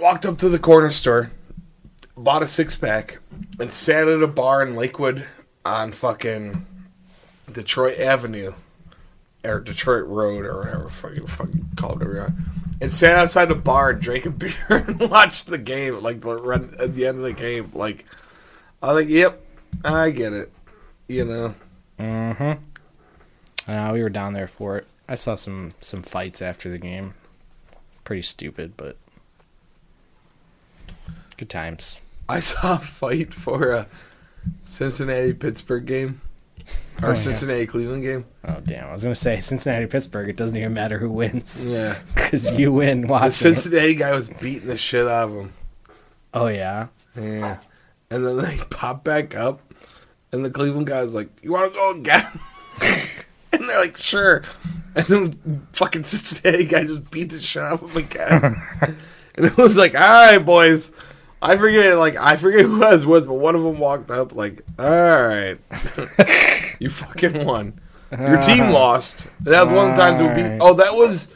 Walked 0.00 0.26
up 0.26 0.38
to 0.38 0.48
the 0.48 0.58
corner 0.58 0.90
store, 0.90 1.30
bought 2.16 2.42
a 2.42 2.46
six 2.46 2.76
pack, 2.76 3.18
and 3.58 3.72
sat 3.72 4.08
at 4.08 4.22
a 4.22 4.28
bar 4.28 4.62
in 4.62 4.76
Lakewood 4.76 5.26
on 5.64 5.92
fucking 5.92 6.66
Detroit 7.50 7.98
Avenue 7.98 8.54
or 9.46 9.60
Detroit 9.60 10.04
Road 10.06 10.44
or 10.44 10.58
whatever 10.58 10.88
fucking 10.88 11.26
fucking 11.26 11.68
call 11.76 12.00
it 12.00 12.06
want. 12.06 12.32
And 12.80 12.92
sat 12.92 13.16
outside 13.18 13.46
the 13.46 13.54
bar 13.54 13.90
and 13.90 14.00
drank 14.02 14.26
a 14.26 14.30
beer 14.30 14.54
and 14.68 15.00
watched 15.00 15.46
the 15.46 15.58
game, 15.58 16.00
like 16.02 16.20
the 16.20 16.36
run 16.36 16.74
at 16.78 16.94
the 16.94 17.06
end 17.06 17.18
of 17.18 17.24
the 17.24 17.32
game. 17.32 17.70
Like 17.74 18.04
I 18.82 18.92
like, 18.92 19.08
Yep, 19.08 19.40
I 19.84 20.10
get 20.10 20.32
it. 20.32 20.52
You 21.08 21.24
know. 21.24 21.54
Mhm. 21.98 22.58
Uh, 23.66 23.90
we 23.92 24.02
were 24.02 24.10
down 24.10 24.32
there 24.34 24.48
for 24.48 24.76
it. 24.76 24.86
I 25.08 25.14
saw 25.14 25.34
some 25.36 25.72
some 25.80 26.02
fights 26.02 26.42
after 26.42 26.70
the 26.70 26.78
game. 26.78 27.14
Pretty 28.04 28.22
stupid, 28.22 28.74
but 28.76 28.96
good 31.36 31.48
times. 31.50 32.00
I 32.28 32.40
saw 32.40 32.74
a 32.74 32.78
fight 32.78 33.32
for 33.32 33.70
a 33.70 33.86
Cincinnati 34.64 35.32
Pittsburgh 35.32 35.86
game 35.86 36.20
or 37.02 37.08
Oh, 37.10 37.12
yeah. 37.12 37.14
Cincinnati 37.18 37.66
Cleveland 37.66 38.02
game. 38.02 38.24
Oh 38.48 38.60
damn! 38.64 38.88
I 38.88 38.92
was 38.92 39.02
gonna 39.02 39.14
say 39.14 39.40
Cincinnati 39.40 39.86
Pittsburgh. 39.86 40.28
It 40.28 40.36
doesn't 40.36 40.56
even 40.56 40.72
matter 40.74 40.98
who 40.98 41.10
wins 41.10 41.66
Yeah, 41.66 41.98
because 42.14 42.50
you 42.52 42.72
win 42.72 43.02
the 43.02 43.06
watching. 43.08 43.28
it. 43.28 43.32
Cincinnati 43.32 43.94
guy 43.94 44.12
was 44.12 44.28
beating 44.30 44.66
the 44.68 44.76
shit 44.78 45.06
out 45.06 45.28
of 45.30 45.34
him. 45.36 45.52
Oh 46.34 46.46
yeah. 46.46 46.88
Yeah, 47.16 47.58
and 48.10 48.26
then 48.26 48.36
they 48.38 48.58
pop 48.70 49.04
back 49.04 49.34
up, 49.36 49.60
and 50.32 50.44
the 50.44 50.50
Cleveland 50.50 50.86
guy's 50.86 51.14
like, 51.14 51.28
"You 51.42 51.52
want 51.52 51.72
to 51.72 51.78
go 51.78 51.90
again?" 51.92 52.26
and 53.52 53.68
they're 53.68 53.80
like, 53.80 53.96
"Sure." 53.96 54.42
And 54.94 55.04
then 55.06 55.66
fucking 55.72 56.04
Cincinnati 56.04 56.64
guy 56.64 56.84
just 56.84 57.10
beat 57.10 57.30
the 57.30 57.38
shit 57.38 57.62
out 57.62 57.82
of 57.82 57.90
him 57.90 58.04
again. 58.04 58.62
and 59.34 59.44
it 59.46 59.56
was 59.58 59.76
like, 59.76 59.94
"All 59.94 60.00
right, 60.00 60.38
boys." 60.38 60.90
I 61.48 61.56
forget, 61.56 61.96
like 61.98 62.16
I 62.16 62.36
forget 62.36 62.60
who 62.66 62.82
I 62.84 62.92
was 62.92 63.06
with, 63.06 63.26
but 63.26 63.34
one 63.34 63.54
of 63.54 63.62
them 63.62 63.78
walked 63.78 64.10
up, 64.10 64.34
like, 64.34 64.62
"All 64.78 64.86
right, 64.88 65.56
you 66.78 66.88
fucking 66.90 67.44
won. 67.44 67.80
Your 68.18 68.40
team 68.40 68.70
lost." 68.74 69.26
And 69.38 69.46
that 69.48 69.64
was 69.64 69.72
one 69.72 69.90
of 69.90 69.96
the 69.96 70.02
times 70.02 70.20
we 70.20 70.28
beat. 70.28 70.44
Alright. 70.44 70.58
Oh, 70.60 70.74
that 70.74 70.92
was 70.94 71.28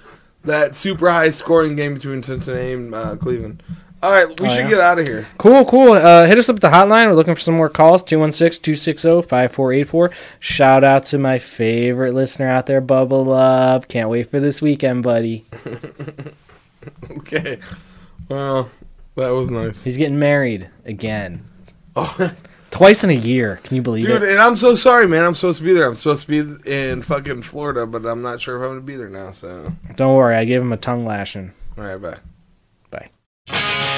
that 0.44 0.74
super 0.74 1.10
high 1.10 1.30
scoring 1.30 1.76
game 1.76 1.94
between 1.94 2.22
Cincinnati 2.22 2.72
and 2.72 2.94
uh, 2.94 3.16
Cleveland. 3.16 3.62
All 4.02 4.12
right, 4.12 4.28
we 4.40 4.48
Oh, 4.48 4.50
should 4.50 4.62
yeah? 4.64 4.70
get 4.70 4.80
out 4.80 4.98
of 4.98 5.06
here. 5.06 5.26
Cool, 5.36 5.62
cool. 5.66 5.92
Uh, 5.92 6.24
hit 6.24 6.38
us 6.38 6.48
up 6.48 6.56
at 6.56 6.62
the 6.62 6.70
hotline. 6.70 7.04
We're 7.06 7.12
looking 7.14 7.34
for 7.34 7.40
some 7.42 7.54
more 7.56 7.68
calls. 7.68 8.02
216-260-5484. 8.04 10.10
Shout 10.38 10.84
out 10.84 11.04
to 11.06 11.18
my 11.18 11.38
favorite 11.38 12.14
listener 12.14 12.48
out 12.48 12.64
there, 12.64 12.80
Bubble 12.80 13.30
Up. 13.34 13.88
Can't 13.88 14.08
wait 14.08 14.30
for 14.30 14.40
this 14.40 14.62
weekend, 14.62 15.02
buddy. 15.02 15.44
Okay. 17.10 17.58
Well, 18.30 18.70
that 19.20 19.30
was 19.30 19.50
nice. 19.50 19.84
He's 19.84 19.98
getting 19.98 20.18
married 20.18 20.68
again. 20.84 21.46
Oh. 21.96 22.32
Twice 22.70 23.02
in 23.02 23.10
a 23.10 23.14
year. 23.14 23.58
Can 23.64 23.74
you 23.74 23.82
believe 23.82 24.04
Dude, 24.04 24.12
it? 24.12 24.20
Dude, 24.20 24.28
and 24.28 24.38
I'm 24.38 24.56
so 24.56 24.76
sorry, 24.76 25.08
man. 25.08 25.24
I'm 25.24 25.34
supposed 25.34 25.58
to 25.58 25.64
be 25.64 25.72
there. 25.72 25.88
I'm 25.88 25.96
supposed 25.96 26.26
to 26.26 26.44
be 26.44 26.70
in 26.70 27.02
fucking 27.02 27.42
Florida, 27.42 27.84
but 27.84 28.06
I'm 28.06 28.22
not 28.22 28.40
sure 28.40 28.56
if 28.56 28.62
I'm 28.62 28.68
going 28.68 28.80
to 28.80 28.86
be 28.86 28.94
there 28.94 29.08
now, 29.08 29.32
so. 29.32 29.72
Don't 29.96 30.14
worry. 30.14 30.36
I 30.36 30.44
gave 30.44 30.62
him 30.62 30.72
a 30.72 30.76
tongue 30.76 31.04
lashing. 31.04 31.50
All 31.76 31.82
right, 31.82 31.96
bye. 31.96 33.08
Bye. 33.48 33.96